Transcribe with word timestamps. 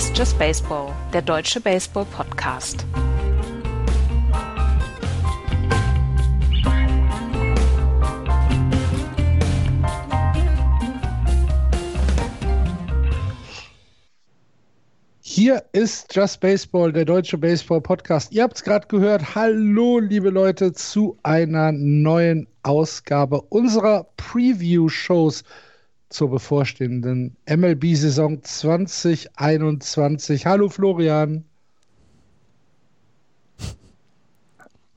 Ist 0.00 0.16
Just 0.16 0.38
Baseball, 0.38 0.94
der 1.12 1.20
deutsche 1.20 1.60
Baseball-Podcast. 1.60 2.86
Hier 15.20 15.62
ist 15.72 16.16
Just 16.16 16.40
Baseball, 16.40 16.94
der 16.94 17.04
deutsche 17.04 17.36
Baseball-Podcast. 17.36 18.32
Ihr 18.32 18.44
habt 18.44 18.56
es 18.56 18.62
gerade 18.64 18.86
gehört. 18.86 19.34
Hallo, 19.34 19.98
liebe 19.98 20.30
Leute, 20.30 20.72
zu 20.72 21.18
einer 21.22 21.72
neuen 21.72 22.46
Ausgabe 22.62 23.42
unserer 23.50 24.06
Preview-Shows 24.16 25.44
zur 26.10 26.30
bevorstehenden 26.30 27.36
MLB-Saison 27.48 28.42
2021. 28.42 30.44
Hallo 30.44 30.68
Florian. 30.68 31.46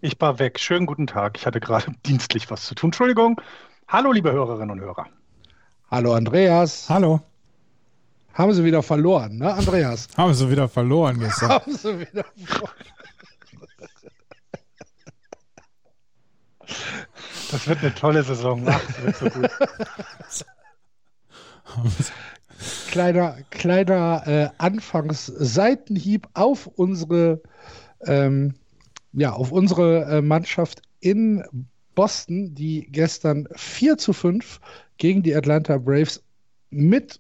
Ich 0.02 0.20
war 0.20 0.39
weg. 0.39 0.59
Schönen 0.59 0.86
guten 0.86 1.08
Tag. 1.08 1.38
Ich 1.38 1.45
hatte 1.45 1.62
gerade 1.62 1.94
dienstlich 2.05 2.52
was 2.52 2.66
zu 2.66 2.76
tun. 2.76 2.89
Entschuldigung. 2.89 3.39
Hallo, 3.88 4.12
liebe 4.12 4.34
Hörerinnen 4.34 4.72
und 4.72 4.81
Hörer. 4.81 5.08
Hallo, 5.89 6.13
Andreas. 6.13 6.89
Hallo. 6.89 7.22
Haben 8.34 8.52
sie 8.52 8.66
wieder 8.66 8.81
verloren, 8.81 9.38
ne, 9.38 9.53
Andreas? 9.53 10.08
Haben 10.17 10.33
sie 10.33 10.50
wieder 10.50 10.67
verloren 10.67 11.20
gestern. 11.20 11.50
Haben 11.50 11.72
sie 11.72 12.00
wieder 12.00 12.25
verloren. 12.36 12.73
Das 17.52 17.67
wird 17.67 17.80
eine 17.80 17.94
tolle 17.94 18.23
Saison. 18.23 18.64
Ach, 18.67 18.81
das 18.83 19.03
wird 19.03 19.17
so 19.17 19.30
gut. 19.30 19.52
kleiner 22.90 23.38
kleiner 23.50 24.24
äh, 24.26 24.50
Anfangs-Seitenhieb 24.58 26.28
auf 26.34 26.68
unsere, 26.68 27.42
ähm, 28.06 28.56
ja, 29.14 29.34
auf 29.34 29.52
unsere 29.52 30.06
äh, 30.06 30.22
Mannschaft 30.22 30.82
in 31.00 31.44
Boston, 31.96 32.56
die 32.56 32.88
gestern 32.92 33.48
4 33.56 33.98
zu 33.98 34.14
5 34.14 34.60
gegen 34.98 35.24
die 35.24 35.36
Atlanta 35.36 35.78
Braves 35.78 36.24
mit 36.70 37.20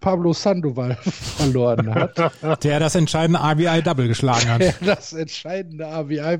Pablo 0.00 0.32
Sandoval 0.32 0.96
verloren 1.02 1.94
hat. 1.94 2.16
Der 2.64 2.80
das 2.80 2.94
entscheidende 2.94 3.40
RBI-Double 3.40 4.08
geschlagen 4.08 4.48
hat. 4.48 4.60
Der 4.60 4.74
das 4.80 5.12
entscheidende 5.12 5.84
RBI 5.84 6.38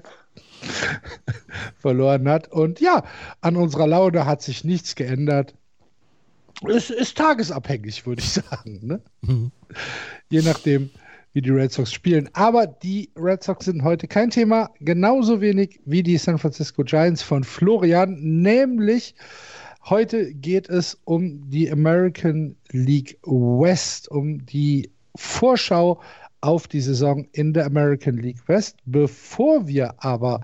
verloren 1.79 2.29
hat. 2.29 2.49
Und 2.49 2.81
ja, 2.81 3.05
an 3.41 3.57
unserer 3.57 3.87
Laune 3.87 4.27
hat 4.27 4.43
sich 4.43 4.65
nichts 4.65 4.95
geändert. 4.95 5.55
Es 6.67 6.91
ist 6.91 7.17
tagesabhängig, 7.17 8.07
würde 8.07 8.23
ich 8.23 8.31
sagen. 8.33 8.81
Ne? 8.83 9.01
Mhm. 9.23 9.53
Je 10.31 10.43
nachdem, 10.43 10.91
wie 11.33 11.43
die 11.43 11.51
Red 11.51 11.73
Sox 11.73 11.93
spielen. 11.93 12.29
Aber 12.33 12.67
die 12.67 13.11
Red 13.17 13.43
Sox 13.43 13.67
sind 13.67 13.85
heute 13.85 14.09
kein 14.09 14.31
Thema, 14.31 14.71
genauso 14.81 15.41
wenig 15.41 15.81
wie 15.85 16.03
die 16.03 16.17
San 16.17 16.39
Francisco 16.39 16.83
Giants 16.83 17.23
von 17.23 17.45
Florian. 17.45 18.19
Nämlich 18.21 19.15
heute 19.89 20.33
geht 20.35 20.69
es 20.69 20.99
um 21.05 21.49
die 21.49 21.71
American 21.71 22.57
League 22.71 23.19
West, 23.25 24.11
um 24.11 24.45
die 24.47 24.91
Vorschau 25.17 26.01
auf 26.41 26.69
die 26.69 26.81
Saison 26.81 27.27
in 27.33 27.53
der 27.53 27.67
American 27.67 28.17
League 28.17 28.47
West. 28.49 28.79
Bevor 28.85 29.67
wir 29.67 29.95
aber 30.03 30.41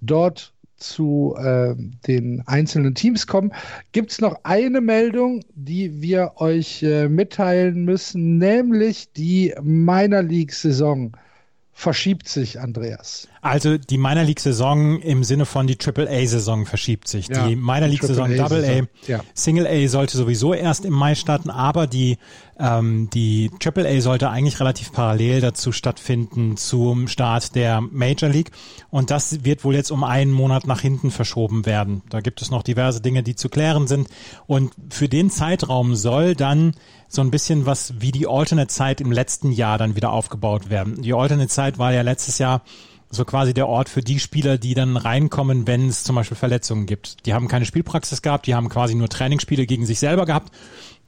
dort 0.00 0.52
zu 0.76 1.34
äh, 1.38 1.74
den 2.06 2.42
einzelnen 2.46 2.94
Teams 2.94 3.26
kommen, 3.26 3.52
gibt 3.92 4.12
es 4.12 4.20
noch 4.20 4.40
eine 4.44 4.80
Meldung, 4.80 5.44
die 5.54 6.00
wir 6.02 6.32
euch 6.36 6.82
äh, 6.82 7.08
mitteilen 7.08 7.84
müssen, 7.84 8.38
nämlich 8.38 9.12
die 9.12 9.54
Minor 9.62 10.22
League 10.22 10.52
Saison 10.52 11.12
verschiebt 11.72 12.28
sich, 12.28 12.58
Andreas. 12.60 13.28
Also 13.46 13.78
die 13.78 13.98
Minor 13.98 14.24
League 14.24 14.40
Saison 14.40 15.00
im 15.00 15.24
Sinne 15.24 15.46
von 15.46 15.66
die 15.66 15.76
Triple 15.76 16.08
A 16.08 16.26
Saison 16.26 16.66
verschiebt 16.66 17.08
sich. 17.08 17.28
Ja, 17.28 17.46
die 17.46 17.56
Minor 17.56 17.88
League 17.88 18.02
Saison 18.02 18.34
Double 18.36 18.64
A, 18.64 19.10
ja. 19.10 19.20
Single 19.34 19.66
A 19.66 19.88
sollte 19.88 20.16
sowieso 20.16 20.54
erst 20.54 20.84
im 20.84 20.92
Mai 20.92 21.14
starten, 21.14 21.50
aber 21.50 21.86
die 21.86 22.18
ähm, 22.58 23.10
die 23.12 23.50
Triple 23.60 23.88
A 23.88 24.00
sollte 24.00 24.30
eigentlich 24.30 24.60
relativ 24.60 24.92
parallel 24.92 25.40
dazu 25.40 25.72
stattfinden 25.72 26.56
zum 26.56 27.06
Start 27.06 27.54
der 27.54 27.80
Major 27.80 28.30
League 28.30 28.50
und 28.90 29.10
das 29.10 29.44
wird 29.44 29.64
wohl 29.64 29.74
jetzt 29.74 29.90
um 29.90 30.04
einen 30.04 30.32
Monat 30.32 30.66
nach 30.66 30.80
hinten 30.80 31.10
verschoben 31.10 31.66
werden. 31.66 32.02
Da 32.08 32.20
gibt 32.20 32.40
es 32.40 32.50
noch 32.50 32.62
diverse 32.62 33.00
Dinge, 33.00 33.22
die 33.22 33.36
zu 33.36 33.48
klären 33.48 33.86
sind 33.86 34.08
und 34.46 34.72
für 34.90 35.08
den 35.08 35.30
Zeitraum 35.30 35.94
soll 35.94 36.34
dann 36.34 36.74
so 37.08 37.22
ein 37.22 37.30
bisschen 37.30 37.66
was 37.66 37.94
wie 38.00 38.10
die 38.10 38.26
Alternate-Zeit 38.26 39.00
im 39.00 39.12
letzten 39.12 39.52
Jahr 39.52 39.78
dann 39.78 39.94
wieder 39.94 40.12
aufgebaut 40.12 40.70
werden. 40.70 41.02
Die 41.02 41.12
Alternate-Zeit 41.12 41.78
war 41.78 41.92
ja 41.92 42.02
letztes 42.02 42.38
Jahr 42.38 42.62
so 43.10 43.24
quasi 43.24 43.54
der 43.54 43.68
Ort 43.68 43.88
für 43.88 44.00
die 44.02 44.18
Spieler, 44.18 44.58
die 44.58 44.74
dann 44.74 44.96
reinkommen, 44.96 45.66
wenn 45.66 45.88
es 45.88 46.04
zum 46.04 46.16
Beispiel 46.16 46.36
Verletzungen 46.36 46.86
gibt. 46.86 47.26
Die 47.26 47.34
haben 47.34 47.48
keine 47.48 47.64
Spielpraxis 47.64 48.22
gehabt, 48.22 48.46
die 48.46 48.54
haben 48.54 48.68
quasi 48.68 48.94
nur 48.94 49.08
Trainingsspiele 49.08 49.66
gegen 49.66 49.86
sich 49.86 49.98
selber 49.98 50.26
gehabt 50.26 50.52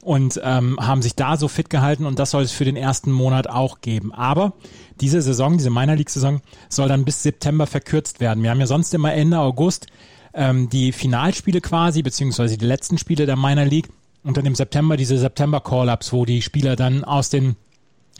und 0.01 0.39
ähm, 0.43 0.77
haben 0.79 1.01
sich 1.01 1.15
da 1.15 1.35
so 1.37 1.47
fit 1.47 1.69
gehalten 1.69 2.05
und 2.05 2.19
das 2.19 2.31
soll 2.31 2.43
es 2.43 2.51
für 2.51 2.65
den 2.65 2.77
ersten 2.77 3.11
Monat 3.11 3.49
auch 3.49 3.81
geben. 3.81 4.13
Aber 4.13 4.53
diese 5.01 5.21
Saison, 5.21 5.57
diese 5.57 5.69
Minor 5.69 5.95
League 5.95 6.09
Saison, 6.09 6.41
soll 6.69 6.87
dann 6.87 7.05
bis 7.05 7.21
September 7.23 7.67
verkürzt 7.67 8.19
werden. 8.19 8.43
Wir 8.43 8.49
haben 8.49 8.59
ja 8.59 8.67
sonst 8.67 8.93
immer 8.93 9.13
Ende 9.13 9.39
August 9.39 9.87
ähm, 10.33 10.69
die 10.69 10.91
Finalspiele 10.91 11.61
quasi, 11.61 12.01
beziehungsweise 12.01 12.57
die 12.57 12.65
letzten 12.65 12.97
Spiele 12.97 13.25
der 13.25 13.35
Minor 13.35 13.65
League 13.65 13.89
und 14.23 14.37
dann 14.37 14.45
im 14.45 14.55
September 14.55 14.95
diese 14.95 15.17
September 15.17 15.59
Call-Ups, 15.59 16.13
wo 16.13 16.25
die 16.25 16.41
Spieler 16.41 16.75
dann 16.75 17.03
aus 17.03 17.29
den 17.29 17.55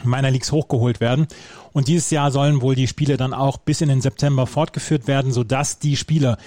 Minor 0.03 0.31
Leagues 0.31 0.51
hochgeholt 0.51 0.99
werden. 0.99 1.27
Und 1.71 1.87
dieses 1.87 2.09
Jahr 2.09 2.31
sollen 2.31 2.61
wohl 2.61 2.75
die 2.75 2.87
Spiele 2.87 3.17
dann 3.17 3.33
auch 3.33 3.57
bis 3.57 3.81
in 3.81 3.89
den 3.89 4.01
September 4.01 4.47
fortgeführt 4.47 5.07
werden, 5.07 5.31
sodass 5.31 5.79
die 5.79 5.97
Spieler, 5.97 6.37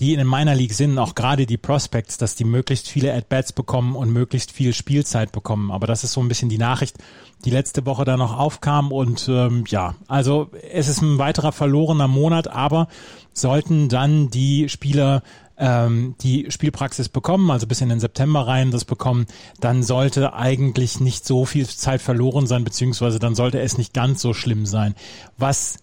die 0.00 0.12
in 0.12 0.18
den 0.18 0.28
Minor 0.28 0.54
League 0.54 0.74
sind, 0.74 0.98
auch 0.98 1.14
gerade 1.14 1.46
die 1.46 1.56
Prospects, 1.56 2.18
dass 2.18 2.34
die 2.34 2.44
möglichst 2.44 2.88
viele 2.88 3.14
At-Bats 3.14 3.52
bekommen 3.52 3.94
und 3.94 4.12
möglichst 4.12 4.50
viel 4.50 4.72
Spielzeit 4.72 5.32
bekommen. 5.32 5.70
Aber 5.70 5.86
das 5.86 6.04
ist 6.04 6.12
so 6.12 6.20
ein 6.20 6.28
bisschen 6.28 6.48
die 6.48 6.58
Nachricht, 6.58 6.96
die 7.44 7.50
letzte 7.50 7.86
Woche 7.86 8.04
da 8.04 8.16
noch 8.16 8.36
aufkam. 8.36 8.90
Und 8.90 9.28
ähm, 9.28 9.64
ja, 9.68 9.94
also 10.08 10.50
es 10.70 10.88
ist 10.88 11.02
ein 11.02 11.18
weiterer 11.18 11.52
verlorener 11.52 12.08
Monat, 12.08 12.48
aber 12.48 12.88
sollten 13.32 13.88
dann 13.88 14.28
die 14.30 14.68
Spieler 14.68 15.22
ähm, 15.58 16.16
die 16.20 16.50
Spielpraxis 16.50 17.08
bekommen, 17.08 17.50
also 17.50 17.66
bis 17.66 17.80
in 17.80 17.88
den 17.88 18.00
September 18.00 18.46
rein 18.46 18.70
das 18.72 18.84
bekommen, 18.84 19.26
dann 19.60 19.82
sollte 19.82 20.34
eigentlich 20.34 20.98
nicht 20.98 21.24
so 21.24 21.44
viel 21.44 21.68
Zeit 21.68 22.02
verloren 22.02 22.46
sein, 22.46 22.64
beziehungsweise 22.64 23.20
dann 23.20 23.36
sollte 23.36 23.60
es 23.60 23.78
nicht 23.78 23.94
ganz 23.94 24.22
so 24.22 24.34
schlimm 24.34 24.66
sein. 24.66 24.94
Was 25.38 25.76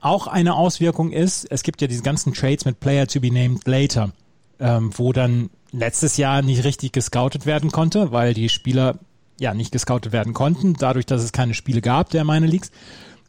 auch 0.00 0.26
eine 0.26 0.54
Auswirkung 0.54 1.12
ist, 1.12 1.46
es 1.50 1.62
gibt 1.62 1.80
ja 1.80 1.88
diese 1.88 2.02
ganzen 2.02 2.32
Trades 2.32 2.64
mit 2.64 2.80
Player 2.80 3.06
to 3.06 3.20
be 3.20 3.32
named 3.32 3.66
later, 3.66 4.12
ähm, 4.60 4.90
wo 4.96 5.12
dann 5.12 5.50
letztes 5.72 6.16
Jahr 6.16 6.42
nicht 6.42 6.64
richtig 6.64 6.92
gescoutet 6.92 7.46
werden 7.46 7.70
konnte, 7.70 8.12
weil 8.12 8.34
die 8.34 8.48
Spieler 8.48 8.98
ja 9.40 9.54
nicht 9.54 9.72
gescoutet 9.72 10.12
werden 10.12 10.34
konnten, 10.34 10.74
dadurch, 10.74 11.06
dass 11.06 11.22
es 11.22 11.32
keine 11.32 11.54
Spiele 11.54 11.80
gab 11.80 12.10
der 12.10 12.24
meine 12.24 12.46
Leagues. 12.46 12.70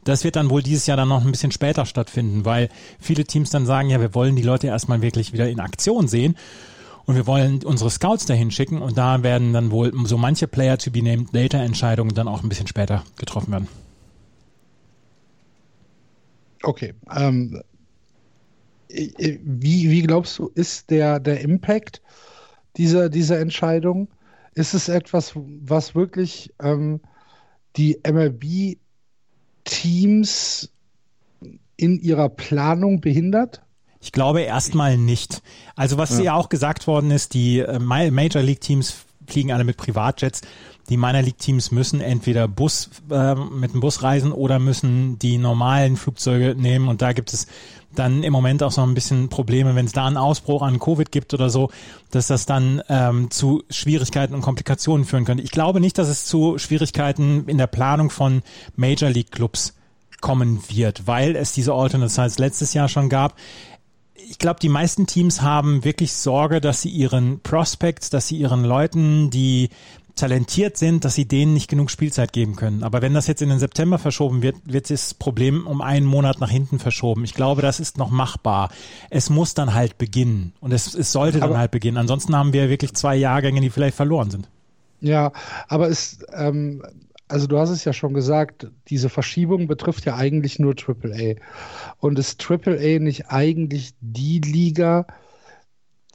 Das 0.04 0.24
wird 0.24 0.36
dann 0.36 0.48
wohl 0.48 0.62
dieses 0.62 0.86
Jahr 0.86 0.96
dann 0.96 1.08
noch 1.08 1.24
ein 1.24 1.30
bisschen 1.30 1.52
später 1.52 1.84
stattfinden, 1.84 2.44
weil 2.44 2.70
viele 2.98 3.24
Teams 3.24 3.50
dann 3.50 3.66
sagen, 3.66 3.90
ja, 3.90 4.00
wir 4.00 4.14
wollen 4.14 4.34
die 4.34 4.42
Leute 4.42 4.66
erstmal 4.66 5.02
wirklich 5.02 5.32
wieder 5.32 5.48
in 5.48 5.60
Aktion 5.60 6.08
sehen 6.08 6.36
und 7.04 7.16
wir 7.16 7.26
wollen 7.26 7.62
unsere 7.64 7.90
Scouts 7.90 8.24
dahin 8.24 8.50
schicken 8.50 8.80
und 8.80 8.96
da 8.96 9.22
werden 9.22 9.52
dann 9.52 9.70
wohl 9.70 9.92
so 10.06 10.16
manche 10.16 10.48
Player 10.48 10.78
to 10.78 10.90
be 10.90 11.02
named 11.02 11.32
later 11.32 11.58
Entscheidungen 11.58 12.14
dann 12.14 12.28
auch 12.28 12.42
ein 12.42 12.48
bisschen 12.48 12.66
später 12.66 13.04
getroffen 13.16 13.52
werden. 13.52 13.68
Okay. 16.62 16.94
Ähm, 17.14 17.62
wie, 18.88 19.90
wie 19.90 20.02
glaubst 20.02 20.38
du, 20.38 20.50
ist 20.54 20.90
der, 20.90 21.20
der 21.20 21.40
Impact 21.40 22.02
dieser, 22.76 23.08
dieser 23.08 23.38
Entscheidung? 23.38 24.08
Ist 24.54 24.74
es 24.74 24.88
etwas, 24.88 25.32
was 25.34 25.94
wirklich 25.94 26.52
ähm, 26.60 27.00
die 27.76 27.98
MLB 28.06 28.78
Teams 29.64 30.70
in 31.76 32.00
ihrer 32.00 32.28
Planung 32.28 33.00
behindert? 33.00 33.62
Ich 34.00 34.12
glaube 34.12 34.40
erstmal 34.40 34.96
nicht. 34.96 35.42
Also 35.76 35.98
was 35.98 36.18
ja. 36.18 36.24
ja 36.24 36.34
auch 36.34 36.48
gesagt 36.48 36.86
worden 36.86 37.10
ist, 37.10 37.34
die 37.34 37.60
äh, 37.60 37.78
Major 37.78 38.42
League 38.42 38.60
Teams 38.60 39.04
fliegen 39.26 39.52
alle 39.52 39.64
mit 39.64 39.76
Privatjets. 39.76 40.40
Die 40.90 40.96
Minor 40.96 41.22
League 41.22 41.38
Teams 41.38 41.70
müssen 41.70 42.00
entweder 42.00 42.48
Bus 42.48 42.90
äh, 43.10 43.34
mit 43.36 43.72
dem 43.72 43.80
Bus 43.80 44.02
reisen 44.02 44.32
oder 44.32 44.58
müssen 44.58 45.18
die 45.18 45.38
normalen 45.38 45.96
Flugzeuge 45.96 46.56
nehmen. 46.56 46.88
Und 46.88 47.00
da 47.00 47.12
gibt 47.12 47.32
es 47.32 47.46
dann 47.94 48.22
im 48.22 48.32
Moment 48.32 48.62
auch 48.62 48.72
so 48.72 48.82
ein 48.82 48.94
bisschen 48.94 49.28
Probleme, 49.28 49.74
wenn 49.74 49.86
es 49.86 49.92
da 49.92 50.06
einen 50.06 50.16
Ausbruch 50.16 50.62
an 50.62 50.78
Covid 50.78 51.10
gibt 51.10 51.32
oder 51.32 51.48
so, 51.48 51.70
dass 52.10 52.26
das 52.26 52.44
dann 52.44 52.82
ähm, 52.88 53.30
zu 53.30 53.62
Schwierigkeiten 53.70 54.34
und 54.34 54.42
Komplikationen 54.42 55.04
führen 55.06 55.24
könnte. 55.24 55.42
Ich 55.44 55.50
glaube 55.52 55.80
nicht, 55.80 55.96
dass 55.96 56.08
es 56.08 56.24
zu 56.24 56.58
Schwierigkeiten 56.58 57.44
in 57.46 57.58
der 57.58 57.66
Planung 57.68 58.10
von 58.10 58.42
Major 58.76 59.10
League 59.10 59.30
Clubs 59.30 59.74
kommen 60.20 60.60
wird, 60.68 61.06
weil 61.06 61.34
es 61.34 61.52
diese 61.52 61.72
Alternate 61.72 62.12
Sites 62.12 62.38
letztes 62.38 62.74
Jahr 62.74 62.88
schon 62.88 63.08
gab 63.08 63.36
ich 64.30 64.38
glaube, 64.38 64.60
die 64.60 64.68
meisten 64.68 65.08
Teams 65.08 65.42
haben 65.42 65.84
wirklich 65.84 66.12
Sorge, 66.12 66.60
dass 66.60 66.82
sie 66.82 66.88
ihren 66.88 67.40
Prospects, 67.40 68.10
dass 68.10 68.28
sie 68.28 68.36
ihren 68.36 68.64
Leuten, 68.64 69.30
die 69.30 69.70
talentiert 70.14 70.76
sind, 70.76 71.04
dass 71.04 71.14
sie 71.14 71.26
denen 71.26 71.54
nicht 71.54 71.68
genug 71.68 71.90
Spielzeit 71.90 72.32
geben 72.32 72.56
können. 72.56 72.82
Aber 72.82 73.02
wenn 73.02 73.14
das 73.14 73.26
jetzt 73.26 73.42
in 73.42 73.48
den 73.48 73.58
September 73.58 73.98
verschoben 73.98 74.42
wird, 74.42 74.56
wird 74.64 74.90
das 74.90 75.14
Problem 75.14 75.66
um 75.66 75.80
einen 75.80 76.06
Monat 76.06 76.40
nach 76.40 76.50
hinten 76.50 76.78
verschoben. 76.78 77.24
Ich 77.24 77.34
glaube, 77.34 77.62
das 77.62 77.80
ist 77.80 77.98
noch 77.98 78.10
machbar. 78.10 78.70
Es 79.10 79.30
muss 79.30 79.54
dann 79.54 79.74
halt 79.74 79.98
beginnen 79.98 80.52
und 80.60 80.72
es, 80.72 80.94
es 80.94 81.12
sollte 81.12 81.40
dann 81.40 81.56
halt 81.56 81.70
beginnen. 81.70 81.96
Ansonsten 81.96 82.36
haben 82.36 82.52
wir 82.52 82.68
wirklich 82.68 82.94
zwei 82.94 83.16
Jahrgänge, 83.16 83.60
die 83.60 83.70
vielleicht 83.70 83.96
verloren 83.96 84.30
sind. 84.30 84.48
Ja, 85.00 85.32
aber 85.68 85.88
es, 85.88 86.18
ähm, 86.32 86.82
also 87.30 87.46
du 87.46 87.58
hast 87.58 87.70
es 87.70 87.84
ja 87.84 87.92
schon 87.92 88.12
gesagt, 88.12 88.66
diese 88.88 89.08
Verschiebung 89.08 89.66
betrifft 89.66 90.04
ja 90.04 90.16
eigentlich 90.16 90.58
nur 90.58 90.74
AAA. 90.74 91.36
Und 91.98 92.18
ist 92.18 92.44
AAA 92.44 92.98
nicht 92.98 93.30
eigentlich 93.30 93.94
die 94.00 94.40
Liga, 94.40 95.06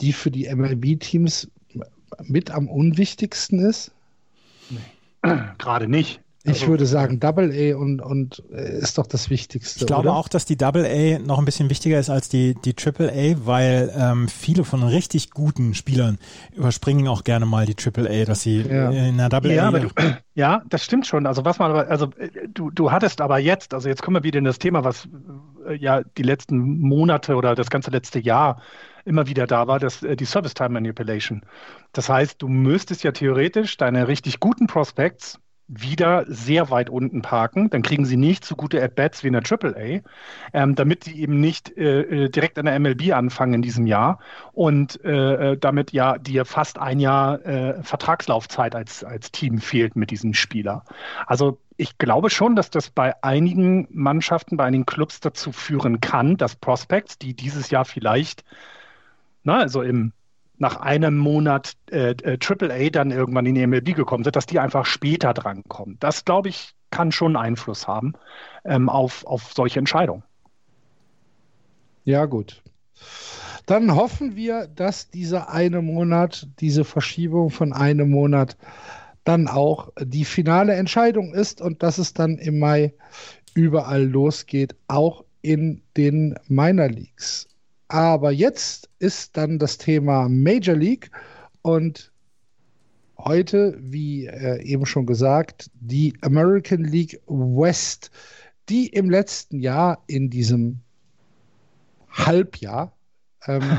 die 0.02 0.14
für 0.14 0.30
die 0.30 0.54
MLB-Teams 0.54 1.50
mit 2.24 2.52
am 2.52 2.68
unwichtigsten 2.68 3.60
ist? 3.60 3.92
Nee. 4.70 5.32
Gerade 5.58 5.88
nicht. 5.88 6.22
Ich 6.48 6.62
also, 6.62 6.68
würde 6.68 6.86
sagen, 6.86 7.20
Double 7.20 7.52
A 7.52 7.76
und, 7.76 8.02
und 8.02 8.44
äh, 8.54 8.78
ist 8.78 9.00
doch 9.00 9.08
das 9.08 9.32
Wichtigste. 9.32 9.80
Ich 9.80 9.88
glaube 9.88 10.10
oder? 10.10 10.16
auch, 10.16 10.28
dass 10.28 10.46
die 10.46 10.56
Double 10.56 10.86
A 10.86 11.18
noch 11.18 11.40
ein 11.40 11.46
bisschen 11.46 11.72
wichtiger 11.72 12.00
ist 12.00 12.12
als 12.12 12.30
die, 12.30 12.54
die 12.54 12.76
Triple 12.76 13.12
A, 13.12 13.48
weil 13.48 13.92
ähm, 13.98 14.28
viele 14.28 14.64
von 14.64 14.84
richtig 14.84 15.32
guten 15.32 15.74
Spielern 15.74 16.20
überspringen 16.54 17.08
auch 17.08 17.24
gerne 17.24 17.48
mal 17.48 17.66
die 17.66 17.74
Triple 17.74 18.08
A, 18.08 18.26
dass 18.26 18.44
sie 18.44 18.62
ja. 18.62 18.92
in 18.92 19.18
der 19.18 19.30
Double 19.30 19.52
ja, 19.52 19.70
A. 19.70 19.72
Du, 19.72 19.90
ja, 20.36 20.62
das 20.70 20.84
stimmt 20.86 21.08
schon. 21.08 21.26
Also 21.26 21.46
was 21.46 21.58
man 21.58 21.72
aber, 21.72 21.88
also 21.90 22.12
äh, 22.20 22.30
du, 22.48 22.70
du 22.70 22.92
hattest 22.92 23.22
aber 23.22 23.40
jetzt, 23.40 23.74
also 23.74 23.90
jetzt 23.90 24.04
kommen 24.04 24.18
wir 24.18 24.24
wieder 24.24 24.38
in 24.38 24.46
das 24.46 24.60
Thema, 24.60 24.84
was 24.84 25.10
äh, 25.68 25.76
ja 25.76 26.04
die 26.16 26.24
letzten 26.24 26.60
Monate 26.80 27.38
oder 27.38 27.56
das 27.56 27.72
ganze 27.72 27.90
letzte 27.90 28.20
Jahr 28.20 28.62
immer 29.06 29.28
wieder 29.28 29.48
da 29.48 29.68
war, 29.68 29.80
das, 29.80 30.00
die 30.02 30.26
Service 30.26 30.54
Time 30.54 30.70
Manipulation. 30.70 31.44
Das 31.94 32.10
heißt, 32.10 32.42
du 32.42 32.48
müsstest 32.48 33.04
ja 33.04 33.12
theoretisch 33.12 33.78
deine 33.78 34.08
richtig 34.08 34.40
guten 34.40 34.68
Prospects 34.68 35.40
wieder 35.68 36.26
sehr 36.28 36.70
weit 36.70 36.90
unten 36.90 37.22
parken. 37.22 37.70
Dann 37.70 37.82
kriegen 37.82 38.06
sie 38.06 38.18
nicht 38.18 38.46
so 38.46 38.56
gute 38.56 38.82
At-Bats 38.84 39.24
wie 39.24 39.28
in 39.28 39.34
der 39.34 39.44
AAA, 39.44 40.02
ähm, 40.54 40.76
damit 40.76 41.06
sie 41.06 41.20
eben 41.20 41.40
nicht 41.40 41.76
äh, 41.76 42.02
äh 42.02 42.30
direkt 42.30 42.60
an 42.60 42.66
der 42.66 42.80
MLB 42.80 43.14
anfangen 43.14 43.56
in 43.56 43.62
diesem 43.62 43.88
Jahr 43.88 44.20
und 44.54 45.04
äh, 45.04 45.54
äh, 45.54 45.58
damit 45.58 45.92
ja 45.92 46.18
dir 46.18 46.46
fast 46.46 46.78
ein 46.78 47.00
Jahr 47.00 47.44
äh, 47.46 47.82
Vertragslaufzeit 47.82 48.76
als, 48.76 49.04
als 49.04 49.32
Team 49.32 49.58
fehlt 49.58 49.96
mit 49.96 50.12
diesem 50.12 50.34
Spieler. 50.34 50.84
Also 51.26 51.58
ich 51.78 51.98
glaube 51.98 52.30
schon, 52.30 52.56
dass 52.56 52.70
das 52.70 52.90
bei 52.90 53.22
einigen 53.24 53.88
Mannschaften, 53.90 54.58
bei 54.58 54.66
einigen 54.66 54.86
Clubs 54.86 55.20
dazu 55.20 55.52
führen 55.52 56.00
kann, 56.00 56.38
dass 56.38 56.56
Prospects, 56.56 57.18
die 57.18 57.36
dieses 57.36 57.72
Jahr 57.72 57.86
vielleicht, 57.86 58.46
na, 59.46 59.60
also 59.60 59.82
im 59.82 60.12
nach 60.58 60.78
einem 60.78 61.18
Monat 61.18 61.74
äh, 61.92 62.12
äh, 62.12 62.38
AAA 62.40 62.90
dann 62.90 63.12
irgendwann 63.12 63.46
in 63.46 63.56
die 63.56 63.68
MLB 63.68 63.96
gekommen 63.96 64.24
sind, 64.24 64.36
dass 64.36 64.46
die 64.46 64.60
einfach 64.60 64.86
später 64.86 65.34
drankommen. 65.34 65.98
Das, 66.00 66.24
glaube 66.24 66.50
ich, 66.50 66.74
kann 66.92 67.12
schon 67.12 67.36
Einfluss 67.36 67.88
haben 67.88 68.14
ähm, 68.64 68.88
auf, 68.88 69.26
auf 69.26 69.52
solche 69.54 69.80
Entscheidungen. 69.80 70.24
Ja, 72.06 72.26
gut. 72.26 72.64
Dann 73.66 73.96
hoffen 73.96 74.36
wir, 74.36 74.68
dass 74.68 75.10
dieser 75.10 75.50
eine 75.50 75.82
Monat, 75.82 76.48
diese 76.60 76.86
Verschiebung 76.86 77.50
von 77.50 77.74
einem 77.74 78.10
Monat 78.10 78.56
dann 79.24 79.48
auch 79.48 79.92
die 80.00 80.24
finale 80.24 80.74
Entscheidung 80.76 81.34
ist 81.34 81.60
und 81.60 81.82
dass 81.82 81.98
es 81.98 82.14
dann 82.14 82.38
im 82.38 82.60
Mai 82.60 82.94
überall 83.56 84.06
losgeht, 84.06 84.76
auch 84.88 85.26
in 85.42 85.82
den 85.98 86.36
Minor 86.48 86.88
Leagues. 86.88 87.48
Aber 87.88 88.32
jetzt 88.32 88.90
ist 89.00 89.38
dann 89.38 89.60
das 89.60 89.78
Thema 89.78 90.28
Major 90.28 90.76
League 90.76 91.12
und 91.62 92.12
heute, 93.18 93.78
wie 93.80 94.26
äh, 94.26 94.62
eben 94.64 94.86
schon 94.86 95.06
gesagt, 95.06 95.70
die 95.74 96.14
American 96.22 96.84
League 96.84 97.22
West, 97.28 98.12
die 98.70 98.88
im 98.88 99.10
letzten 99.10 99.60
Jahr 99.60 100.04
in 100.08 100.30
diesem 100.30 100.80
Halbjahr 102.10 102.96
ähm, 103.48 103.64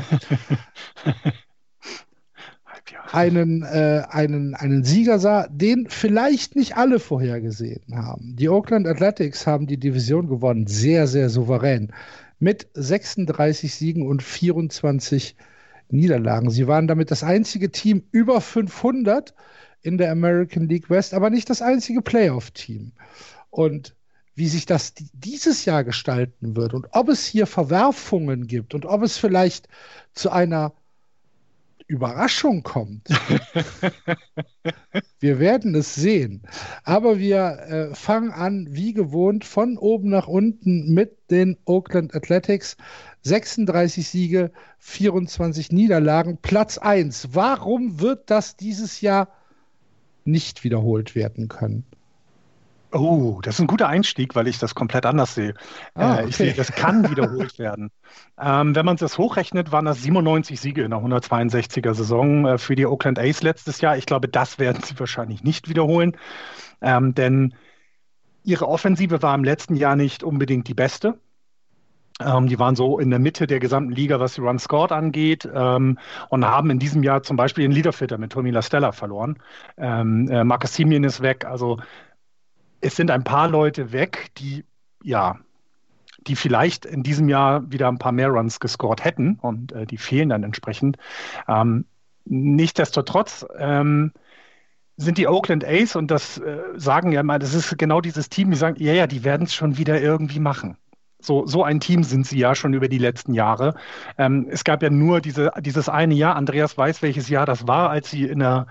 einen, 3.11 3.63
äh, 3.63 4.03
einen, 4.09 4.55
einen 4.55 4.83
Sieger 4.83 5.19
sah, 5.19 5.47
den 5.49 5.87
vielleicht 5.89 6.55
nicht 6.55 6.77
alle 6.77 6.99
vorhergesehen 6.99 7.95
haben. 7.95 8.35
Die 8.35 8.49
Oakland 8.49 8.87
Athletics 8.87 9.45
haben 9.45 9.67
die 9.67 9.77
Division 9.79 10.27
gewonnen, 10.27 10.67
sehr, 10.67 11.07
sehr 11.07 11.29
souverän 11.29 11.91
mit 12.39 12.67
36 12.73 13.73
Siegen 13.73 14.07
und 14.07 14.21
24 14.23 15.35
Niederlagen. 15.89 16.49
Sie 16.49 16.67
waren 16.67 16.87
damit 16.87 17.11
das 17.11 17.23
einzige 17.23 17.71
Team 17.71 18.03
über 18.11 18.41
500 18.41 19.33
in 19.81 19.97
der 19.97 20.11
American 20.11 20.67
League 20.67 20.89
West, 20.89 21.13
aber 21.13 21.29
nicht 21.29 21.49
das 21.49 21.61
einzige 21.61 22.01
Playoff-Team. 22.01 22.91
Und 23.49 23.95
wie 24.35 24.47
sich 24.47 24.65
das 24.65 24.93
dieses 25.13 25.65
Jahr 25.65 25.83
gestalten 25.83 26.55
wird 26.55 26.73
und 26.73 26.87
ob 26.91 27.09
es 27.09 27.25
hier 27.25 27.47
Verwerfungen 27.47 28.45
gibt 28.45 28.75
und 28.75 28.85
ob 28.85 29.01
es 29.01 29.17
vielleicht 29.17 29.67
zu 30.13 30.29
einer 30.29 30.73
Überraschung 31.87 32.63
kommt. 32.63 33.07
wir 35.19 35.39
werden 35.39 35.73
es 35.75 35.95
sehen. 35.95 36.43
Aber 36.83 37.17
wir 37.17 37.39
äh, 37.39 37.95
fangen 37.95 38.31
an, 38.31 38.67
wie 38.69 38.93
gewohnt, 38.93 39.45
von 39.45 39.77
oben 39.77 40.09
nach 40.09 40.27
unten 40.27 40.93
mit 40.93 41.17
den 41.31 41.57
Oakland 41.65 42.13
Athletics. 42.13 42.77
36 43.23 44.07
Siege, 44.07 44.51
24 44.79 45.71
Niederlagen, 45.71 46.37
Platz 46.41 46.77
1. 46.77 47.29
Warum 47.33 47.99
wird 47.99 48.29
das 48.29 48.55
dieses 48.57 49.01
Jahr 49.01 49.29
nicht 50.25 50.63
wiederholt 50.63 51.15
werden 51.15 51.47
können? 51.47 51.85
Oh, 52.91 53.39
das 53.43 53.55
ist 53.55 53.61
ein 53.61 53.67
guter 53.67 53.89
Einstieg, 53.89 54.33
weil 54.35 54.47
ich 54.47 54.59
das 54.59 54.73
komplett 54.73 55.05
anders 55.05 55.35
sehe. 55.35 55.53
Ah, 55.93 56.13
okay. 56.13 56.23
äh, 56.23 56.29
ich 56.29 56.37
sehe, 56.37 56.53
das 56.53 56.71
kann 56.71 57.09
wiederholt 57.09 57.59
werden. 57.59 57.91
Ähm, 58.39 58.75
wenn 58.75 58.85
man 58.85 58.95
das 58.95 59.17
hochrechnet, 59.17 59.71
waren 59.73 59.85
das 59.85 60.01
97 60.01 60.59
Siege 60.59 60.83
in 60.83 60.91
der 60.91 60.99
162er 60.99 61.93
Saison 61.93 62.45
äh, 62.45 62.57
für 62.57 62.75
die 62.75 62.85
Oakland 62.85 63.19
A's 63.19 63.41
letztes 63.43 63.81
Jahr. 63.81 63.97
Ich 63.97 64.05
glaube, 64.05 64.29
das 64.29 64.57
werden 64.57 64.81
sie 64.83 64.97
wahrscheinlich 64.99 65.43
nicht 65.43 65.67
wiederholen, 65.67 66.15
ähm, 66.81 67.13
denn 67.13 67.55
ihre 68.43 68.67
Offensive 68.69 69.21
war 69.21 69.35
im 69.35 69.43
letzten 69.43 69.75
Jahr 69.75 69.97
nicht 69.97 70.23
unbedingt 70.23 70.69
die 70.69 70.73
beste. 70.73 71.19
Ähm, 72.19 72.47
die 72.47 72.57
waren 72.57 72.75
so 72.75 72.97
in 72.99 73.09
der 73.11 73.19
Mitte 73.19 73.45
der 73.45 73.59
gesamten 73.59 73.91
Liga, 73.91 74.19
was 74.19 74.33
die 74.33 74.41
Run 74.41 74.57
Scored 74.57 74.91
angeht, 74.91 75.47
ähm, 75.53 75.99
und 76.29 76.45
haben 76.45 76.71
in 76.71 76.79
diesem 76.79 77.03
Jahr 77.03 77.21
zum 77.21 77.37
Beispiel 77.37 77.63
den 77.63 77.71
Leaderfitter 77.71 78.17
mit 78.17 78.31
Tommy 78.31 78.49
LaStella 78.49 78.91
verloren. 78.91 79.37
Ähm, 79.77 80.27
äh, 80.29 80.43
Marcus 80.43 80.73
Simeon 80.73 81.03
ist 81.03 81.21
weg. 81.21 81.45
Also 81.45 81.77
es 82.81 82.95
sind 82.95 83.11
ein 83.11 83.23
paar 83.23 83.47
Leute 83.47 83.91
weg, 83.91 84.31
die 84.37 84.63
ja, 85.03 85.37
die 86.27 86.35
vielleicht 86.35 86.85
in 86.85 87.03
diesem 87.03 87.29
Jahr 87.29 87.71
wieder 87.71 87.87
ein 87.87 87.99
paar 87.99 88.11
mehr 88.11 88.29
Runs 88.29 88.59
gescored 88.59 89.03
hätten 89.03 89.39
und 89.41 89.71
äh, 89.71 89.85
die 89.85 89.97
fehlen 89.97 90.29
dann 90.29 90.43
entsprechend. 90.43 90.97
Ähm, 91.47 91.85
nichtsdestotrotz 92.25 93.45
ähm, 93.57 94.11
sind 94.97 95.17
die 95.17 95.27
Oakland 95.27 95.63
A's 95.63 95.95
und 95.95 96.11
das 96.11 96.39
äh, 96.39 96.59
sagen 96.75 97.11
ja 97.11 97.23
mal, 97.23 97.39
das 97.39 97.53
ist 97.53 97.77
genau 97.77 98.01
dieses 98.01 98.29
Team, 98.29 98.51
die 98.51 98.57
sagen, 98.57 98.75
ja, 98.79 98.93
ja, 98.93 99.07
die 99.07 99.23
werden 99.23 99.45
es 99.45 99.53
schon 99.53 99.77
wieder 99.77 100.01
irgendwie 100.01 100.39
machen. 100.39 100.77
So, 101.19 101.47
so 101.47 101.63
ein 101.63 101.79
Team 101.79 102.03
sind 102.03 102.27
sie 102.27 102.37
ja 102.37 102.53
schon 102.53 102.73
über 102.73 102.87
die 102.87 102.99
letzten 102.99 103.33
Jahre. 103.33 103.73
Ähm, 104.17 104.47
es 104.49 104.63
gab 104.63 104.83
ja 104.83 104.89
nur 104.89 105.19
diese, 105.19 105.51
dieses 105.59 105.89
eine 105.89 106.13
Jahr, 106.13 106.35
Andreas 106.35 106.77
weiß, 106.77 107.01
welches 107.01 107.29
Jahr 107.29 107.45
das 107.45 107.67
war, 107.67 107.89
als 107.89 108.11
sie 108.11 108.25
in 108.25 108.39
der, 108.39 108.67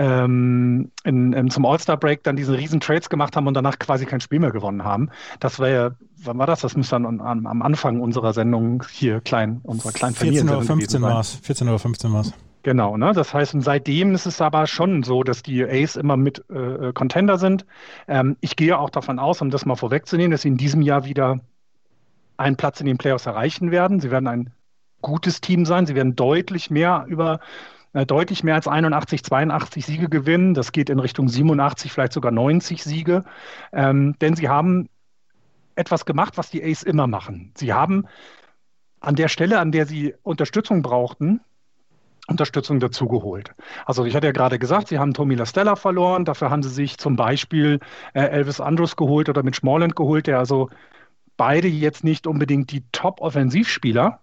ähm, 0.00 0.90
in, 1.04 1.34
in, 1.34 1.50
zum 1.50 1.66
All-Star-Break 1.66 2.22
dann 2.22 2.34
diese 2.34 2.56
riesen 2.56 2.80
Trades 2.80 3.10
gemacht 3.10 3.36
haben 3.36 3.46
und 3.46 3.52
danach 3.52 3.78
quasi 3.78 4.06
kein 4.06 4.22
Spiel 4.22 4.40
mehr 4.40 4.50
gewonnen 4.50 4.82
haben. 4.82 5.10
Das 5.40 5.58
war 5.58 5.68
ja, 5.68 5.90
wann 6.24 6.38
war 6.38 6.46
das? 6.46 6.62
Das 6.62 6.74
müsste 6.74 6.96
dann 6.96 7.20
am, 7.20 7.46
am 7.46 7.60
Anfang 7.60 8.00
unserer 8.00 8.32
Sendung 8.32 8.82
hier 8.90 9.20
klein, 9.20 9.60
unserer 9.62 9.92
kleinen 9.92 10.14
14 10.14 10.48
oder 10.48 10.62
15 10.62 11.02
war 11.02 11.20
es. 11.20 11.34
14 11.42 11.68
oder 11.68 11.78
15 11.78 12.12
war 12.14 12.22
es. 12.22 12.32
Genau, 12.62 12.96
ne? 12.96 13.12
Das 13.12 13.34
heißt, 13.34 13.54
und 13.54 13.60
seitdem 13.60 14.14
ist 14.14 14.24
es 14.24 14.40
aber 14.40 14.66
schon 14.66 15.02
so, 15.02 15.22
dass 15.22 15.42
die 15.42 15.62
Ace 15.64 15.96
immer 15.96 16.16
mit 16.16 16.44
äh, 16.48 16.92
Contender 16.94 17.36
sind. 17.36 17.66
Ähm, 18.08 18.38
ich 18.40 18.56
gehe 18.56 18.78
auch 18.78 18.90
davon 18.90 19.18
aus, 19.18 19.42
um 19.42 19.50
das 19.50 19.66
mal 19.66 19.76
vorwegzunehmen, 19.76 20.30
dass 20.30 20.42
sie 20.42 20.48
in 20.48 20.56
diesem 20.56 20.80
Jahr 20.80 21.04
wieder 21.04 21.40
einen 22.38 22.56
Platz 22.56 22.80
in 22.80 22.86
den 22.86 22.96
Playoffs 22.96 23.26
erreichen 23.26 23.70
werden. 23.70 24.00
Sie 24.00 24.10
werden 24.10 24.26
ein 24.28 24.50
gutes 25.02 25.42
Team 25.42 25.66
sein. 25.66 25.84
Sie 25.84 25.94
werden 25.94 26.16
deutlich 26.16 26.70
mehr 26.70 27.04
über 27.06 27.34
äh, 27.34 27.38
deutlich 27.92 28.44
mehr 28.44 28.54
als 28.54 28.68
81, 28.68 29.24
82 29.24 29.84
Siege 29.84 30.08
gewinnen. 30.08 30.54
Das 30.54 30.72
geht 30.72 30.90
in 30.90 30.98
Richtung 30.98 31.28
87, 31.28 31.92
vielleicht 31.92 32.12
sogar 32.12 32.32
90 32.32 32.82
Siege. 32.82 33.24
Ähm, 33.72 34.16
denn 34.20 34.36
sie 34.36 34.48
haben 34.48 34.88
etwas 35.74 36.04
gemacht, 36.04 36.36
was 36.36 36.50
die 36.50 36.62
Ace 36.62 36.82
immer 36.82 37.06
machen. 37.06 37.52
Sie 37.56 37.72
haben 37.72 38.06
an 39.00 39.16
der 39.16 39.28
Stelle, 39.28 39.58
an 39.58 39.72
der 39.72 39.86
sie 39.86 40.14
Unterstützung 40.22 40.82
brauchten, 40.82 41.40
Unterstützung 42.28 42.78
dazugeholt. 42.80 43.54
Also 43.86 44.04
ich 44.04 44.14
hatte 44.14 44.26
ja 44.26 44.32
gerade 44.32 44.58
gesagt, 44.58 44.88
sie 44.88 44.98
haben 44.98 45.14
Tommy 45.14 45.34
LaStella 45.34 45.74
verloren, 45.74 46.24
dafür 46.24 46.50
haben 46.50 46.62
sie 46.62 46.68
sich 46.68 46.98
zum 46.98 47.16
Beispiel 47.16 47.80
äh, 48.14 48.20
Elvis 48.20 48.60
Andrus 48.60 48.94
geholt 48.94 49.28
oder 49.28 49.42
mit 49.42 49.56
Smallland 49.56 49.96
geholt, 49.96 50.26
der 50.26 50.38
also 50.38 50.68
beide 51.36 51.66
jetzt 51.66 52.04
nicht 52.04 52.26
unbedingt 52.26 52.70
die 52.70 52.84
Top-Offensivspieler, 52.92 54.20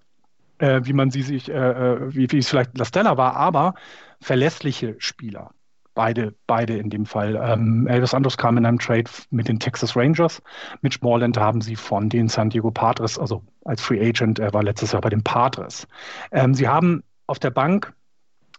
äh, 0.60 0.82
wie 0.84 0.94
man 0.94 1.12
sie 1.12 1.22
sich, 1.22 1.50
äh, 1.50 1.54
äh 1.54 2.16
wie, 2.16 2.32
wie 2.32 2.38
es 2.38 2.50
vielleicht 2.50 2.78
Lastella 2.78 3.18
war, 3.18 3.36
aber 3.36 3.74
verlässliche 4.22 4.96
Spieler. 5.00 5.52
Beide, 5.94 6.36
beide 6.46 6.78
in 6.78 6.92
dem 6.92 7.08
Fall. 7.08 7.40
Ähm, 7.42 7.88
Elvis 7.88 8.14
Andrus 8.14 8.38
kam 8.38 8.58
in 8.58 8.68
einem 8.68 8.78
Trade 8.78 9.10
mit 9.32 9.48
den 9.48 9.60
Texas 9.60 9.96
Rangers. 9.96 10.44
Mitch 10.82 11.00
Moreland 11.02 11.40
haben 11.40 11.60
sie 11.62 11.76
von 11.76 12.08
den 12.08 12.28
San 12.28 12.52
Diego 12.52 12.70
Padres, 12.70 13.18
also 13.18 13.42
als 13.66 13.82
Free 13.82 14.08
Agent, 14.08 14.38
er 14.38 14.54
war 14.54 14.62
letztes 14.62 14.92
Jahr 14.92 15.02
bei 15.02 15.10
den 15.10 15.24
Padres. 15.24 15.88
Ähm, 16.32 16.54
sie 16.54 16.68
haben 16.68 17.04
auf 17.26 17.40
der 17.40 17.50
Bank 17.50 17.94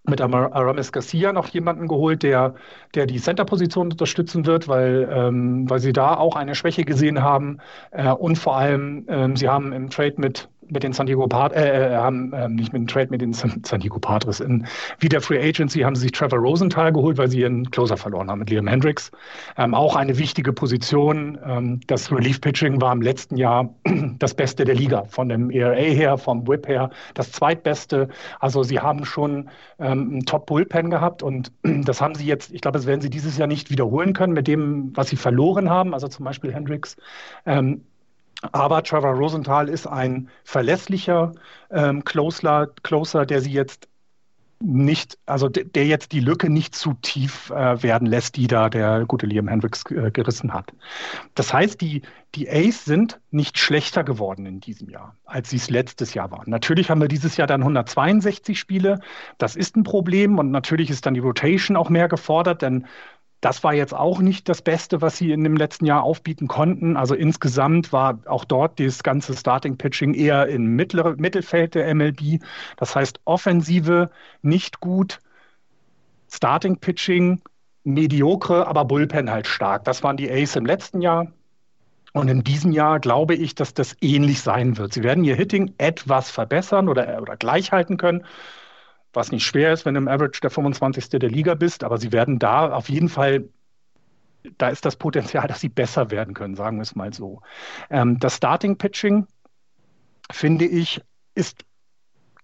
mit 0.08 0.20
Aramis 0.20 0.92
Garcia 0.92 1.32
noch 1.32 1.48
jemanden 1.48 1.86
geholt, 1.86 2.22
der, 2.22 2.54
der 2.94 3.06
die 3.06 3.20
Center-Position 3.20 3.92
unterstützen 3.92 4.46
wird, 4.46 4.68
weil, 4.68 5.08
ähm, 5.12 5.68
weil 5.68 5.80
sie 5.80 5.92
da 5.92 6.16
auch 6.16 6.36
eine 6.36 6.54
Schwäche 6.54 6.84
gesehen 6.84 7.22
haben. 7.22 7.58
Äh, 7.90 8.10
und 8.10 8.36
vor 8.36 8.56
allem, 8.56 9.04
ähm, 9.08 9.36
sie 9.36 9.48
haben 9.48 9.72
im 9.72 9.90
Trade 9.90 10.14
mit 10.16 10.48
mit 10.70 10.82
den 10.82 10.92
San 10.92 11.06
Diego 11.06 11.26
Padres, 11.26 11.60
äh, 11.62 11.92
äh, 11.92 11.96
haben 11.96 12.32
äh, 12.32 12.48
nicht 12.48 12.72
mit 12.72 12.80
dem 12.80 12.87
Trade 12.87 13.08
mit 13.10 13.20
den 13.20 13.32
San, 13.32 13.80
Diego 13.80 13.98
Padres. 13.98 14.40
In, 14.40 14.66
wie 14.98 15.08
der 15.08 15.20
Free 15.20 15.38
Agency 15.38 15.80
haben 15.80 15.94
sie 15.94 16.02
sich 16.02 16.12
Trevor 16.12 16.38
Rosenthal 16.38 16.92
geholt, 16.92 17.18
weil 17.18 17.28
sie 17.28 17.40
ihren 17.40 17.70
Closer 17.70 17.96
verloren 17.96 18.30
haben 18.30 18.40
mit 18.40 18.50
Liam 18.50 18.66
Hendricks. 18.66 19.10
Ähm, 19.56 19.75
auch 19.75 19.96
eine 19.96 20.18
wichtige 20.18 20.52
Position. 20.52 21.38
Ähm, 21.44 21.80
das 21.87 22.12
Relief 22.12 22.40
Pitching 22.40 22.80
war 22.80 22.92
im 22.92 23.02
letzten 23.02 23.37
Jahr 23.37 23.75
das 24.18 24.34
Beste 24.34 24.64
der 24.64 24.75
Liga. 24.75 25.04
Von 25.04 25.28
dem 25.28 25.50
ERA 25.50 25.75
her, 25.75 26.18
vom 26.18 26.46
Whip 26.46 26.68
her, 26.68 26.90
das 27.14 27.32
zweitbeste. 27.32 28.08
Also 28.40 28.62
sie 28.62 28.80
haben 28.80 29.04
schon 29.04 29.50
ähm, 29.78 30.10
einen 30.10 30.26
Top 30.26 30.46
Bullpen 30.46 30.90
gehabt 30.90 31.22
und 31.22 31.52
das 31.62 32.00
haben 32.00 32.14
sie 32.14 32.26
jetzt, 32.26 32.52
ich 32.52 32.60
glaube, 32.60 32.78
das 32.78 32.87
werden 32.87 33.00
sie 33.00 33.10
dieses 33.10 33.38
Jahr 33.38 33.48
nicht 33.48 33.70
wiederholen 33.70 34.12
können 34.12 34.32
mit 34.32 34.46
dem, 34.46 34.92
was 34.94 35.08
sie 35.08 35.16
verloren 35.16 35.70
haben. 35.70 35.94
Also 35.94 36.08
zum 36.08 36.25
Beispiel 36.25 36.52
Hendricks. 36.52 36.96
Aber 38.52 38.83
Trevor 38.83 39.14
Rosenthal 39.14 39.68
ist 39.68 39.87
ein 39.87 40.28
verlässlicher 40.45 41.33
ähm, 41.71 42.04
Closer, 42.04 42.68
Closer, 42.83 43.26
der 43.26 43.40
sie 43.40 43.52
jetzt 43.52 43.88
nicht, 44.61 45.18
also 45.26 45.49
der 45.49 45.87
jetzt 45.87 46.11
die 46.11 46.21
Lücke 46.21 46.50
nicht 46.50 46.75
zu 46.75 46.95
tief 46.95 47.50
äh, 47.50 47.80
werden 47.83 48.07
lässt, 48.07 48.37
die 48.37 48.49
da 48.49 48.68
der 48.68 49.04
gute 49.07 49.26
Liam 49.26 49.47
Hendricks 49.47 49.85
äh, 49.90 50.11
gerissen 50.11 50.52
hat. 50.52 50.73
Das 51.35 51.52
heißt, 51.52 51.80
die, 51.80 52.02
die 52.35 52.50
Ace 52.50 52.85
sind 52.85 53.21
nicht 53.30 53.59
schlechter 53.59 54.02
geworden 54.02 54.47
in 54.47 54.61
diesem 54.61 54.88
Jahr, 54.88 55.16
als 55.25 55.50
sie 55.50 55.57
es 55.57 55.71
letztes 55.71 56.14
Jahr 56.14 56.33
waren. 56.33 56.50
Natürlich 56.50 56.90
haben 56.90 57.00
wir 57.00 57.09
dieses 57.09 57.37
Jahr 57.37 57.47
dann 57.47 57.61
162 57.61 58.59
Spiele. 58.59 58.99
Das 59.38 59.54
ist 59.54 59.76
ein 59.76 59.85
Problem 59.85 60.38
und 60.38 60.50
natürlich 60.50 60.90
ist 60.90 61.07
dann 61.07 61.14
die 61.14 61.21
Rotation 61.21 61.76
auch 61.76 61.88
mehr 61.88 62.09
gefordert, 62.09 62.62
denn 62.62 62.87
das 63.40 63.62
war 63.62 63.73
jetzt 63.73 63.95
auch 63.95 64.18
nicht 64.18 64.49
das 64.49 64.62
Beste, 64.62 65.00
was 65.00 65.16
sie 65.16 65.30
in 65.30 65.45
dem 65.45 65.57
letzten 65.57 65.87
Jahr 65.87 66.02
aufbieten 66.02 66.49
konnten. 66.49 66.97
Also 66.97 67.14
insgesamt 67.14 67.92
war 67.92 68.18
auch 68.26 68.45
dort 68.45 68.80
das 68.80 69.02
ganze 69.02 69.37
Starting-Pitching 69.37 70.14
eher 70.14 70.49
im 70.49 70.75
mittlere, 70.75 71.14
Mittelfeld 71.16 71.75
der 71.76 71.95
MLB. 71.95 72.42
Das 72.76 72.97
heißt, 72.97 73.21
Offensive 73.25 74.11
nicht 74.42 74.80
gut, 74.80 75.21
Starting-Pitching 76.30 77.40
mediokre, 77.85 78.66
aber 78.66 78.85
Bullpen 78.85 79.30
halt 79.30 79.47
stark. 79.47 79.85
Das 79.85 80.02
waren 80.02 80.16
die 80.16 80.30
Ace 80.30 80.57
im 80.57 80.66
letzten 80.66 81.00
Jahr. 81.00 81.28
Und 82.12 82.28
in 82.28 82.42
diesem 82.42 82.73
Jahr 82.73 82.99
glaube 82.99 83.35
ich, 83.35 83.54
dass 83.54 83.73
das 83.73 83.97
ähnlich 84.00 84.40
sein 84.40 84.78
wird. 84.78 84.95
Sie 84.95 85.04
werden 85.04 85.23
ihr 85.23 85.37
Hitting 85.37 85.75
etwas 85.78 86.30
verbessern 86.30 86.88
oder, 86.88 87.23
oder 87.23 87.37
gleich 87.37 87.71
halten 87.71 87.99
können 87.99 88.25
was 89.12 89.32
nicht 89.32 89.44
schwer 89.44 89.72
ist, 89.72 89.84
wenn 89.84 89.94
du 89.94 89.98
im 89.98 90.08
Average 90.08 90.40
der 90.40 90.50
25. 90.50 91.08
der 91.10 91.30
Liga 91.30 91.54
bist, 91.54 91.84
aber 91.84 91.98
sie 91.98 92.12
werden 92.12 92.38
da 92.38 92.72
auf 92.72 92.88
jeden 92.88 93.08
Fall, 93.08 93.48
da 94.58 94.68
ist 94.68 94.84
das 94.84 94.96
Potenzial, 94.96 95.46
dass 95.48 95.60
sie 95.60 95.68
besser 95.68 96.10
werden 96.10 96.34
können, 96.34 96.54
sagen 96.54 96.78
wir 96.78 96.82
es 96.82 96.94
mal 96.94 97.12
so. 97.12 97.40
Ähm, 97.90 98.18
das 98.18 98.36
Starting 98.36 98.76
Pitching, 98.76 99.26
finde 100.30 100.66
ich, 100.66 101.00
ist 101.34 101.64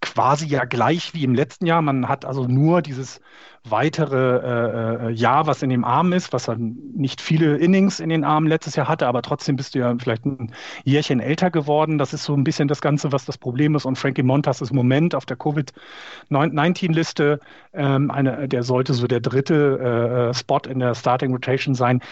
quasi 0.04 0.46
ja 0.46 0.66
gleich 0.66 1.14
wie 1.14 1.24
im 1.24 1.34
letzten 1.34 1.64
Jahr. 1.64 1.80
Man 1.80 2.08
hat 2.08 2.26
also 2.26 2.46
nur 2.46 2.82
dieses 2.82 3.22
weitere 3.66 4.36
äh, 4.36 5.06
äh, 5.06 5.10
Jahr, 5.12 5.46
was 5.46 5.62
in 5.62 5.70
dem 5.70 5.82
Arm 5.82 6.12
ist, 6.12 6.34
was 6.34 6.44
dann 6.44 6.76
nicht 6.94 7.22
viele 7.22 7.56
Innings 7.56 8.00
in 8.00 8.10
den 8.10 8.22
Armen 8.22 8.46
letztes 8.46 8.76
Jahr 8.76 8.86
hatte, 8.86 9.06
aber 9.06 9.22
trotzdem 9.22 9.56
bist 9.56 9.74
du 9.74 9.78
ja 9.78 9.94
vielleicht 9.98 10.26
ein 10.26 10.52
Jährchen 10.84 11.20
älter 11.20 11.50
geworden. 11.50 11.96
Das 11.96 12.12
ist 12.12 12.24
so 12.24 12.34
ein 12.34 12.44
bisschen 12.44 12.68
das 12.68 12.82
Ganze, 12.82 13.12
was 13.12 13.24
das 13.24 13.38
Problem 13.38 13.74
ist. 13.74 13.86
Und 13.86 13.96
Frankie 13.96 14.22
Montas 14.22 14.60
ist 14.60 14.70
im 14.70 14.76
Moment 14.76 15.14
auf 15.14 15.24
der 15.24 15.38
Covid-19-Liste. 15.38 17.40
Ähm, 17.72 18.12
der 18.48 18.62
sollte 18.62 18.92
so 18.92 19.06
der 19.06 19.20
dritte 19.20 19.78
äh, 19.80 20.30
äh 20.30 20.34
Spot 20.34 20.60
in 20.68 20.80
der 20.80 20.94
Starting 20.94 21.32
Rotation 21.32 21.74
sein 21.74 22.02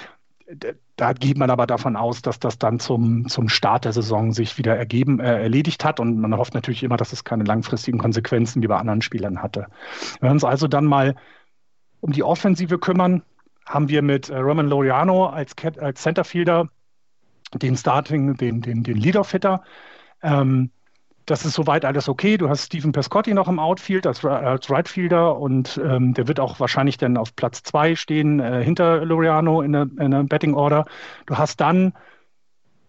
da 0.96 1.12
geht 1.12 1.38
man 1.38 1.50
aber 1.50 1.66
davon 1.66 1.96
aus, 1.96 2.22
dass 2.22 2.38
das 2.38 2.58
dann 2.58 2.78
zum, 2.78 3.28
zum 3.28 3.49
Start 3.49 3.84
der 3.84 3.92
Saison 3.92 4.32
sich 4.32 4.58
wieder 4.58 4.76
ergeben, 4.76 5.20
äh, 5.20 5.42
erledigt 5.42 5.84
hat. 5.84 6.00
Und 6.00 6.18
man 6.18 6.37
hofft 6.37 6.54
natürlich 6.54 6.82
immer, 6.82 6.96
dass 6.96 7.12
es 7.12 7.25
keine 7.25 7.44
langfristigen 7.44 7.99
Konsequenzen 7.99 8.62
wie 8.62 8.66
bei 8.66 8.76
anderen 8.76 9.02
Spielern 9.02 9.42
hatte. 9.42 9.66
Wenn 10.20 10.28
wir 10.28 10.32
uns 10.32 10.44
also 10.44 10.68
dann 10.68 10.84
mal 10.84 11.14
um 12.00 12.12
die 12.12 12.22
Offensive 12.22 12.78
kümmern, 12.78 13.22
haben 13.66 13.88
wir 13.88 14.02
mit 14.02 14.28
äh, 14.28 14.38
Roman 14.38 14.68
Loriano 14.68 15.26
als, 15.26 15.54
als 15.78 16.02
Centerfielder 16.02 16.68
den 17.54 17.76
Starting, 17.76 18.37
den, 18.37 18.61
den, 18.61 18.82
den 18.82 18.96
Leadoff-Hitter. 18.96 19.62
Ähm, 20.22 20.70
das 21.26 21.45
ist 21.45 21.55
soweit 21.55 21.85
alles 21.85 22.09
okay. 22.09 22.37
Du 22.37 22.49
hast 22.49 22.67
Stephen 22.67 22.93
Pescotti 22.93 23.35
noch 23.35 23.49
im 23.49 23.59
Outfield 23.59 24.07
als, 24.07 24.25
als 24.25 24.71
Rightfielder 24.71 25.38
und 25.38 25.81
ähm, 25.83 26.14
der 26.14 26.29
wird 26.29 26.41
auch 26.41 26.59
wahrscheinlich 26.61 26.97
dann 26.99 27.17
auf 27.17 27.37
Platz 27.37 27.62
zwei 27.62 27.95
stehen, 27.95 28.41
äh, 28.41 28.62
hinter 28.62 29.05
Loriano 29.05 29.62
in 29.62 29.73
der, 29.73 29.88
in 29.99 30.26
Betting 30.29 30.55
Order. 30.55 30.87
Du 31.26 31.38
hast 31.38 31.61
dann 31.61 31.93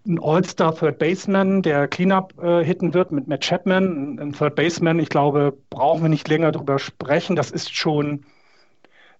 einen 0.05 0.19
All-Star 0.21 0.75
Third 0.75 0.99
Baseman, 0.99 1.61
der 1.61 1.87
Cleanup 1.87 2.33
äh, 2.41 2.63
hitten 2.63 2.93
wird 2.93 3.11
mit 3.11 3.27
Matt 3.27 3.41
Chapman. 3.41 4.19
Ein 4.19 4.33
Third 4.33 4.55
Baseman, 4.55 4.99
ich 4.99 5.09
glaube, 5.09 5.57
brauchen 5.69 6.01
wir 6.01 6.09
nicht 6.09 6.27
länger 6.27 6.51
darüber 6.51 6.79
sprechen. 6.79 7.35
Das 7.35 7.51
ist 7.51 7.73
schon, 7.73 8.25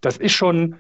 das 0.01 0.17
ist 0.17 0.34
schon 0.34 0.75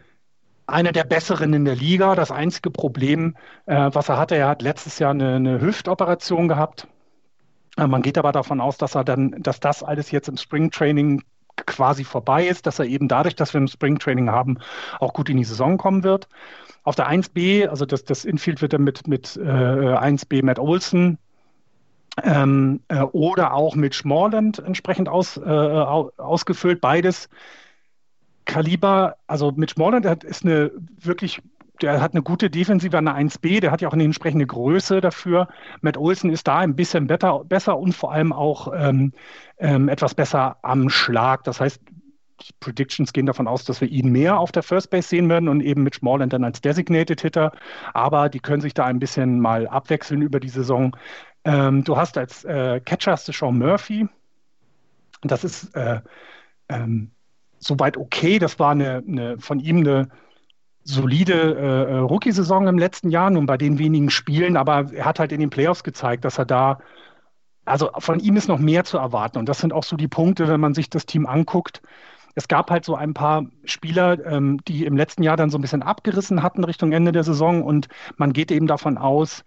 einer 0.65 0.91
der 0.91 1.03
besseren 1.03 1.53
in 1.53 1.65
der 1.65 1.75
Liga. 1.75 2.15
Das 2.15 2.31
einzige 2.31 2.71
Problem, 2.71 3.35
äh, 3.65 3.89
was 3.93 4.09
er 4.09 4.17
hatte, 4.17 4.35
er 4.35 4.49
hat 4.49 4.61
letztes 4.61 4.99
Jahr 4.99 5.11
eine, 5.11 5.35
eine 5.35 5.61
Hüftoperation 5.61 6.47
gehabt 6.47 6.87
man 7.77 8.01
geht 8.01 8.17
aber 8.17 8.31
davon 8.31 8.61
aus, 8.61 8.77
dass 8.77 8.95
er 8.95 9.03
dann, 9.03 9.35
dass 9.39 9.59
das 9.59 9.83
alles 9.83 10.11
jetzt 10.11 10.29
im 10.29 10.37
Springtraining 10.37 11.23
quasi 11.55 12.03
vorbei 12.03 12.47
ist, 12.47 12.65
dass 12.65 12.79
er 12.79 12.85
eben 12.85 13.07
dadurch, 13.07 13.35
dass 13.35 13.53
wir 13.53 13.61
im 13.61 13.67
Springtraining 13.67 14.29
haben, 14.29 14.57
auch 14.99 15.13
gut 15.13 15.29
in 15.29 15.37
die 15.37 15.43
Saison 15.43 15.77
kommen 15.77 16.03
wird. 16.03 16.27
Auf 16.83 16.95
der 16.95 17.09
1B, 17.09 17.67
also 17.67 17.85
das, 17.85 18.03
das 18.03 18.25
Infield 18.25 18.61
wird 18.61 18.73
dann 18.73 18.83
mit, 18.83 19.07
mit 19.07 19.37
äh, 19.37 19.41
1B 19.41 20.43
Matt 20.43 20.59
Olson 20.59 21.17
ähm, 22.21 22.81
äh, 22.89 23.01
oder 23.01 23.53
auch 23.53 23.75
mit 23.75 23.95
Schmorland 23.95 24.59
entsprechend 24.59 25.09
aus, 25.09 25.37
äh, 25.37 25.41
ausgefüllt. 25.41 26.81
Beides 26.81 27.29
Kaliber, 28.45 29.15
also 29.25 29.51
Mitch 29.51 29.75
Morland 29.77 30.05
ist 30.23 30.43
eine 30.43 30.71
wirklich 30.99 31.41
der 31.81 32.01
hat 32.01 32.13
eine 32.13 32.21
gute 32.21 32.49
Defensive 32.49 32.97
an 32.97 33.05
der 33.05 33.15
1B, 33.15 33.59
der 33.59 33.71
hat 33.71 33.81
ja 33.81 33.87
auch 33.87 33.93
eine 33.93 34.03
entsprechende 34.03 34.45
Größe 34.45 35.01
dafür. 35.01 35.47
Matt 35.81 35.97
Olsen 35.97 36.29
ist 36.31 36.47
da 36.47 36.59
ein 36.59 36.75
bisschen 36.75 37.07
better, 37.07 37.43
besser 37.45 37.77
und 37.77 37.93
vor 37.93 38.13
allem 38.13 38.31
auch 38.31 38.71
ähm, 38.75 39.11
ähm, 39.57 39.89
etwas 39.89 40.13
besser 40.13 40.57
am 40.61 40.89
Schlag. 40.89 41.43
Das 41.43 41.59
heißt, 41.59 41.81
die 42.41 42.53
Predictions 42.59 43.13
gehen 43.13 43.25
davon 43.25 43.47
aus, 43.47 43.63
dass 43.63 43.81
wir 43.81 43.87
ihn 43.87 44.11
mehr 44.11 44.37
auf 44.37 44.51
der 44.51 44.63
First 44.63 44.89
Base 44.89 45.07
sehen 45.07 45.29
werden 45.29 45.49
und 45.49 45.61
eben 45.61 45.83
mit 45.83 45.95
Smallland 45.95 46.33
dann 46.33 46.43
als 46.43 46.61
Designated 46.61 47.21
Hitter. 47.21 47.51
Aber 47.93 48.29
die 48.29 48.39
können 48.39 48.61
sich 48.61 48.73
da 48.73 48.85
ein 48.85 48.99
bisschen 48.99 49.39
mal 49.39 49.67
abwechseln 49.67 50.21
über 50.21 50.39
die 50.39 50.49
Saison. 50.49 50.95
Ähm, 51.45 51.83
du 51.83 51.97
hast 51.97 52.17
als 52.17 52.43
äh, 52.45 52.81
Catcher 52.81 53.13
hast 53.13 53.27
du 53.27 53.31
Sean 53.31 53.57
Murphy. 53.57 54.07
Das 55.21 55.43
ist 55.43 55.75
äh, 55.75 56.01
ähm, 56.69 57.11
soweit 57.59 57.97
okay. 57.97 58.39
Das 58.39 58.59
war 58.59 58.71
eine, 58.71 59.03
eine, 59.07 59.39
von 59.39 59.59
ihm 59.59 59.77
eine 59.77 60.09
solide 60.83 61.33
äh, 61.33 61.93
äh, 61.93 61.97
Rookie-Saison 61.97 62.67
im 62.67 62.77
letzten 62.77 63.09
Jahr, 63.09 63.29
nun 63.29 63.45
bei 63.45 63.57
den 63.57 63.79
wenigen 63.79 64.09
Spielen, 64.09 64.57
aber 64.57 64.91
er 64.93 65.05
hat 65.05 65.19
halt 65.19 65.31
in 65.31 65.39
den 65.39 65.49
Playoffs 65.49 65.83
gezeigt, 65.83 66.25
dass 66.25 66.37
er 66.37 66.45
da, 66.45 66.79
also 67.65 67.89
von 67.99 68.19
ihm 68.19 68.35
ist 68.35 68.47
noch 68.47 68.59
mehr 68.59 68.83
zu 68.83 68.97
erwarten. 68.97 69.37
Und 69.37 69.47
das 69.47 69.59
sind 69.59 69.73
auch 69.73 69.83
so 69.83 69.95
die 69.95 70.07
Punkte, 70.07 70.47
wenn 70.47 70.59
man 70.59 70.73
sich 70.73 70.89
das 70.89 71.05
Team 71.05 71.25
anguckt. 71.25 71.81
Es 72.35 72.47
gab 72.47 72.71
halt 72.71 72.83
so 72.83 72.95
ein 72.95 73.13
paar 73.13 73.45
Spieler, 73.63 74.25
ähm, 74.25 74.59
die 74.67 74.85
im 74.85 74.97
letzten 74.97 75.23
Jahr 75.23 75.37
dann 75.37 75.49
so 75.49 75.57
ein 75.57 75.61
bisschen 75.61 75.83
abgerissen 75.83 76.43
hatten 76.43 76.63
Richtung 76.63 76.91
Ende 76.91 77.11
der 77.11 77.23
Saison 77.23 77.63
und 77.63 77.87
man 78.17 78.33
geht 78.33 78.51
eben 78.51 78.67
davon 78.67 78.97
aus, 78.97 79.43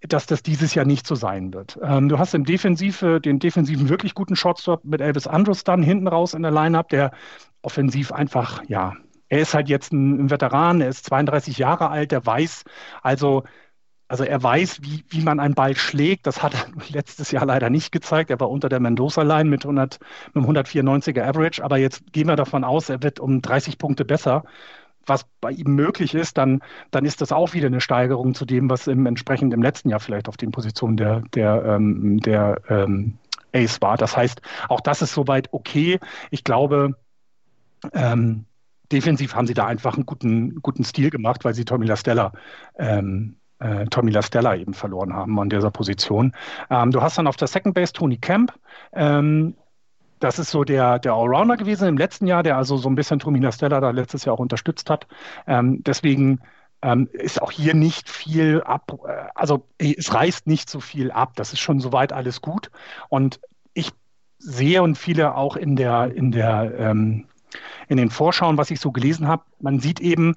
dass 0.00 0.26
das 0.26 0.42
dieses 0.42 0.74
Jahr 0.74 0.84
nicht 0.84 1.06
so 1.06 1.14
sein 1.14 1.52
wird. 1.52 1.78
Ähm, 1.82 2.08
du 2.08 2.18
hast 2.18 2.34
im 2.34 2.44
Defensive 2.44 3.20
den 3.20 3.38
defensiven 3.38 3.88
wirklich 3.88 4.14
guten 4.14 4.36
Shotstop 4.36 4.84
mit 4.84 5.00
Elvis 5.00 5.26
Andrus 5.26 5.64
dann 5.64 5.82
hinten 5.82 6.08
raus 6.08 6.34
in 6.34 6.42
der 6.42 6.50
Lineup, 6.50 6.88
der 6.88 7.12
offensiv 7.62 8.12
einfach 8.12 8.62
ja 8.68 8.94
er 9.28 9.40
ist 9.40 9.54
halt 9.54 9.68
jetzt 9.68 9.92
ein, 9.92 10.30
Veteran, 10.30 10.80
er 10.80 10.88
ist 10.88 11.06
32 11.06 11.58
Jahre 11.58 11.90
alt, 11.90 12.12
er 12.12 12.24
weiß 12.24 12.64
also, 13.02 13.44
also 14.08 14.24
er 14.24 14.42
weiß, 14.42 14.82
wie, 14.82 15.04
wie 15.08 15.22
man 15.22 15.40
einen 15.40 15.54
Ball 15.54 15.76
schlägt. 15.76 16.26
Das 16.26 16.42
hat 16.42 16.54
er 16.54 16.66
letztes 16.94 17.30
Jahr 17.30 17.46
leider 17.46 17.70
nicht 17.70 17.92
gezeigt. 17.92 18.30
Er 18.30 18.40
war 18.40 18.50
unter 18.50 18.68
der 18.68 18.80
Mendoza-Line 18.80 19.48
mit, 19.48 19.64
100, 19.64 19.98
mit 20.34 20.44
einem 20.44 20.56
194er 20.56 21.22
Average. 21.22 21.64
Aber 21.64 21.78
jetzt 21.78 22.12
gehen 22.12 22.28
wir 22.28 22.36
davon 22.36 22.64
aus, 22.64 22.88
er 22.88 23.02
wird 23.02 23.20
um 23.20 23.42
30 23.42 23.78
Punkte 23.78 24.04
besser. 24.04 24.44
Was 25.06 25.26
bei 25.40 25.50
ihm 25.50 25.74
möglich 25.74 26.14
ist, 26.14 26.38
dann, 26.38 26.60
dann 26.90 27.04
ist 27.04 27.20
das 27.20 27.32
auch 27.32 27.52
wieder 27.52 27.66
eine 27.66 27.80
Steigerung 27.80 28.34
zu 28.34 28.46
dem, 28.46 28.70
was 28.70 28.86
im 28.86 29.04
entsprechend 29.04 29.52
im 29.52 29.62
letzten 29.62 29.90
Jahr 29.90 30.00
vielleicht 30.00 30.28
auf 30.28 30.36
den 30.38 30.50
Positionen 30.50 30.96
der, 30.96 31.22
der, 31.34 31.62
ähm, 31.64 32.20
der 32.20 32.60
ähm, 32.68 33.18
Ace 33.52 33.82
war. 33.82 33.96
Das 33.96 34.16
heißt, 34.16 34.40
auch 34.68 34.80
das 34.80 35.02
ist 35.02 35.12
soweit 35.12 35.52
okay. 35.52 36.00
Ich 36.30 36.42
glaube, 36.42 36.96
ähm, 37.92 38.46
defensiv 38.92 39.34
haben 39.34 39.46
sie 39.46 39.54
da 39.54 39.66
einfach 39.66 39.94
einen 39.94 40.06
guten, 40.06 40.56
guten 40.62 40.84
Stil 40.84 41.10
gemacht, 41.10 41.44
weil 41.44 41.54
sie 41.54 41.64
Tommy 41.64 41.86
LaStella 41.86 42.32
ähm, 42.78 43.36
äh, 43.58 43.86
Tommy 43.86 44.10
LaStella 44.10 44.56
eben 44.56 44.74
verloren 44.74 45.14
haben 45.14 45.38
an 45.38 45.48
dieser 45.48 45.70
Position. 45.70 46.32
Ähm, 46.70 46.90
du 46.90 47.02
hast 47.02 47.18
dann 47.18 47.26
auf 47.26 47.36
der 47.36 47.48
Second 47.48 47.74
Base 47.74 47.92
Tony 47.92 48.18
Camp. 48.18 48.52
Ähm, 48.92 49.54
das 50.20 50.38
ist 50.38 50.50
so 50.50 50.64
der, 50.64 50.98
der 50.98 51.12
Allrounder 51.12 51.56
gewesen 51.56 51.88
im 51.88 51.98
letzten 51.98 52.26
Jahr, 52.26 52.42
der 52.42 52.56
also 52.56 52.76
so 52.76 52.88
ein 52.88 52.94
bisschen 52.94 53.18
Tommy 53.18 53.40
LaStella 53.40 53.80
da 53.80 53.90
letztes 53.90 54.24
Jahr 54.24 54.34
auch 54.34 54.40
unterstützt 54.40 54.90
hat. 54.90 55.06
Ähm, 55.46 55.82
deswegen 55.84 56.40
ähm, 56.82 57.08
ist 57.12 57.40
auch 57.40 57.50
hier 57.50 57.74
nicht 57.74 58.08
viel 58.08 58.62
ab, 58.62 58.92
äh, 59.06 59.28
also 59.34 59.66
es 59.78 60.12
reißt 60.12 60.46
nicht 60.46 60.68
so 60.68 60.80
viel 60.80 61.10
ab. 61.10 61.32
Das 61.36 61.52
ist 61.52 61.60
schon 61.60 61.80
soweit 61.80 62.12
alles 62.12 62.40
gut. 62.42 62.70
Und 63.08 63.40
ich 63.72 63.90
sehe 64.38 64.82
und 64.82 64.96
viele 64.96 65.34
auch 65.36 65.56
in 65.56 65.76
der, 65.76 66.14
in 66.14 66.30
der, 66.30 66.74
ähm, 66.78 67.26
in 67.88 67.96
den 67.96 68.10
Vorschauen, 68.10 68.58
was 68.58 68.70
ich 68.70 68.80
so 68.80 68.92
gelesen 68.92 69.28
habe, 69.28 69.44
man 69.60 69.80
sieht 69.80 70.00
eben, 70.00 70.34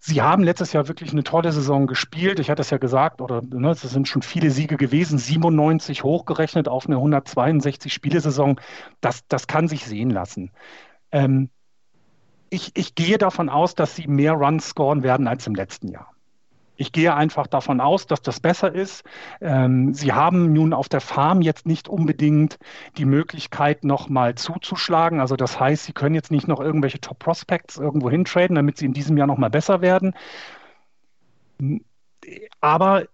Sie 0.00 0.22
haben 0.22 0.44
letztes 0.44 0.72
Jahr 0.72 0.86
wirklich 0.86 1.10
eine 1.10 1.24
tolle 1.24 1.50
Saison 1.52 1.88
gespielt. 1.88 2.38
Ich 2.38 2.50
hatte 2.50 2.62
es 2.62 2.70
ja 2.70 2.78
gesagt, 2.78 3.20
oder 3.20 3.42
ne, 3.42 3.70
es 3.70 3.80
sind 3.82 4.06
schon 4.06 4.22
viele 4.22 4.50
Siege 4.50 4.76
gewesen, 4.76 5.18
97 5.18 6.04
hochgerechnet 6.04 6.68
auf 6.68 6.86
eine 6.86 6.96
162 6.96 7.92
Spielesaison. 7.92 8.60
Das, 9.00 9.26
das 9.26 9.48
kann 9.48 9.66
sich 9.66 9.84
sehen 9.84 10.10
lassen. 10.10 10.52
Ähm, 11.10 11.50
ich, 12.48 12.70
ich 12.74 12.94
gehe 12.94 13.18
davon 13.18 13.48
aus, 13.48 13.74
dass 13.74 13.96
sie 13.96 14.06
mehr 14.06 14.34
Runs 14.34 14.68
scoren 14.68 15.02
werden 15.02 15.26
als 15.26 15.46
im 15.46 15.54
letzten 15.54 15.88
Jahr. 15.88 16.14
Ich 16.80 16.92
gehe 16.92 17.12
einfach 17.12 17.48
davon 17.48 17.80
aus, 17.80 18.06
dass 18.06 18.22
das 18.22 18.38
besser 18.38 18.72
ist. 18.72 19.04
Ähm, 19.40 19.92
Sie 19.94 20.12
haben 20.12 20.52
nun 20.52 20.72
auf 20.72 20.88
der 20.88 21.00
Farm 21.00 21.42
jetzt 21.42 21.66
nicht 21.66 21.88
unbedingt 21.88 22.58
die 22.96 23.04
Möglichkeit, 23.04 23.82
nochmal 23.82 24.36
zuzuschlagen. 24.36 25.20
Also 25.20 25.34
das 25.34 25.58
heißt, 25.58 25.86
Sie 25.86 25.92
können 25.92 26.14
jetzt 26.14 26.30
nicht 26.30 26.46
noch 26.46 26.60
irgendwelche 26.60 27.00
Top 27.00 27.18
Prospects 27.18 27.78
irgendwo 27.78 28.08
hintraden, 28.08 28.54
damit 28.54 28.78
Sie 28.78 28.86
in 28.86 28.92
diesem 28.92 29.16
Jahr 29.16 29.26
nochmal 29.26 29.50
besser 29.50 29.80
werden. 29.80 30.14
Aber 32.60 33.06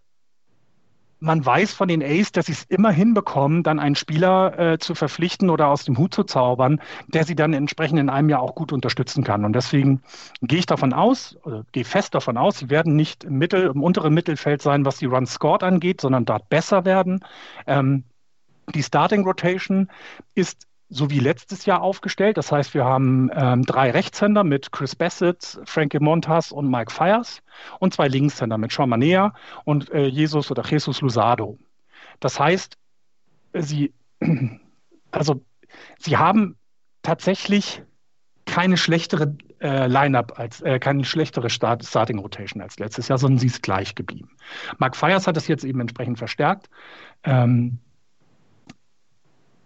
man 1.21 1.45
weiß 1.45 1.73
von 1.73 1.89
den 1.89 2.03
Ace, 2.03 2.33
dass 2.33 2.47
sie 2.47 2.53
es 2.53 2.65
immer 2.65 2.91
hinbekommen, 2.91 3.63
dann 3.63 3.79
einen 3.79 3.95
Spieler 3.95 4.59
äh, 4.59 4.79
zu 4.79 4.95
verpflichten 4.95 5.51
oder 5.51 5.69
aus 5.69 5.85
dem 5.85 5.97
Hut 5.97 6.15
zu 6.15 6.25
zaubern, 6.25 6.81
der 7.09 7.25
sie 7.25 7.35
dann 7.35 7.53
entsprechend 7.53 7.99
in 7.99 8.11
einem 8.11 8.29
Jahr 8.29 8.41
auch 8.41 8.55
gut 8.55 8.73
unterstützen 8.73 9.25
kann. 9.25 9.45
Und 9.45 9.55
deswegen 9.55 10.03
gehe 10.43 10.59
ich 10.59 10.67
davon 10.67 10.93
aus, 10.93 11.37
oder 11.45 11.65
gehe 11.73 11.85
fest 11.85 12.15
davon 12.15 12.37
aus, 12.37 12.59
sie 12.59 12.71
werden 12.71 12.97
nicht 12.97 13.25
im, 13.25 13.39
Mittel, 13.39 13.71
im 13.75 13.83
unteren 13.83 14.15
Mittelfeld 14.15 14.63
sein, 14.63 14.85
was 14.85 14.99
die 14.99 15.07
Run 15.07 15.27
Scored 15.27 15.63
angeht, 15.63 16.01
sondern 16.01 16.25
dort 16.25 16.49
besser 16.49 16.85
werden. 16.85 17.25
Ähm, 17.67 18.05
die 18.75 18.83
Starting 18.83 19.25
Rotation 19.25 19.89
ist 20.35 20.67
so 20.95 21.11
wie 21.11 21.19
letztes 21.19 21.67
Jahr 21.67 21.83
aufgestellt. 21.83 22.37
Das 22.37 22.53
heißt, 22.53 22.73
wir 22.73 22.85
haben 22.85 23.29
ähm, 23.35 23.65
drei 23.65 23.91
Rechtshänder 23.91 24.45
mit 24.45 24.71
Chris 24.71 24.95
Bassett, 24.95 25.59
Frankie 25.65 25.99
Montas 25.99 26.53
und 26.53 26.71
Mike 26.71 26.93
Fires 26.93 27.43
und 27.81 27.93
zwei 27.93 28.07
Linkshänder 28.07 28.59
mit 28.59 28.71
Sean 28.71 28.89
Manea 28.89 29.35
und 29.65 29.91
äh, 29.91 30.07
Jesus 30.07 30.51
oder 30.51 30.65
Jesus 30.65 31.01
Lusado. 31.01 31.59
Das 32.21 32.39
heißt, 32.39 32.79
sie, 33.55 33.93
also, 35.11 35.43
sie 35.99 36.17
haben 36.17 36.57
tatsächlich 37.03 37.83
keine 38.45 38.77
schlechtere 38.77 39.37
äh, 39.61 39.89
Line-up 39.89 40.39
als 40.39 40.61
äh, 40.61 40.79
keine 40.79 41.05
schlechtere 41.05 41.51
Start 41.51 41.85
Starting 41.85 42.19
Rotation 42.21 42.63
als 42.63 42.79
letztes 42.79 43.09
Jahr, 43.09 43.19
sondern 43.19 43.39
sie 43.39 43.49
ist 43.49 43.63
gleich 43.63 43.97
geblieben. 43.97 44.29
Mark 44.79 44.95
Fires 44.95 45.27
hat 45.27 45.37
das 45.37 45.49
jetzt 45.49 45.65
eben 45.65 45.81
entsprechend 45.81 46.19
verstärkt. 46.19 46.69
Ähm, 47.25 47.79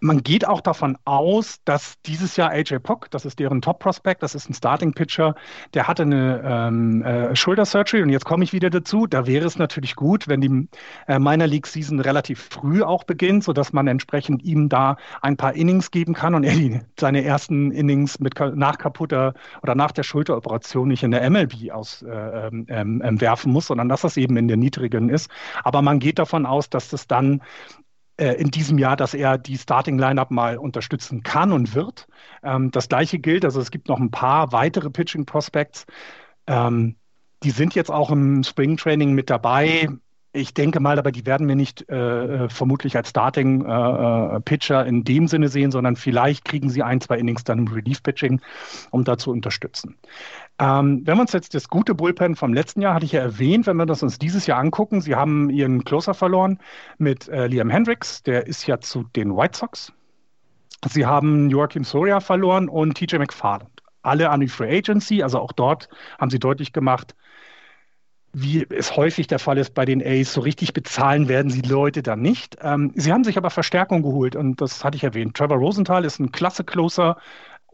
man 0.00 0.22
geht 0.22 0.46
auch 0.46 0.61
davon 0.61 0.96
aus, 1.04 1.61
dass 1.64 2.00
dieses 2.02 2.37
Jahr 2.37 2.50
AJ 2.50 2.78
Pock, 2.80 3.11
das 3.11 3.24
ist 3.24 3.38
deren 3.38 3.61
Top-Prospect, 3.62 4.22
das 4.22 4.34
ist 4.34 4.48
ein 4.48 4.54
Starting-Pitcher, 4.54 5.34
der 5.74 5.88
hatte 5.88 6.02
eine 6.02 6.42
ähm, 6.44 7.02
äh, 7.02 7.34
Shoulder-Surgery 7.34 8.02
und 8.02 8.11
jetzt 8.11 8.24
komme 8.24 8.44
ich 8.44 8.52
wieder 8.52 8.70
dazu. 8.70 9.06
Da 9.06 9.26
wäre 9.26 9.46
es 9.46 9.58
natürlich 9.58 9.96
gut, 9.96 10.28
wenn 10.28 10.40
die 10.40 10.68
äh, 11.06 11.18
Minor 11.18 11.46
League-Season 11.46 12.00
relativ 12.00 12.48
früh 12.50 12.82
auch 12.82 13.04
beginnt, 13.04 13.44
sodass 13.44 13.72
man 13.72 13.87
entsprechend 13.87 14.42
ihm 14.44 14.68
da 14.68 14.96
ein 15.22 15.37
paar 15.37 15.54
Innings 15.54 15.90
geben 15.90 16.14
kann 16.14 16.34
und 16.34 16.44
er 16.44 16.54
die, 16.54 16.80
seine 16.98 17.24
ersten 17.24 17.70
Innings 17.70 18.18
mit, 18.18 18.38
nach 18.54 18.78
kaputter 18.78 19.34
oder 19.62 19.74
nach 19.74 19.92
der 19.92 20.02
Schulteroperation 20.02 20.88
nicht 20.88 21.02
in 21.02 21.11
der 21.11 21.28
MLB 21.28 21.70
aus, 21.72 22.02
äh, 22.02 22.08
ähm, 22.08 22.66
ähm, 22.68 23.20
werfen 23.20 23.52
muss, 23.52 23.66
sondern 23.66 23.88
dass 23.88 24.02
das 24.02 24.16
eben 24.16 24.37
in 24.37 24.48
der 24.48 24.56
niedrigen 24.56 25.08
ist. 25.08 25.30
Aber 25.64 25.82
man 25.82 25.98
geht 25.98 26.18
davon 26.18 26.46
aus, 26.46 26.70
dass 26.70 26.88
das 26.88 27.06
dann 27.06 27.42
in 28.18 28.50
diesem 28.50 28.78
Jahr, 28.78 28.96
dass 28.96 29.14
er 29.14 29.38
die 29.38 29.57
Starting 29.57 29.98
Lineup 29.98 30.31
mal 30.31 30.59
unterstützen 30.59 31.22
kann 31.22 31.52
und 31.52 31.74
wird. 31.74 32.09
Ähm, 32.42 32.70
das 32.70 32.88
gleiche 32.88 33.18
gilt, 33.18 33.44
also 33.44 33.61
es 33.61 33.70
gibt 33.70 33.88
noch 33.88 34.00
ein 34.00 34.11
paar 34.11 34.52
weitere 34.52 34.90
Pitching 34.90 35.24
Prospects. 35.24 35.87
Ähm, 36.46 36.96
die 37.42 37.50
sind 37.50 37.74
jetzt 37.74 37.90
auch 37.90 38.11
im 38.11 38.42
Spring 38.42 38.76
Training 38.76 39.12
mit 39.12 39.31
dabei. 39.31 39.88
Ich 40.33 40.52
denke 40.52 40.81
mal, 40.81 40.98
aber 40.98 41.11
die 41.11 41.24
werden 41.24 41.48
wir 41.48 41.57
nicht 41.57 41.88
äh, 41.88 42.44
äh 42.44 42.48
vermutlich 42.48 42.96
als 42.96 43.11
Starting 43.11 43.64
äh, 43.64 44.37
äh, 44.37 44.40
Pitcher 44.40 44.85
in 44.85 45.04
dem 45.04 45.26
Sinne 45.26 45.48
sehen, 45.48 45.70
sondern 45.70 45.96
vielleicht 45.96 46.44
kriegen 46.44 46.68
sie 46.68 46.83
ein, 46.83 47.00
zwei 47.00 47.18
Innings 47.18 47.44
dann 47.44 47.59
im 47.59 47.68
Relief 47.68 48.02
Pitching, 48.02 48.40
um 48.90 49.04
da 49.04 49.16
zu 49.16 49.31
unterstützen. 49.31 49.96
Ähm, 50.61 51.03
wenn 51.05 51.16
wir 51.16 51.21
uns 51.21 51.33
jetzt 51.33 51.55
das 51.55 51.68
gute 51.68 51.94
Bullpen 51.94 52.35
vom 52.35 52.53
letzten 52.53 52.81
Jahr, 52.81 52.94
hatte 52.94 53.05
ich 53.05 53.12
ja 53.12 53.21
erwähnt, 53.21 53.66
wenn 53.66 53.77
wir 53.77 53.87
das 53.87 54.03
uns 54.03 54.18
dieses 54.18 54.47
Jahr 54.47 54.59
angucken, 54.59 55.01
sie 55.01 55.14
haben 55.14 55.51
ihren 55.51 55.85
Closer 55.85 56.14
verloren 56.14 56.59
mit 56.99 57.29
äh, 57.29 57.47
Liam 57.47 57.71
Hendricks, 57.71 58.23
der 58.25 58.47
ist 58.47 58.66
ja 58.66 58.81
zu 58.81 59.05
den 59.14 59.37
White 59.37 59.57
Sox. 59.57 59.92
Sie 60.88 61.07
haben 61.07 61.51
Joachim 61.51 61.85
Soria 61.85 62.21
verloren 62.21 62.68
und 62.68 62.94
TJ 62.97 63.18
McFarland. 63.18 63.71
Alle 64.03 64.31
an 64.31 64.40
die 64.40 64.49
Free 64.49 64.79
Agency, 64.79 65.23
also 65.23 65.38
auch 65.38 65.53
dort 65.53 65.88
haben 66.18 66.31
sie 66.31 66.38
deutlich 66.38 66.73
gemacht, 66.73 67.14
wie 68.33 68.66
es 68.71 68.97
häufig 68.97 69.27
der 69.27 69.38
Fall 69.38 69.59
ist 69.59 69.75
bei 69.75 69.85
den 69.85 70.03
A's, 70.05 70.33
so 70.33 70.40
richtig 70.40 70.73
bezahlen 70.73 71.29
werden 71.29 71.51
sie 71.51 71.62
Leute 71.62 72.03
dann 72.03 72.21
nicht. 72.21 72.57
Ähm, 72.61 72.92
sie 72.94 73.12
haben 73.12 73.25
sich 73.25 73.37
aber 73.38 73.51
Verstärkung 73.51 74.03
geholt 74.03 74.37
und 74.37 74.61
das 74.61 74.85
hatte 74.85 74.97
ich 74.97 75.05
erwähnt. 75.05 75.37
Trevor 75.37 75.57
Rosenthal 75.57 76.05
ist 76.05 76.18
ein 76.18 76.31
klasse 76.31 76.64
Closer. 76.64 77.16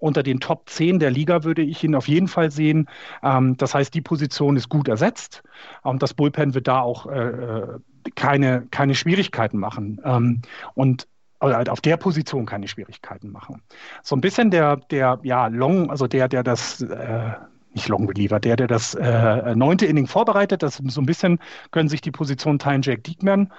Unter 0.05 0.23
den 0.23 0.38
Top 0.38 0.69
10 0.69 0.99
der 0.99 1.11
Liga 1.11 1.45
würde 1.45 1.62
ich 1.62 1.83
ihn 1.83 1.95
auf 1.95 2.09
jeden 2.09 2.29
Fall 2.29 2.51
sehen. 2.51 2.90
Ähm, 3.23 3.57
das 3.57 3.75
heißt, 3.75 3.95
die 3.95 4.03
Position 4.03 4.55
ist 4.55 4.69
gut 4.69 4.87
ersetzt 4.87 5.43
und 5.83 6.03
das 6.03 6.12
Bullpen 6.12 6.53
wird 6.53 6.69
da 6.69 6.81
auch 6.81 7.07
äh, 7.07 7.29
äh 7.29 7.79
keine, 8.17 8.67
keine 8.71 8.95
Schwierigkeiten 8.95 9.57
machen. 9.59 9.99
Ähm, 10.05 10.43
und 10.75 11.09
oder 11.40 11.57
halt 11.57 11.71
auf 11.71 11.81
der 11.81 11.97
Position 11.97 12.45
keine 12.45 12.69
Schwierigkeiten 12.69 13.31
machen. 13.31 13.62
So 14.03 14.14
ein 14.14 14.21
bisschen 14.21 14.51
der, 14.51 14.77
der, 14.77 15.21
ja, 15.23 15.47
Long, 15.47 15.88
also 15.88 16.07
der, 16.07 16.29
der 16.29 16.43
das 16.43 16.83
äh, 16.83 17.33
nicht 17.73 17.88
Long 17.88 18.07
Reliever, 18.07 18.40
der, 18.40 18.57
der 18.57 18.67
das 18.67 18.95
äh, 18.95 19.55
neunte 19.55 19.87
Inning 19.87 20.07
vorbereitet. 20.07 20.62
Das 20.62 20.77
so 20.77 21.01
ein 21.01 21.07
bisschen 21.07 21.38
können 21.71 21.88
sich 21.88 22.03
die 22.03 22.11
Position 22.11 22.59
teilen 22.59 22.83
Jake 22.83 23.01
Diekman, 23.01 23.51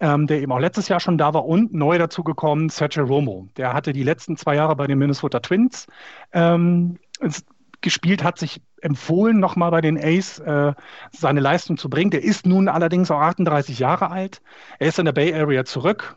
ähm, 0.00 0.26
der 0.26 0.40
eben 0.40 0.52
auch 0.52 0.58
letztes 0.58 0.88
Jahr 0.88 1.00
schon 1.00 1.18
da 1.18 1.32
war 1.34 1.46
und 1.46 1.72
neu 1.72 1.98
dazu 1.98 2.22
gekommen 2.22 2.68
Sergio 2.68 3.04
Romo. 3.04 3.48
Der 3.56 3.72
hatte 3.72 3.92
die 3.92 4.02
letzten 4.02 4.36
zwei 4.36 4.56
Jahre 4.56 4.76
bei 4.76 4.86
den 4.86 4.98
Minnesota 4.98 5.40
Twins 5.40 5.86
ähm, 6.32 6.98
gespielt, 7.80 8.22
hat 8.22 8.38
sich 8.38 8.60
empfohlen, 8.82 9.38
nochmal 9.38 9.70
bei 9.70 9.80
den 9.80 9.98
Ace 9.98 10.38
äh, 10.40 10.74
seine 11.12 11.40
Leistung 11.40 11.76
zu 11.76 11.88
bringen. 11.88 12.10
Der 12.10 12.22
ist 12.22 12.46
nun 12.46 12.68
allerdings 12.68 13.10
auch 13.10 13.20
38 13.20 13.78
Jahre 13.78 14.10
alt. 14.10 14.42
Er 14.78 14.88
ist 14.88 14.98
in 14.98 15.06
der 15.06 15.12
Bay 15.12 15.34
Area 15.34 15.64
zurück. 15.64 16.16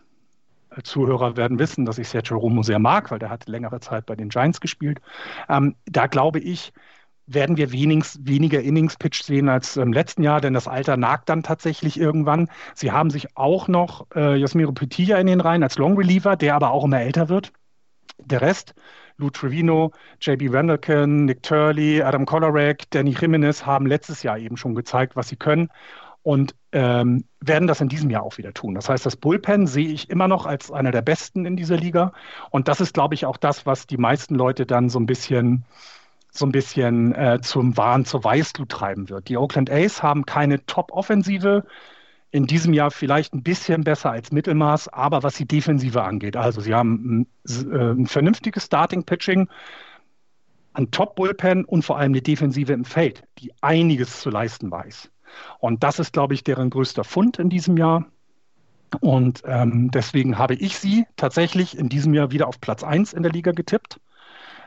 Zuhörer 0.83 1.35
werden 1.35 1.57
wissen, 1.57 1.85
dass 1.85 1.97
ich 1.97 2.07
Sergio 2.09 2.37
Romo 2.37 2.61
sehr 2.63 2.79
mag, 2.79 3.11
weil 3.11 3.19
der 3.19 3.29
hat 3.29 3.47
längere 3.47 3.79
Zeit 3.79 4.05
bei 4.05 4.15
den 4.15 4.29
Giants 4.29 4.61
gespielt. 4.61 5.01
Ähm, 5.49 5.75
da 5.85 6.07
glaube 6.07 6.39
ich, 6.39 6.73
werden 7.33 7.57
wir 7.57 7.71
wenigst, 7.71 8.27
weniger 8.27 8.61
Innings-Pitch 8.61 9.23
sehen 9.23 9.49
als 9.49 9.77
im 9.77 9.93
letzten 9.93 10.23
Jahr, 10.23 10.41
denn 10.41 10.53
das 10.53 10.67
Alter 10.67 10.97
nagt 10.97 11.29
dann 11.29 11.43
tatsächlich 11.43 11.99
irgendwann. 11.99 12.49
Sie 12.73 12.91
haben 12.91 13.09
sich 13.09 13.37
auch 13.37 13.67
noch 13.67 14.07
äh, 14.15 14.35
Yasmiro 14.37 14.71
Petilla 14.71 15.17
in 15.17 15.27
den 15.27 15.41
Reihen 15.41 15.63
als 15.63 15.77
Long 15.77 15.95
Reliever, 15.97 16.35
der 16.35 16.55
aber 16.55 16.71
auch 16.71 16.85
immer 16.85 16.99
älter 16.99 17.29
wird. 17.29 17.53
Der 18.17 18.41
Rest, 18.41 18.73
Lou 19.17 19.29
Trevino, 19.29 19.91
JB 20.21 20.53
Randlekan, 20.53 21.25
Nick 21.25 21.43
Turley, 21.43 22.01
Adam 22.01 22.25
Kolarek, 22.25 22.89
Danny 22.89 23.15
Jimenez 23.19 23.65
haben 23.65 23.85
letztes 23.85 24.23
Jahr 24.23 24.37
eben 24.37 24.57
schon 24.57 24.75
gezeigt, 24.75 25.15
was 25.15 25.29
sie 25.29 25.35
können 25.35 25.69
und 26.23 26.55
ähm, 26.71 27.25
werden 27.39 27.67
das 27.67 27.81
in 27.81 27.89
diesem 27.89 28.09
Jahr 28.09 28.23
auch 28.23 28.37
wieder 28.37 28.53
tun. 28.53 28.75
Das 28.75 28.89
heißt, 28.89 29.05
das 29.05 29.15
Bullpen 29.15 29.67
sehe 29.67 29.87
ich 29.87 30.09
immer 30.09 30.27
noch 30.27 30.45
als 30.45 30.71
einer 30.71 30.91
der 30.91 31.01
besten 31.01 31.45
in 31.45 31.55
dieser 31.55 31.77
Liga. 31.77 32.13
Und 32.49 32.67
das 32.67 32.81
ist, 32.81 32.93
glaube 32.93 33.15
ich, 33.15 33.25
auch 33.25 33.37
das, 33.37 33.65
was 33.65 33.87
die 33.87 33.97
meisten 33.97 34.35
Leute 34.35 34.65
dann 34.65 34.89
so 34.89 34.99
ein 34.99 35.05
bisschen 35.05 35.65
so 36.31 36.45
ein 36.45 36.51
bisschen 36.51 37.13
äh, 37.15 37.39
zum 37.41 37.75
Wahn 37.77 38.05
zur 38.05 38.23
Weißglut 38.23 38.69
treiben 38.69 39.09
wird. 39.09 39.29
Die 39.29 39.37
Oakland 39.37 39.69
A's 39.71 40.03
haben 40.03 40.25
keine 40.25 40.65
Top-Offensive. 40.65 41.65
In 42.31 42.45
diesem 42.45 42.73
Jahr 42.73 42.91
vielleicht 42.91 43.33
ein 43.33 43.41
bisschen 43.41 43.83
besser 43.83 44.11
als 44.11 44.31
Mittelmaß, 44.31 44.89
aber 44.89 45.23
was 45.23 45.35
die 45.35 45.47
Defensive 45.47 46.03
angeht, 46.03 46.35
also 46.35 46.61
sie 46.61 46.75
haben 46.75 47.27
ein, 47.47 47.71
äh, 47.71 47.91
ein 47.93 48.05
vernünftiges 48.05 48.65
Starting-Pitching, 48.65 49.49
ein 50.73 50.91
Top-Bullpen 50.91 51.65
und 51.65 51.83
vor 51.83 51.97
allem 51.97 52.11
eine 52.11 52.21
Defensive 52.21 52.71
im 52.71 52.85
Feld, 52.85 53.23
die 53.39 53.51
einiges 53.61 54.21
zu 54.21 54.29
leisten 54.29 54.69
weiß. 54.69 55.09
Und 55.59 55.83
das 55.83 55.97
ist, 55.97 56.13
glaube 56.13 56.35
ich, 56.35 56.43
deren 56.43 56.69
größter 56.69 57.03
Fund 57.03 57.39
in 57.39 57.49
diesem 57.49 57.77
Jahr. 57.77 58.05
Und 59.01 59.43
ähm, 59.45 59.91
deswegen 59.91 60.37
habe 60.37 60.55
ich 60.55 60.77
sie 60.77 61.05
tatsächlich 61.15 61.77
in 61.77 61.89
diesem 61.89 62.13
Jahr 62.13 62.31
wieder 62.31 62.47
auf 62.47 62.59
Platz 62.59 62.83
1 62.83 63.13
in 63.13 63.23
der 63.23 63.31
Liga 63.31 63.51
getippt. 63.51 63.99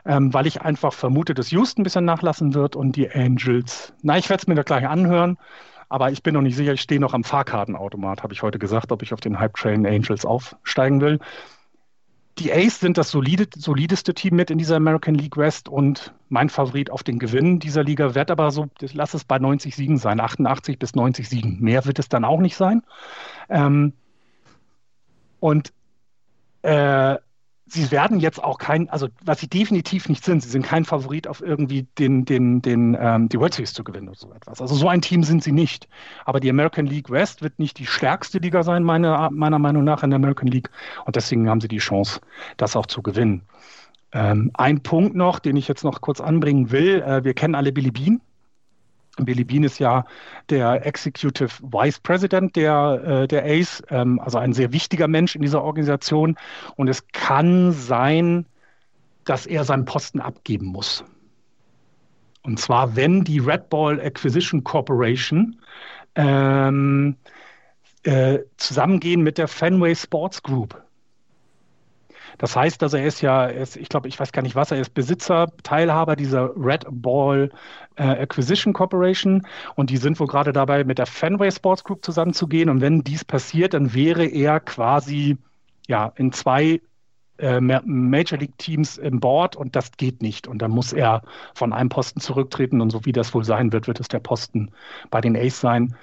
Ähm, 0.05 0.33
weil 0.33 0.47
ich 0.47 0.61
einfach 0.61 0.93
vermute, 0.93 1.33
dass 1.33 1.51
Houston 1.51 1.81
ein 1.81 1.83
bisschen 1.83 2.05
nachlassen 2.05 2.53
wird 2.53 2.75
und 2.75 2.95
die 2.95 3.09
Angels. 3.11 3.93
Na, 4.01 4.17
ich 4.17 4.29
werde 4.29 4.41
es 4.41 4.47
mir 4.47 4.55
da 4.55 4.63
gleich 4.63 4.87
anhören, 4.87 5.37
aber 5.89 6.11
ich 6.11 6.23
bin 6.23 6.33
noch 6.33 6.41
nicht 6.41 6.55
sicher. 6.55 6.73
Ich 6.73 6.81
stehe 6.81 6.99
noch 6.99 7.13
am 7.13 7.23
Fahrkartenautomat, 7.23 8.23
habe 8.23 8.33
ich 8.33 8.41
heute 8.41 8.59
gesagt, 8.59 8.91
ob 8.91 9.01
ich 9.01 9.13
auf 9.13 9.21
den 9.21 9.39
Hype 9.39 9.53
Train 9.55 9.85
Angels 9.85 10.25
aufsteigen 10.25 11.01
will. 11.01 11.19
Die 12.39 12.51
Ace 12.51 12.79
sind 12.79 12.97
das 12.97 13.11
solide, 13.11 13.45
solideste 13.55 14.15
Team 14.15 14.35
mit 14.35 14.49
in 14.49 14.57
dieser 14.57 14.77
American 14.77 15.13
League 15.13 15.37
West 15.37 15.69
und 15.69 16.15
mein 16.29 16.49
Favorit 16.49 16.89
auf 16.89 17.03
den 17.03 17.19
Gewinn 17.19 17.59
dieser 17.59 17.83
Liga 17.83 18.15
wird 18.15 18.31
aber 18.31 18.49
so, 18.49 18.67
lass 18.93 19.13
es 19.13 19.23
bei 19.23 19.37
90 19.37 19.75
Siegen 19.75 19.97
sein, 19.97 20.19
88 20.19 20.79
bis 20.79 20.95
90 20.95 21.29
Siegen. 21.29 21.59
Mehr 21.61 21.85
wird 21.85 21.99
es 21.99 22.09
dann 22.09 22.25
auch 22.25 22.39
nicht 22.39 22.55
sein. 22.55 22.81
Ähm, 23.49 23.93
und 25.39 25.73
äh, 26.63 27.17
sie 27.73 27.91
werden 27.91 28.19
jetzt 28.19 28.43
auch 28.43 28.59
kein, 28.59 28.89
also 28.89 29.07
was 29.23 29.39
sie 29.39 29.47
definitiv 29.47 30.07
nicht 30.07 30.23
sind, 30.23 30.43
sie 30.43 30.49
sind 30.49 30.63
kein 30.63 30.85
Favorit 30.85 31.27
auf 31.27 31.41
irgendwie 31.41 31.87
den, 31.97 32.23
den, 32.23 32.61
den, 32.61 32.95
ähm, 32.99 33.29
die 33.29 33.39
World 33.39 33.55
Series 33.55 33.73
zu 33.73 33.83
gewinnen 33.83 34.07
oder 34.07 34.17
so 34.17 34.31
etwas. 34.31 34.61
Also 34.61 34.75
so 34.75 34.87
ein 34.87 35.01
Team 35.01 35.23
sind 35.23 35.43
sie 35.43 35.51
nicht. 35.51 35.87
Aber 36.25 36.39
die 36.39 36.49
American 36.49 36.85
League 36.85 37.09
West 37.09 37.41
wird 37.41 37.57
nicht 37.57 37.79
die 37.79 37.87
stärkste 37.87 38.37
Liga 38.37 38.63
sein, 38.63 38.83
meiner, 38.83 39.29
meiner 39.31 39.59
Meinung 39.59 39.83
nach, 39.83 40.03
in 40.03 40.11
der 40.11 40.17
American 40.17 40.47
League. 40.47 40.69
Und 41.05 41.15
deswegen 41.15 41.49
haben 41.49 41.61
sie 41.61 41.67
die 41.67 41.79
Chance, 41.79 42.21
das 42.57 42.75
auch 42.75 42.85
zu 42.85 43.01
gewinnen. 43.01 43.41
Ähm, 44.11 44.51
ein 44.53 44.81
Punkt 44.81 45.15
noch, 45.15 45.39
den 45.39 45.55
ich 45.55 45.67
jetzt 45.67 45.83
noch 45.83 46.01
kurz 46.01 46.21
anbringen 46.21 46.71
will. 46.71 47.01
Äh, 47.01 47.23
wir 47.23 47.33
kennen 47.33 47.55
alle 47.55 47.71
Billy 47.71 47.91
Bean. 47.91 48.21
Billy 49.17 49.43
Bean 49.43 49.63
ist 49.63 49.79
ja 49.79 50.05
der 50.49 50.85
Executive 50.85 51.51
Vice 51.61 51.99
President 51.99 52.55
der, 52.55 53.01
äh, 53.05 53.27
der 53.27 53.45
ACE, 53.45 53.83
ähm, 53.89 54.19
also 54.19 54.39
ein 54.39 54.53
sehr 54.53 54.73
wichtiger 54.73 55.07
Mensch 55.07 55.35
in 55.35 55.41
dieser 55.41 55.63
Organisation. 55.63 56.35
Und 56.75 56.87
es 56.87 57.07
kann 57.11 57.71
sein, 57.71 58.45
dass 59.25 59.45
er 59.45 59.63
seinen 59.63 59.85
Posten 59.85 60.19
abgeben 60.19 60.67
muss. 60.67 61.03
Und 62.41 62.59
zwar, 62.59 62.95
wenn 62.95 63.23
die 63.23 63.39
Red 63.39 63.69
Ball 63.69 64.01
Acquisition 64.01 64.63
Corporation 64.63 65.59
ähm, 66.15 67.15
äh, 68.03 68.39
zusammengehen 68.57 69.21
mit 69.21 69.37
der 69.37 69.47
Fenway 69.47 69.95
Sports 69.95 70.43
Group. 70.43 70.81
Das 72.37 72.55
heißt, 72.55 72.81
dass 72.81 72.93
er 72.93 73.05
ist 73.05 73.21
ja, 73.21 73.45
er 73.45 73.61
ist, 73.61 73.75
ich 73.77 73.89
glaube, 73.89 74.07
ich 74.07 74.19
weiß 74.19 74.31
gar 74.31 74.41
nicht 74.41 74.55
was, 74.55 74.71
er 74.71 74.79
ist 74.79 74.93
Besitzer, 74.93 75.47
Teilhaber 75.63 76.15
dieser 76.15 76.51
Red 76.55 76.85
Ball 76.89 77.49
äh, 77.95 78.03
Acquisition 78.03 78.73
Corporation 78.73 79.45
und 79.75 79.89
die 79.89 79.97
sind 79.97 80.19
wohl 80.19 80.27
gerade 80.27 80.53
dabei, 80.53 80.83
mit 80.83 80.97
der 80.97 81.05
Fenway 81.05 81.51
Sports 81.51 81.83
Group 81.83 82.03
zusammenzugehen. 82.03 82.69
Und 82.69 82.81
wenn 82.81 83.03
dies 83.03 83.23
passiert, 83.25 83.73
dann 83.73 83.93
wäre 83.93 84.25
er 84.25 84.59
quasi 84.59 85.37
ja 85.87 86.11
in 86.15 86.31
zwei 86.31 86.81
äh, 87.37 87.59
Major 87.59 88.39
League 88.39 88.57
Teams 88.57 88.97
im 88.97 89.19
Board 89.19 89.55
und 89.55 89.75
das 89.75 89.91
geht 89.91 90.21
nicht. 90.21 90.47
Und 90.47 90.59
dann 90.61 90.71
muss 90.71 90.93
er 90.93 91.23
von 91.53 91.73
einem 91.73 91.89
Posten 91.89 92.19
zurücktreten 92.19 92.81
und 92.81 92.89
so 92.89 93.05
wie 93.05 93.11
das 93.11 93.33
wohl 93.33 93.43
sein 93.43 93.73
wird, 93.73 93.87
wird 93.87 93.99
es 93.99 94.07
der 94.07 94.19
Posten 94.19 94.71
bei 95.09 95.21
den 95.21 95.35
Ace 95.35 95.59
sein 95.59 95.95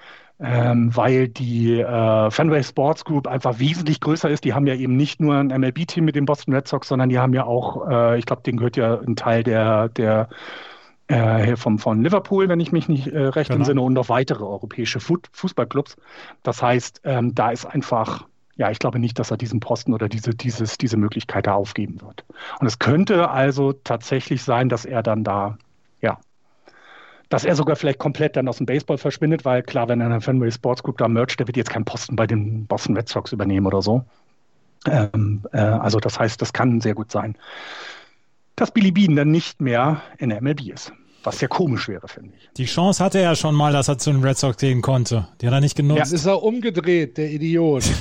ähm, 0.42 0.94
weil 0.96 1.28
die 1.28 1.80
äh, 1.80 2.30
Fenway 2.30 2.62
Sports 2.62 3.04
Group 3.04 3.26
einfach 3.26 3.58
wesentlich 3.58 4.00
größer 4.00 4.30
ist. 4.30 4.44
Die 4.44 4.54
haben 4.54 4.66
ja 4.66 4.74
eben 4.74 4.96
nicht 4.96 5.20
nur 5.20 5.36
ein 5.36 5.48
MLB-Team 5.48 6.04
mit 6.04 6.16
den 6.16 6.24
Boston 6.24 6.54
Red 6.54 6.66
Sox, 6.66 6.88
sondern 6.88 7.10
die 7.10 7.18
haben 7.18 7.34
ja 7.34 7.44
auch, 7.44 7.88
äh, 7.88 8.18
ich 8.18 8.26
glaube, 8.26 8.42
denen 8.42 8.58
gehört 8.58 8.76
ja 8.76 8.98
ein 9.00 9.16
Teil 9.16 9.42
der, 9.42 9.90
der 9.90 10.28
äh, 11.08 11.56
vom, 11.56 11.78
von 11.78 12.02
Liverpool, 12.02 12.48
wenn 12.48 12.60
ich 12.60 12.72
mich 12.72 12.88
nicht 12.88 13.08
äh, 13.08 13.18
recht 13.18 13.50
genau. 13.50 13.60
entsinne, 13.60 13.82
und 13.82 13.92
noch 13.92 14.08
weitere 14.08 14.44
europäische 14.44 15.00
Fu 15.00 15.18
Fußballclubs. 15.32 15.96
Das 16.42 16.62
heißt, 16.62 17.02
ähm, 17.04 17.34
da 17.34 17.50
ist 17.50 17.66
einfach 17.66 18.26
ja, 18.56 18.70
ich 18.70 18.78
glaube 18.78 18.98
nicht, 18.98 19.18
dass 19.18 19.30
er 19.30 19.38
diesen 19.38 19.58
Posten 19.58 19.94
oder 19.94 20.06
diese, 20.06 20.34
dieses, 20.34 20.76
diese 20.76 20.98
Möglichkeit 20.98 21.46
da 21.46 21.54
aufgeben 21.54 22.02
wird. 22.02 22.26
Und 22.58 22.66
es 22.66 22.78
könnte 22.78 23.30
also 23.30 23.72
tatsächlich 23.72 24.42
sein, 24.42 24.68
dass 24.68 24.84
er 24.84 25.02
dann 25.02 25.24
da 25.24 25.56
dass 27.30 27.44
er 27.44 27.56
sogar 27.56 27.76
vielleicht 27.76 28.00
komplett 28.00 28.36
dann 28.36 28.48
aus 28.48 28.58
dem 28.58 28.66
Baseball 28.66 28.98
verschwindet, 28.98 29.44
weil 29.44 29.62
klar, 29.62 29.88
wenn 29.88 30.00
er 30.00 30.06
in 30.06 30.12
der 30.12 30.20
Fenway 30.20 30.50
Sports 30.50 30.82
Group 30.82 30.98
da 30.98 31.08
mercht, 31.08 31.38
der 31.38 31.46
wird 31.46 31.56
jetzt 31.56 31.70
keinen 31.70 31.84
Posten 31.84 32.16
bei 32.16 32.26
den 32.26 32.66
Boston 32.66 32.96
Red 32.96 33.08
Sox 33.08 33.32
übernehmen 33.32 33.66
oder 33.66 33.80
so. 33.80 34.04
Ähm, 34.86 35.42
äh, 35.52 35.58
also 35.58 36.00
das 36.00 36.18
heißt, 36.18 36.42
das 36.42 36.52
kann 36.52 36.80
sehr 36.80 36.94
gut 36.94 37.10
sein, 37.10 37.36
dass 38.56 38.72
Billy 38.72 38.90
Bean 38.90 39.14
dann 39.14 39.30
nicht 39.30 39.60
mehr 39.60 40.02
in 40.18 40.30
der 40.30 40.42
MLB 40.42 40.72
ist. 40.72 40.92
Was 41.22 41.38
sehr 41.38 41.48
komisch 41.48 41.86
wäre, 41.88 42.08
finde 42.08 42.32
ich. 42.36 42.48
Die 42.56 42.64
Chance 42.64 43.04
hatte 43.04 43.20
er 43.20 43.36
schon 43.36 43.54
mal, 43.54 43.72
dass 43.72 43.88
er 43.88 43.98
zu 43.98 44.10
den 44.10 44.24
Red 44.24 44.38
Sox 44.38 44.56
gehen 44.56 44.80
konnte. 44.80 45.28
Die 45.40 45.46
hat 45.46 45.52
er 45.52 45.60
nicht 45.60 45.76
genutzt. 45.76 46.10
Ja, 46.10 46.16
ist 46.16 46.26
er 46.26 46.42
umgedreht, 46.42 47.16
der 47.18 47.30
Idiot. 47.30 47.84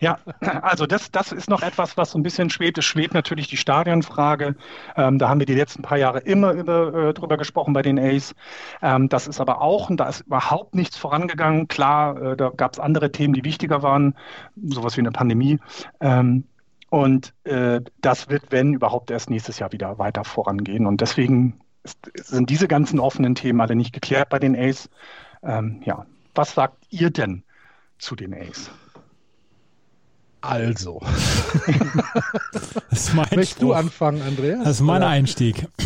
Ja, 0.00 0.18
also 0.40 0.86
das, 0.86 1.10
das 1.10 1.32
ist 1.32 1.48
noch 1.48 1.62
etwas, 1.62 1.96
was 1.96 2.10
so 2.10 2.18
ein 2.18 2.22
bisschen 2.22 2.50
schwebt. 2.50 2.78
Es 2.78 2.84
schwebt 2.84 3.14
natürlich 3.14 3.48
die 3.48 3.56
Stadionfrage. 3.56 4.54
Ähm, 4.96 5.18
da 5.18 5.28
haben 5.28 5.40
wir 5.40 5.46
die 5.46 5.54
letzten 5.54 5.82
paar 5.82 5.98
Jahre 5.98 6.20
immer 6.20 6.52
über, 6.52 7.08
äh, 7.08 7.14
drüber 7.14 7.36
gesprochen 7.36 7.72
bei 7.72 7.82
den 7.82 7.98
A's. 7.98 8.34
Ähm, 8.82 9.08
das 9.08 9.26
ist 9.26 9.40
aber 9.40 9.60
auch, 9.60 9.90
und 9.90 9.98
da 9.98 10.08
ist 10.08 10.20
überhaupt 10.22 10.74
nichts 10.74 10.96
vorangegangen. 10.96 11.68
Klar, 11.68 12.20
äh, 12.20 12.36
da 12.36 12.50
gab 12.50 12.74
es 12.74 12.80
andere 12.80 13.12
Themen, 13.12 13.34
die 13.34 13.44
wichtiger 13.44 13.82
waren, 13.82 14.14
sowas 14.56 14.96
wie 14.96 15.00
eine 15.00 15.12
Pandemie. 15.12 15.58
Ähm, 16.00 16.44
und 16.90 17.34
äh, 17.44 17.80
das 18.00 18.28
wird, 18.28 18.44
wenn 18.50 18.74
überhaupt, 18.74 19.10
erst 19.10 19.30
nächstes 19.30 19.58
Jahr 19.58 19.72
wieder 19.72 19.98
weiter 19.98 20.24
vorangehen. 20.24 20.86
Und 20.86 21.00
deswegen 21.00 21.60
ist, 21.82 21.98
sind 22.14 22.50
diese 22.50 22.68
ganzen 22.68 23.00
offenen 23.00 23.34
Themen 23.34 23.60
alle 23.60 23.74
nicht 23.74 23.92
geklärt 23.92 24.28
bei 24.28 24.38
den 24.38 24.56
A's. 24.56 24.88
Ähm, 25.42 25.80
ja, 25.84 26.06
was 26.34 26.54
sagt 26.54 26.84
ihr 26.90 27.10
denn 27.10 27.42
zu 27.98 28.14
den 28.14 28.34
A's? 28.34 28.70
Also. 30.46 31.00
das 32.90 33.08
ist 33.08 33.14
mein 33.14 33.26
Möchtest 33.34 33.62
du 33.62 33.72
anfangen, 33.72 34.22
Andreas? 34.22 34.64
Das 34.64 34.76
ist 34.76 34.82
mein 34.82 35.02
oder? 35.02 35.08
Einstieg. 35.08 35.66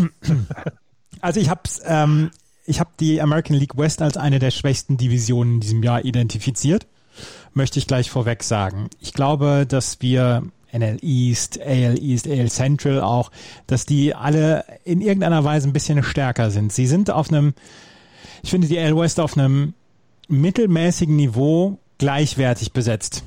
Also 1.23 1.39
ich 1.39 1.51
habe 1.51 1.61
ähm, 1.85 2.31
ich 2.65 2.81
habe 2.81 2.91
die 2.99 3.21
American 3.21 3.57
League 3.57 3.77
West 3.77 4.01
als 4.01 4.17
eine 4.17 4.39
der 4.39 4.51
schwächsten 4.51 4.97
Divisionen 4.97 5.55
in 5.55 5.61
diesem 5.61 5.83
Jahr 5.83 6.05
identifiziert. 6.05 6.87
Möchte 7.53 7.79
ich 7.79 7.87
gleich 7.87 8.11
vorweg 8.11 8.43
sagen. 8.43 8.89
Ich 9.01 9.13
glaube, 9.13 9.67
dass 9.69 10.01
wir 10.01 10.45
NL 10.73 10.99
East, 11.03 11.61
AL 11.61 11.99
East, 11.99 12.29
AL 12.29 12.51
Central 12.51 13.01
auch, 13.01 13.31
dass 13.67 13.87
die 13.87 14.15
alle 14.15 14.65
in 14.85 15.01
irgendeiner 15.01 15.45
Weise 15.45 15.69
ein 15.69 15.73
bisschen 15.73 16.03
stärker 16.03 16.51
sind. 16.51 16.73
Sie 16.73 16.87
sind 16.87 17.11
auf 17.11 17.29
einem, 17.29 17.55
ich 18.43 18.51
finde 18.51 18.69
die 18.69 18.79
AL 18.79 18.97
West 18.97 19.21
auf 19.21 19.37
einem 19.37 19.75
mittelmäßigen 20.29 21.17
Niveau 21.17 21.79
gleichwertig 21.99 22.73
besetzt 22.73 23.25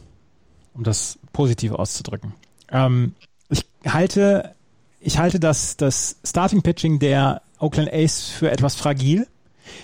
um 0.74 0.84
das 0.84 1.20
positiv 1.32 1.72
auszudrücken. 1.72 2.34
Ähm, 2.72 3.14
ich 3.50 3.66
halte, 3.88 4.56
ich 5.00 5.18
halte 5.18 5.40
das, 5.40 5.78
das 5.78 6.18
Starting 6.24 6.62
Pitching 6.62 7.00
der 7.00 7.42
Oakland 7.60 7.92
Ace 7.94 8.30
für 8.30 8.52
etwas 8.52 8.76
fragil. 8.76 9.28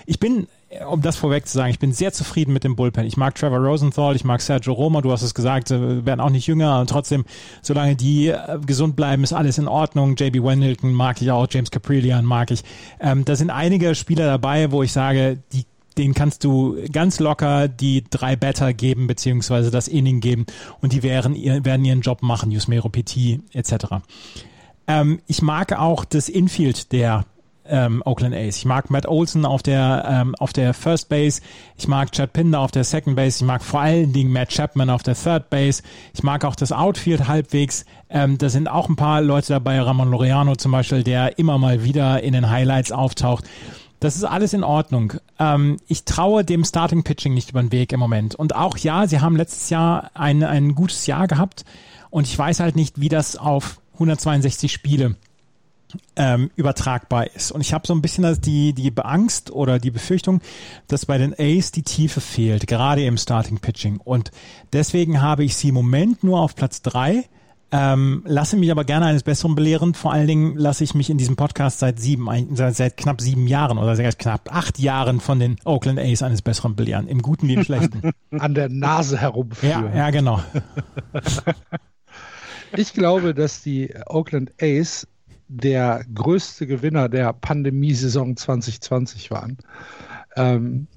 Ich 0.05 0.19
bin, 0.19 0.47
um 0.89 1.01
das 1.01 1.15
vorweg 1.15 1.47
zu 1.47 1.57
sagen, 1.57 1.71
ich 1.71 1.79
bin 1.79 1.93
sehr 1.93 2.11
zufrieden 2.11 2.51
mit 2.51 2.63
dem 2.63 2.75
Bullpen. 2.75 3.05
Ich 3.05 3.17
mag 3.17 3.35
Trevor 3.35 3.59
Rosenthal, 3.59 4.15
ich 4.15 4.23
mag 4.23 4.41
Sergio 4.41 4.73
Roma, 4.73 5.01
du 5.01 5.11
hast 5.11 5.21
es 5.21 5.33
gesagt, 5.33 5.69
werden 5.71 6.19
auch 6.19 6.29
nicht 6.29 6.47
jünger 6.47 6.79
und 6.79 6.89
trotzdem, 6.89 7.25
solange 7.61 7.95
die 7.95 8.27
äh, 8.27 8.59
gesund 8.65 8.95
bleiben, 8.95 9.23
ist 9.23 9.33
alles 9.33 9.57
in 9.57 9.67
Ordnung. 9.67 10.15
JB 10.15 10.43
Wendelton 10.43 10.93
mag 10.93 11.21
ich 11.21 11.31
auch, 11.31 11.47
James 11.49 11.71
Caprillian 11.71 12.25
mag 12.25 12.51
ich. 12.51 12.63
Ähm, 12.99 13.25
da 13.25 13.35
sind 13.35 13.49
einige 13.49 13.95
Spieler 13.95 14.25
dabei, 14.25 14.71
wo 14.71 14.83
ich 14.83 14.91
sage, 14.91 15.41
die 15.53 15.65
denen 15.99 16.13
kannst 16.13 16.43
du 16.43 16.77
ganz 16.91 17.19
locker 17.19 17.67
die 17.67 18.03
drei 18.09 18.35
Better 18.35 18.73
geben, 18.73 19.05
beziehungsweise 19.05 19.69
das 19.69 19.87
Inning 19.87 20.21
geben 20.21 20.45
und 20.81 20.93
die 20.93 21.03
werden, 21.03 21.35
werden 21.65 21.85
ihren 21.85 22.01
Job 22.01 22.23
machen, 22.23 22.51
Yusmero 22.51 22.89
Petit 22.89 23.41
etc. 23.53 23.97
Ähm, 24.87 25.19
ich 25.27 25.41
mag 25.41 25.73
auch 25.73 26.05
das 26.05 26.29
Infield 26.29 26.91
der 26.91 27.25
ähm, 27.69 28.01
Oakland 28.05 28.35
A's. 28.35 28.57
Ich 28.57 28.65
mag 28.65 28.89
Matt 28.89 29.05
Olson 29.05 29.45
auf 29.45 29.61
der 29.61 30.05
ähm, 30.09 30.35
auf 30.35 30.53
der 30.53 30.73
First 30.73 31.09
Base. 31.09 31.41
Ich 31.77 31.87
mag 31.87 32.11
Chad 32.11 32.33
Pinder 32.33 32.59
auf 32.59 32.71
der 32.71 32.83
Second 32.83 33.15
Base. 33.15 33.43
Ich 33.43 33.45
mag 33.45 33.63
vor 33.63 33.81
allen 33.81 34.11
Dingen 34.11 34.31
Matt 34.31 34.49
Chapman 34.49 34.89
auf 34.89 35.03
der 35.03 35.15
Third 35.15 35.49
Base. 35.49 35.83
Ich 36.13 36.23
mag 36.23 36.43
auch 36.45 36.55
das 36.55 36.71
Outfield 36.71 37.27
halbwegs. 37.27 37.85
Ähm, 38.09 38.37
da 38.37 38.49
sind 38.49 38.67
auch 38.67 38.89
ein 38.89 38.95
paar 38.95 39.21
Leute 39.21 39.49
dabei. 39.49 39.79
Ramon 39.79 40.11
Laureano 40.11 40.55
zum 40.55 40.71
Beispiel, 40.71 41.03
der 41.03 41.37
immer 41.37 41.57
mal 41.57 41.83
wieder 41.83 42.23
in 42.23 42.33
den 42.33 42.49
Highlights 42.49 42.91
auftaucht. 42.91 43.45
Das 43.99 44.15
ist 44.15 44.23
alles 44.23 44.53
in 44.53 44.63
Ordnung. 44.63 45.13
Ähm, 45.39 45.77
ich 45.87 46.05
traue 46.05 46.45
dem 46.45 46.63
Starting 46.63 47.03
Pitching 47.03 47.33
nicht 47.33 47.49
über 47.49 47.61
den 47.61 47.71
Weg 47.71 47.91
im 47.91 47.99
Moment. 47.99 48.35
Und 48.35 48.55
auch 48.55 48.77
ja, 48.77 49.07
sie 49.07 49.19
haben 49.19 49.35
letztes 49.35 49.69
Jahr 49.69 50.11
ein, 50.13 50.43
ein 50.43 50.75
gutes 50.75 51.05
Jahr 51.05 51.27
gehabt. 51.27 51.65
Und 52.09 52.25
ich 52.25 52.37
weiß 52.37 52.59
halt 52.59 52.75
nicht, 52.75 52.99
wie 52.99 53.09
das 53.09 53.35
auf 53.35 53.81
162 53.93 54.71
Spiele 54.71 55.15
ähm, 56.15 56.51
übertragbar 56.55 57.27
ist. 57.35 57.51
Und 57.51 57.61
ich 57.61 57.73
habe 57.73 57.87
so 57.87 57.93
ein 57.93 58.01
bisschen 58.01 58.39
die, 58.41 58.73
die 58.73 58.93
Angst 58.97 59.51
oder 59.51 59.79
die 59.79 59.91
Befürchtung, 59.91 60.41
dass 60.87 61.05
bei 61.05 61.17
den 61.17 61.33
A's 61.37 61.71
die 61.71 61.83
Tiefe 61.83 62.21
fehlt, 62.21 62.67
gerade 62.67 63.03
im 63.03 63.17
Starting 63.17 63.59
Pitching. 63.59 63.97
Und 63.97 64.31
deswegen 64.71 65.21
habe 65.21 65.43
ich 65.43 65.55
sie 65.55 65.69
im 65.69 65.75
Moment 65.75 66.23
nur 66.23 66.39
auf 66.39 66.55
Platz 66.55 66.81
drei 66.81 67.25
ähm, 67.71 68.23
lasse 68.25 68.57
mich 68.57 68.71
aber 68.71 68.83
gerne 68.83 69.05
eines 69.05 69.23
Besseren 69.23 69.55
belehren. 69.55 69.93
Vor 69.93 70.11
allen 70.11 70.27
Dingen 70.27 70.55
lasse 70.55 70.83
ich 70.83 70.95
mich 70.95 71.09
in 71.09 71.17
diesem 71.17 71.35
Podcast 71.35 71.79
seit 71.79 71.99
sieben, 71.99 72.27
seit, 72.55 72.75
seit 72.75 72.97
knapp 72.97 73.21
sieben 73.21 73.47
Jahren 73.47 73.77
oder 73.77 73.95
seit 73.95 74.17
knapp 74.17 74.53
acht 74.53 74.79
Jahren 74.79 75.19
von 75.19 75.39
den 75.39 75.57
Oakland 75.65 75.99
A's 75.99 76.23
eines 76.23 76.41
Besseren 76.41 76.75
belehren. 76.75 77.07
Im 77.07 77.21
Guten 77.21 77.47
wie 77.47 77.53
im 77.55 77.63
Schlechten. 77.63 78.11
An 78.31 78.55
der 78.55 78.69
Nase 78.69 79.17
herumführen. 79.19 79.85
Ja, 79.93 79.95
ja 79.95 80.09
genau. 80.09 80.41
Ich 82.75 82.93
glaube, 82.93 83.33
dass 83.33 83.63
die 83.63 83.93
Oakland 84.05 84.51
A's 84.61 85.07
der 85.47 86.05
größte 86.13 86.67
Gewinner 86.67 87.09
der 87.09 87.33
Pandemiesaison 87.33 88.37
2020 88.37 89.31
waren. 89.31 89.57
Ähm, 90.35 90.87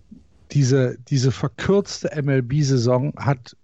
diese, 0.53 0.99
diese 1.09 1.33
verkürzte 1.33 2.11
MLB-Saison 2.23 3.15
hat 3.17 3.57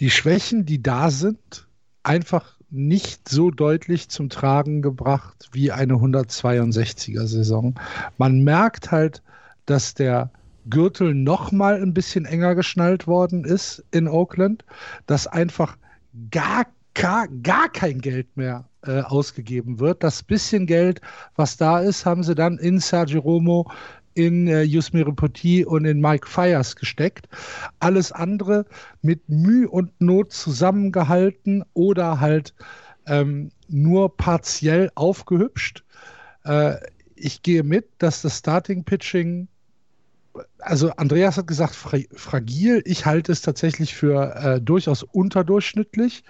die 0.00 0.10
Schwächen, 0.10 0.66
die 0.66 0.82
da 0.82 1.10
sind, 1.10 1.66
einfach 2.02 2.56
nicht 2.70 3.28
so 3.28 3.50
deutlich 3.50 4.08
zum 4.08 4.30
Tragen 4.30 4.80
gebracht 4.80 5.48
wie 5.52 5.72
eine 5.72 5.94
162er 5.94 7.26
Saison. 7.26 7.74
Man 8.16 8.44
merkt 8.44 8.90
halt, 8.90 9.22
dass 9.66 9.94
der 9.94 10.30
Gürtel 10.68 11.14
noch 11.14 11.52
mal 11.52 11.80
ein 11.80 11.94
bisschen 11.94 12.24
enger 12.24 12.54
geschnallt 12.54 13.06
worden 13.06 13.44
ist 13.44 13.84
in 13.90 14.06
Oakland, 14.08 14.64
dass 15.06 15.26
einfach 15.26 15.76
gar, 16.30 16.66
gar, 16.94 17.26
gar 17.42 17.68
kein 17.70 18.00
Geld 18.00 18.36
mehr 18.36 18.68
äh, 18.82 19.00
ausgegeben 19.00 19.80
wird. 19.80 20.02
Das 20.02 20.22
bisschen 20.22 20.66
Geld, 20.66 21.00
was 21.36 21.56
da 21.56 21.80
ist, 21.80 22.06
haben 22.06 22.22
sie 22.22 22.34
dann 22.34 22.58
in 22.58 22.78
Sergio 22.78 23.20
Romo, 23.20 23.70
in 24.14 24.48
äh, 24.48 24.62
Yusmir 24.62 25.04
Poti 25.14 25.64
und 25.64 25.84
in 25.84 26.00
Mike 26.00 26.28
Fires 26.28 26.76
gesteckt. 26.76 27.28
Alles 27.78 28.12
andere 28.12 28.66
mit 29.02 29.28
Mühe 29.28 29.68
und 29.68 29.92
Not 30.00 30.32
zusammengehalten 30.32 31.64
oder 31.74 32.20
halt 32.20 32.54
ähm, 33.06 33.50
nur 33.68 34.16
partiell 34.16 34.90
aufgehübscht. 34.94 35.84
Äh, 36.44 36.76
ich 37.14 37.42
gehe 37.42 37.62
mit, 37.62 37.88
dass 37.98 38.22
das 38.22 38.38
Starting 38.38 38.84
Pitching 38.84 39.48
also 40.58 40.90
Andreas 40.90 41.36
hat 41.36 41.46
gesagt 41.46 41.74
fra 41.74 41.98
fragil. 42.14 42.82
Ich 42.84 43.06
halte 43.06 43.32
es 43.32 43.42
tatsächlich 43.42 43.94
für 43.94 44.34
äh, 44.36 44.60
durchaus 44.60 45.02
unterdurchschnittlich. 45.02 46.22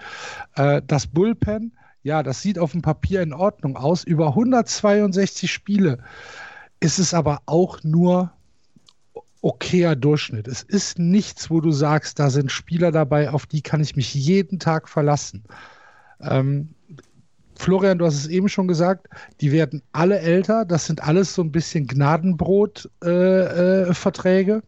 Äh, 0.56 0.82
das 0.86 1.06
Bullpen, 1.06 1.72
ja, 2.02 2.22
das 2.22 2.40
sieht 2.40 2.58
auf 2.58 2.72
dem 2.72 2.82
Papier 2.82 3.22
in 3.22 3.32
Ordnung 3.32 3.76
aus. 3.76 4.04
Über 4.04 4.28
162 4.28 5.52
Spiele 5.52 5.98
ist 6.80 6.98
es 6.98 7.14
aber 7.14 7.40
auch 7.46 7.82
nur 7.82 8.32
okayer 9.42 9.96
Durchschnitt. 9.96 10.46
Es 10.48 10.62
ist 10.62 10.98
nichts, 10.98 11.50
wo 11.50 11.60
du 11.60 11.70
sagst, 11.70 12.18
da 12.18 12.30
sind 12.30 12.50
Spieler 12.50 12.90
dabei, 12.90 13.30
auf 13.30 13.46
die 13.46 13.62
kann 13.62 13.80
ich 13.80 13.94
mich 13.96 14.14
jeden 14.14 14.58
Tag 14.58 14.88
verlassen. 14.88 15.44
Ähm, 16.20 16.70
Florian, 17.56 17.98
du 17.98 18.06
hast 18.06 18.16
es 18.16 18.26
eben 18.26 18.48
schon 18.48 18.66
gesagt, 18.68 19.08
die 19.40 19.52
werden 19.52 19.82
alle 19.92 20.18
älter. 20.18 20.64
Das 20.64 20.86
sind 20.86 21.02
alles 21.02 21.34
so 21.34 21.42
ein 21.42 21.52
bisschen 21.52 21.86
Gnadenbrot-Verträge. 21.86 24.52
Äh, 24.52 24.56
äh, 24.56 24.62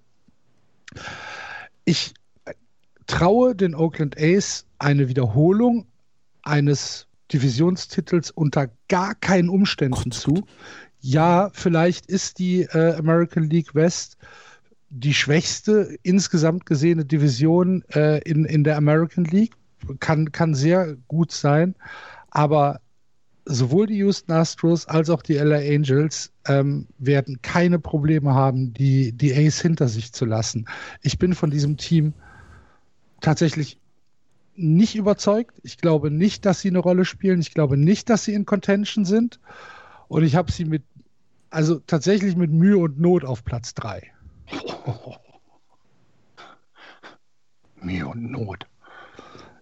ich 1.85 2.15
traue 3.07 3.55
den 3.55 3.75
Oakland 3.75 4.17
A's 4.19 4.67
eine 4.79 5.09
Wiederholung 5.09 5.87
eines 6.43 7.07
Divisionstitels 7.33 8.31
unter 8.31 8.69
gar 8.89 9.15
keinen 9.15 9.49
Umständen 9.49 10.11
Gott, 10.11 10.15
zu. 10.15 10.47
Ja, 11.03 11.51
vielleicht 11.53 12.07
ist 12.07 12.39
die 12.39 12.63
äh, 12.63 12.95
American 12.95 13.51
League 13.51 13.75
West 13.75 14.17
die 14.89 15.15
schwächste 15.15 15.97
insgesamt 16.03 16.67
gesehene 16.67 17.05
Division 17.05 17.83
äh, 17.95 18.21
in, 18.29 18.45
in 18.45 18.63
der 18.63 18.77
American 18.77 19.25
League. 19.25 19.55
Kann, 19.99 20.31
kann 20.31 20.55
sehr 20.55 20.97
gut 21.09 21.33
sein. 21.33 21.75
Aber 22.31 22.81
sowohl 23.45 23.87
die 23.87 23.97
Houston 23.97 24.33
Astros 24.33 24.87
als 24.87 25.11
auch 25.11 25.23
die 25.23 25.35
LA 25.35 25.57
Angels 25.57 26.31
ähm, 26.47 26.87
werden 26.99 27.41
keine 27.43 27.79
Probleme 27.81 28.35
haben, 28.35 28.73
die, 28.75 29.13
die 29.13 29.35
Ace 29.35 29.61
hinter 29.61 29.89
sich 29.89 30.13
zu 30.13 30.25
lassen. 30.25 30.67
Ich 31.01 31.19
bin 31.19 31.35
von 31.35 31.51
diesem 31.51 31.79
Team 31.79 32.13
tatsächlich 33.21 33.79
nicht 34.55 34.95
überzeugt. 34.95 35.59
Ich 35.63 35.79
glaube 35.79 36.11
nicht, 36.11 36.45
dass 36.45 36.61
sie 36.61 36.69
eine 36.69 36.79
Rolle 36.79 37.05
spielen. 37.05 37.41
Ich 37.41 37.55
glaube 37.55 37.77
nicht, 37.77 38.11
dass 38.11 38.25
sie 38.25 38.35
in 38.35 38.47
Contention 38.47 39.05
sind. 39.05 39.41
Und 40.09 40.25
ich 40.25 40.37
habe 40.37 40.53
sie 40.53 40.67
mit, 40.67 40.83
also 41.53 41.79
tatsächlich 41.81 42.35
mit 42.37 42.51
Mühe 42.51 42.79
und 42.79 42.99
Not 42.99 43.25
auf 43.25 43.45
Platz 43.45 43.75
3. 43.75 44.11
Mühe 47.81 48.07
und 48.07 48.31
Not. 48.31 48.67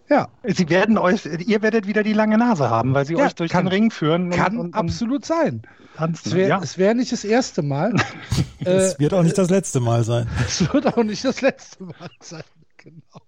Ja. 0.09 0.27
Sie 0.43 0.69
werden 0.69 0.97
euch, 0.97 1.25
ihr 1.25 1.61
werdet 1.61 1.87
wieder 1.87 2.03
die 2.03 2.13
lange 2.13 2.37
Nase 2.37 2.69
haben, 2.69 2.93
weil 2.93 3.05
sie 3.05 3.15
ja, 3.15 3.25
euch 3.25 3.35
durch 3.35 3.51
kann, 3.51 3.65
den 3.65 3.71
Ring 3.71 3.91
führen. 3.91 4.29
Kann 4.29 4.57
und, 4.57 4.67
und, 4.67 4.75
absolut 4.75 5.25
sein. 5.25 5.61
Es 5.95 6.33
wäre 6.33 6.49
ja. 6.49 6.61
wär 6.77 6.93
nicht 6.93 7.11
das 7.11 7.23
erste 7.23 7.61
Mal. 7.61 7.93
es 8.59 8.99
wird 8.99 9.13
auch 9.13 9.23
nicht 9.23 9.37
das 9.37 9.49
letzte 9.49 9.79
Mal 9.79 10.03
sein. 10.03 10.27
Es 10.45 10.73
wird 10.73 10.87
auch 10.87 11.03
nicht 11.03 11.23
das 11.23 11.41
letzte 11.41 11.83
Mal 11.83 12.09
sein, 12.19 12.43
genau. 12.77 13.21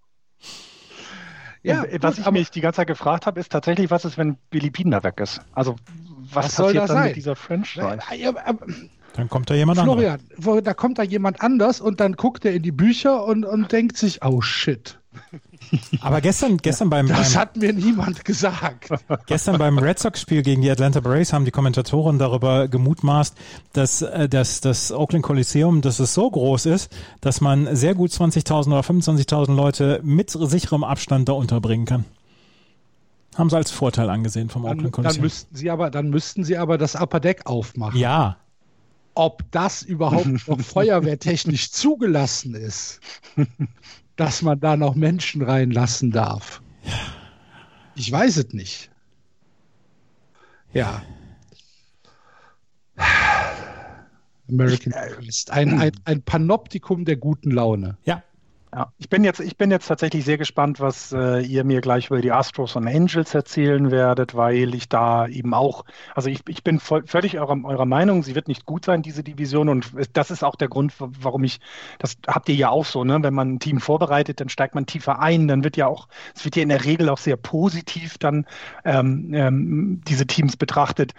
Ja, 1.61 1.85
was 2.01 2.17
ich 2.17 2.29
mich 2.31 2.51
die 2.51 2.59
ganze 2.59 2.77
Zeit 2.77 2.87
gefragt 2.87 3.25
habe, 3.25 3.39
ist 3.39 3.51
tatsächlich, 3.51 3.89
was 3.89 4.03
ist, 4.03 4.17
wenn 4.17 4.35
Billy 4.49 4.69
Binder 4.69 5.01
weg 5.03 5.21
ist? 5.21 5.39
Also, 5.53 5.77
was, 6.35 6.45
was 6.45 6.55
passiert 6.55 6.83
dann 6.83 6.87
sein? 6.87 7.07
mit 7.07 7.15
dieser 7.15 7.35
Franchise? 7.35 7.99
Dann 9.15 9.29
kommt 9.29 9.49
da 9.49 9.53
jemand 9.53 9.79
Florian, 9.79 10.19
Florian, 10.39 10.63
da 10.63 10.73
kommt 10.73 10.97
da 10.97 11.03
jemand 11.03 11.41
anders 11.41 11.81
und 11.81 11.99
dann 11.99 12.13
guckt 12.13 12.45
er 12.45 12.53
in 12.53 12.63
die 12.63 12.71
Bücher 12.71 13.25
und, 13.25 13.45
und 13.45 13.71
denkt 13.71 13.97
sich, 13.97 14.23
oh 14.23 14.41
shit. 14.41 14.97
Aber 16.01 16.21
gestern, 16.21 16.57
gestern 16.57 16.89
beim. 16.89 17.07
Das 17.07 17.33
beim, 17.33 17.41
hat 17.41 17.57
mir 17.57 17.73
niemand 17.73 18.25
gesagt. 18.25 18.89
Gestern 19.27 19.57
beim 19.57 19.77
Red 19.77 19.99
Sox-Spiel 19.99 20.43
gegen 20.43 20.61
die 20.61 20.69
Atlanta 20.69 20.99
Braves 20.99 21.33
haben 21.33 21.45
die 21.45 21.51
Kommentatoren 21.51 22.19
darüber 22.19 22.67
gemutmaßt, 22.67 23.35
dass, 23.73 24.01
äh, 24.01 24.27
dass 24.27 24.61
das 24.61 24.91
Oakland 24.91 25.23
Coliseum, 25.23 25.81
dass 25.81 25.99
es 25.99 26.13
so 26.13 26.29
groß 26.29 26.65
ist, 26.67 26.91
dass 27.21 27.41
man 27.41 27.75
sehr 27.75 27.95
gut 27.95 28.11
20.000 28.11 28.67
oder 28.67 28.81
25.000 28.81 29.55
Leute 29.55 29.99
mit 30.03 30.29
sicherem 30.29 30.83
Abstand 30.83 31.29
da 31.29 31.33
unterbringen 31.33 31.85
kann. 31.85 32.05
Haben 33.37 33.49
sie 33.49 33.57
als 33.57 33.71
Vorteil 33.71 34.09
angesehen 34.09 34.49
vom 34.49 34.63
dann, 34.63 34.73
Oakland 34.73 34.93
Coliseum. 34.93 35.15
Dann 35.15 35.21
müssten 35.23 35.55
sie 35.55 35.69
aber, 35.69 35.89
dann 35.89 36.09
müssten 36.09 36.43
sie 36.43 36.57
aber 36.57 36.77
das 36.77 36.95
Upper 36.95 37.19
Deck 37.19 37.45
aufmachen. 37.45 37.99
Ja. 37.99 38.37
Ob 39.15 39.43
das 39.51 39.83
überhaupt 39.83 40.47
noch 40.47 40.59
feuerwehrtechnisch 40.61 41.71
zugelassen 41.71 42.55
ist 42.55 42.99
dass 44.15 44.41
man 44.41 44.59
da 44.59 44.77
noch 44.77 44.95
Menschen 44.95 45.41
reinlassen 45.41 46.11
darf. 46.11 46.61
Ich 47.95 48.11
weiß 48.11 48.37
es 48.37 48.53
nicht. 48.53 48.89
Ja. 50.73 51.03
American 54.49 54.93
ist 55.27 55.51
ein, 55.51 55.79
ein, 55.79 55.91
ein 56.05 56.21
Panoptikum 56.21 57.05
der 57.05 57.17
guten 57.17 57.51
Laune. 57.51 57.97
Ja, 58.05 58.23
ja, 58.75 58.91
ich 58.97 59.07
bin 59.07 59.23
jetzt, 59.23 59.39
ich 59.39 59.55
bin 59.55 59.69
jetzt 59.69 59.87
tatsächlich 59.87 60.25
sehr 60.25 60.39
gespannt, 60.39 60.79
was 60.79 61.11
äh, 61.11 61.41
ihr 61.41 61.63
mir 61.63 61.79
gleich 61.79 62.07
über 62.07 62.21
die 62.21 62.31
Astros 62.31 62.75
und 62.75 62.87
Angels 62.87 63.35
erzählen 63.35 63.91
werdet, 63.91 64.33
weil 64.33 64.73
ich 64.73 64.89
da 64.89 65.27
eben 65.27 65.53
auch, 65.53 65.85
also 66.15 66.29
ich, 66.29 66.41
ich 66.47 66.63
bin 66.63 66.79
voll, 66.79 67.03
völlig 67.05 67.37
eurer, 67.37 67.55
eurer 67.65 67.85
Meinung, 67.85 68.23
sie 68.23 68.33
wird 68.33 68.47
nicht 68.47 68.65
gut 68.65 68.85
sein, 68.85 69.03
diese 69.03 69.23
Division, 69.23 69.69
und 69.69 69.91
das 70.13 70.31
ist 70.31 70.43
auch 70.43 70.55
der 70.55 70.69
Grund, 70.69 70.93
warum 70.97 71.43
ich, 71.43 71.59
das 71.99 72.17
habt 72.25 72.49
ihr 72.49 72.55
ja 72.55 72.69
auch 72.69 72.85
so, 72.85 73.03
ne? 73.03 73.21
Wenn 73.21 73.35
man 73.35 73.55
ein 73.55 73.59
Team 73.59 73.79
vorbereitet, 73.79 74.39
dann 74.39 74.49
steigt 74.49 74.73
man 74.73 74.87
tiefer 74.87 75.19
ein, 75.19 75.47
dann 75.47 75.63
wird 75.63 75.77
ja 75.77 75.85
auch, 75.85 76.07
es 76.35 76.43
wird 76.43 76.55
ja 76.55 76.63
in 76.63 76.69
der 76.69 76.83
Regel 76.83 77.09
auch 77.09 77.19
sehr 77.19 77.37
positiv 77.37 78.17
dann 78.17 78.45
ähm, 78.85 79.33
ähm, 79.33 80.01
diese 80.07 80.25
Teams 80.25 80.57
betrachtet 80.57 81.13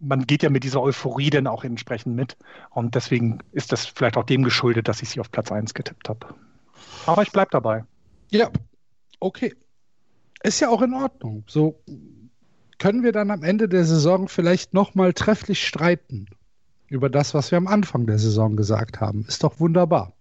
man 0.00 0.26
geht 0.26 0.42
ja 0.42 0.48
mit 0.48 0.64
dieser 0.64 0.80
Euphorie 0.80 1.28
dann 1.28 1.46
auch 1.46 1.62
entsprechend 1.62 2.16
mit. 2.16 2.38
Und 2.70 2.94
deswegen 2.94 3.40
ist 3.52 3.72
das 3.72 3.84
vielleicht 3.84 4.16
auch 4.16 4.24
dem 4.24 4.42
geschuldet, 4.42 4.88
dass 4.88 5.02
ich 5.02 5.10
sie 5.10 5.20
auf 5.20 5.30
Platz 5.30 5.52
1 5.52 5.74
getippt 5.74 6.08
habe. 6.08 6.34
Aber 7.06 7.22
ich 7.22 7.32
bleibe 7.32 7.50
dabei. 7.50 7.84
Ja, 8.30 8.50
okay. 9.20 9.54
Ist 10.42 10.60
ja 10.60 10.68
auch 10.68 10.82
in 10.82 10.94
Ordnung. 10.94 11.44
So 11.46 11.82
können 12.78 13.02
wir 13.02 13.12
dann 13.12 13.30
am 13.30 13.42
Ende 13.42 13.68
der 13.68 13.84
Saison 13.84 14.28
vielleicht 14.28 14.74
nochmal 14.74 15.12
trefflich 15.12 15.66
streiten 15.66 16.26
über 16.88 17.08
das, 17.08 17.34
was 17.34 17.50
wir 17.50 17.58
am 17.58 17.66
Anfang 17.66 18.06
der 18.06 18.18
Saison 18.18 18.56
gesagt 18.56 19.00
haben. 19.00 19.24
Ist 19.26 19.42
doch 19.42 19.58
wunderbar. 19.58 20.12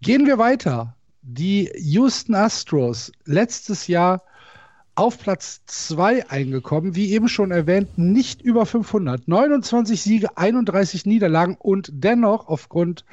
Gehen 0.00 0.26
wir 0.26 0.38
weiter. 0.38 0.96
Die 1.22 1.70
Houston 1.76 2.34
Astros 2.34 3.12
letztes 3.24 3.86
Jahr 3.86 4.22
auf 4.94 5.18
Platz 5.18 5.62
2 5.66 6.28
eingekommen, 6.28 6.94
wie 6.94 7.12
eben 7.12 7.28
schon 7.28 7.50
erwähnt, 7.50 7.96
nicht 7.96 8.42
über 8.42 8.66
500. 8.66 9.26
29 9.26 10.02
Siege, 10.02 10.36
31 10.36 11.06
Niederlagen 11.06 11.56
und 11.58 11.90
dennoch 11.92 12.48
aufgrund 12.48 13.04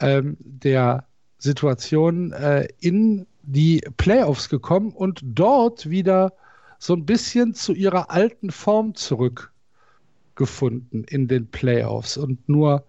ähm, 0.00 0.36
der 0.40 1.04
Situation 1.38 2.32
äh, 2.32 2.68
in 2.80 3.26
die 3.42 3.80
Playoffs 3.96 4.48
gekommen 4.48 4.92
und 4.92 5.20
dort 5.24 5.88
wieder 5.88 6.32
so 6.78 6.94
ein 6.94 7.06
bisschen 7.06 7.54
zu 7.54 7.72
ihrer 7.72 8.10
alten 8.10 8.50
Form 8.50 8.94
zurückgefunden 8.94 11.04
in 11.04 11.28
den 11.28 11.46
Playoffs 11.46 12.16
und 12.16 12.48
nur 12.48 12.84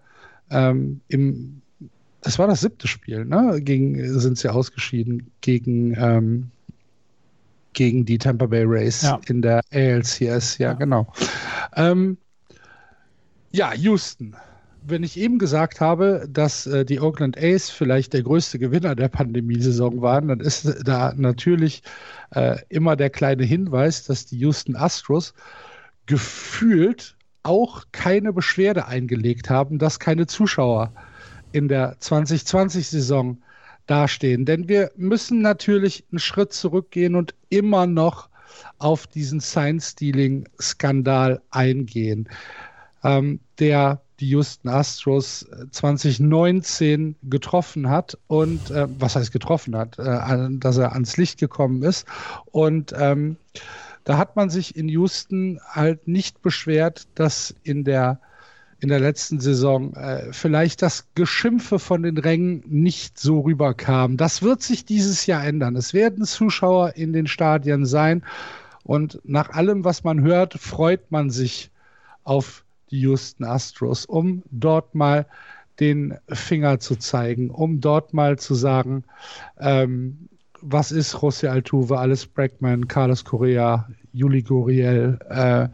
ähm, 0.50 1.00
im, 1.08 1.62
es 2.22 2.38
war 2.38 2.46
das 2.46 2.60
siebte 2.60 2.88
Spiel, 2.88 3.24
ne? 3.24 3.60
Gegen, 3.62 4.18
sind 4.18 4.38
sie 4.38 4.52
ausgeschieden 4.52 5.30
gegen, 5.40 5.96
ähm, 5.98 6.50
gegen 7.72 8.04
die 8.04 8.18
Tampa 8.18 8.46
Bay 8.46 8.64
Rays 8.64 9.02
ja. 9.02 9.20
in 9.28 9.42
der 9.42 9.62
ALCS, 9.72 10.58
ja, 10.58 10.70
ja. 10.70 10.72
genau. 10.74 11.12
Ähm, 11.74 12.18
ja, 13.52 13.72
Houston. 13.72 14.36
Wenn 14.90 15.02
ich 15.02 15.18
eben 15.18 15.38
gesagt 15.38 15.80
habe, 15.80 16.28
dass 16.28 16.66
äh, 16.66 16.84
die 16.84 17.00
Oakland 17.00 17.38
A's 17.38 17.70
vielleicht 17.70 18.12
der 18.12 18.22
größte 18.22 18.58
Gewinner 18.58 18.94
der 18.94 19.08
Pandemiesaison 19.08 20.02
waren, 20.02 20.28
dann 20.28 20.40
ist 20.40 20.82
da 20.84 21.14
natürlich 21.16 21.82
äh, 22.32 22.58
immer 22.68 22.96
der 22.96 23.10
kleine 23.10 23.44
Hinweis, 23.44 24.04
dass 24.04 24.26
die 24.26 24.38
Houston 24.38 24.76
Astros 24.76 25.34
gefühlt 26.06 27.16
auch 27.42 27.84
keine 27.92 28.32
Beschwerde 28.32 28.86
eingelegt 28.86 29.48
haben, 29.48 29.78
dass 29.78 29.98
keine 29.98 30.26
Zuschauer 30.26 30.92
in 31.52 31.68
der 31.68 31.96
2020-Saison 31.98 33.38
dastehen. 33.86 34.44
Denn 34.44 34.68
wir 34.68 34.90
müssen 34.96 35.40
natürlich 35.40 36.04
einen 36.10 36.18
Schritt 36.18 36.52
zurückgehen 36.52 37.14
und 37.14 37.34
immer 37.48 37.86
noch 37.86 38.28
auf 38.78 39.06
diesen 39.06 39.40
Sign-Stealing-Skandal 39.40 41.40
eingehen, 41.50 42.28
ähm, 43.02 43.40
der 43.58 44.02
die 44.20 44.28
Houston 44.28 44.68
Astros 44.68 45.46
2019 45.70 47.10
äh, 47.10 47.14
getroffen 47.28 47.88
hat 47.88 48.18
und 48.26 48.70
äh, 48.70 48.86
was 48.98 49.16
heißt 49.16 49.32
getroffen 49.32 49.76
hat, 49.76 49.98
äh, 49.98 50.48
dass 50.50 50.76
er 50.76 50.92
ans 50.92 51.16
Licht 51.16 51.38
gekommen 51.38 51.82
ist 51.82 52.06
und 52.46 52.92
ähm, 52.96 53.36
da 54.04 54.18
hat 54.18 54.36
man 54.36 54.50
sich 54.50 54.76
in 54.76 54.88
Houston 54.88 55.60
halt 55.68 56.08
nicht 56.08 56.42
beschwert, 56.42 57.06
dass 57.14 57.54
in 57.62 57.84
der 57.84 58.20
in 58.82 58.88
der 58.88 59.00
letzten 59.00 59.40
Saison 59.40 59.92
äh, 59.92 60.32
vielleicht 60.32 60.80
das 60.80 61.06
Geschimpfe 61.14 61.78
von 61.78 62.02
den 62.02 62.16
Rängen 62.16 62.64
nicht 62.66 63.18
so 63.18 63.40
rüberkam. 63.40 64.16
Das 64.16 64.40
wird 64.40 64.62
sich 64.62 64.86
dieses 64.86 65.26
Jahr 65.26 65.44
ändern. 65.44 65.76
Es 65.76 65.92
werden 65.92 66.24
Zuschauer 66.24 66.96
in 66.96 67.12
den 67.12 67.26
Stadien 67.26 67.84
sein 67.84 68.22
und 68.82 69.20
nach 69.22 69.50
allem, 69.50 69.84
was 69.84 70.02
man 70.02 70.22
hört, 70.22 70.54
freut 70.54 71.10
man 71.12 71.28
sich 71.28 71.70
auf 72.24 72.64
die 72.90 73.00
Houston 73.00 73.44
Astros, 73.44 74.04
um 74.04 74.42
dort 74.50 74.94
mal 74.94 75.26
den 75.78 76.18
Finger 76.28 76.78
zu 76.78 76.96
zeigen, 76.96 77.50
um 77.50 77.80
dort 77.80 78.12
mal 78.12 78.38
zu 78.38 78.54
sagen, 78.54 79.04
ähm, 79.58 80.28
was 80.60 80.92
ist 80.92 81.16
José 81.16 81.48
Altuve, 81.48 81.98
Alice 81.98 82.26
Bregman, 82.26 82.86
Carlos 82.86 83.24
Correa, 83.24 83.88
Juli 84.12 84.42
Guriel. 84.42 85.18
Äh, 85.30 85.68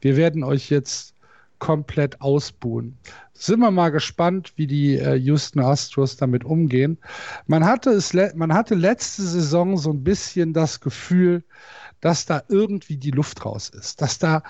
wir 0.00 0.16
werden 0.16 0.44
euch 0.44 0.70
jetzt 0.70 1.14
komplett 1.58 2.20
ausbuhen. 2.20 2.96
Sind 3.32 3.60
wir 3.60 3.72
mal 3.72 3.90
gespannt, 3.90 4.52
wie 4.56 4.66
die 4.66 4.96
äh, 4.96 5.14
Houston 5.16 5.60
Astros 5.60 6.16
damit 6.16 6.44
umgehen. 6.44 6.98
Man 7.46 7.64
hatte, 7.64 7.90
es 7.90 8.14
man 8.34 8.54
hatte 8.54 8.74
letzte 8.74 9.22
Saison 9.22 9.76
so 9.76 9.90
ein 9.90 10.04
bisschen 10.04 10.52
das 10.52 10.80
Gefühl, 10.80 11.42
dass 12.00 12.26
da 12.26 12.42
irgendwie 12.48 12.96
die 12.96 13.10
Luft 13.10 13.44
raus 13.44 13.70
ist, 13.70 14.00
dass 14.00 14.18
da 14.18 14.42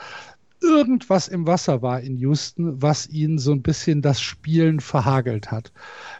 irgendwas 0.60 1.28
im 1.28 1.46
Wasser 1.46 1.82
war 1.82 2.00
in 2.00 2.16
Houston, 2.16 2.80
was 2.82 3.08
ihnen 3.08 3.38
so 3.38 3.52
ein 3.52 3.62
bisschen 3.62 4.02
das 4.02 4.20
Spielen 4.20 4.80
verhagelt 4.80 5.50
hat. 5.50 5.72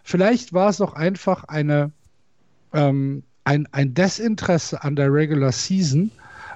Vielleicht 0.03 0.53
war 0.53 0.69
es 0.69 0.81
auch 0.81 0.95
einfach 0.95 1.45
eine, 1.45 1.93
ähm, 2.73 3.23
ein, 3.45 3.69
ein 3.73 3.95
Desinteresse 3.95 4.83
an 4.83 4.97
der 4.97 5.13
Regular 5.13 5.53
Season, 5.53 6.11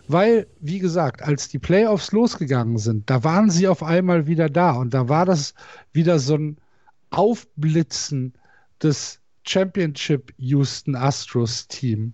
weil, 0.08 0.46
wie 0.60 0.78
gesagt, 0.78 1.22
als 1.22 1.48
die 1.48 1.58
Playoffs 1.58 2.12
losgegangen 2.12 2.78
sind, 2.78 3.08
da 3.08 3.24
waren 3.24 3.50
sie 3.50 3.68
auf 3.68 3.82
einmal 3.82 4.26
wieder 4.26 4.48
da 4.48 4.72
und 4.72 4.92
da 4.92 5.08
war 5.08 5.26
das 5.26 5.54
wieder 5.92 6.18
so 6.18 6.36
ein 6.36 6.56
Aufblitzen 7.10 8.34
des 8.82 9.20
Championship 9.44 10.32
Houston 10.38 10.94
Astros 10.94 11.68
Team. 11.68 12.12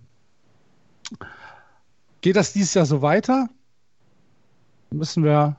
Geht 2.21 2.35
das 2.35 2.53
dieses 2.53 2.73
Jahr 2.73 2.85
so 2.85 3.01
weiter? 3.01 3.49
Müssen 4.91 5.23
wir, 5.23 5.55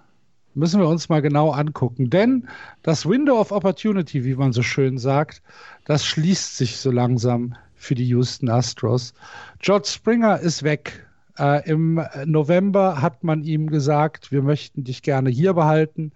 müssen 0.55 0.81
wir 0.81 0.89
uns 0.89 1.09
mal 1.09 1.23
genau 1.23 1.51
angucken. 1.51 2.11
Denn 2.11 2.49
das 2.83 3.09
Window 3.09 3.39
of 3.39 3.53
Opportunity, 3.53 4.25
wie 4.25 4.35
man 4.35 4.53
so 4.53 4.63
schön 4.63 4.99
sagt, 4.99 5.43
das 5.85 6.05
schließt 6.05 6.57
sich 6.57 6.77
so 6.79 6.91
langsam 6.91 7.55
für 7.77 7.95
die 7.95 8.07
Houston 8.07 8.49
Astros. 8.51 9.15
George 9.61 9.89
Springer 9.89 10.39
ist 10.41 10.63
weg. 10.63 11.07
Äh, 11.39 11.69
Im 11.69 12.05
November 12.27 13.01
hat 13.01 13.25
man 13.25 13.43
ihm 13.43 13.71
gesagt, 13.71 14.33
wir 14.33 14.43
möchten 14.43 14.85
dich 14.85 15.03
gerne 15.03 15.31
hier 15.31 15.55
behalten. 15.55 16.13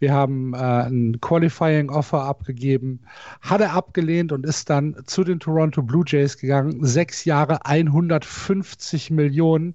Wir 0.00 0.12
haben 0.12 0.54
äh, 0.54 0.58
ein 0.58 1.20
Qualifying 1.20 1.90
Offer 1.90 2.22
abgegeben, 2.22 3.00
hat 3.40 3.60
er 3.60 3.72
abgelehnt 3.72 4.30
und 4.32 4.46
ist 4.46 4.70
dann 4.70 4.96
zu 5.06 5.24
den 5.24 5.40
Toronto 5.40 5.82
Blue 5.82 6.04
Jays 6.06 6.38
gegangen. 6.38 6.84
Sechs 6.84 7.24
Jahre, 7.24 7.64
150 7.64 9.10
Millionen. 9.10 9.74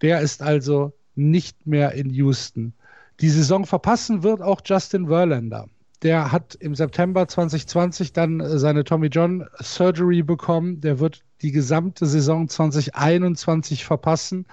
Der 0.00 0.20
ist 0.20 0.42
also 0.42 0.92
nicht 1.16 1.66
mehr 1.66 1.92
in 1.92 2.10
Houston. 2.10 2.74
Die 3.20 3.30
Saison 3.30 3.64
verpassen 3.64 4.22
wird 4.22 4.42
auch 4.42 4.60
Justin 4.64 5.08
Verlander. 5.08 5.68
Der 6.02 6.30
hat 6.30 6.54
im 6.56 6.74
September 6.74 7.26
2020 7.26 8.12
dann 8.12 8.40
äh, 8.40 8.58
seine 8.58 8.84
Tommy 8.84 9.08
John 9.08 9.46
Surgery 9.60 10.22
bekommen. 10.22 10.80
Der 10.80 10.98
wird 10.98 11.22
die 11.42 11.52
gesamte 11.52 12.06
Saison 12.06 12.48
2021 12.48 13.84
verpassen. 13.84 14.46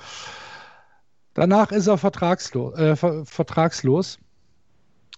Danach 1.33 1.71
ist 1.71 1.87
er 1.87 1.97
vertragslos. 1.97 2.77
Äh, 2.77 2.95
vertragslos. 2.95 4.19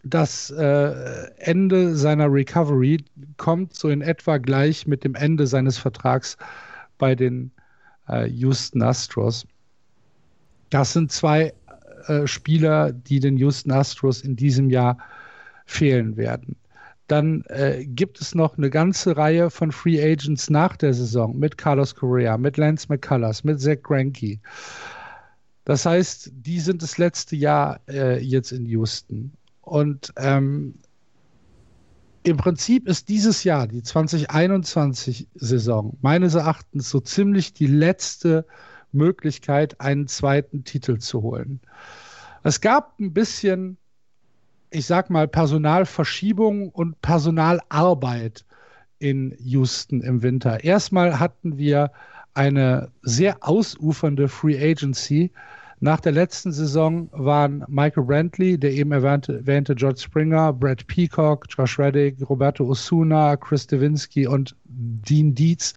Das 0.03 0.51
äh, 0.51 1.29
Ende 1.38 1.95
seiner 1.95 2.31
Recovery 2.31 3.03
kommt 3.38 3.75
so 3.75 3.89
in 3.89 4.01
etwa 4.01 4.38
gleich 4.38 4.86
mit 4.88 5.03
dem 5.03 5.15
Ende 5.15 5.47
seines 5.47 5.77
Vertrags 5.77 6.38
bei 6.97 7.15
den 7.15 7.51
äh, 8.08 8.27
Houston 8.27 8.81
Astros. 8.81 9.47
Das 10.75 10.91
sind 10.91 11.09
zwei 11.09 11.53
äh, 12.07 12.27
Spieler, 12.27 12.91
die 12.91 13.21
den 13.21 13.38
Houston 13.38 13.71
Astros 13.71 14.19
in 14.19 14.35
diesem 14.35 14.69
Jahr 14.69 14.97
fehlen 15.65 16.17
werden. 16.17 16.57
Dann 17.07 17.45
äh, 17.47 17.85
gibt 17.85 18.19
es 18.19 18.35
noch 18.35 18.57
eine 18.57 18.69
ganze 18.69 19.15
Reihe 19.15 19.49
von 19.49 19.71
Free 19.71 20.03
Agents 20.03 20.49
nach 20.49 20.75
der 20.75 20.93
Saison 20.93 21.39
mit 21.39 21.57
Carlos 21.57 21.95
Correa, 21.95 22.38
mit 22.38 22.57
Lance 22.57 22.88
McCullers, 22.89 23.45
mit 23.45 23.61
Zach 23.61 23.77
Greinke. 23.83 24.39
Das 25.63 25.85
heißt, 25.85 26.33
die 26.33 26.59
sind 26.59 26.81
das 26.81 26.97
letzte 26.97 27.38
Jahr 27.38 27.79
äh, 27.88 28.21
jetzt 28.21 28.51
in 28.51 28.65
Houston. 28.65 29.31
Und 29.61 30.11
ähm, 30.17 30.73
im 32.23 32.35
Prinzip 32.35 32.85
ist 32.85 33.07
dieses 33.07 33.45
Jahr, 33.45 33.65
die 33.65 33.81
2021-Saison, 33.81 35.97
meines 36.01 36.33
Erachtens 36.33 36.89
so 36.89 36.99
ziemlich 36.99 37.53
die 37.53 37.67
letzte 37.67 38.45
Möglichkeit, 38.95 39.79
einen 39.79 40.08
zweiten 40.08 40.63
Titel 40.63 40.97
zu 40.97 41.21
holen. 41.21 41.60
Es 42.43 42.62
gab 42.62 42.99
ein 42.99 43.13
bisschen 43.13 43.77
ich 44.75 44.86
sag 44.86 45.10
mal, 45.10 45.27
Personalverschiebung 45.27 46.69
und 46.69 47.01
Personalarbeit 47.01 48.45
in 48.99 49.34
Houston 49.39 50.01
im 50.01 50.21
Winter. 50.21 50.63
Erstmal 50.63 51.19
hatten 51.19 51.58
wir 51.58 51.91
eine 52.34 52.91
sehr 53.01 53.38
ausufernde 53.39 54.27
Free 54.27 54.58
Agency. 54.60 55.31
Nach 55.86 56.00
der 56.00 56.13
letzten 56.13 56.52
Saison 56.52 57.10
waren 57.12 57.63
Michael 57.67 58.06
Brantley, 58.06 58.58
der 58.58 58.71
eben 58.71 58.91
erwähnte, 58.91 59.38
erwähnte 59.38 59.76
George 59.76 60.00
Springer, 60.00 60.52
Brad 60.52 60.88
Peacock, 60.88 61.45
Josh 61.48 61.78
Reddick, 61.78 62.28
Roberto 62.28 62.65
Osuna, 62.65 63.38
Chris 63.38 63.67
Devinsky 63.67 64.26
und 64.26 64.56
Dean 64.63 65.36
Dietz 65.36 65.76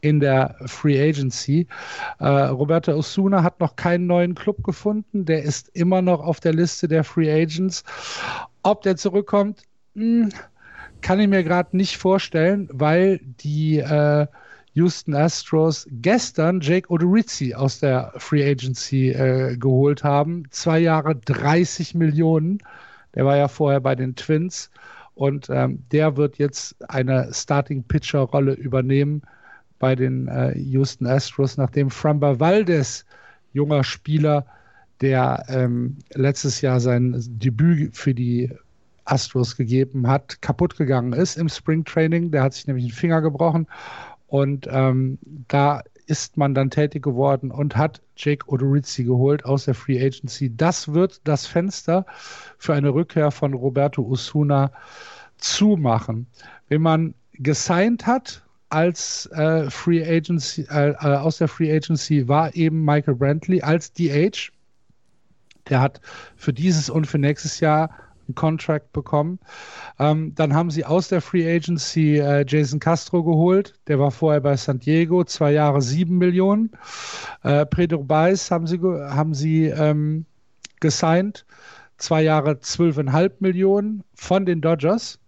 in 0.00 0.18
der 0.18 0.56
Free 0.64 0.98
Agency. 0.98 1.66
Äh, 2.20 2.26
Roberto 2.26 2.94
Osuna 2.94 3.42
hat 3.42 3.60
noch 3.60 3.76
keinen 3.76 4.06
neuen 4.06 4.34
Club 4.34 4.64
gefunden. 4.64 5.26
Der 5.26 5.42
ist 5.42 5.68
immer 5.74 6.00
noch 6.00 6.20
auf 6.20 6.40
der 6.40 6.54
Liste 6.54 6.88
der 6.88 7.04
Free 7.04 7.30
Agents. 7.30 7.84
Ob 8.62 8.80
der 8.80 8.96
zurückkommt, 8.96 9.64
mh, 9.92 10.22
hm, 10.22 10.28
kann 11.02 11.20
ich 11.20 11.28
mir 11.28 11.44
gerade 11.44 11.76
nicht 11.76 11.98
vorstellen, 11.98 12.66
weil 12.72 13.20
die 13.42 13.76
äh, 13.76 14.26
Houston 14.74 15.14
Astros 15.14 15.86
gestern 15.90 16.60
Jake 16.60 16.88
Odorizzi 16.90 17.54
aus 17.54 17.80
der 17.80 18.12
Free 18.16 18.48
Agency 18.48 19.10
äh, 19.10 19.56
geholt 19.56 20.04
haben. 20.04 20.44
Zwei 20.50 20.78
Jahre 20.78 21.16
30 21.16 21.94
Millionen. 21.94 22.58
Der 23.14 23.24
war 23.24 23.36
ja 23.36 23.48
vorher 23.48 23.80
bei 23.80 23.94
den 23.96 24.14
Twins 24.14 24.70
und 25.14 25.48
ähm, 25.50 25.82
der 25.90 26.16
wird 26.16 26.38
jetzt 26.38 26.76
eine 26.88 27.32
Starting 27.32 27.82
Pitcher 27.82 28.20
Rolle 28.20 28.52
übernehmen 28.52 29.22
bei 29.80 29.96
den 29.96 30.28
äh, 30.28 30.56
Houston 30.56 31.06
Astros, 31.06 31.56
nachdem 31.56 31.90
Framba 31.90 32.38
Valdez, 32.38 33.04
junger 33.52 33.82
Spieler, 33.82 34.46
der 35.00 35.44
ähm, 35.48 35.96
letztes 36.14 36.60
Jahr 36.60 36.78
sein 36.78 37.16
Debüt 37.26 37.96
für 37.96 38.14
die 38.14 38.50
Astros 39.04 39.56
gegeben 39.56 40.06
hat, 40.06 40.40
kaputt 40.42 40.76
gegangen 40.76 41.12
ist 41.12 41.36
im 41.36 41.48
Springtraining. 41.48 42.30
Der 42.30 42.42
hat 42.42 42.54
sich 42.54 42.66
nämlich 42.66 42.86
den 42.86 42.94
Finger 42.94 43.20
gebrochen 43.22 43.66
und 44.30 44.68
ähm, 44.70 45.18
da 45.48 45.82
ist 46.06 46.36
man 46.36 46.54
dann 46.54 46.70
tätig 46.70 47.02
geworden 47.02 47.50
und 47.50 47.76
hat 47.76 48.00
Jake 48.16 48.48
Odorizzi 48.48 49.02
geholt 49.02 49.44
aus 49.44 49.64
der 49.64 49.74
Free 49.74 50.00
Agency. 50.00 50.56
Das 50.56 50.92
wird 50.92 51.20
das 51.24 51.46
Fenster 51.46 52.06
für 52.56 52.74
eine 52.74 52.90
Rückkehr 52.94 53.32
von 53.32 53.54
Roberto 53.54 54.02
Osuna 54.02 54.70
zumachen. 55.38 56.28
Wenn 56.68 56.80
man 56.80 57.14
gesigned 57.32 58.06
hat 58.06 58.44
als 58.68 59.26
äh, 59.32 59.68
Free 59.68 60.04
Agency, 60.04 60.62
äh, 60.70 60.90
äh 60.90 61.16
aus 61.16 61.38
der 61.38 61.48
Free 61.48 61.74
Agency 61.74 62.28
war 62.28 62.54
eben 62.54 62.84
Michael 62.84 63.16
Brantley 63.16 63.62
als 63.62 63.92
DH. 63.92 64.52
Der 65.68 65.80
hat 65.80 66.00
für 66.36 66.52
dieses 66.52 66.88
und 66.88 67.06
für 67.06 67.18
nächstes 67.18 67.58
Jahr 67.58 67.90
einen 68.30 68.34
Contract 68.34 68.92
bekommen. 68.92 69.38
Ähm, 69.98 70.34
dann 70.34 70.54
haben 70.54 70.70
sie 70.70 70.84
aus 70.84 71.08
der 71.08 71.20
Free 71.20 71.48
Agency 71.48 72.18
äh, 72.18 72.44
Jason 72.46 72.78
Castro 72.78 73.22
geholt. 73.22 73.74
Der 73.88 73.98
war 73.98 74.10
vorher 74.10 74.40
bei 74.40 74.56
San 74.56 74.78
Diego, 74.78 75.24
zwei 75.24 75.52
Jahre 75.52 75.82
sieben 75.82 76.18
Millionen. 76.18 76.70
Äh, 77.42 77.66
Pedro 77.66 78.04
Baez 78.04 78.50
haben 78.50 78.66
sie, 78.66 78.78
haben 78.80 79.34
sie 79.34 79.66
ähm, 79.66 80.24
gesigned, 80.80 81.44
zwei 81.98 82.22
Jahre 82.22 82.60
zwölfeinhalb 82.60 83.40
Millionen 83.40 84.04
von 84.14 84.46
den 84.46 84.60
Dodgers. 84.60 85.18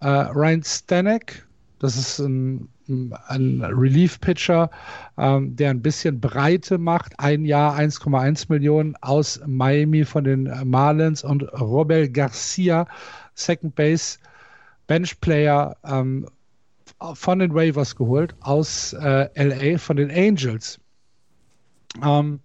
Äh, 0.00 0.08
Ryan 0.08 0.62
Stanek, 0.64 1.46
das 1.78 1.96
ist 1.96 2.18
ein 2.18 2.68
ein 2.88 3.62
Relief-Pitcher, 3.62 4.70
ähm, 5.18 5.56
der 5.56 5.70
ein 5.70 5.82
bisschen 5.82 6.20
Breite 6.20 6.78
macht. 6.78 7.18
Ein 7.18 7.44
Jahr 7.44 7.76
1,1 7.76 8.46
Millionen 8.48 8.96
aus 9.00 9.40
Miami 9.46 10.04
von 10.04 10.24
den 10.24 10.50
Marlins 10.64 11.24
und 11.24 11.42
Robel 11.60 12.08
Garcia, 12.08 12.86
Second 13.34 13.74
Base, 13.74 14.18
Bench-Player 14.86 15.76
ähm, 15.84 16.26
von 17.14 17.38
den 17.38 17.54
Waivers 17.54 17.96
geholt 17.96 18.34
aus 18.40 18.92
äh, 18.92 19.28
LA, 19.34 19.78
von 19.78 19.96
den 19.96 20.10
Angels. 20.10 20.78
Ähm, 22.02 22.40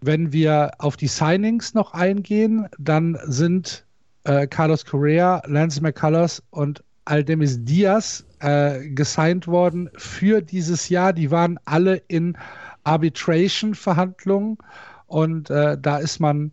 wenn 0.00 0.32
wir 0.32 0.72
auf 0.78 0.96
die 0.96 1.06
Signings 1.06 1.74
noch 1.74 1.94
eingehen, 1.94 2.68
dann 2.78 3.18
sind 3.24 3.86
äh, 4.24 4.46
Carlos 4.46 4.84
Correa, 4.84 5.42
Lance 5.46 5.80
McCullers 5.80 6.42
und 6.50 6.84
Aldemis 7.04 7.64
Diaz 7.64 8.24
äh, 8.40 8.88
gesigned 8.90 9.46
worden 9.46 9.90
für 9.96 10.42
dieses 10.42 10.88
Jahr. 10.88 11.12
Die 11.12 11.30
waren 11.30 11.58
alle 11.64 11.96
in 12.08 12.36
Arbitration-Verhandlungen 12.84 14.58
und 15.06 15.50
äh, 15.50 15.76
da 15.80 15.98
ist 15.98 16.20
man 16.20 16.52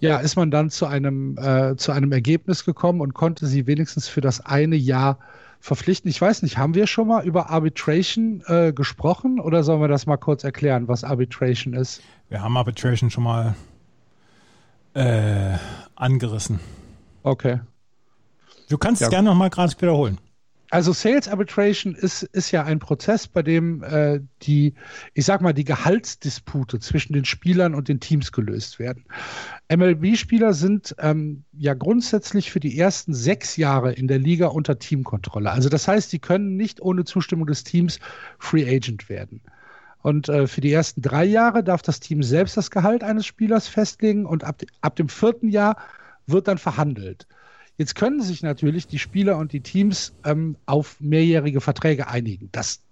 ja, 0.00 0.16
ist 0.16 0.36
man 0.36 0.50
dann 0.50 0.70
zu 0.70 0.86
einem, 0.86 1.36
äh, 1.36 1.76
zu 1.76 1.92
einem 1.92 2.10
Ergebnis 2.10 2.64
gekommen 2.64 3.02
und 3.02 3.12
konnte 3.12 3.46
sie 3.46 3.66
wenigstens 3.66 4.08
für 4.08 4.22
das 4.22 4.44
eine 4.44 4.76
Jahr 4.76 5.18
verpflichten. 5.60 6.10
Ich 6.10 6.20
weiß 6.20 6.42
nicht, 6.42 6.56
haben 6.56 6.74
wir 6.74 6.86
schon 6.86 7.08
mal 7.08 7.24
über 7.24 7.50
Arbitration 7.50 8.42
äh, 8.46 8.72
gesprochen 8.72 9.38
oder 9.38 9.62
sollen 9.62 9.82
wir 9.82 9.88
das 9.88 10.06
mal 10.06 10.16
kurz 10.16 10.42
erklären, 10.42 10.88
was 10.88 11.04
Arbitration 11.04 11.74
ist? 11.74 12.00
Wir 12.30 12.42
haben 12.42 12.56
Arbitration 12.56 13.10
schon 13.10 13.24
mal 13.24 13.54
äh, 14.94 15.56
angerissen. 15.96 16.60
Okay. 17.22 17.60
Du 18.70 18.78
kannst 18.78 19.00
ja. 19.00 19.08
es 19.08 19.10
gerne 19.10 19.28
nochmal 19.28 19.50
gerade 19.50 19.72
wiederholen. 19.80 20.18
Also 20.72 20.92
Sales 20.92 21.26
Arbitration 21.26 21.96
ist, 21.96 22.22
ist 22.22 22.52
ja 22.52 22.62
ein 22.62 22.78
Prozess, 22.78 23.26
bei 23.26 23.42
dem 23.42 23.82
äh, 23.82 24.20
die, 24.42 24.74
ich 25.14 25.24
sag 25.24 25.40
mal, 25.40 25.52
die 25.52 25.64
Gehaltsdispute 25.64 26.78
zwischen 26.78 27.12
den 27.12 27.24
Spielern 27.24 27.74
und 27.74 27.88
den 27.88 27.98
Teams 27.98 28.30
gelöst 28.30 28.78
werden. 28.78 29.04
MLB-Spieler 29.68 30.52
sind 30.52 30.94
ähm, 31.00 31.42
ja 31.52 31.74
grundsätzlich 31.74 32.52
für 32.52 32.60
die 32.60 32.78
ersten 32.78 33.12
sechs 33.12 33.56
Jahre 33.56 33.92
in 33.92 34.06
der 34.06 34.20
Liga 34.20 34.46
unter 34.46 34.78
Teamkontrolle. 34.78 35.50
Also 35.50 35.68
das 35.68 35.88
heißt, 35.88 36.10
sie 36.10 36.20
können 36.20 36.56
nicht 36.56 36.80
ohne 36.80 37.04
Zustimmung 37.04 37.48
des 37.48 37.64
Teams 37.64 37.98
Free 38.38 38.64
Agent 38.64 39.08
werden. 39.08 39.40
Und 40.02 40.28
äh, 40.28 40.46
für 40.46 40.60
die 40.60 40.72
ersten 40.72 41.02
drei 41.02 41.24
Jahre 41.24 41.64
darf 41.64 41.82
das 41.82 41.98
Team 41.98 42.22
selbst 42.22 42.56
das 42.56 42.70
Gehalt 42.70 43.02
eines 43.02 43.26
Spielers 43.26 43.66
festlegen 43.66 44.24
und 44.24 44.44
ab, 44.44 44.62
ab 44.82 44.94
dem 44.94 45.08
vierten 45.08 45.48
Jahr 45.48 45.76
wird 46.28 46.46
dann 46.46 46.58
verhandelt. 46.58 47.26
Jetzt 47.80 47.94
können 47.94 48.20
sich 48.20 48.42
natürlich 48.42 48.88
die 48.88 48.98
Spieler 48.98 49.38
und 49.38 49.54
die 49.54 49.62
Teams 49.62 50.12
ähm, 50.26 50.58
auf 50.66 51.00
mehrjährige 51.00 51.62
Verträge 51.62 52.08
einigen. 52.08 52.50
Das 52.52 52.82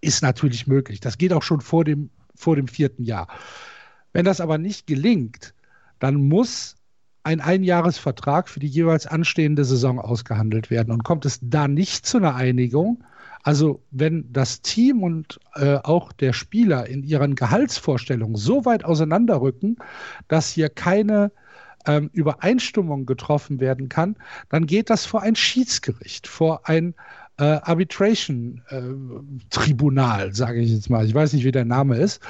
ist 0.00 0.20
natürlich 0.20 0.66
möglich. 0.66 0.98
Das 0.98 1.16
geht 1.16 1.32
auch 1.32 1.44
schon 1.44 1.60
vor 1.60 1.84
dem, 1.84 2.10
vor 2.34 2.56
dem 2.56 2.66
vierten 2.66 3.04
Jahr. 3.04 3.28
Wenn 4.12 4.24
das 4.24 4.40
aber 4.40 4.58
nicht 4.58 4.88
gelingt, 4.88 5.54
dann 6.00 6.16
muss 6.16 6.74
ein 7.22 7.40
Einjahresvertrag 7.40 8.48
für 8.48 8.58
die 8.58 8.66
jeweils 8.66 9.06
anstehende 9.06 9.64
Saison 9.64 10.00
ausgehandelt 10.00 10.70
werden. 10.70 10.92
Und 10.92 11.04
kommt 11.04 11.24
es 11.24 11.38
da 11.40 11.68
nicht 11.68 12.04
zu 12.04 12.16
einer 12.16 12.34
Einigung, 12.34 13.04
also 13.44 13.80
wenn 13.92 14.32
das 14.32 14.60
Team 14.60 15.04
und 15.04 15.38
äh, 15.54 15.76
auch 15.76 16.10
der 16.10 16.32
Spieler 16.32 16.88
in 16.88 17.04
ihren 17.04 17.36
Gehaltsvorstellungen 17.36 18.34
so 18.34 18.64
weit 18.64 18.84
auseinanderrücken, 18.84 19.76
dass 20.26 20.50
hier 20.50 20.68
keine 20.68 21.30
ähm, 21.86 22.10
Übereinstimmung 22.12 23.06
getroffen 23.06 23.60
werden 23.60 23.88
kann, 23.88 24.16
dann 24.48 24.66
geht 24.66 24.90
das 24.90 25.06
vor 25.06 25.22
ein 25.22 25.36
Schiedsgericht, 25.36 26.26
vor 26.26 26.68
ein 26.68 26.94
äh, 27.38 27.44
Arbitration-Tribunal, 27.44 30.28
äh, 30.28 30.34
sage 30.34 30.60
ich 30.60 30.70
jetzt 30.70 30.90
mal. 30.90 31.06
Ich 31.06 31.14
weiß 31.14 31.32
nicht, 31.32 31.44
wie 31.44 31.52
der 31.52 31.64
Name 31.64 31.96
ist. 31.96 32.20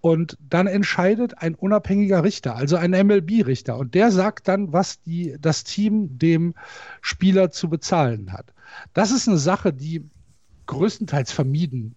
Und 0.00 0.38
dann 0.48 0.66
entscheidet 0.66 1.36
ein 1.38 1.54
unabhängiger 1.54 2.24
Richter, 2.24 2.56
also 2.56 2.76
ein 2.76 2.92
MLB-Richter. 2.92 3.76
Und 3.76 3.94
der 3.94 4.10
sagt 4.10 4.48
dann, 4.48 4.72
was 4.72 5.02
die, 5.02 5.36
das 5.40 5.64
Team 5.64 6.18
dem 6.18 6.54
Spieler 7.00 7.50
zu 7.50 7.68
bezahlen 7.68 8.32
hat. 8.32 8.52
Das 8.94 9.10
ist 9.10 9.28
eine 9.28 9.38
Sache, 9.38 9.72
die 9.72 10.08
größtenteils 10.66 11.32
vermieden 11.32 11.96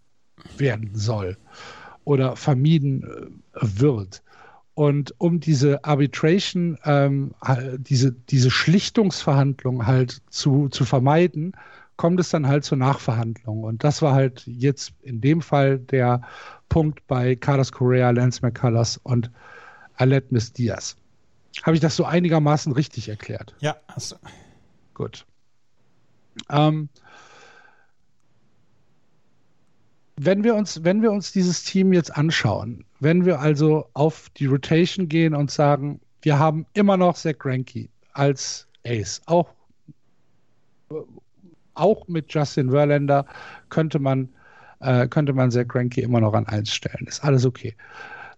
werden 0.57 0.91
soll 0.93 1.37
oder 2.03 2.35
vermieden 2.35 3.03
äh, 3.03 3.27
wird. 3.61 4.23
Und 4.75 5.13
um 5.19 5.39
diese 5.39 5.83
Arbitration, 5.85 6.77
ähm, 6.83 7.33
diese, 7.77 8.11
diese 8.11 8.51
Schlichtungsverhandlung 8.51 9.87
halt 9.87 10.21
zu, 10.29 10.67
zu 10.67 10.83
vermeiden, 10.83 11.53
kommt 11.95 12.19
es 12.19 12.29
dann 12.29 12.45
halt 12.45 12.65
zur 12.65 12.77
Nachverhandlung. 12.77 13.63
Und 13.63 13.85
das 13.85 14.01
war 14.01 14.13
halt 14.13 14.43
jetzt 14.45 14.91
in 15.01 15.21
dem 15.21 15.41
Fall 15.41 15.79
der 15.79 16.21
Punkt 16.67 17.07
bei 17.07 17.37
Carlos 17.37 17.71
Correa, 17.71 18.11
Lance 18.11 18.41
McCullers 18.41 18.99
und 19.03 19.31
Alet 19.95 20.31
Miss 20.33 20.51
Diaz. 20.51 20.97
Habe 21.63 21.75
ich 21.75 21.81
das 21.81 21.95
so 21.95 22.03
einigermaßen 22.03 22.73
richtig 22.73 23.07
erklärt? 23.07 23.55
Ja, 23.59 23.77
hast 23.87 24.11
du. 24.11 24.17
Gut. 24.93 25.25
Ähm, 26.49 26.89
wenn 30.17 30.43
wir 30.43 30.55
uns, 30.55 30.83
wenn 30.83 31.01
wir 31.01 31.11
uns 31.11 31.31
dieses 31.31 31.63
Team 31.63 31.91
jetzt 31.93 32.15
anschauen, 32.15 32.85
wenn 32.99 33.25
wir 33.25 33.39
also 33.39 33.89
auf 33.93 34.29
die 34.37 34.45
Rotation 34.45 35.09
gehen 35.09 35.35
und 35.35 35.51
sagen, 35.51 35.99
wir 36.21 36.39
haben 36.39 36.65
immer 36.73 36.97
noch 36.97 37.15
Zach 37.15 37.37
Greinke 37.37 37.89
als 38.13 38.67
Ace, 38.85 39.21
auch, 39.25 39.49
auch 41.73 42.07
mit 42.07 42.33
Justin 42.33 42.71
Verlander 42.71 43.25
könnte 43.69 43.99
man, 43.99 44.29
äh, 44.79 45.07
könnte 45.07 45.33
man 45.33 45.51
Zach 45.51 45.67
Greinke 45.67 46.01
immer 46.01 46.21
noch 46.21 46.33
an 46.33 46.47
eins 46.47 46.73
stellen. 46.73 47.05
Ist 47.07 47.23
alles 47.23 47.45
okay. 47.45 47.75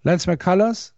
Lance 0.03 0.30
McCullers, 0.30 0.93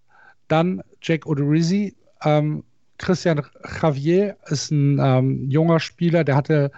dann 0.48 0.82
Jake 1.02 1.28
Odorizzi, 1.28 1.96
ähm, 2.24 2.64
Christian 2.98 3.42
Javier 3.82 4.36
ist 4.48 4.72
ein 4.72 5.00
ähm, 5.00 5.50
junger 5.50 5.80
Spieler, 5.80 6.24
der 6.24 6.36
hatte 6.36 6.72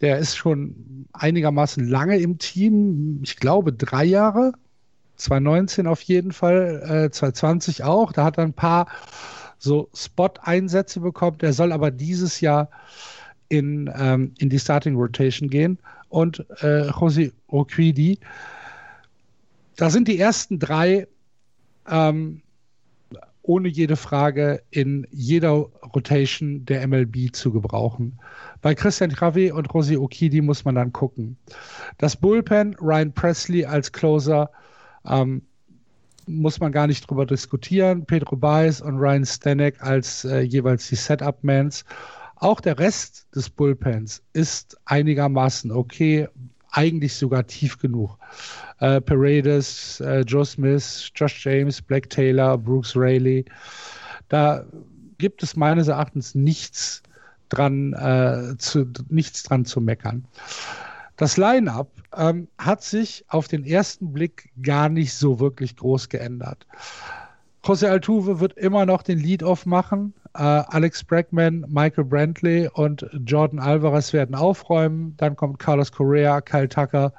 der 0.00 0.18
ist 0.18 0.36
schon 0.36 1.06
einigermaßen 1.12 1.86
lange 1.86 2.18
im 2.18 2.38
Team. 2.38 3.20
Ich 3.22 3.36
glaube, 3.36 3.72
drei 3.72 4.04
Jahre. 4.04 4.52
2019 5.16 5.86
auf 5.86 6.00
jeden 6.02 6.32
Fall, 6.32 7.06
äh, 7.06 7.10
2020 7.10 7.84
auch. 7.84 8.12
Da 8.12 8.24
hat 8.24 8.38
er 8.38 8.44
ein 8.44 8.54
paar 8.54 8.86
so 9.58 9.90
Spot-Einsätze 9.94 11.00
bekommen. 11.00 11.38
Der 11.38 11.52
soll 11.52 11.72
aber 11.72 11.90
dieses 11.90 12.40
Jahr 12.40 12.70
in, 13.48 13.90
ähm, 13.94 14.32
in 14.38 14.48
die 14.48 14.58
Starting 14.58 14.96
Rotation 14.96 15.50
gehen. 15.50 15.78
Und 16.08 16.44
äh, 16.62 16.88
Jose 16.88 17.32
Oquidi. 17.48 18.18
Da 19.76 19.90
sind 19.90 20.08
die 20.08 20.18
ersten 20.18 20.58
drei 20.58 21.06
ähm, 21.88 22.42
ohne 23.42 23.68
jede 23.68 23.96
Frage 23.96 24.62
in 24.70 25.06
jeder 25.10 25.52
Rotation 25.94 26.64
der 26.64 26.86
MLB 26.86 27.32
zu 27.32 27.52
gebrauchen. 27.52 28.18
Bei 28.60 28.74
Christian 28.74 29.14
Javier 29.18 29.54
und 29.54 29.72
Rosi 29.72 29.96
Okidi 29.96 30.40
muss 30.40 30.64
man 30.64 30.74
dann 30.74 30.92
gucken. 30.92 31.36
Das 31.98 32.16
Bullpen, 32.16 32.76
Ryan 32.80 33.12
Presley 33.12 33.64
als 33.64 33.92
Closer, 33.92 34.50
ähm, 35.06 35.42
muss 36.26 36.60
man 36.60 36.72
gar 36.72 36.86
nicht 36.86 37.08
drüber 37.08 37.26
diskutieren. 37.26 38.04
Pedro 38.04 38.36
Baez 38.36 38.80
und 38.80 38.98
Ryan 38.98 39.24
Stanek 39.24 39.82
als 39.82 40.24
äh, 40.24 40.40
jeweils 40.40 40.88
die 40.88 40.96
Setup-Mans. 40.96 41.84
Auch 42.36 42.60
der 42.60 42.78
Rest 42.78 43.26
des 43.34 43.50
Bullpens 43.50 44.22
ist 44.32 44.78
einigermaßen 44.86 45.72
okay, 45.72 46.28
eigentlich 46.72 47.14
sogar 47.14 47.46
tief 47.46 47.78
genug. 47.78 48.16
Äh, 48.78 49.00
Paredes, 49.00 50.00
äh, 50.00 50.20
Joe 50.20 50.44
Smith, 50.44 51.10
Josh 51.14 51.44
James, 51.44 51.80
Black 51.82 52.08
Taylor, 52.10 52.56
Brooks 52.56 52.96
Rayleigh. 52.96 53.44
Da 54.28 54.64
gibt 55.18 55.42
es 55.42 55.56
meines 55.56 55.88
Erachtens 55.88 56.34
nichts, 56.34 57.02
dran, 57.48 57.92
äh, 57.94 58.56
zu, 58.58 58.86
nichts 59.08 59.42
dran 59.42 59.64
zu 59.64 59.80
meckern. 59.80 60.24
Das 61.16 61.36
Line-up 61.36 61.90
ähm, 62.16 62.48
hat 62.56 62.82
sich 62.82 63.24
auf 63.28 63.46
den 63.46 63.64
ersten 63.64 64.12
Blick 64.12 64.50
gar 64.62 64.88
nicht 64.88 65.12
so 65.12 65.38
wirklich 65.38 65.76
groß 65.76 66.08
geändert. 66.08 66.66
José 67.62 67.88
Altuve 67.88 68.40
wird 68.40 68.54
immer 68.54 68.86
noch 68.86 69.02
den 69.02 69.18
Lead-Off 69.18 69.66
machen. 69.66 70.14
Äh, 70.34 70.42
Alex 70.42 71.04
Bregman, 71.04 71.66
Michael 71.68 72.04
Brantley 72.04 72.68
und 72.72 73.06
Jordan 73.26 73.58
Alvarez 73.58 74.12
werden 74.12 74.34
aufräumen. 74.34 75.14
Dann 75.18 75.36
kommt 75.36 75.58
Carlos 75.58 75.92
Correa, 75.92 76.40
Kyle 76.40 76.68
Tucker, 76.68 77.12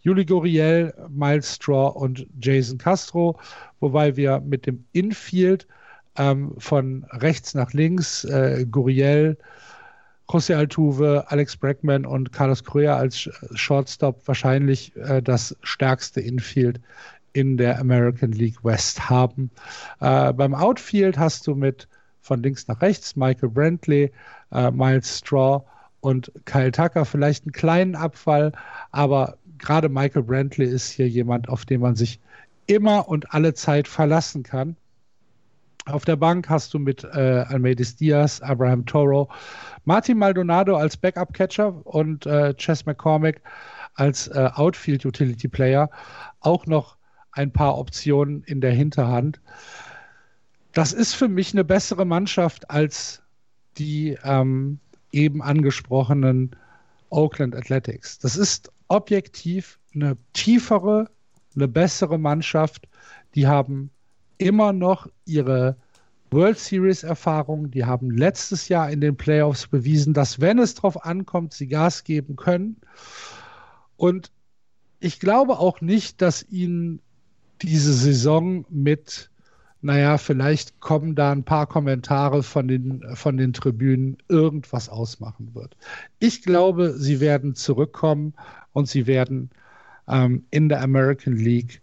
Juli 0.00 0.24
Goriel, 0.24 0.92
Miles 1.08 1.54
Straw 1.54 1.96
und 1.96 2.26
Jason 2.40 2.76
Castro. 2.76 3.38
Wobei 3.80 4.16
wir 4.16 4.40
mit 4.40 4.66
dem 4.66 4.84
Infield 4.92 5.66
ähm, 6.18 6.52
von 6.58 7.06
rechts 7.10 7.54
nach 7.54 7.72
links, 7.72 8.24
äh, 8.24 8.66
Guriel, 8.70 9.38
José 10.28 10.54
Altuve, 10.54 11.24
Alex 11.28 11.56
Bregman 11.56 12.06
und 12.06 12.32
Carlos 12.32 12.64
Correa 12.64 12.96
als 12.96 13.28
Shortstop 13.54 14.26
wahrscheinlich 14.26 14.94
äh, 14.96 15.22
das 15.22 15.56
stärkste 15.62 16.20
Infield 16.20 16.80
in 17.32 17.56
der 17.56 17.78
American 17.78 18.32
League 18.32 18.62
West 18.64 19.08
haben. 19.08 19.50
Äh, 20.00 20.32
beim 20.32 20.54
Outfield 20.54 21.18
hast 21.18 21.46
du 21.46 21.54
mit 21.54 21.88
von 22.20 22.42
links 22.42 22.68
nach 22.68 22.80
rechts 22.80 23.16
Michael 23.16 23.48
Brantley, 23.50 24.12
äh, 24.52 24.70
Miles 24.70 25.18
Straw 25.18 25.64
und 26.00 26.32
Kyle 26.44 26.72
Tucker 26.72 27.04
vielleicht 27.04 27.44
einen 27.44 27.52
kleinen 27.52 27.94
Abfall, 27.94 28.52
aber 28.90 29.36
gerade 29.58 29.88
Michael 29.88 30.22
Brantley 30.22 30.66
ist 30.66 30.90
hier 30.90 31.08
jemand, 31.08 31.48
auf 31.48 31.64
den 31.64 31.80
man 31.80 31.96
sich 31.96 32.20
immer 32.66 33.08
und 33.08 33.32
alle 33.34 33.54
Zeit 33.54 33.88
verlassen 33.88 34.42
kann. 34.42 34.76
Auf 35.86 36.04
der 36.04 36.16
Bank 36.16 36.48
hast 36.48 36.74
du 36.74 36.78
mit 36.78 37.02
äh, 37.02 37.44
Almeidis 37.48 37.96
Diaz, 37.96 38.40
Abraham 38.40 38.86
Toro, 38.86 39.28
Martin 39.84 40.16
Maldonado 40.16 40.76
als 40.76 40.96
Backup-Catcher 40.96 41.84
und 41.84 42.24
äh, 42.24 42.54
Chess 42.54 42.86
McCormick 42.86 43.40
als 43.94 44.28
äh, 44.28 44.48
Outfield-Utility-Player 44.54 45.90
auch 46.40 46.66
noch 46.66 46.96
ein 47.32 47.52
paar 47.52 47.78
Optionen 47.78 48.42
in 48.44 48.60
der 48.60 48.72
Hinterhand. 48.72 49.40
Das 50.72 50.92
ist 50.92 51.14
für 51.14 51.28
mich 51.28 51.52
eine 51.52 51.64
bessere 51.64 52.04
Mannschaft 52.04 52.70
als 52.70 53.22
die 53.78 54.16
ähm, 54.22 54.78
eben 55.12 55.42
angesprochenen 55.42 56.56
Oakland 57.10 57.54
Athletics. 57.54 58.18
Das 58.18 58.36
ist 58.36 58.70
objektiv 58.88 59.78
eine 59.94 60.16
tiefere, 60.32 61.10
eine 61.54 61.68
bessere 61.68 62.18
Mannschaft. 62.18 62.88
Die 63.34 63.46
haben 63.46 63.90
immer 64.38 64.72
noch 64.72 65.08
ihre 65.24 65.76
World 66.30 66.58
Series 66.58 67.02
Erfahrung. 67.02 67.70
Die 67.70 67.84
haben 67.84 68.10
letztes 68.10 68.68
Jahr 68.68 68.90
in 68.90 69.00
den 69.00 69.16
Playoffs 69.16 69.66
bewiesen, 69.66 70.14
dass 70.14 70.40
wenn 70.40 70.58
es 70.58 70.74
drauf 70.74 71.04
ankommt, 71.04 71.52
sie 71.52 71.68
Gas 71.68 72.04
geben 72.04 72.36
können. 72.36 72.76
Und 73.96 74.32
ich 75.00 75.20
glaube 75.20 75.58
auch 75.58 75.80
nicht, 75.80 76.22
dass 76.22 76.48
ihnen 76.48 77.00
diese 77.62 77.92
Saison 77.92 78.64
mit, 78.68 79.30
naja, 79.80 80.18
vielleicht 80.18 80.80
kommen 80.80 81.14
da 81.14 81.32
ein 81.32 81.44
paar 81.44 81.66
Kommentare 81.66 82.42
von 82.42 82.68
den, 82.68 83.02
von 83.14 83.36
den 83.36 83.52
Tribünen 83.52 84.18
irgendwas 84.28 84.88
ausmachen 84.88 85.54
wird. 85.54 85.76
Ich 86.18 86.42
glaube, 86.42 86.94
sie 86.96 87.20
werden 87.20 87.54
zurückkommen 87.54 88.34
und 88.72 88.88
sie 88.88 89.06
werden 89.06 89.50
ähm, 90.08 90.44
in 90.50 90.68
der 90.68 90.82
American 90.82 91.36
League 91.36 91.80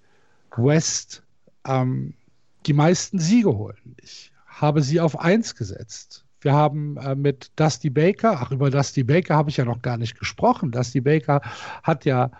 West 0.56 1.24
ähm, 1.68 2.14
die 2.66 2.74
meisten 2.74 3.20
Siege 3.20 3.50
holen. 3.50 3.96
Ich 4.02 4.32
habe 4.48 4.82
sie 4.82 5.00
auf 5.00 5.20
eins 5.20 5.56
gesetzt. 5.56 6.26
Wir 6.42 6.54
haben 6.54 6.98
äh, 6.98 7.16
mit 7.16 7.52
Dusty 7.56 7.90
Baker, 7.90 8.40
ach, 8.42 8.52
über 8.52 8.70
Dusty 8.70 9.04
Baker 9.04 9.36
habe 9.36 9.50
ich 9.50 9.58
ja 9.58 9.66
noch 9.66 9.82
gar 9.82 9.98
nicht 9.98 10.18
gesprochen. 10.18 10.72
Dusty 10.72 11.02
Baker 11.02 11.42
hat 11.84 12.06
ja 12.06 12.32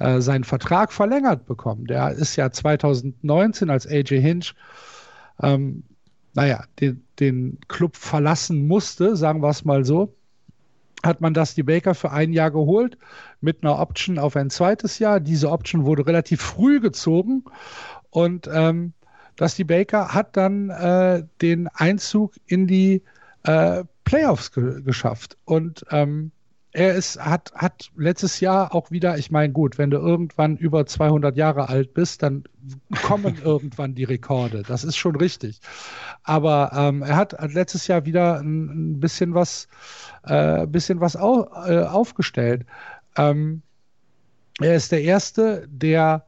äh, 0.00 0.20
seinen 0.20 0.44
Vertrag 0.44 0.92
verlängert 0.92 1.46
bekommen. 1.46 1.86
Der 1.86 2.10
ist 2.10 2.34
ja 2.36 2.50
2019 2.50 3.70
als 3.70 3.86
AJ 3.86 4.20
Hinch, 4.20 4.54
ähm, 5.40 5.84
naja, 6.34 6.64
den, 6.80 7.04
den 7.20 7.58
Club 7.68 7.96
verlassen 7.96 8.66
musste, 8.66 9.16
sagen 9.16 9.42
wir 9.42 9.50
es 9.50 9.64
mal 9.64 9.84
so, 9.84 10.14
hat 11.04 11.20
man 11.20 11.34
Dusty 11.34 11.62
Baker 11.62 11.94
für 11.94 12.10
ein 12.10 12.32
Jahr 12.32 12.50
geholt 12.50 12.98
mit 13.40 13.62
einer 13.62 13.78
Option 13.78 14.18
auf 14.18 14.36
ein 14.36 14.50
zweites 14.50 14.98
Jahr. 14.98 15.20
Diese 15.20 15.50
Option 15.50 15.84
wurde 15.84 16.06
relativ 16.06 16.42
früh 16.42 16.80
gezogen 16.80 17.44
und 18.10 18.48
ähm, 18.52 18.92
Dusty 19.36 19.64
Baker 19.64 20.12
hat 20.12 20.36
dann 20.36 20.70
äh, 20.70 21.24
den 21.40 21.68
Einzug 21.68 22.34
in 22.46 22.66
die 22.66 23.02
äh, 23.44 23.84
Playoffs 24.04 24.52
ge 24.52 24.82
geschafft. 24.82 25.38
Und 25.44 25.86
ähm, 25.90 26.32
er 26.72 26.94
ist, 26.94 27.18
hat, 27.18 27.52
hat 27.54 27.90
letztes 27.96 28.38
Jahr 28.38 28.74
auch 28.74 28.90
wieder, 28.90 29.18
ich 29.18 29.30
meine, 29.30 29.52
gut, 29.52 29.76
wenn 29.76 29.90
du 29.90 29.98
irgendwann 29.98 30.56
über 30.56 30.86
200 30.86 31.36
Jahre 31.36 31.68
alt 31.68 31.94
bist, 31.94 32.22
dann 32.22 32.44
kommen 33.02 33.38
irgendwann 33.44 33.94
die 33.94 34.04
Rekorde. 34.04 34.62
Das 34.62 34.84
ist 34.84 34.96
schon 34.96 35.16
richtig. 35.16 35.60
Aber 36.22 36.70
ähm, 36.74 37.02
er 37.02 37.16
hat, 37.16 37.36
letztes 37.52 37.88
Jahr 37.88 38.04
wieder 38.04 38.38
ein, 38.40 38.92
ein 38.92 39.00
bisschen 39.00 39.34
was, 39.34 39.66
äh, 40.22 40.66
bisschen 40.66 41.00
was 41.00 41.16
au, 41.16 41.48
äh, 41.66 41.84
aufgestellt. 41.84 42.64
Ähm, 43.16 43.62
er 44.60 44.76
ist 44.76 44.92
der 44.92 45.02
Erste, 45.02 45.66
der 45.68 46.24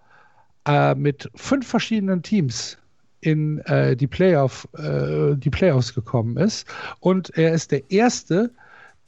äh, 0.66 0.94
mit 0.96 1.30
fünf 1.36 1.68
verschiedenen 1.68 2.22
Teams 2.22 2.78
in 3.20 3.58
äh, 3.66 3.96
die, 3.96 4.08
Playoff, 4.08 4.68
äh, 4.76 5.36
die 5.36 5.50
Playoffs 5.50 5.94
gekommen 5.94 6.36
ist. 6.36 6.66
Und 6.98 7.30
er 7.36 7.52
ist 7.52 7.70
der 7.70 7.90
Erste, 7.90 8.50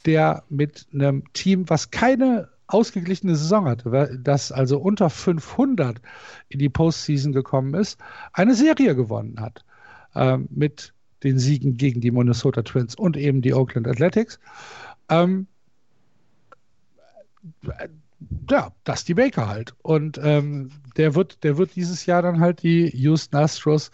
der 0.06 0.44
mit 0.48 0.86
einem 0.92 1.24
Team, 1.32 1.68
was 1.68 1.90
keine 1.90 2.48
ausgeglichene 2.66 3.36
Saison 3.36 3.66
hatte, 3.66 4.18
das 4.22 4.50
also 4.50 4.78
unter 4.78 5.10
500 5.10 6.00
in 6.48 6.58
die 6.58 6.68
Postseason 6.68 7.32
gekommen 7.32 7.74
ist, 7.74 8.00
eine 8.32 8.54
Serie 8.54 8.94
gewonnen 8.94 9.40
hat. 9.40 9.64
Ähm, 10.14 10.48
mit 10.50 10.92
den 11.24 11.38
Siegen 11.38 11.76
gegen 11.76 12.00
die 12.00 12.10
Minnesota 12.10 12.62
Twins 12.62 12.94
und 12.94 13.16
eben 13.16 13.42
die 13.42 13.54
Oakland 13.54 13.88
Athletics. 13.88 14.38
Ähm, 15.08 15.46
ja, 18.50 18.72
Dusty 18.84 19.14
Baker 19.14 19.48
halt. 19.48 19.74
Und 19.82 20.20
ähm, 20.22 20.70
der, 20.96 21.14
wird, 21.14 21.42
der 21.42 21.56
wird 21.58 21.74
dieses 21.76 22.06
Jahr 22.06 22.22
dann 22.22 22.40
halt 22.40 22.62
die 22.62 22.88
Houston 22.96 23.36
Astros 23.36 23.90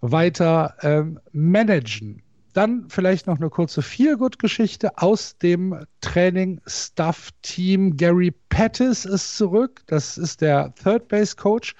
weiter 0.00 0.74
ähm, 0.82 1.20
managen. 1.32 2.22
Dann 2.58 2.86
vielleicht 2.88 3.28
noch 3.28 3.36
eine 3.36 3.50
kurze 3.50 3.82
Feelgood-Geschichte 3.82 4.98
aus 4.98 5.38
dem 5.38 5.78
Training-Staff-Team. 6.00 7.96
Gary 7.96 8.34
Pettis 8.48 9.04
ist 9.04 9.36
zurück. 9.36 9.82
Das 9.86 10.18
ist 10.18 10.40
der 10.40 10.74
Third-Base-Coach 10.74 11.76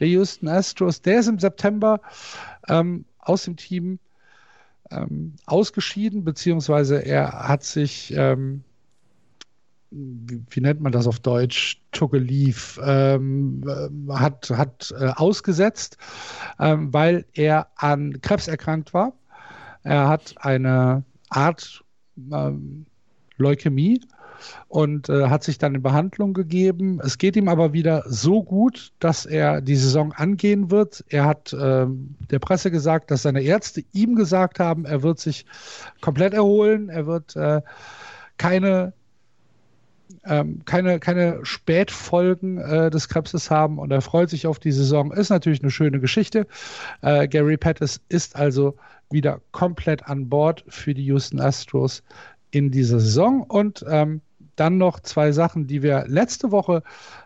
der 0.00 0.08
Houston 0.08 0.48
Astros. 0.48 1.00
Der 1.00 1.20
ist 1.20 1.28
im 1.28 1.38
September 1.38 2.00
ähm, 2.66 3.04
aus 3.20 3.44
dem 3.44 3.54
Team 3.54 4.00
ähm, 4.90 5.36
ausgeschieden, 5.46 6.24
beziehungsweise 6.24 6.96
er 7.06 7.46
hat 7.46 7.62
sich 7.62 8.12
ähm, 8.16 8.64
wie, 9.92 10.42
wie, 10.50 10.60
nennt 10.60 10.80
man 10.80 10.90
das 10.90 11.06
auf 11.06 11.20
Deutsch, 11.20 11.80
took 11.92 12.14
a 12.14 12.18
leave, 12.18 12.80
ähm, 12.82 13.62
äh, 13.64 14.12
hat, 14.12 14.50
hat 14.50 14.92
äh, 14.98 15.04
ausgesetzt, 15.14 15.98
ähm, 16.58 16.92
weil 16.92 17.26
er 17.32 17.68
an 17.76 18.20
Krebs 18.22 18.48
erkrankt 18.48 18.92
war. 18.92 19.12
Er 19.86 20.08
hat 20.08 20.34
eine 20.38 21.04
Art 21.28 21.84
ähm, 22.32 22.86
Leukämie 23.36 24.00
und 24.68 25.08
äh, 25.08 25.28
hat 25.28 25.44
sich 25.44 25.58
dann 25.58 25.76
in 25.76 25.82
Behandlung 25.82 26.34
gegeben. 26.34 27.00
Es 27.04 27.18
geht 27.18 27.36
ihm 27.36 27.48
aber 27.48 27.72
wieder 27.72 28.02
so 28.06 28.42
gut, 28.42 28.92
dass 28.98 29.26
er 29.26 29.60
die 29.60 29.76
Saison 29.76 30.12
angehen 30.12 30.72
wird. 30.72 31.04
Er 31.08 31.24
hat 31.24 31.52
äh, 31.52 31.86
der 31.86 32.38
Presse 32.40 32.72
gesagt, 32.72 33.12
dass 33.12 33.22
seine 33.22 33.42
Ärzte 33.42 33.84
ihm 33.92 34.16
gesagt 34.16 34.58
haben, 34.58 34.86
er 34.86 35.04
wird 35.04 35.20
sich 35.20 35.46
komplett 36.00 36.34
erholen, 36.34 36.88
er 36.88 37.06
wird 37.06 37.36
äh, 37.36 37.62
keine 38.38 38.92
ähm, 40.24 40.62
keine, 40.64 40.98
keine 40.98 41.44
Spätfolgen 41.44 42.58
äh, 42.58 42.90
des 42.90 43.08
Krebses 43.08 43.50
haben 43.50 43.78
und 43.78 43.92
er 43.92 44.00
freut 44.00 44.30
sich 44.30 44.46
auf 44.46 44.58
die 44.58 44.72
Saison. 44.72 45.12
Ist 45.12 45.30
natürlich 45.30 45.62
eine 45.62 45.70
schöne 45.70 46.00
Geschichte. 46.00 46.46
Äh, 47.02 47.28
Gary 47.28 47.56
Pettis 47.56 48.00
ist 48.08 48.36
also 48.36 48.76
wieder 49.10 49.40
komplett 49.52 50.06
an 50.06 50.28
Bord 50.28 50.64
für 50.68 50.94
die 50.94 51.04
Houston 51.04 51.40
Astros 51.40 52.02
in 52.50 52.70
dieser 52.70 53.00
Saison 53.00 53.42
und 53.42 53.84
ähm, 53.88 54.20
dann 54.56 54.78
noch 54.78 55.00
zwei 55.00 55.32
Sachen, 55.32 55.66
die 55.66 55.82
wir 55.82 56.04
letzte 56.08 56.50
Woche 56.50 56.82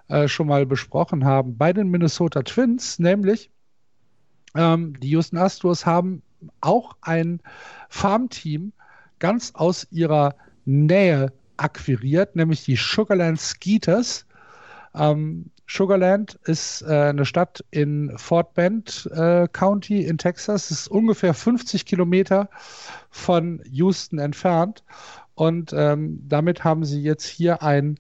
äh, 0.09 0.27
schon 0.29 0.49
mal 0.49 0.67
besprochen 0.67 1.25
haben 1.25 1.57
bei 1.57 1.73
den 1.73 1.89
Minnesota 1.89 2.43
Twins, 2.43 2.99
nämlich 2.99 3.51
ähm, 4.57 4.99
die 5.01 5.11
Houston 5.11 5.39
Astros 5.39 5.87
haben 5.87 6.23
auch 6.61 6.97
ein 7.03 7.41
Farmteam 7.89 8.73
ganz 9.19 9.53
aus 9.55 9.87
ihrer 9.91 10.35
Nähe 10.65 11.33
akquiriert, 11.57 12.37
nämlich 12.37 12.65
die 12.65 12.77
Sugarland 12.77 13.41
Skeeters. 13.41 14.27
Ähm, 14.95 15.51
Sugarland 15.71 16.37
ist 16.45 16.83
äh, 16.83 17.11
eine 17.11 17.25
Stadt 17.25 17.65
in 17.71 18.13
Fort 18.17 18.55
Bend 18.55 19.09
äh, 19.15 19.47
County 19.53 20.05
in 20.05 20.19
Texas. 20.19 20.69
Das 20.69 20.81
ist 20.81 20.89
ungefähr 20.89 21.33
50 21.33 21.87
Kilometer 21.87 22.49
von 23.11 23.63
Houston 23.71 24.19
entfernt. 24.19 24.83
Und 25.35 25.73
ähm, 25.73 26.23
damit 26.29 26.65
haben 26.65 26.85
sie 26.85 27.01
jetzt 27.01 27.27
hier 27.27 27.63
ein, 27.63 27.99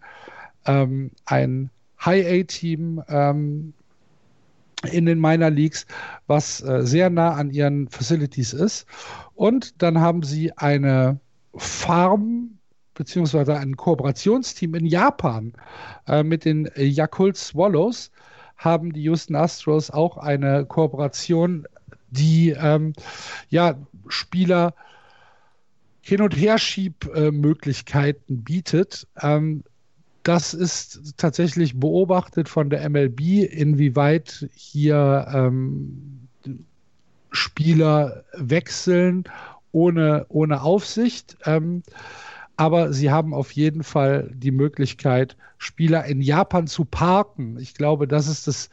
ähm, 0.66 1.12
ein 1.26 1.70
High-A-Team 2.04 3.04
ähm, 3.08 3.72
in 4.90 5.06
den 5.06 5.20
Minor 5.20 5.50
Leagues, 5.50 5.86
was 6.26 6.60
äh, 6.62 6.84
sehr 6.84 7.08
nah 7.08 7.34
an 7.34 7.50
ihren 7.50 7.88
Facilities 7.88 8.52
ist. 8.52 8.86
Und 9.34 9.80
dann 9.80 10.00
haben 10.00 10.24
sie 10.24 10.56
eine 10.56 11.20
Farm 11.54 12.58
beziehungsweise 13.00 13.56
ein 13.56 13.78
Kooperationsteam 13.78 14.74
in 14.74 14.84
Japan 14.84 15.54
äh, 16.06 16.22
mit 16.22 16.44
den 16.44 16.70
Yakult 16.76 17.38
Swallows 17.38 18.10
haben 18.58 18.92
die 18.92 19.04
Houston 19.04 19.36
Astros 19.36 19.90
auch 19.90 20.18
eine 20.18 20.66
Kooperation 20.66 21.66
die 22.10 22.50
ähm, 22.50 22.92
ja 23.48 23.78
Spieler 24.08 24.74
Hin- 26.02 26.20
und 26.20 26.36
Herschiebmöglichkeiten 26.36 28.36
äh, 28.36 28.40
bietet. 28.42 29.06
Ähm, 29.22 29.64
das 30.24 30.52
ist 30.52 31.14
tatsächlich 31.16 31.80
beobachtet 31.80 32.50
von 32.50 32.68
der 32.68 32.86
MLB, 32.90 33.48
inwieweit 33.50 34.46
hier 34.54 35.26
ähm, 35.32 36.28
Spieler 37.30 38.24
wechseln 38.34 39.24
ohne, 39.72 40.26
ohne 40.28 40.60
Aufsicht. 40.60 41.38
Ähm, 41.46 41.82
aber 42.60 42.92
sie 42.92 43.10
haben 43.10 43.32
auf 43.32 43.52
jeden 43.52 43.82
Fall 43.82 44.30
die 44.34 44.50
Möglichkeit, 44.50 45.34
Spieler 45.56 46.04
in 46.04 46.20
Japan 46.20 46.66
zu 46.66 46.84
parken. 46.84 47.58
Ich 47.58 47.72
glaube, 47.72 48.06
das 48.06 48.26
ist 48.26 48.46
das, 48.46 48.68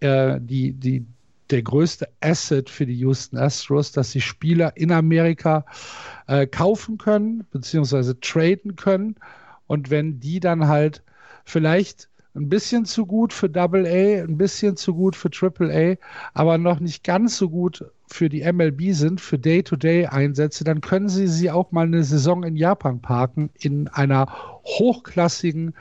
äh, 0.00 0.38
die, 0.42 0.74
die, 0.74 1.06
der 1.48 1.62
größte 1.62 2.06
Asset 2.20 2.68
für 2.68 2.84
die 2.84 2.98
Houston 2.98 3.38
Astros, 3.38 3.92
dass 3.92 4.10
sie 4.10 4.20
Spieler 4.20 4.76
in 4.76 4.92
Amerika 4.92 5.64
äh, 6.26 6.46
kaufen 6.46 6.98
können, 6.98 7.46
beziehungsweise 7.50 8.20
traden 8.20 8.76
können. 8.76 9.16
Und 9.68 9.88
wenn 9.88 10.20
die 10.20 10.38
dann 10.38 10.68
halt 10.68 11.02
vielleicht 11.46 12.10
ein 12.34 12.48
bisschen 12.48 12.84
zu 12.84 13.06
gut 13.06 13.32
für 13.32 13.48
Double 13.48 13.86
A, 13.86 14.24
ein 14.24 14.36
bisschen 14.36 14.76
zu 14.76 14.94
gut 14.94 15.14
für 15.14 15.30
Triple 15.30 15.72
A, 15.72 15.96
aber 16.34 16.58
noch 16.58 16.80
nicht 16.80 17.04
ganz 17.04 17.36
so 17.36 17.48
gut 17.48 17.84
für 18.06 18.28
die 18.28 18.50
MLB 18.50 18.92
sind, 18.92 19.20
für 19.20 19.38
Day-to-Day-Einsätze, 19.38 20.64
dann 20.64 20.80
können 20.80 21.08
Sie 21.08 21.26
sie 21.26 21.50
auch 21.50 21.72
mal 21.72 21.86
eine 21.86 22.04
Saison 22.04 22.42
in 22.42 22.56
Japan 22.56 23.00
parken, 23.00 23.50
in 23.58 23.88
einer 23.88 24.26
hochklassigen 24.64 25.74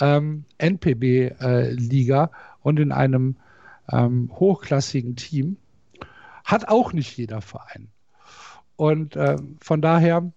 ähm, 0.00 0.44
NPB-Liga 0.58 2.24
äh, 2.24 2.28
und 2.62 2.80
in 2.80 2.92
einem 2.92 3.36
ähm, 3.90 4.30
hochklassigen 4.32 5.16
Team. 5.16 5.56
Hat 6.44 6.68
auch 6.68 6.92
nicht 6.92 7.16
jeder 7.16 7.40
Verein. 7.40 7.88
Und 8.76 9.16
äh, 9.16 9.36
von 9.60 9.82
daher, 9.82 10.30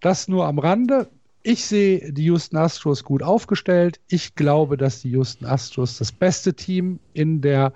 das 0.00 0.28
nur 0.28 0.46
am 0.46 0.58
Rande. 0.58 1.08
Ich 1.48 1.64
sehe 1.64 2.12
die 2.12 2.24
Houston 2.24 2.56
Astros 2.56 3.04
gut 3.04 3.22
aufgestellt. 3.22 4.00
Ich 4.08 4.34
glaube, 4.34 4.76
dass 4.76 5.02
die 5.02 5.10
Houston 5.10 5.46
Astros 5.46 5.96
das 5.96 6.10
beste 6.10 6.54
Team 6.54 6.98
in 7.12 7.40
der 7.40 7.72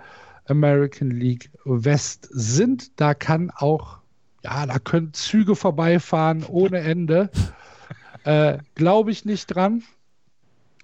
American 0.48 1.12
League 1.12 1.52
West 1.64 2.28
sind. 2.32 2.98
Da 3.00 3.14
kann 3.14 3.52
auch, 3.54 3.98
ja, 4.42 4.66
da 4.66 4.80
können 4.80 5.12
Züge 5.12 5.54
vorbeifahren 5.54 6.42
ohne 6.42 6.80
Ende. 6.80 7.30
äh, 8.24 8.58
glaube 8.74 9.12
ich 9.12 9.24
nicht 9.24 9.46
dran. 9.46 9.84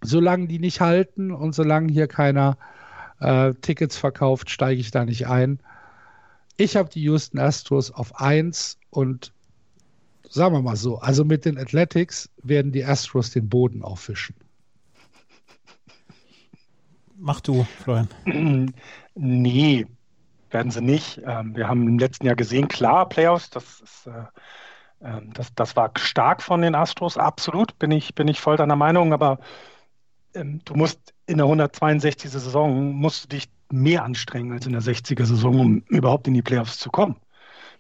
Solange 0.01 0.47
die 0.47 0.61
nicht 0.61 0.80
halten 0.80 1.32
und 1.32 1.57
solange 1.57 1.93
hier 1.93 2.07
keiner 2.07 2.57
äh, 3.18 3.53
Tickets 3.62 3.97
verkauft, 3.97 4.49
steige 4.49 4.80
ich 4.80 4.93
da 4.93 5.05
nicht 5.05 5.26
ein. 5.26 5.59
Ich 6.57 6.76
habe 6.76 6.89
die 6.89 7.03
Houston 7.03 7.41
Astros 7.41 7.91
auf 7.91 8.20
1 8.20 8.78
und 8.91 9.32
sagen 10.31 10.55
wir 10.55 10.62
mal 10.62 10.77
so, 10.77 10.99
also 10.99 11.24
mit 11.24 11.45
den 11.45 11.59
Athletics 11.59 12.31
werden 12.43 12.72
die 12.72 12.85
Astros 12.85 13.31
den 13.31 13.49
Boden 13.49 13.83
auffischen. 13.83 14.37
Mach 17.18 17.41
du, 17.41 17.64
Florian. 17.83 18.09
Nee, 19.18 19.87
werden 20.51 20.70
sie 20.70 20.83
nicht. 20.83 21.22
Ähm, 21.24 21.57
wir 21.57 21.68
haben 21.68 21.89
im 21.89 21.99
letzten 21.99 22.27
Jahr 22.27 22.37
gesehen, 22.37 22.68
klar, 22.68 23.09
Playoffs, 23.09 23.49
das, 23.49 23.81
ist, 23.81 24.07
äh, 24.07 24.24
ähm, 25.01 25.33
das, 25.33 25.55
das 25.55 25.74
war 25.74 25.91
stark 25.97 26.43
von 26.43 26.61
den 26.61 26.74
Astros, 26.74 27.16
absolut, 27.16 27.79
bin 27.79 27.91
ich, 27.93 28.14
bin 28.14 28.29
ich 28.29 28.41
voll 28.41 28.59
deiner 28.59 28.77
Meinung, 28.77 29.14
aber 29.14 29.39
ähm, 30.35 30.61
du 30.66 30.74
musst 30.74 31.14
in 31.27 31.39
der 31.39 31.47
162. 31.47 32.31
Saison, 32.31 32.93
musst 32.93 33.24
du 33.24 33.29
dich 33.29 33.49
mehr 33.72 34.05
anstrengen 34.05 34.53
als 34.53 34.66
in 34.66 34.72
der 34.72 34.83
60er 34.83 35.24
Saison, 35.24 35.59
um 35.59 35.79
überhaupt 35.89 36.29
in 36.29 36.35
die 36.35 36.43
Playoffs 36.43 36.79
zu 36.79 36.91
kommen. 36.91 37.16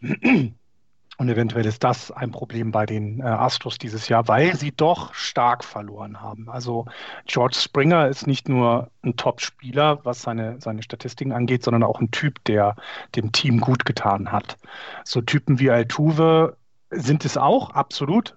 Und 1.18 1.30
eventuell 1.30 1.64
ist 1.64 1.82
das 1.82 2.10
ein 2.10 2.30
Problem 2.30 2.72
bei 2.72 2.84
den 2.84 3.20
äh, 3.20 3.24
Astros 3.24 3.78
dieses 3.78 4.08
Jahr, 4.08 4.28
weil 4.28 4.54
sie 4.54 4.72
doch 4.72 5.14
stark 5.14 5.64
verloren 5.64 6.20
haben. 6.20 6.50
Also 6.50 6.84
George 7.24 7.56
Springer 7.58 8.08
ist 8.08 8.26
nicht 8.26 8.48
nur 8.48 8.90
ein 9.02 9.16
Top-Spieler, 9.16 10.04
was 10.04 10.20
seine, 10.20 10.60
seine 10.60 10.82
Statistiken 10.82 11.32
angeht, 11.32 11.62
sondern 11.62 11.84
auch 11.84 12.00
ein 12.00 12.10
Typ, 12.10 12.44
der 12.44 12.76
dem 13.14 13.32
Team 13.32 13.60
gut 13.60 13.86
getan 13.86 14.30
hat. 14.30 14.58
So 15.04 15.22
Typen 15.22 15.58
wie 15.58 15.70
Altuve 15.70 16.56
sind 16.90 17.24
es 17.24 17.38
auch, 17.38 17.70
absolut. 17.70 18.36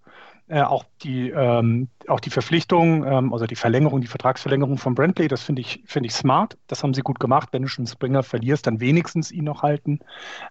Äh, 0.50 0.64
auch 0.64 0.84
die, 1.04 1.30
ähm, 1.30 1.90
auch 2.08 2.20
die 2.20 2.32
Verpflichtung, 2.32 3.06
ähm, 3.06 3.34
also 3.34 3.46
die 3.46 3.56
Verlängerung, 3.56 4.02
die 4.02 4.08
Vertragsverlängerung 4.08 4.80
von 4.80 4.96
Brantley, 4.96 5.28
das 5.28 5.44
finde 5.44 5.62
ich, 5.62 5.84
finde 5.86 6.08
ich 6.08 6.14
smart. 6.14 6.58
Das 6.66 6.82
haben 6.82 6.96
sie 6.96 7.02
gut 7.02 7.20
gemacht. 7.20 7.50
Wenn 7.52 7.62
du 7.62 7.68
schon 7.68 7.86
Springer 7.86 8.24
verlierst, 8.24 8.66
dann 8.66 8.80
wenigstens 8.80 9.32
ihn 9.32 9.44
noch 9.44 9.62
halten. 9.62 10.00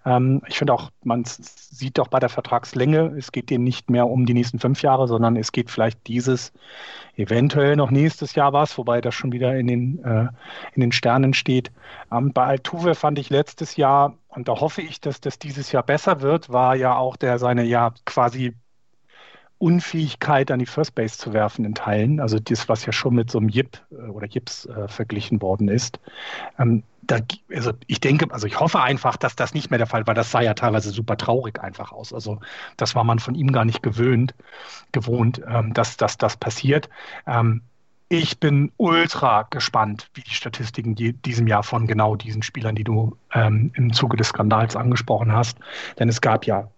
Ähm, 0.06 0.40
ich 0.46 0.56
finde 0.56 0.72
auch, 0.72 0.90
man 1.02 1.24
sieht 1.24 1.98
auch 1.98 2.06
bei 2.06 2.20
der 2.20 2.28
Vertragslänge, 2.28 3.12
es 3.18 3.32
geht 3.32 3.50
denen 3.50 3.64
nicht 3.64 3.90
mehr 3.90 4.06
um 4.06 4.24
die 4.24 4.34
nächsten 4.34 4.60
fünf 4.60 4.82
Jahre, 4.82 5.08
sondern 5.08 5.34
es 5.34 5.50
geht 5.50 5.68
vielleicht 5.68 6.06
dieses, 6.06 6.52
eventuell 7.16 7.74
noch 7.74 7.90
nächstes 7.90 8.36
Jahr 8.36 8.52
was, 8.52 8.78
wobei 8.78 9.00
das 9.00 9.16
schon 9.16 9.32
wieder 9.32 9.56
in 9.56 9.66
den, 9.66 10.04
äh, 10.04 10.28
in 10.74 10.80
den 10.80 10.92
Sternen 10.92 11.34
steht. 11.34 11.72
Ähm, 12.12 12.32
bei 12.32 12.44
Altuve 12.44 12.94
fand 12.94 13.18
ich 13.18 13.30
letztes 13.30 13.74
Jahr, 13.74 14.16
und 14.28 14.46
da 14.46 14.60
hoffe 14.60 14.80
ich, 14.80 15.00
dass 15.00 15.20
das 15.20 15.40
dieses 15.40 15.72
Jahr 15.72 15.82
besser 15.82 16.20
wird, 16.20 16.50
war 16.50 16.76
ja 16.76 16.96
auch 16.96 17.16
der 17.16 17.40
seine 17.40 17.64
ja 17.64 17.92
quasi 18.04 18.54
Unfähigkeit 19.58 20.50
an 20.50 20.60
die 20.60 20.66
First 20.66 20.94
Base 20.94 21.18
zu 21.18 21.32
werfen 21.32 21.64
in 21.64 21.74
Teilen, 21.74 22.20
also 22.20 22.38
das, 22.38 22.68
was 22.68 22.86
ja 22.86 22.92
schon 22.92 23.14
mit 23.14 23.30
so 23.30 23.38
einem 23.38 23.48
Jip 23.48 23.80
äh, 23.90 24.08
oder 24.08 24.26
Jips 24.26 24.66
äh, 24.66 24.88
verglichen 24.88 25.42
worden 25.42 25.68
ist. 25.68 25.98
Ähm, 26.58 26.84
da, 27.02 27.18
also 27.52 27.72
ich 27.86 28.00
denke, 28.00 28.32
also 28.32 28.46
ich 28.46 28.60
hoffe 28.60 28.80
einfach, 28.80 29.16
dass 29.16 29.34
das 29.34 29.54
nicht 29.54 29.70
mehr 29.70 29.78
der 29.78 29.86
Fall 29.86 30.06
war. 30.06 30.14
Das 30.14 30.30
sah 30.30 30.42
ja 30.42 30.54
teilweise 30.54 30.90
super 30.90 31.16
traurig 31.16 31.60
einfach 31.60 31.90
aus. 31.90 32.12
Also 32.12 32.38
das 32.76 32.94
war 32.94 33.02
man 33.02 33.18
von 33.18 33.34
ihm 33.34 33.50
gar 33.50 33.64
nicht 33.64 33.82
gewöhnt, 33.82 34.34
gewohnt, 34.92 35.40
ähm, 35.48 35.72
dass, 35.72 35.96
dass 35.96 36.18
das 36.18 36.36
passiert. 36.36 36.88
Ähm, 37.26 37.62
ich 38.10 38.40
bin 38.40 38.72
ultra 38.76 39.42
gespannt, 39.50 40.08
wie 40.14 40.22
die 40.22 40.34
Statistiken 40.34 40.94
die, 40.94 41.12
diesem 41.12 41.46
Jahr 41.46 41.62
von 41.62 41.86
genau 41.86 42.16
diesen 42.16 42.42
Spielern, 42.42 42.74
die 42.74 42.84
du 42.84 43.16
ähm, 43.34 43.70
im 43.74 43.92
Zuge 43.92 44.16
des 44.16 44.28
Skandals 44.28 44.76
angesprochen 44.76 45.32
hast. 45.32 45.58
Denn 45.98 46.08
es 46.08 46.20
gab 46.20 46.46
ja 46.46 46.70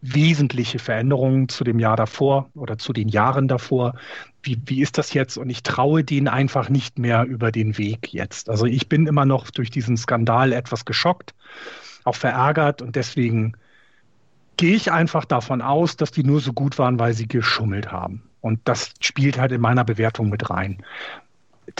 wesentliche 0.00 0.78
Veränderungen 0.78 1.48
zu 1.48 1.64
dem 1.64 1.78
Jahr 1.78 1.96
davor 1.96 2.50
oder 2.54 2.78
zu 2.78 2.92
den 2.92 3.08
Jahren 3.08 3.48
davor. 3.48 3.94
Wie, 4.42 4.60
wie 4.66 4.80
ist 4.80 4.98
das 4.98 5.12
jetzt? 5.12 5.36
Und 5.36 5.50
ich 5.50 5.62
traue 5.62 6.04
denen 6.04 6.28
einfach 6.28 6.68
nicht 6.68 6.98
mehr 6.98 7.24
über 7.24 7.50
den 7.50 7.78
Weg 7.78 8.12
jetzt. 8.12 8.48
Also 8.48 8.66
ich 8.66 8.88
bin 8.88 9.06
immer 9.06 9.24
noch 9.24 9.50
durch 9.50 9.70
diesen 9.70 9.96
Skandal 9.96 10.52
etwas 10.52 10.84
geschockt, 10.84 11.34
auch 12.04 12.14
verärgert 12.14 12.80
und 12.80 12.96
deswegen 12.96 13.54
gehe 14.56 14.74
ich 14.74 14.92
einfach 14.92 15.24
davon 15.24 15.62
aus, 15.62 15.96
dass 15.96 16.10
die 16.10 16.24
nur 16.24 16.40
so 16.40 16.52
gut 16.52 16.78
waren, 16.78 16.98
weil 16.98 17.14
sie 17.14 17.28
geschummelt 17.28 17.92
haben. 17.92 18.22
Und 18.40 18.60
das 18.64 18.92
spielt 19.00 19.38
halt 19.38 19.52
in 19.52 19.60
meiner 19.60 19.84
Bewertung 19.84 20.28
mit 20.28 20.48
rein 20.50 20.82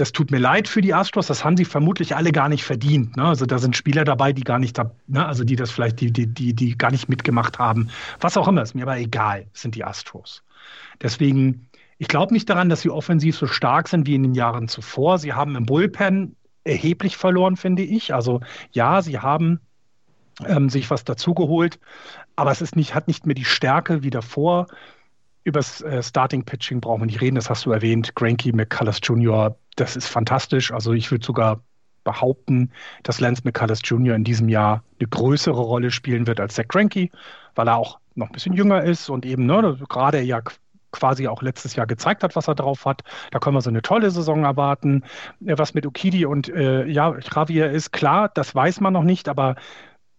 das 0.00 0.12
tut 0.12 0.30
mir 0.30 0.38
leid 0.38 0.68
für 0.68 0.80
die 0.80 0.94
Astros, 0.94 1.26
das 1.26 1.44
haben 1.44 1.56
sie 1.56 1.64
vermutlich 1.64 2.14
alle 2.14 2.30
gar 2.30 2.48
nicht 2.48 2.62
verdient. 2.62 3.16
Ne? 3.16 3.24
Also 3.24 3.46
da 3.46 3.58
sind 3.58 3.76
Spieler 3.76 4.04
dabei, 4.04 4.32
die 4.32 4.44
gar 4.44 4.60
nicht 4.60 4.78
da, 4.78 4.92
ne? 5.08 5.26
also 5.26 5.42
die 5.42 5.56
das 5.56 5.72
vielleicht, 5.72 6.00
die, 6.00 6.12
die, 6.12 6.26
die, 6.28 6.54
die 6.54 6.78
gar 6.78 6.92
nicht 6.92 7.08
mitgemacht 7.08 7.58
haben. 7.58 7.90
Was 8.20 8.36
auch 8.36 8.46
immer, 8.46 8.62
ist 8.62 8.76
mir 8.76 8.82
aber 8.82 8.96
egal, 8.98 9.46
sind 9.52 9.74
die 9.74 9.84
Astros. 9.84 10.44
Deswegen, 11.02 11.68
ich 11.98 12.06
glaube 12.06 12.32
nicht 12.32 12.48
daran, 12.48 12.68
dass 12.68 12.82
sie 12.82 12.90
offensiv 12.90 13.36
so 13.36 13.48
stark 13.48 13.88
sind 13.88 14.06
wie 14.06 14.14
in 14.14 14.22
den 14.22 14.34
Jahren 14.34 14.68
zuvor. 14.68 15.18
Sie 15.18 15.32
haben 15.32 15.56
im 15.56 15.66
Bullpen 15.66 16.36
erheblich 16.62 17.16
verloren, 17.16 17.56
finde 17.56 17.82
ich. 17.82 18.14
Also 18.14 18.40
ja, 18.70 19.02
sie 19.02 19.18
haben 19.18 19.58
ähm, 20.46 20.68
sich 20.68 20.88
was 20.90 21.02
dazugeholt, 21.02 21.80
aber 22.36 22.52
es 22.52 22.62
ist 22.62 22.76
nicht, 22.76 22.94
hat 22.94 23.08
nicht 23.08 23.26
mehr 23.26 23.34
die 23.34 23.44
Stärke 23.44 24.04
wie 24.04 24.10
davor. 24.10 24.68
Übers 25.48 25.80
äh, 25.80 26.02
Starting 26.02 26.44
Pitching 26.44 26.80
brauchen 26.82 27.00
wir 27.00 27.06
nicht 27.06 27.22
reden, 27.22 27.36
das 27.36 27.48
hast 27.48 27.64
du 27.64 27.72
erwähnt. 27.72 28.14
Granky, 28.14 28.52
McCullers 28.52 29.00
Jr., 29.02 29.56
das 29.76 29.96
ist 29.96 30.06
fantastisch. 30.06 30.72
Also 30.72 30.92
ich 30.92 31.10
würde 31.10 31.24
sogar 31.24 31.62
behaupten, 32.04 32.70
dass 33.02 33.18
Lance 33.18 33.42
McCullers 33.44 33.80
Jr. 33.82 34.14
in 34.14 34.24
diesem 34.24 34.50
Jahr 34.50 34.84
eine 35.00 35.08
größere 35.08 35.58
Rolle 35.58 35.90
spielen 35.90 36.26
wird 36.26 36.38
als 36.38 36.54
Zach 36.54 36.68
Greinke, 36.68 37.08
weil 37.54 37.66
er 37.66 37.76
auch 37.76 37.98
noch 38.14 38.26
ein 38.26 38.32
bisschen 38.32 38.52
jünger 38.52 38.82
ist 38.82 39.08
und 39.08 39.24
eben 39.24 39.46
ne, 39.46 39.78
gerade 39.88 40.20
ja 40.20 40.42
quasi 40.90 41.28
auch 41.28 41.40
letztes 41.40 41.76
Jahr 41.76 41.86
gezeigt 41.86 42.22
hat, 42.22 42.36
was 42.36 42.48
er 42.48 42.54
drauf 42.54 42.84
hat. 42.84 43.02
Da 43.30 43.38
können 43.38 43.56
wir 43.56 43.62
so 43.62 43.70
eine 43.70 43.82
tolle 43.82 44.10
Saison 44.10 44.44
erwarten. 44.44 45.04
Was 45.40 45.72
mit 45.72 45.86
Ukidi 45.86 46.26
und 46.26 46.48
äh, 46.48 46.84
ja, 46.86 47.14
Javier 47.18 47.70
ist 47.70 47.92
klar, 47.92 48.28
das 48.28 48.54
weiß 48.54 48.80
man 48.80 48.92
noch 48.92 49.04
nicht, 49.04 49.28
aber 49.28 49.56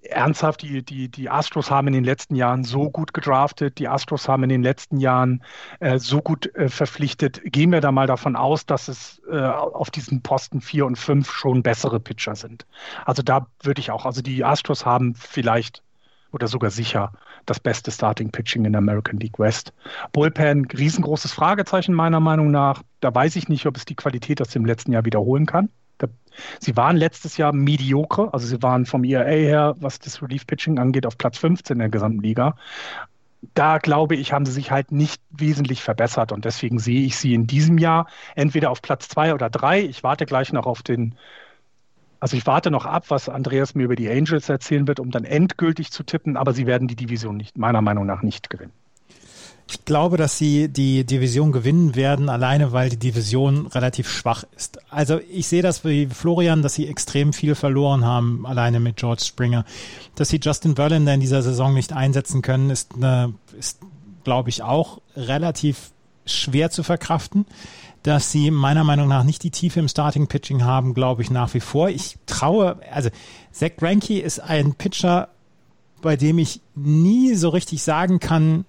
ernsthaft, 0.02 0.62
die, 0.62 0.84
die, 0.84 1.10
die 1.10 1.30
Astros 1.30 1.70
haben 1.70 1.88
in 1.88 1.94
den 1.94 2.04
letzten 2.04 2.36
Jahren 2.36 2.64
so 2.64 2.90
gut 2.90 3.14
gedraftet, 3.14 3.80
die 3.80 3.88
Astros 3.88 4.28
haben 4.28 4.44
in 4.44 4.50
den 4.50 4.64
letzten 4.64 4.98
Jahren 4.98 5.44
äh, 5.80 6.00
so 6.00 6.22
gut 6.22 6.54
äh, 6.56 6.70
verpflichtet. 6.70 7.42
Gehen 7.46 7.72
wir 7.72 7.82
da 7.82 7.92
mal 7.92 8.08
davon 8.08 8.36
aus, 8.36 8.66
dass 8.66 8.88
es 8.88 9.22
äh, 9.30 9.38
auf 9.38 9.92
diesen 9.92 10.22
Posten 10.22 10.62
4 10.62 10.86
und 10.86 10.98
5 10.98 11.32
schon 11.32 11.64
bessere 11.64 12.00
Pitcher 12.00 12.36
sind. 12.36 12.66
Also 13.06 13.22
da 13.22 13.48
würde 13.62 13.82
ich 13.82 13.92
auch, 13.92 14.06
also 14.06 14.22
die 14.22 14.44
Astros 14.44 14.86
haben 14.86 15.16
vielleicht 15.16 15.84
oder 16.32 16.48
sogar 16.48 16.70
sicher 16.70 17.12
das 17.46 17.60
beste 17.60 17.92
Starting 17.92 18.32
Pitching 18.32 18.66
in 18.66 18.74
der 18.74 18.80
American 18.80 19.20
League 19.20 19.40
West. 19.40 19.74
Bullpen, 20.12 20.66
riesengroßes 20.66 21.32
Fragezeichen 21.32 21.94
meiner 21.94 22.20
Meinung 22.20 22.52
nach. 22.52 22.84
Da 23.00 23.14
weiß 23.14 23.36
ich 23.36 23.50
nicht, 23.50 23.66
ob 23.66 23.76
es 23.76 23.86
die 23.86 23.96
Qualität 23.96 24.42
aus 24.42 24.50
dem 24.50 24.66
letzten 24.66 24.92
Jahr 24.92 25.06
wiederholen 25.06 25.46
kann. 25.46 25.70
Sie 26.60 26.76
waren 26.78 26.98
letztes 26.98 27.38
Jahr 27.38 27.54
mediocre, 27.54 28.34
also 28.34 28.48
sie 28.48 28.62
waren 28.62 28.86
vom 28.86 29.04
ERA 29.04 29.26
her, 29.26 29.76
was 29.80 30.00
das 30.00 30.22
Relief 30.22 30.46
Pitching 30.48 30.80
angeht, 30.80 31.06
auf 31.06 31.18
Platz 31.18 31.38
15 31.38 31.76
in 31.76 31.80
der 31.80 31.90
gesamten 31.90 32.22
Liga. 32.22 32.56
Da 33.54 33.78
glaube 33.78 34.16
ich, 34.16 34.34
haben 34.34 34.46
sie 34.46 34.52
sich 34.52 34.72
halt 34.72 34.92
nicht 34.92 35.22
wesentlich 35.30 35.82
verbessert 35.82 36.32
und 36.32 36.46
deswegen 36.46 36.78
sehe 36.78 37.06
ich 37.06 37.18
sie 37.18 37.34
in 37.34 37.48
diesem 37.48 37.78
Jahr 37.78 38.08
entweder 38.36 38.70
auf 38.70 38.82
Platz 38.82 39.08
zwei 39.08 39.34
oder 39.34 39.50
drei. 39.50 39.82
Ich 39.82 40.04
warte 40.04 40.26
gleich 40.26 40.52
noch 40.52 40.66
auf 40.66 40.84
den 40.84 41.16
also 42.20 42.36
ich 42.36 42.46
warte 42.46 42.70
noch 42.70 42.86
ab, 42.86 43.06
was 43.10 43.30
Andreas 43.30 43.76
mir 43.76 43.84
über 43.84 43.96
die 43.96 44.10
Angels 44.10 44.50
erzählen 44.50 44.88
wird, 44.88 45.00
um 45.00 45.10
dann 45.10 45.24
endgültig 45.24 45.92
zu 45.92 46.04
tippen, 46.04 46.36
aber 46.36 46.54
sie 46.54 46.66
werden 46.66 46.88
die 46.88 46.96
Division 46.96 47.38
nicht, 47.38 47.58
meiner 47.58 47.82
Meinung 47.82 48.06
nach 48.06 48.24
nicht 48.24 48.50
gewinnen. 48.50 48.74
Ich 49.72 49.86
glaube, 49.86 50.18
dass 50.18 50.38
sie 50.38 50.68
die 50.68 51.04
Division 51.04 51.52
gewinnen 51.52 51.96
werden, 51.96 52.28
alleine 52.28 52.72
weil 52.72 52.90
die 52.90 52.98
Division 52.98 53.68
relativ 53.68 54.10
schwach 54.10 54.44
ist. 54.58 54.80
Also 54.90 55.20
ich 55.32 55.48
sehe 55.48 55.62
das 55.62 55.86
wie 55.86 56.08
Florian, 56.08 56.64
dass 56.64 56.74
sie 56.74 56.88
extrem 56.88 57.34
viel 57.34 57.54
verloren 57.54 58.04
haben, 58.04 58.48
alleine 58.48 58.80
mit 58.80 58.96
George 58.96 59.24
Springer. 59.24 59.66
Dass 60.16 60.30
sie 60.30 60.40
Justin 60.42 60.76
Verlander 60.76 61.14
in 61.14 61.20
dieser 61.20 61.44
Saison 61.44 61.76
nicht 61.76 61.94
einsetzen 61.94 62.42
können, 62.42 62.72
ist, 62.72 62.96
eine, 62.96 63.34
ist 63.60 63.80
glaube 64.24 64.50
ich, 64.50 64.64
auch 64.64 65.02
relativ 65.16 65.92
schwer 66.26 66.72
zu 66.72 66.84
verkraften 66.84 67.46
dass 68.04 68.32
sie 68.32 68.50
meiner 68.50 68.84
Meinung 68.84 69.08
nach 69.08 69.24
nicht 69.24 69.44
die 69.44 69.52
Tiefe 69.52 69.80
im 69.80 69.90
Starting 69.90 70.28
Pitching 70.28 70.64
haben, 70.64 70.94
glaube 70.94 71.22
ich 71.22 71.32
nach 71.32 71.54
wie 71.54 71.60
vor. 71.60 71.90
Ich 71.90 72.18
traue, 72.26 72.80
also 72.92 73.10
Zach 73.52 73.72
Greinke 73.78 74.20
ist 74.20 74.40
ein 74.40 74.74
Pitcher, 74.74 75.30
bei 76.02 76.16
dem 76.16 76.38
ich 76.38 76.62
nie 76.76 77.36
so 77.36 77.50
richtig 77.50 77.84
sagen 77.84 78.20
kann, 78.20 78.66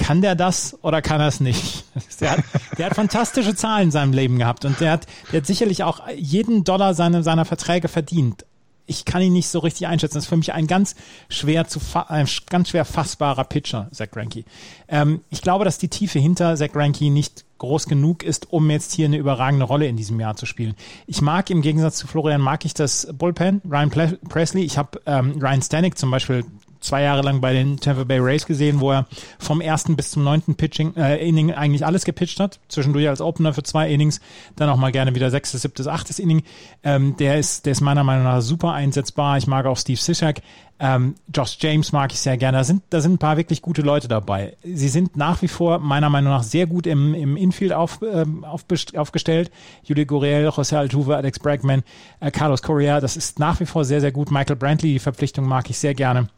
kann 0.00 0.22
der 0.22 0.34
das 0.34 0.76
oder 0.82 1.02
kann 1.02 1.20
er 1.20 1.28
es 1.28 1.38
nicht? 1.38 1.84
Der 2.20 2.32
hat, 2.32 2.44
der 2.76 2.86
hat 2.86 2.94
fantastische 2.96 3.54
Zahlen 3.54 3.84
in 3.84 3.90
seinem 3.90 4.12
Leben 4.12 4.38
gehabt 4.38 4.66
und 4.66 4.78
der 4.78 4.92
hat, 4.92 5.06
der 5.32 5.40
hat 5.40 5.46
sicherlich 5.46 5.84
auch 5.84 6.06
jeden 6.14 6.64
Dollar 6.64 6.92
seine, 6.92 7.22
seiner 7.22 7.46
Verträge 7.46 7.88
verdient 7.88 8.44
ich 8.90 9.04
kann 9.04 9.22
ihn 9.22 9.32
nicht 9.32 9.48
so 9.48 9.60
richtig 9.60 9.86
einschätzen. 9.86 10.16
Das 10.16 10.24
ist 10.24 10.28
für 10.28 10.36
mich 10.36 10.52
ein 10.52 10.66
ganz 10.66 10.96
schwer 11.28 11.68
zu 11.68 11.78
ein 12.08 12.26
ganz 12.48 12.70
schwer 12.70 12.84
fassbarer 12.84 13.44
Pitcher, 13.44 13.88
Zach 13.92 14.10
Greinke. 14.10 14.42
Ähm, 14.88 15.20
ich 15.30 15.42
glaube, 15.42 15.64
dass 15.64 15.78
die 15.78 15.88
Tiefe 15.88 16.18
hinter 16.18 16.56
Zach 16.56 16.72
Greinke 16.72 17.08
nicht 17.08 17.44
groß 17.58 17.86
genug 17.86 18.24
ist, 18.24 18.52
um 18.52 18.68
jetzt 18.68 18.92
hier 18.92 19.04
eine 19.04 19.18
überragende 19.18 19.64
Rolle 19.64 19.86
in 19.86 19.96
diesem 19.96 20.18
Jahr 20.18 20.34
zu 20.34 20.44
spielen. 20.44 20.74
Ich 21.06 21.22
mag 21.22 21.50
im 21.50 21.62
Gegensatz 21.62 21.98
zu 21.98 22.08
Florian 22.08 22.40
mag 22.40 22.64
ich 22.64 22.74
das 22.74 23.06
Bullpen, 23.12 23.62
Ryan 23.64 24.18
Presley. 24.28 24.64
Ich 24.64 24.76
habe 24.76 25.00
ähm, 25.06 25.38
Ryan 25.40 25.62
Stanek 25.62 25.96
zum 25.96 26.10
Beispiel 26.10 26.44
zwei 26.80 27.02
Jahre 27.02 27.22
lang 27.22 27.40
bei 27.40 27.52
den 27.52 27.78
Tampa 27.78 28.04
Bay 28.04 28.18
Rays 28.18 28.46
gesehen, 28.46 28.80
wo 28.80 28.92
er 28.92 29.06
vom 29.38 29.60
ersten 29.60 29.96
bis 29.96 30.10
zum 30.10 30.24
neunten 30.24 30.54
Pitching 30.54 30.96
äh, 30.96 31.16
Inning 31.16 31.52
eigentlich 31.52 31.84
alles 31.84 32.04
gepitcht 32.04 32.40
hat. 32.40 32.60
Zwischendurch 32.68 33.08
als 33.08 33.20
Opener 33.20 33.54
für 33.54 33.62
zwei 33.62 33.90
Innings, 33.90 34.20
dann 34.56 34.68
auch 34.68 34.76
mal 34.76 34.92
gerne 34.92 35.14
wieder 35.14 35.30
sechstes, 35.30 35.62
siebtes, 35.62 35.86
achtes 35.86 36.18
Inning. 36.18 36.42
Ähm, 36.82 37.16
der 37.18 37.38
ist, 37.38 37.66
der 37.66 37.72
ist 37.72 37.80
meiner 37.80 38.04
Meinung 38.04 38.24
nach 38.24 38.40
super 38.40 38.72
einsetzbar. 38.72 39.38
Ich 39.38 39.46
mag 39.46 39.66
auch 39.66 39.76
Steve 39.76 40.00
Sisak. 40.00 40.40
Ähm, 40.82 41.14
Josh 41.32 41.58
James 41.60 41.92
mag 41.92 42.10
ich 42.10 42.20
sehr 42.20 42.38
gerne. 42.38 42.56
Da 42.56 42.64
sind, 42.64 42.82
da 42.88 43.02
sind 43.02 43.12
ein 43.12 43.18
paar 43.18 43.36
wirklich 43.36 43.60
gute 43.60 43.82
Leute 43.82 44.08
dabei. 44.08 44.56
Sie 44.64 44.88
sind 44.88 45.14
nach 45.14 45.42
wie 45.42 45.48
vor 45.48 45.78
meiner 45.78 46.08
Meinung 46.08 46.32
nach 46.32 46.42
sehr 46.42 46.66
gut 46.66 46.86
im, 46.86 47.12
im 47.14 47.36
Infield 47.36 47.74
auf, 47.74 48.00
ähm, 48.02 48.44
auf, 48.44 48.64
aufgestellt. 48.96 49.50
Julio 49.84 50.06
Gurriel, 50.06 50.48
José 50.48 50.78
Altuve, 50.78 51.16
Alex 51.16 51.38
Bregman, 51.38 51.82
äh, 52.20 52.30
Carlos 52.30 52.62
Correa, 52.62 53.00
das 53.00 53.18
ist 53.18 53.38
nach 53.38 53.60
wie 53.60 53.66
vor 53.66 53.84
sehr, 53.84 54.00
sehr 54.00 54.10
gut. 54.10 54.30
Michael 54.30 54.56
Brantley, 54.56 54.94
die 54.94 54.98
Verpflichtung 54.98 55.46
mag 55.46 55.68
ich 55.68 55.78
sehr 55.78 55.94
gerne. 55.94 56.28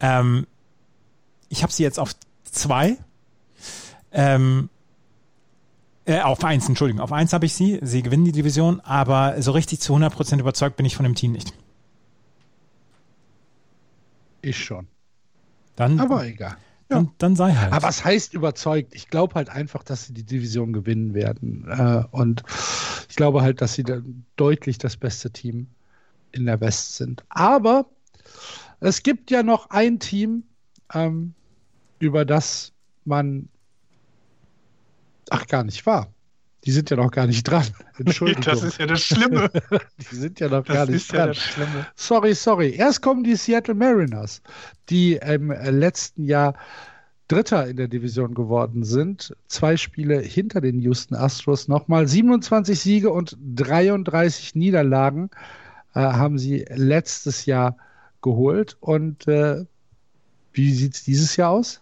Ähm, 0.00 0.46
ich 1.48 1.62
habe 1.62 1.72
sie 1.72 1.82
jetzt 1.82 1.98
auf 1.98 2.14
zwei. 2.44 2.96
Ähm, 4.12 4.68
äh, 6.06 6.20
auf 6.20 6.42
eins, 6.44 6.68
Entschuldigung. 6.68 7.02
Auf 7.02 7.12
eins 7.12 7.32
habe 7.32 7.46
ich 7.46 7.54
sie. 7.54 7.80
Sie 7.82 8.02
gewinnen 8.02 8.24
die 8.24 8.32
Division, 8.32 8.80
aber 8.80 9.40
so 9.42 9.52
richtig 9.52 9.80
zu 9.80 9.94
100% 9.94 10.38
überzeugt 10.38 10.76
bin 10.76 10.86
ich 10.86 10.96
von 10.96 11.04
dem 11.04 11.14
Team 11.14 11.32
nicht. 11.32 11.52
Ich 14.42 14.64
schon. 14.64 14.86
Dann, 15.74 15.98
aber 15.98 16.24
egal. 16.24 16.56
Ja. 16.88 16.96
Dann, 16.96 17.10
dann, 17.18 17.36
sei 17.36 17.52
halt. 17.52 17.72
Aber 17.72 17.82
was 17.82 18.04
heißt 18.04 18.34
überzeugt? 18.34 18.94
Ich 18.94 19.08
glaube 19.08 19.34
halt 19.34 19.48
einfach, 19.48 19.82
dass 19.82 20.06
sie 20.06 20.14
die 20.14 20.22
Division 20.22 20.72
gewinnen 20.72 21.14
werden. 21.14 21.66
Äh, 21.68 22.04
und 22.12 22.44
ich 23.08 23.16
glaube 23.16 23.42
halt, 23.42 23.60
dass 23.60 23.74
sie 23.74 23.84
deutlich 24.36 24.78
das 24.78 24.96
beste 24.96 25.32
Team 25.32 25.66
in 26.30 26.46
der 26.46 26.60
West 26.60 26.94
sind. 26.94 27.24
Aber 27.28 27.86
es 28.80 29.02
gibt 29.02 29.30
ja 29.30 29.42
noch 29.42 29.70
ein 29.70 29.98
Team, 29.98 30.44
ähm, 30.92 31.34
über 31.98 32.24
das 32.24 32.72
man. 33.04 33.48
Ach, 35.30 35.46
gar 35.46 35.64
nicht 35.64 35.86
wahr. 35.86 36.12
Die 36.64 36.72
sind 36.72 36.90
ja 36.90 36.96
noch 36.96 37.10
gar 37.10 37.26
nicht 37.26 37.44
dran. 37.44 37.66
Entschuldigung. 37.98 38.42
das 38.42 38.62
ist 38.62 38.78
ja 38.78 38.86
das 38.86 39.02
Schlimme. 39.02 39.50
die 40.10 40.16
sind 40.16 40.40
ja 40.40 40.48
noch 40.48 40.64
das 40.64 40.76
gar 40.76 40.86
nicht 40.86 41.12
dran. 41.12 41.32
Ja 41.32 41.86
sorry, 41.94 42.34
sorry. 42.34 42.74
Erst 42.74 43.02
kommen 43.02 43.22
die 43.24 43.36
Seattle 43.36 43.74
Mariners, 43.74 44.42
die 44.88 45.14
im 45.14 45.50
letzten 45.50 46.24
Jahr 46.24 46.54
Dritter 47.28 47.66
in 47.66 47.76
der 47.76 47.88
Division 47.88 48.34
geworden 48.34 48.84
sind. 48.84 49.34
Zwei 49.48 49.76
Spiele 49.76 50.20
hinter 50.20 50.60
den 50.60 50.80
Houston 50.80 51.14
Astros 51.16 51.66
nochmal. 51.66 52.06
27 52.06 52.78
Siege 52.78 53.10
und 53.10 53.36
33 53.56 54.54
Niederlagen 54.54 55.30
äh, 55.94 56.00
haben 56.00 56.38
sie 56.38 56.64
letztes 56.68 57.46
Jahr 57.46 57.76
geholt. 58.26 58.76
Und 58.80 59.28
äh, 59.28 59.64
wie 60.52 60.74
sieht 60.74 60.96
es 60.96 61.04
dieses 61.04 61.36
Jahr 61.36 61.52
aus? 61.52 61.80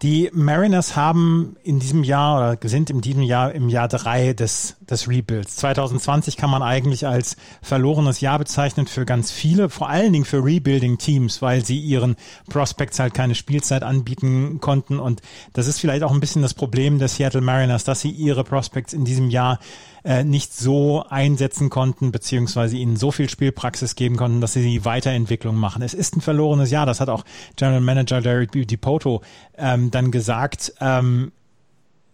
Die 0.00 0.30
Mariners 0.32 0.96
haben 0.96 1.54
in 1.62 1.78
diesem 1.78 2.02
Jahr 2.02 2.36
oder 2.36 2.68
sind 2.68 2.90
in 2.90 3.02
diesem 3.02 3.22
Jahr 3.22 3.52
im 3.52 3.68
Jahr 3.68 3.86
drei 3.86 4.32
des, 4.32 4.74
des 4.80 5.08
Rebuilds. 5.08 5.54
2020 5.56 6.36
kann 6.36 6.50
man 6.50 6.60
eigentlich 6.60 7.06
als 7.06 7.36
verlorenes 7.62 8.20
Jahr 8.20 8.40
bezeichnen 8.40 8.88
für 8.88 9.04
ganz 9.04 9.30
viele, 9.30 9.68
vor 9.68 9.88
allen 9.88 10.12
Dingen 10.12 10.24
für 10.24 10.44
Rebuilding-Teams, 10.44 11.40
weil 11.40 11.64
sie 11.64 11.78
ihren 11.78 12.16
Prospects 12.50 12.98
halt 12.98 13.14
keine 13.14 13.36
Spielzeit 13.36 13.84
anbieten 13.84 14.58
konnten. 14.60 14.98
Und 14.98 15.22
das 15.52 15.68
ist 15.68 15.78
vielleicht 15.78 16.02
auch 16.02 16.12
ein 16.12 16.20
bisschen 16.20 16.42
das 16.42 16.54
Problem 16.54 16.98
der 16.98 17.06
Seattle 17.06 17.40
Mariners, 17.40 17.84
dass 17.84 18.00
sie 18.00 18.10
ihre 18.10 18.42
Prospects 18.42 18.94
in 18.94 19.04
diesem 19.04 19.30
Jahr 19.30 19.60
äh, 20.04 20.24
nicht 20.24 20.54
so 20.54 21.04
einsetzen 21.08 21.70
konnten, 21.70 22.12
beziehungsweise 22.12 22.76
ihnen 22.76 22.96
so 22.96 23.10
viel 23.10 23.28
Spielpraxis 23.28 23.94
geben 23.94 24.16
konnten, 24.16 24.40
dass 24.40 24.54
sie 24.54 24.62
die 24.62 24.84
Weiterentwicklung 24.84 25.56
machen. 25.56 25.82
Es 25.82 25.94
ist 25.94 26.16
ein 26.16 26.20
verlorenes 26.20 26.70
Jahr, 26.70 26.86
das 26.86 27.00
hat 27.00 27.08
auch 27.08 27.24
General 27.56 27.80
Manager 27.80 28.20
Derek 28.20 28.52
DiPoto 28.52 29.22
ähm, 29.56 29.90
dann 29.90 30.10
gesagt. 30.10 30.74
Ähm, 30.80 31.32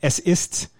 es 0.00 0.18
ist 0.18 0.70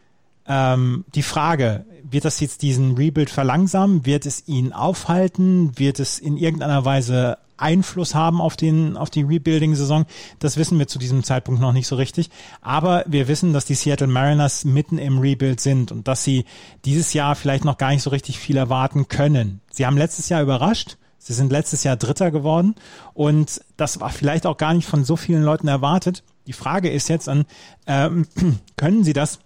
ähm, 0.46 1.04
die 1.14 1.22
Frage, 1.22 1.84
wird 2.10 2.24
das 2.24 2.40
jetzt 2.40 2.62
diesen 2.62 2.96
Rebuild 2.96 3.30
verlangsamen? 3.30 4.06
Wird 4.06 4.26
es 4.26 4.46
ihn 4.46 4.72
aufhalten? 4.72 5.78
Wird 5.78 6.00
es 6.00 6.18
in 6.18 6.36
irgendeiner 6.36 6.84
Weise 6.84 7.38
Einfluss 7.58 8.14
haben 8.14 8.40
auf 8.40 8.56
den, 8.56 8.96
auf 8.96 9.10
die 9.10 9.22
Rebuilding-Saison. 9.22 10.06
Das 10.38 10.56
wissen 10.56 10.78
wir 10.78 10.88
zu 10.88 10.98
diesem 10.98 11.22
Zeitpunkt 11.24 11.60
noch 11.60 11.72
nicht 11.72 11.86
so 11.86 11.96
richtig. 11.96 12.30
Aber 12.60 13.04
wir 13.06 13.28
wissen, 13.28 13.52
dass 13.52 13.66
die 13.66 13.74
Seattle 13.74 14.06
Mariners 14.06 14.64
mitten 14.64 14.98
im 14.98 15.18
Rebuild 15.18 15.60
sind 15.60 15.92
und 15.92 16.08
dass 16.08 16.24
sie 16.24 16.44
dieses 16.84 17.12
Jahr 17.12 17.34
vielleicht 17.34 17.64
noch 17.64 17.78
gar 17.78 17.90
nicht 17.90 18.02
so 18.02 18.10
richtig 18.10 18.38
viel 18.38 18.56
erwarten 18.56 19.08
können. 19.08 19.60
Sie 19.70 19.86
haben 19.86 19.96
letztes 19.96 20.28
Jahr 20.28 20.42
überrascht. 20.42 20.96
Sie 21.18 21.34
sind 21.34 21.52
letztes 21.52 21.84
Jahr 21.84 21.96
Dritter 21.96 22.30
geworden 22.30 22.76
und 23.12 23.60
das 23.76 24.00
war 24.00 24.10
vielleicht 24.10 24.46
auch 24.46 24.56
gar 24.56 24.72
nicht 24.72 24.86
von 24.86 25.04
so 25.04 25.16
vielen 25.16 25.42
Leuten 25.42 25.68
erwartet. 25.68 26.22
Die 26.46 26.52
Frage 26.52 26.88
ist 26.88 27.08
jetzt 27.08 27.28
an, 27.28 27.44
ähm, 27.86 28.26
können 28.76 29.04
Sie 29.04 29.12
das 29.12 29.40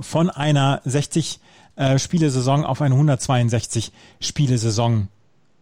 von 0.00 0.30
einer 0.30 0.82
60 0.84 1.40
äh, 1.76 1.98
Spielesaison 1.98 2.64
auf 2.64 2.82
eine 2.82 2.94
162 2.94 3.92
Spielesaison 4.20 5.08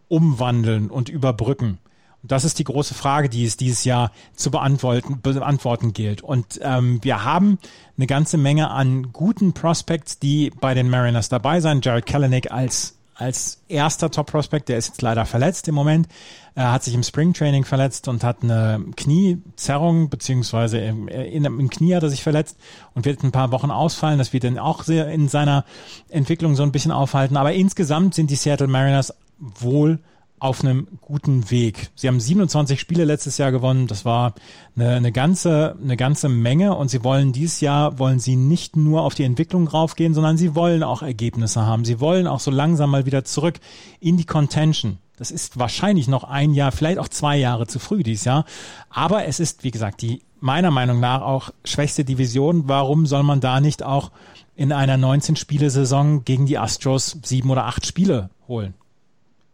umwandeln 0.09 0.89
und 0.89 1.07
überbrücken? 1.07 1.77
Und 2.21 2.33
das 2.33 2.43
ist 2.43 2.59
die 2.59 2.65
große 2.65 2.93
Frage, 2.93 3.29
die 3.29 3.45
es 3.45 3.55
dieses 3.55 3.85
Jahr 3.85 4.11
zu 4.35 4.51
beantworten, 4.51 5.21
beantworten 5.21 5.93
gilt. 5.93 6.21
Und 6.21 6.59
ähm, 6.61 6.99
wir 7.01 7.23
haben 7.23 7.59
eine 7.95 8.07
ganze 8.07 8.37
Menge 8.37 8.69
an 8.71 9.13
guten 9.13 9.53
Prospects, 9.53 10.19
die 10.19 10.51
bei 10.59 10.73
den 10.73 10.89
Mariners 10.89 11.29
dabei 11.29 11.61
sind. 11.61 11.85
Jared 11.85 12.05
Kalanick 12.05 12.51
als 12.51 12.99
als 13.19 13.61
erster 13.67 14.09
Top-Prospect, 14.09 14.69
der 14.69 14.77
ist 14.77 14.87
jetzt 14.87 15.01
leider 15.01 15.25
verletzt 15.25 15.67
im 15.67 15.75
Moment. 15.75 16.07
Er 16.55 16.71
hat 16.71 16.83
sich 16.83 16.93
im 16.93 17.03
Spring-Training 17.03 17.65
verletzt 17.65 18.07
und 18.07 18.23
hat 18.23 18.43
eine 18.43 18.83
Kniezerrung, 18.95 20.09
beziehungsweise 20.09 20.79
im, 20.79 21.09
im 21.09 21.69
Knie 21.69 21.95
hat 21.95 22.03
er 22.03 22.09
sich 22.09 22.23
verletzt 22.23 22.57
und 22.95 23.05
wird 23.05 23.21
ein 23.23 23.33
paar 23.33 23.51
Wochen 23.51 23.71
ausfallen. 23.71 24.19
Das 24.19 24.31
wird 24.31 24.45
dann 24.45 24.57
auch 24.57 24.83
sehr 24.83 25.09
in 25.09 25.27
seiner 25.27 25.65
Entwicklung 26.07 26.55
so 26.55 26.63
ein 26.63 26.71
bisschen 26.71 26.91
aufhalten. 26.91 27.35
Aber 27.35 27.51
insgesamt 27.51 28.15
sind 28.15 28.29
die 28.31 28.35
Seattle 28.35 28.67
Mariners 28.67 29.13
wohl 29.39 29.99
auf 30.39 30.63
einem 30.63 30.87
guten 31.01 31.51
Weg. 31.51 31.89
Sie 31.95 32.07
haben 32.07 32.19
27 32.19 32.79
Spiele 32.79 33.03
letztes 33.03 33.37
Jahr 33.37 33.51
gewonnen. 33.51 33.87
Das 33.87 34.05
war 34.05 34.35
eine, 34.75 34.91
eine 34.91 35.11
ganze, 35.11 35.75
eine 35.81 35.97
ganze 35.97 36.29
Menge. 36.29 36.75
Und 36.75 36.89
sie 36.89 37.03
wollen 37.03 37.33
dieses 37.33 37.59
Jahr, 37.59 37.99
wollen 37.99 38.19
sie 38.19 38.37
nicht 38.37 38.77
nur 38.77 39.01
auf 39.01 39.15
die 39.15 39.23
Entwicklung 39.23 39.67
raufgehen, 39.67 40.13
sondern 40.13 40.37
sie 40.37 40.55
wollen 40.55 40.81
auch 40.83 41.01
Ergebnisse 41.01 41.65
haben. 41.65 41.83
Sie 41.83 41.99
wollen 41.99 42.25
auch 42.25 42.39
so 42.39 42.51
langsam 42.51 42.89
mal 42.89 43.05
wieder 43.05 43.25
zurück 43.25 43.59
in 43.99 44.15
die 44.15 44.25
Contention. 44.25 44.99
Das 45.17 45.31
ist 45.31 45.59
wahrscheinlich 45.59 46.07
noch 46.07 46.23
ein 46.23 46.53
Jahr, 46.53 46.71
vielleicht 46.71 46.99
auch 46.99 47.09
zwei 47.09 47.35
Jahre 47.35 47.67
zu 47.67 47.77
früh 47.77 48.03
dieses 48.03 48.23
Jahr. 48.23 48.45
Aber 48.89 49.25
es 49.25 49.41
ist, 49.41 49.65
wie 49.65 49.71
gesagt, 49.71 50.01
die 50.01 50.21
meiner 50.39 50.71
Meinung 50.71 51.01
nach 51.01 51.21
auch 51.21 51.49
schwächste 51.65 52.05
Division. 52.05 52.69
Warum 52.69 53.05
soll 53.05 53.23
man 53.23 53.41
da 53.41 53.59
nicht 53.59 53.83
auch 53.83 54.11
in 54.55 54.73
einer 54.73 54.97
19-Spiele-Saison 54.97 56.25
gegen 56.25 56.45
die 56.45 56.57
Astros 56.57 57.17
sieben 57.23 57.49
oder 57.49 57.65
acht 57.65 57.85
Spiele 57.85 58.29
holen. 58.49 58.73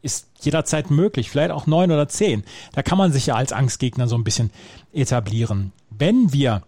Ist 0.06 0.28
jederzeit 0.42 0.92
möglich, 0.92 1.32
vielleicht 1.32 1.50
auch 1.50 1.66
neun 1.66 1.92
oder 1.92 2.08
zehn. 2.08 2.44
Da 2.74 2.84
kann 2.84 3.00
man 3.00 3.12
sich 3.12 3.26
ja 3.26 3.36
als 3.36 3.52
Angstgegner 3.52 4.08
so 4.08 4.16
ein 4.16 4.24
bisschen 4.24 4.52
etablieren. 4.94 5.72
Wenn 5.90 6.32
wir 6.32 6.62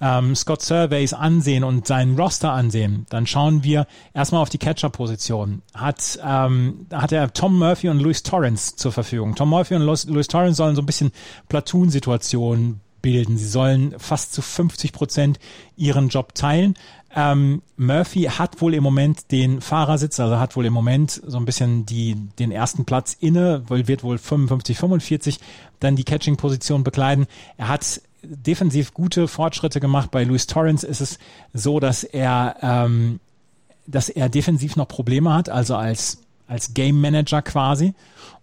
ähm, 0.00 0.36
Scott 0.36 0.62
Surveys 0.62 1.12
ansehen 1.12 1.64
und 1.64 1.88
seinen 1.88 2.16
Roster 2.16 2.52
ansehen, 2.52 3.06
dann 3.10 3.26
schauen 3.26 3.64
wir 3.64 3.88
erstmal 4.12 4.42
auf 4.42 4.50
die 4.50 4.58
Catcher-Position. 4.58 5.62
Hat, 5.74 6.20
ähm, 6.24 6.86
hat 6.92 7.10
er 7.10 7.32
Tom 7.32 7.58
Murphy 7.58 7.88
und 7.88 7.98
Luis 7.98 8.22
Torrance 8.22 8.76
zur 8.76 8.92
Verfügung. 8.92 9.34
Tom 9.34 9.48
Murphy 9.48 9.74
und 9.74 9.82
Luis, 9.82 10.04
Luis 10.04 10.28
Torrance 10.28 10.56
sollen 10.56 10.76
so 10.76 10.82
ein 10.82 10.86
bisschen 10.86 11.10
Platoon-Situationen 11.48 12.80
bilden. 13.02 13.36
Sie 13.36 13.48
sollen 13.48 13.94
fast 13.98 14.32
zu 14.32 14.40
50 14.40 14.92
Prozent 14.92 15.38
ihren 15.76 16.08
Job 16.08 16.34
teilen. 16.34 16.74
Ähm, 17.16 17.62
Murphy 17.76 18.24
hat 18.24 18.60
wohl 18.60 18.74
im 18.74 18.82
Moment 18.82 19.30
den 19.30 19.60
Fahrersitz, 19.60 20.18
also 20.18 20.38
hat 20.38 20.56
wohl 20.56 20.66
im 20.66 20.72
Moment 20.72 21.22
so 21.24 21.38
ein 21.38 21.44
bisschen 21.44 21.86
die, 21.86 22.16
den 22.38 22.50
ersten 22.50 22.84
Platz 22.84 23.16
inne, 23.18 23.62
wird 23.68 24.02
wohl 24.02 24.18
55, 24.18 24.76
45 24.76 25.40
dann 25.78 25.94
die 25.94 26.04
Catching-Position 26.04 26.82
bekleiden. 26.82 27.26
Er 27.56 27.68
hat 27.68 28.00
defensiv 28.22 28.94
gute 28.94 29.28
Fortschritte 29.28 29.78
gemacht. 29.80 30.10
Bei 30.10 30.24
Luis 30.24 30.46
Torrance 30.46 30.86
ist 30.86 31.00
es 31.00 31.18
so, 31.52 31.78
dass 31.78 32.02
er, 32.02 32.56
ähm, 32.62 33.20
dass 33.86 34.08
er 34.08 34.28
defensiv 34.28 34.76
noch 34.76 34.88
Probleme 34.88 35.32
hat, 35.32 35.48
also 35.48 35.76
als, 35.76 36.18
als 36.48 36.74
Game 36.74 37.00
Manager 37.00 37.42
quasi. 37.42 37.94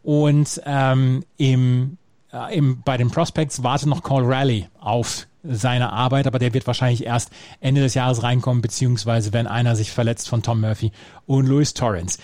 Und 0.04 0.62
ähm, 0.66 1.26
im, 1.38 1.98
äh, 2.32 2.58
im, 2.58 2.82
bei 2.84 2.96
den 2.96 3.12
Prospects 3.12 3.64
wartet 3.64 3.88
noch 3.88 4.04
Cole 4.04 4.28
Raleigh 4.28 4.70
auf 4.80 5.28
seine 5.44 5.92
Arbeit, 5.92 6.28
aber 6.28 6.40
der 6.40 6.54
wird 6.54 6.68
wahrscheinlich 6.68 7.06
erst 7.06 7.32
Ende 7.60 7.82
des 7.82 7.94
Jahres 7.94 8.24
reinkommen, 8.24 8.62
beziehungsweise 8.62 9.34
wenn 9.34 9.48
einer 9.48 9.76
sich 9.76 9.92
verletzt 9.92 10.30
von 10.30 10.44
Tom 10.44 10.62
Murphy 10.62 10.92
und 11.26 11.48
Luis 11.48 11.74
Torrance. 11.74 12.20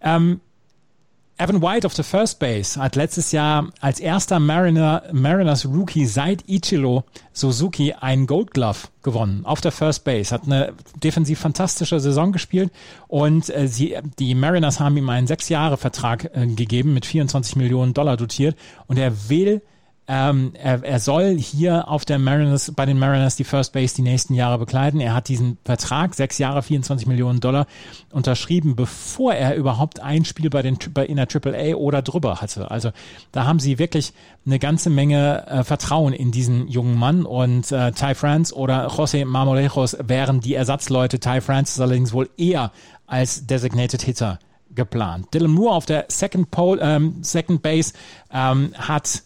Ähm, 0.00 0.40
Evan 1.38 1.60
White 1.60 1.86
auf 1.86 1.94
der 1.94 2.04
First 2.04 2.38
Base 2.38 2.80
hat 2.80 2.94
letztes 2.94 3.32
Jahr 3.32 3.68
als 3.80 3.98
erster 3.98 4.38
Mariner, 4.38 5.02
Mariners 5.12 5.66
Rookie 5.66 6.06
seit 6.06 6.48
Ichiro 6.48 7.04
Suzuki 7.32 7.94
einen 7.94 8.26
Gold 8.26 8.52
Glove 8.52 8.78
gewonnen 9.02 9.44
auf 9.44 9.60
der 9.60 9.72
First 9.72 10.04
Base. 10.04 10.32
Hat 10.32 10.44
eine 10.44 10.74
defensiv 11.02 11.40
fantastische 11.40 11.98
Saison 11.98 12.30
gespielt 12.30 12.70
und 13.08 13.50
äh, 13.50 13.66
sie, 13.66 13.96
die 14.18 14.34
Mariners 14.34 14.78
haben 14.78 14.96
ihm 14.96 15.08
einen 15.08 15.26
sechs 15.26 15.48
Jahre 15.48 15.78
Vertrag 15.78 16.30
äh, 16.32 16.46
gegeben 16.46 16.94
mit 16.94 17.06
24 17.06 17.56
Millionen 17.56 17.92
Dollar 17.94 18.16
dotiert 18.16 18.56
und 18.86 18.98
er 18.98 19.28
will 19.28 19.62
ähm, 20.08 20.52
er, 20.54 20.82
er 20.82 20.98
soll 20.98 21.38
hier 21.38 21.88
auf 21.88 22.04
der 22.04 22.18
Mariners, 22.18 22.72
bei 22.74 22.86
den 22.86 22.98
Mariners 22.98 23.36
die 23.36 23.44
First 23.44 23.72
Base 23.72 23.94
die 23.94 24.02
nächsten 24.02 24.34
Jahre 24.34 24.58
bekleiden. 24.58 25.00
Er 25.00 25.14
hat 25.14 25.28
diesen 25.28 25.58
Vertrag, 25.64 26.14
sechs 26.14 26.38
Jahre, 26.38 26.62
24 26.62 27.06
Millionen 27.06 27.38
Dollar, 27.38 27.66
unterschrieben, 28.10 28.74
bevor 28.74 29.34
er 29.34 29.54
überhaupt 29.54 30.00
ein 30.00 30.24
Spiel 30.24 30.50
bei 30.50 30.62
den, 30.62 30.76
bei, 30.92 31.06
in 31.06 31.16
der 31.16 31.28
AAA 31.32 31.76
oder 31.76 32.02
drüber 32.02 32.40
hatte. 32.40 32.70
Also 32.70 32.90
da 33.30 33.44
haben 33.46 33.60
sie 33.60 33.78
wirklich 33.78 34.12
eine 34.44 34.58
ganze 34.58 34.90
Menge 34.90 35.46
äh, 35.46 35.62
Vertrauen 35.62 36.12
in 36.12 36.32
diesen 36.32 36.66
jungen 36.66 36.98
Mann 36.98 37.24
und 37.24 37.70
äh, 37.70 37.92
Ty 37.92 38.16
France 38.16 38.54
oder 38.54 38.88
José 38.88 39.24
Marmolejos 39.24 39.96
wären 40.02 40.40
die 40.40 40.54
Ersatzleute. 40.54 41.20
Ty 41.20 41.40
France 41.40 41.74
ist 41.74 41.80
allerdings 41.80 42.12
wohl 42.12 42.28
eher 42.36 42.72
als 43.06 43.46
Designated 43.46 44.02
Hitter 44.02 44.40
geplant. 44.74 45.32
Dylan 45.32 45.52
Moore 45.52 45.74
auf 45.74 45.86
der 45.86 46.06
Second, 46.08 46.50
Pole, 46.50 46.80
ähm, 46.82 47.18
Second 47.22 47.62
Base 47.62 47.92
ähm, 48.32 48.72
hat 48.76 49.22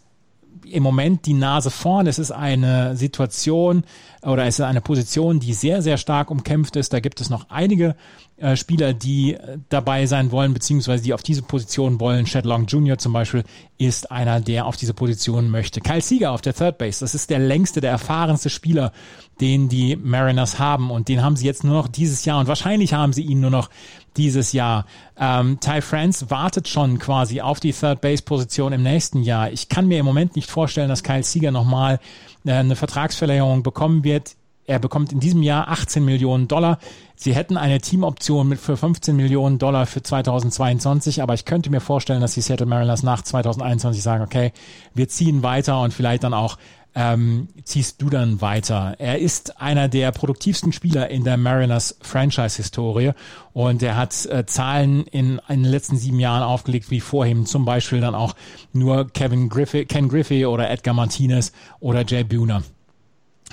im 0.70 0.82
Moment 0.82 1.26
die 1.26 1.34
Nase 1.34 1.70
vorn. 1.70 2.06
Es 2.06 2.18
ist 2.18 2.30
eine 2.30 2.96
Situation 2.96 3.84
oder 4.22 4.44
es 4.46 4.58
ist 4.58 4.64
eine 4.64 4.80
Position, 4.80 5.40
die 5.40 5.54
sehr, 5.54 5.82
sehr 5.82 5.96
stark 5.96 6.30
umkämpft 6.30 6.76
ist. 6.76 6.92
Da 6.92 7.00
gibt 7.00 7.20
es 7.20 7.30
noch 7.30 7.48
einige 7.48 7.94
äh, 8.38 8.56
Spieler, 8.56 8.92
die 8.92 9.34
äh, 9.34 9.58
dabei 9.68 10.06
sein 10.06 10.30
wollen, 10.30 10.52
beziehungsweise 10.52 11.02
die 11.02 11.14
auf 11.14 11.22
diese 11.22 11.42
Position 11.42 12.00
wollen. 12.00 12.26
Chad 12.26 12.44
Long 12.44 12.66
Jr. 12.66 12.98
zum 12.98 13.12
Beispiel 13.12 13.44
ist 13.78 14.10
einer, 14.10 14.40
der 14.40 14.66
auf 14.66 14.76
diese 14.76 14.94
Position 14.94 15.48
möchte. 15.48 15.80
Kyle 15.80 16.00
Sieger 16.00 16.32
auf 16.32 16.42
der 16.42 16.54
Third 16.54 16.78
Base, 16.78 17.00
das 17.00 17.14
ist 17.14 17.30
der 17.30 17.38
längste, 17.38 17.80
der 17.80 17.92
erfahrenste 17.92 18.50
Spieler, 18.50 18.92
den 19.40 19.68
die 19.68 19.96
Mariners 19.96 20.58
haben 20.58 20.90
und 20.90 21.08
den 21.08 21.22
haben 21.22 21.36
sie 21.36 21.46
jetzt 21.46 21.64
nur 21.64 21.74
noch 21.74 21.88
dieses 21.88 22.24
Jahr 22.24 22.40
und 22.40 22.48
wahrscheinlich 22.48 22.94
haben 22.94 23.12
sie 23.12 23.22
ihn 23.22 23.40
nur 23.40 23.50
noch 23.50 23.68
dieses 24.16 24.52
Jahr. 24.52 24.86
Ähm, 25.18 25.60
Ty 25.60 25.82
France 25.82 26.30
wartet 26.30 26.68
schon 26.68 26.98
quasi 26.98 27.40
auf 27.40 27.60
die 27.60 27.72
Third 27.72 28.00
Base 28.00 28.22
Position 28.22 28.72
im 28.72 28.82
nächsten 28.82 29.22
Jahr. 29.22 29.50
Ich 29.50 29.68
kann 29.68 29.88
mir 29.88 29.98
im 29.98 30.06
Moment 30.06 30.36
nicht 30.36 30.50
vorstellen, 30.50 30.88
dass 30.88 31.02
Kyle 31.02 31.22
Sieger 31.22 31.50
nochmal 31.50 32.00
äh, 32.44 32.52
eine 32.52 32.76
Vertragsverlängerung 32.76 33.62
bekommen 33.62 34.04
wird. 34.04 34.36
Er 34.68 34.80
bekommt 34.80 35.12
in 35.12 35.20
diesem 35.20 35.42
Jahr 35.42 35.68
18 35.68 36.04
Millionen 36.04 36.48
Dollar. 36.48 36.78
Sie 37.14 37.34
hätten 37.34 37.56
eine 37.56 37.80
Teamoption 37.80 38.48
mit 38.48 38.58
für 38.58 38.76
15 38.76 39.14
Millionen 39.14 39.58
Dollar 39.58 39.86
für 39.86 40.02
2022, 40.02 41.22
aber 41.22 41.34
ich 41.34 41.44
könnte 41.44 41.70
mir 41.70 41.80
vorstellen, 41.80 42.20
dass 42.20 42.34
die 42.34 42.40
Seattle 42.40 42.66
Mariners 42.66 43.04
nach 43.04 43.22
2021 43.22 44.02
sagen, 44.02 44.24
okay, 44.24 44.52
wir 44.92 45.08
ziehen 45.08 45.44
weiter 45.44 45.80
und 45.80 45.94
vielleicht 45.94 46.24
dann 46.24 46.34
auch 46.34 46.58
ähm, 46.96 47.48
ziehst 47.62 48.00
du 48.00 48.08
dann 48.08 48.40
weiter. 48.40 48.96
Er 48.98 49.18
ist 49.18 49.60
einer 49.60 49.86
der 49.86 50.10
produktivsten 50.12 50.72
Spieler 50.72 51.10
in 51.10 51.24
der 51.24 51.36
Mariners 51.36 51.98
Franchise-Historie 52.00 53.12
und 53.52 53.82
er 53.82 53.96
hat 53.96 54.24
äh, 54.26 54.46
Zahlen 54.46 55.04
in, 55.04 55.40
in 55.48 55.62
den 55.62 55.70
letzten 55.70 55.98
sieben 55.98 56.18
Jahren 56.18 56.42
aufgelegt, 56.42 56.90
wie 56.90 57.00
vorhin 57.00 57.44
zum 57.44 57.66
Beispiel 57.66 58.00
dann 58.00 58.14
auch 58.14 58.34
nur 58.72 59.08
Kevin 59.10 59.50
Griffey, 59.50 59.84
Ken 59.84 60.08
Griffey 60.08 60.46
oder 60.46 60.70
Edgar 60.70 60.94
Martinez 60.94 61.52
oder 61.80 62.02
Jay 62.06 62.24
Buhner. 62.24 62.62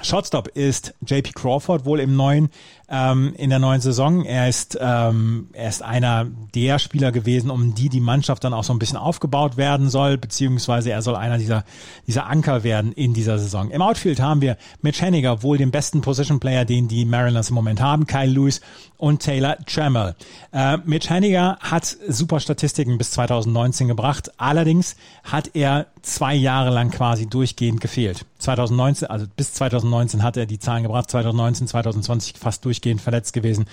Shotstop 0.02 0.48
ist 0.48 0.96
JP 1.06 1.34
Crawford 1.34 1.86
wohl 1.86 2.00
im 2.00 2.16
neuen 2.16 2.50
ähm, 2.94 3.34
in 3.36 3.50
der 3.50 3.58
neuen 3.58 3.82
Saison. 3.82 4.24
Er 4.24 4.48
ist 4.48 4.78
ähm, 4.80 5.48
er 5.54 5.70
ist 5.70 5.82
einer 5.82 6.28
der 6.54 6.78
Spieler 6.78 7.12
gewesen, 7.12 7.50
um 7.50 7.74
die 7.74 7.90
die 7.90 8.00
Mannschaft 8.00 8.44
dann 8.44 8.54
auch 8.54 8.64
so 8.64 8.72
ein 8.72 8.78
bisschen 8.78 8.98
aufgebaut 8.98 9.58
werden 9.58 9.90
soll, 9.90 10.18
beziehungsweise 10.18 10.92
er 10.92 11.02
soll 11.02 11.16
einer 11.16 11.40
dieser 11.40 11.66
dieser 12.06 12.28
Anker 12.28 12.64
werden 12.64 12.92
in 12.92 13.16
dieser 13.16 13.40
Saison. 13.40 13.72
Im 13.72 13.82
Outfield 13.82 14.22
haben 14.22 14.42
wir 14.42 14.58
Mitch 14.82 15.02
Henniger, 15.02 15.42
wohl 15.42 15.58
den 15.58 15.72
besten 15.72 16.02
Position 16.02 16.40
Player, 16.40 16.66
den 16.66 16.88
die 16.88 17.06
Mariners 17.06 17.50
im 17.50 17.56
Moment 17.56 17.82
haben, 17.82 18.06
Kyle 18.06 18.30
Lewis 18.30 18.62
und 18.98 19.24
Taylor 19.24 19.58
Trammell. 19.66 20.16
Äh, 20.52 20.78
Mitch 20.86 21.10
Henniger 21.10 21.58
hat 21.60 21.98
super 22.08 22.40
Statistiken 22.40 23.00
bis 23.00 23.12
2019 23.12 23.88
gebracht. 23.88 24.32
Allerdings 24.38 24.96
hat 25.24 25.56
er 25.56 25.88
zwei 26.04 26.36
Jahre 26.36 26.70
lang 26.70 26.92
quasi 26.92 27.28
durchgehend 27.28 27.82
gefehlt. 27.82 28.26
2019, 28.38 29.08
also 29.10 29.26
bis 29.36 29.54
2019 29.54 30.22
hat 30.22 30.38
er 30.38 30.46
die 30.46 30.60
Zahlen 30.60 30.84
gebracht, 30.84 31.10
2019, 31.10 31.68
2020 31.68 32.38
fast 32.38 32.64
durchgehend 32.66 32.83
verletzt 33.00 33.34
gewesen 33.34 33.66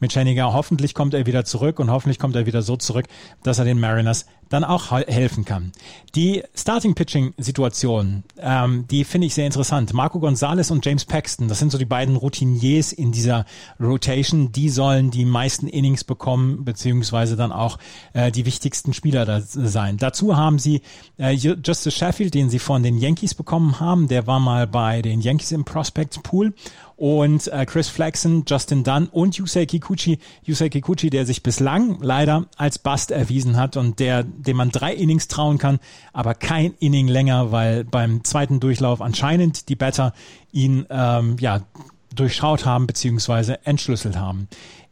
mit 0.00 0.12
Scheniger. 0.12 0.52
Hoffentlich 0.52 0.94
kommt 0.94 1.14
er 1.14 1.26
wieder 1.26 1.44
zurück 1.44 1.78
und 1.78 1.90
hoffentlich 1.90 2.18
kommt 2.18 2.36
er 2.36 2.46
wieder 2.46 2.62
so 2.62 2.76
zurück, 2.76 3.06
dass 3.42 3.58
er 3.58 3.64
den 3.64 3.80
Mariners 3.80 4.26
dann 4.48 4.64
auch 4.64 4.90
helfen 4.90 5.44
kann. 5.44 5.72
Die 6.14 6.42
Starting-Pitching-Situation, 6.54 8.24
ähm, 8.38 8.86
die 8.90 9.04
finde 9.04 9.26
ich 9.26 9.34
sehr 9.34 9.46
interessant. 9.46 9.92
Marco 9.92 10.20
Gonzalez 10.20 10.70
und 10.70 10.84
James 10.84 11.04
Paxton, 11.04 11.48
das 11.48 11.58
sind 11.58 11.70
so 11.70 11.78
die 11.78 11.84
beiden 11.84 12.16
Routiniers 12.16 12.92
in 12.92 13.12
dieser 13.12 13.44
Rotation. 13.78 14.50
Die 14.52 14.68
sollen 14.68 15.10
die 15.10 15.24
meisten 15.24 15.68
Innings 15.68 16.04
bekommen, 16.04 16.64
beziehungsweise 16.64 17.36
dann 17.36 17.52
auch 17.52 17.78
äh, 18.14 18.32
die 18.32 18.46
wichtigsten 18.46 18.94
Spieler 18.94 19.26
da 19.26 19.40
sein. 19.40 19.96
Dazu 19.98 20.36
haben 20.36 20.58
sie 20.58 20.80
äh, 21.18 21.32
Justice 21.32 21.90
Sheffield, 21.90 22.34
den 22.34 22.50
sie 22.50 22.58
von 22.58 22.82
den 22.82 22.98
Yankees 22.98 23.34
bekommen 23.34 23.80
haben. 23.80 24.08
Der 24.08 24.26
war 24.26 24.40
mal 24.40 24.66
bei 24.66 25.02
den 25.02 25.20
Yankees 25.20 25.52
im 25.52 25.64
Prospect 25.64 26.22
Pool 26.22 26.54
und 26.98 27.46
äh, 27.46 27.64
Chris 27.64 27.88
Flexen, 27.88 28.42
Justin 28.46 28.82
Dunn 28.82 29.06
und 29.06 29.36
Yusei 29.36 29.66
Kikuchi. 29.66 30.18
Yusei 30.42 30.68
Kikuchi, 30.68 31.10
der 31.10 31.26
sich 31.26 31.44
bislang 31.44 31.98
leider 32.00 32.46
als 32.56 32.80
Bust 32.80 33.12
erwiesen 33.12 33.56
hat 33.56 33.76
und 33.76 34.00
der, 34.00 34.24
dem 34.38 34.56
man 34.56 34.70
drei 34.70 34.94
Innings 34.94 35.28
trauen 35.28 35.58
kann, 35.58 35.78
aber 36.12 36.34
kein 36.34 36.74
Inning 36.80 37.08
länger, 37.08 37.52
weil 37.52 37.84
beim 37.84 38.24
zweiten 38.24 38.60
Durchlauf 38.60 39.00
anscheinend 39.00 39.68
die 39.68 39.76
Batter 39.76 40.12
ihn 40.52 40.86
ähm, 40.90 41.36
ja 41.40 41.62
durchschaut 42.14 42.64
haben 42.64 42.86
beziehungsweise 42.86 43.64
entschlüsselt 43.66 44.16
haben. 44.16 44.48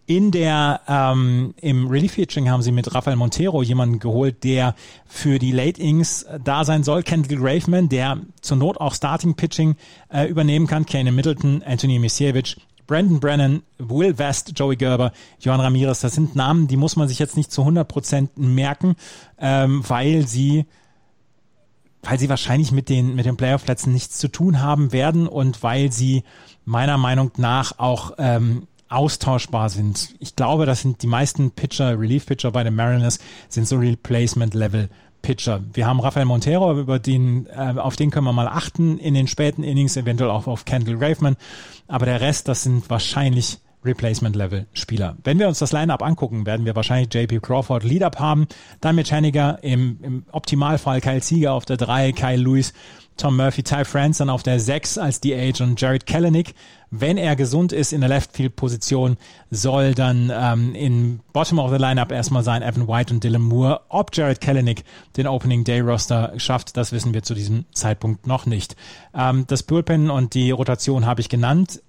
In 0.08 0.30
der 0.30 0.82
ähm, 0.86 1.54
im 1.60 1.88
Relief 1.88 2.12
Featuring 2.12 2.48
haben 2.48 2.62
sie 2.62 2.70
mit 2.70 2.94
Rafael 2.94 3.16
Montero 3.16 3.62
jemanden 3.62 3.98
geholt, 3.98 4.44
der 4.44 4.76
für 5.04 5.40
die 5.40 5.50
Late 5.50 5.80
Innings 5.80 6.24
da 6.44 6.64
sein 6.64 6.84
soll. 6.84 7.02
Kendall 7.02 7.38
Graveman, 7.38 7.88
der 7.88 8.18
zur 8.40 8.56
Not 8.56 8.80
auch 8.80 8.94
Starting 8.94 9.34
Pitching 9.34 9.74
äh, 10.08 10.26
übernehmen 10.28 10.68
kann. 10.68 10.86
Kane 10.86 11.10
Middleton, 11.10 11.60
Anthony 11.64 11.98
Misiewicz, 11.98 12.56
Brandon 12.86 13.20
Brennan, 13.20 13.62
Will 13.78 14.16
West, 14.18 14.52
Joey 14.56 14.76
Gerber, 14.76 15.12
Johan 15.40 15.60
Ramirez. 15.60 16.00
Das 16.00 16.14
sind 16.14 16.36
Namen, 16.36 16.68
die 16.68 16.76
muss 16.76 16.96
man 16.96 17.08
sich 17.08 17.18
jetzt 17.18 17.36
nicht 17.36 17.50
zu 17.50 17.62
100 17.62 17.86
Prozent 17.86 18.38
merken, 18.38 18.96
ähm, 19.38 19.82
weil 19.88 20.26
sie 20.26 20.66
weil 22.08 22.18
sie 22.20 22.28
wahrscheinlich 22.28 22.70
mit 22.70 22.88
den, 22.88 23.16
mit 23.16 23.26
den 23.26 23.36
Playoff-Plätzen 23.36 23.92
nichts 23.92 24.18
zu 24.18 24.28
tun 24.28 24.60
haben 24.60 24.92
werden 24.92 25.26
und 25.26 25.64
weil 25.64 25.90
sie 25.90 26.22
meiner 26.64 26.98
Meinung 26.98 27.32
nach 27.36 27.78
auch 27.78 28.12
ähm, 28.18 28.68
austauschbar 28.88 29.68
sind. 29.70 30.14
Ich 30.20 30.36
glaube, 30.36 30.66
das 30.66 30.82
sind 30.82 31.02
die 31.02 31.08
meisten 31.08 31.50
Pitcher, 31.50 31.98
Relief-Pitcher 31.98 32.52
bei 32.52 32.62
den 32.62 32.74
Mariners, 32.74 33.18
sind 33.48 33.66
so 33.66 33.76
Replacement-Level. 33.76 34.88
Pitcher. 35.22 35.62
Wir 35.72 35.86
haben 35.86 36.00
Rafael 36.00 36.26
Montero, 36.26 36.78
über 36.78 36.98
den, 36.98 37.46
äh, 37.46 37.74
auf 37.76 37.96
den 37.96 38.10
können 38.10 38.26
wir 38.26 38.32
mal 38.32 38.48
achten 38.48 38.98
in 38.98 39.14
den 39.14 39.26
späten 39.26 39.62
Innings, 39.62 39.96
eventuell 39.96 40.30
auch 40.30 40.46
auf 40.46 40.64
Kendall 40.64 40.96
Graveman. 40.96 41.36
Aber 41.88 42.06
der 42.06 42.20
Rest, 42.20 42.48
das 42.48 42.62
sind 42.62 42.88
wahrscheinlich 42.90 43.58
Replacement-Level-Spieler. 43.84 45.16
Wenn 45.24 45.38
wir 45.38 45.48
uns 45.48 45.58
das 45.58 45.72
Line-Up 45.72 46.02
angucken, 46.02 46.44
werden 46.44 46.66
wir 46.66 46.76
wahrscheinlich 46.76 47.12
JP 47.12 47.40
Crawford 47.40 47.84
Lead-Up 47.84 48.18
haben, 48.18 48.46
dann 48.80 48.96
mit 48.96 49.10
Henniger, 49.10 49.62
im, 49.62 49.98
im 50.02 50.24
Optimalfall 50.32 51.00
Kyle 51.00 51.22
Sieger 51.22 51.52
auf 51.52 51.64
der 51.64 51.76
3, 51.76 52.12
Kyle 52.12 52.36
Lewis 52.36 52.74
Tom 53.16 53.36
Murphy, 53.36 53.62
Ty 53.62 53.84
France 53.84 54.18
dann 54.18 54.30
auf 54.30 54.42
der 54.42 54.60
6 54.60 54.98
als 54.98 55.20
DH 55.20 55.60
und 55.60 55.80
Jared 55.80 56.06
Kellenick. 56.06 56.54
Wenn 56.90 57.16
er 57.16 57.34
gesund 57.34 57.72
ist 57.72 57.92
in 57.92 58.00
der 58.00 58.08
Left-Field-Position, 58.08 59.16
soll 59.50 59.94
dann 59.94 60.30
ähm, 60.32 60.74
in 60.74 61.20
Bottom 61.32 61.58
of 61.58 61.70
the 61.70 61.78
Lineup 61.78 62.12
erstmal 62.12 62.44
sein 62.44 62.62
Evan 62.62 62.86
White 62.86 63.12
und 63.12 63.24
Dylan 63.24 63.42
Moore. 63.42 63.80
Ob 63.88 64.14
Jared 64.14 64.40
Kellenick 64.40 64.84
den 65.16 65.26
Opening 65.26 65.64
Day 65.64 65.80
Roster 65.80 66.32
schafft, 66.36 66.76
das 66.76 66.92
wissen 66.92 67.12
wir 67.12 67.22
zu 67.22 67.34
diesem 67.34 67.64
Zeitpunkt 67.72 68.26
noch 68.26 68.46
nicht. 68.46 68.76
Ähm, 69.14 69.44
das 69.48 69.62
Bullpen 69.64 70.10
und 70.10 70.34
die 70.34 70.52
Rotation 70.52 71.06
habe 71.06 71.20
ich 71.20 71.28
genannt 71.28 71.82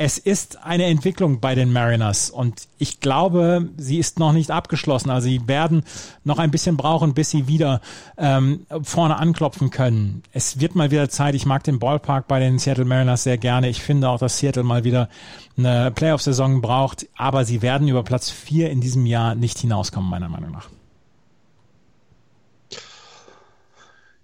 es 0.00 0.16
ist 0.16 0.64
eine 0.64 0.84
Entwicklung 0.84 1.40
bei 1.40 1.56
den 1.56 1.72
Mariners 1.72 2.30
und 2.30 2.68
ich 2.78 3.00
glaube, 3.00 3.68
sie 3.76 3.98
ist 3.98 4.20
noch 4.20 4.32
nicht 4.32 4.52
abgeschlossen. 4.52 5.10
Also 5.10 5.26
sie 5.26 5.48
werden 5.48 5.82
noch 6.22 6.38
ein 6.38 6.52
bisschen 6.52 6.76
brauchen, 6.76 7.14
bis 7.14 7.30
sie 7.30 7.48
wieder 7.48 7.80
ähm, 8.16 8.64
vorne 8.82 9.16
anklopfen 9.16 9.70
können. 9.70 10.22
Es 10.32 10.60
wird 10.60 10.76
mal 10.76 10.92
wieder 10.92 11.08
Zeit. 11.08 11.34
Ich 11.34 11.46
mag 11.46 11.64
den 11.64 11.80
Ballpark 11.80 12.28
bei 12.28 12.38
den 12.38 12.60
Seattle 12.60 12.84
Mariners 12.84 13.24
sehr 13.24 13.38
gerne. 13.38 13.68
Ich 13.68 13.82
finde 13.82 14.08
auch, 14.08 14.20
dass 14.20 14.38
Seattle 14.38 14.62
mal 14.62 14.84
wieder 14.84 15.08
eine 15.56 15.90
Playoff-Saison 15.90 16.60
braucht, 16.60 17.08
aber 17.16 17.44
sie 17.44 17.60
werden 17.60 17.88
über 17.88 18.04
Platz 18.04 18.30
vier 18.30 18.70
in 18.70 18.80
diesem 18.80 19.04
Jahr 19.04 19.34
nicht 19.34 19.58
hinauskommen, 19.58 20.08
meiner 20.08 20.28
Meinung 20.28 20.52
nach. 20.52 20.68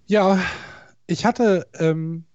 Ja, 0.06 0.38
ich 1.08 1.24
hatte 1.24 1.66
ähm 1.80 2.26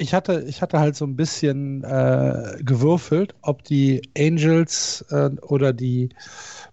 ich 0.00 0.14
hatte, 0.14 0.44
ich 0.48 0.62
hatte 0.62 0.80
halt 0.80 0.96
so 0.96 1.04
ein 1.04 1.14
bisschen 1.14 1.84
äh, 1.84 2.56
gewürfelt, 2.62 3.34
ob 3.42 3.62
die 3.64 4.00
Angels 4.16 5.04
äh, 5.10 5.30
oder 5.42 5.72
die 5.72 6.08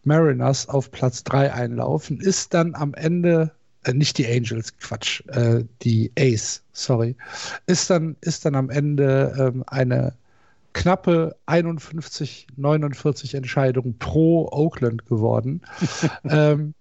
Mariners 0.03 0.69
auf 0.69 0.91
Platz 0.91 1.23
3 1.25 1.53
einlaufen. 1.53 2.21
Ist 2.21 2.53
dann 2.53 2.73
am 2.73 2.93
Ende, 2.93 3.51
äh, 3.83 3.93
nicht 3.93 4.17
die 4.17 4.27
Angels, 4.27 4.77
Quatsch, 4.77 5.25
äh, 5.27 5.65
die 5.81 6.11
Ace, 6.17 6.63
sorry, 6.71 7.15
ist 7.65 7.89
dann, 7.89 8.15
ist 8.21 8.45
dann 8.45 8.55
am 8.55 8.69
Ende 8.69 9.35
ähm, 9.37 9.63
eine 9.67 10.13
knappe 10.71 11.35
51, 11.47 12.47
49 12.55 13.33
Entscheidung 13.33 13.97
pro 13.99 14.47
Oakland 14.51 15.05
geworden. 15.05 15.61
ähm, 16.23 16.73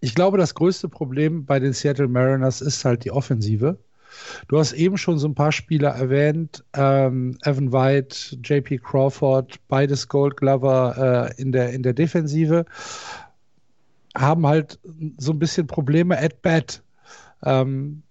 ich 0.00 0.14
glaube, 0.14 0.36
das 0.36 0.54
größte 0.54 0.88
Problem 0.88 1.46
bei 1.46 1.58
den 1.58 1.72
Seattle 1.72 2.08
Mariners 2.08 2.60
ist 2.60 2.84
halt 2.84 3.04
die 3.04 3.12
Offensive. 3.12 3.78
Du 4.48 4.58
hast 4.58 4.72
eben 4.72 4.98
schon 4.98 5.18
so 5.18 5.28
ein 5.28 5.34
paar 5.34 5.52
Spieler 5.52 5.90
erwähnt, 5.90 6.64
ähm, 6.74 7.38
Evan 7.42 7.72
White, 7.72 8.38
JP 8.42 8.78
Crawford, 8.78 9.58
beides 9.68 10.08
Gold 10.08 10.36
Glover 10.36 11.30
äh, 11.36 11.40
in, 11.40 11.52
der, 11.52 11.72
in 11.72 11.82
der 11.82 11.92
Defensive, 11.92 12.64
haben 14.16 14.46
halt 14.46 14.78
so 15.18 15.32
ein 15.32 15.38
bisschen 15.38 15.66
Probleme 15.66 16.18
at 16.18 16.42
bat. 16.42 16.82
Ähm, 17.44 18.02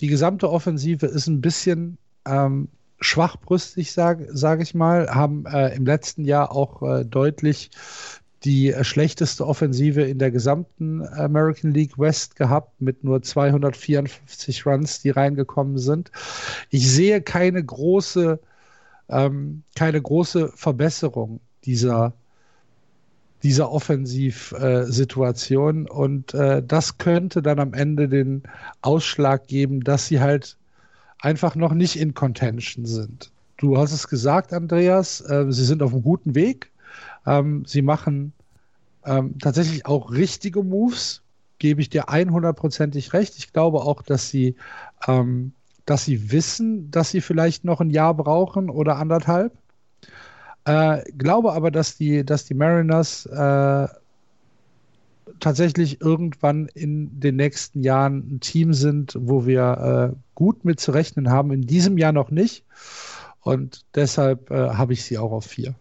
die 0.00 0.08
gesamte 0.08 0.50
Offensive 0.50 1.06
ist 1.06 1.26
ein 1.26 1.40
bisschen 1.40 1.98
ähm, 2.26 2.68
schwachbrüstig, 3.00 3.92
sage 3.92 4.28
sag 4.32 4.60
ich 4.60 4.74
mal, 4.74 5.08
haben 5.08 5.46
äh, 5.46 5.74
im 5.74 5.86
letzten 5.86 6.24
Jahr 6.24 6.52
auch 6.52 6.82
äh, 6.82 7.04
deutlich 7.04 7.70
die 8.44 8.72
äh, 8.72 8.84
schlechteste 8.84 9.46
Offensive 9.46 10.02
in 10.02 10.18
der 10.18 10.30
gesamten 10.30 11.06
American 11.06 11.72
League 11.72 11.98
West 11.98 12.36
gehabt 12.36 12.80
mit 12.80 13.04
nur 13.04 13.22
254 13.22 14.66
Runs, 14.66 15.00
die 15.00 15.10
reingekommen 15.10 15.78
sind. 15.78 16.10
Ich 16.70 16.90
sehe 16.90 17.20
keine 17.20 17.64
große, 17.64 18.38
ähm, 19.08 19.62
keine 19.74 20.00
große 20.00 20.52
Verbesserung 20.54 21.40
dieser 21.64 22.14
dieser 23.42 23.70
Offensivsituation 23.70 25.86
äh, 25.86 25.90
und 25.90 26.34
äh, 26.34 26.62
das 26.66 26.98
könnte 26.98 27.40
dann 27.40 27.60
am 27.60 27.72
Ende 27.72 28.08
den 28.08 28.42
Ausschlag 28.82 29.46
geben, 29.46 29.84
dass 29.84 30.08
sie 30.08 30.18
halt 30.20 30.56
einfach 31.20 31.54
noch 31.54 31.72
nicht 31.72 31.94
in 31.96 32.14
Contention 32.14 32.84
sind. 32.84 33.30
Du 33.56 33.78
hast 33.78 33.92
es 33.92 34.08
gesagt, 34.08 34.52
Andreas, 34.52 35.20
äh, 35.20 35.46
sie 35.50 35.64
sind 35.64 35.82
auf 35.82 35.92
einem 35.92 36.02
guten 36.02 36.34
Weg. 36.34 36.72
Ähm, 37.26 37.64
sie 37.66 37.82
machen 37.82 38.32
ähm, 39.04 39.38
tatsächlich 39.38 39.86
auch 39.86 40.10
richtige 40.10 40.62
Moves, 40.62 41.22
gebe 41.58 41.80
ich 41.80 41.88
dir 41.88 42.08
100%ig 42.08 43.12
recht. 43.12 43.36
Ich 43.38 43.52
glaube 43.52 43.80
auch, 43.80 44.02
dass 44.02 44.28
sie, 44.28 44.54
ähm, 45.06 45.52
dass 45.86 46.04
sie 46.04 46.30
wissen, 46.30 46.90
dass 46.90 47.10
sie 47.10 47.20
vielleicht 47.20 47.64
noch 47.64 47.80
ein 47.80 47.90
Jahr 47.90 48.14
brauchen 48.14 48.70
oder 48.70 48.96
anderthalb. 48.96 49.52
Äh, 50.64 51.02
glaube 51.16 51.52
aber, 51.52 51.70
dass 51.70 51.96
die, 51.96 52.24
dass 52.24 52.44
die 52.44 52.54
Mariners 52.54 53.26
äh, 53.26 53.88
tatsächlich 55.40 56.00
irgendwann 56.00 56.66
in 56.74 57.20
den 57.20 57.36
nächsten 57.36 57.82
Jahren 57.82 58.18
ein 58.34 58.40
Team 58.40 58.74
sind, 58.74 59.16
wo 59.18 59.46
wir 59.46 60.12
äh, 60.12 60.16
gut 60.34 60.64
mit 60.64 60.80
zu 60.80 60.90
rechnen 60.90 61.30
haben. 61.30 61.52
In 61.52 61.62
diesem 61.62 61.98
Jahr 61.98 62.12
noch 62.12 62.30
nicht. 62.30 62.64
Und 63.40 63.84
deshalb 63.94 64.50
äh, 64.50 64.70
habe 64.70 64.92
ich 64.92 65.04
sie 65.04 65.16
auch 65.18 65.32
auf 65.32 65.46
vier 65.46 65.74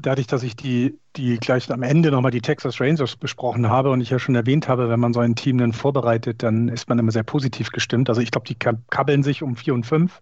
dadurch, 0.00 0.26
dass 0.26 0.42
ich 0.42 0.56
die, 0.56 0.98
die 1.16 1.38
gleich 1.38 1.70
am 1.70 1.82
Ende 1.82 2.10
nochmal 2.10 2.30
die 2.30 2.40
Texas 2.40 2.80
Rangers 2.80 3.16
besprochen 3.16 3.68
habe 3.68 3.90
und 3.90 4.00
ich 4.00 4.10
ja 4.10 4.18
schon 4.18 4.34
erwähnt 4.34 4.68
habe, 4.68 4.88
wenn 4.88 5.00
man 5.00 5.12
so 5.12 5.20
ein 5.20 5.34
Team 5.34 5.58
dann 5.58 5.72
vorbereitet, 5.72 6.42
dann 6.42 6.68
ist 6.68 6.88
man 6.88 6.98
immer 6.98 7.12
sehr 7.12 7.22
positiv 7.22 7.70
gestimmt. 7.70 8.08
Also 8.08 8.20
ich 8.20 8.30
glaube, 8.30 8.46
die 8.46 8.54
kabbeln 8.54 9.22
sich 9.22 9.42
um 9.42 9.56
vier 9.56 9.74
und 9.74 9.86
fünf 9.86 10.20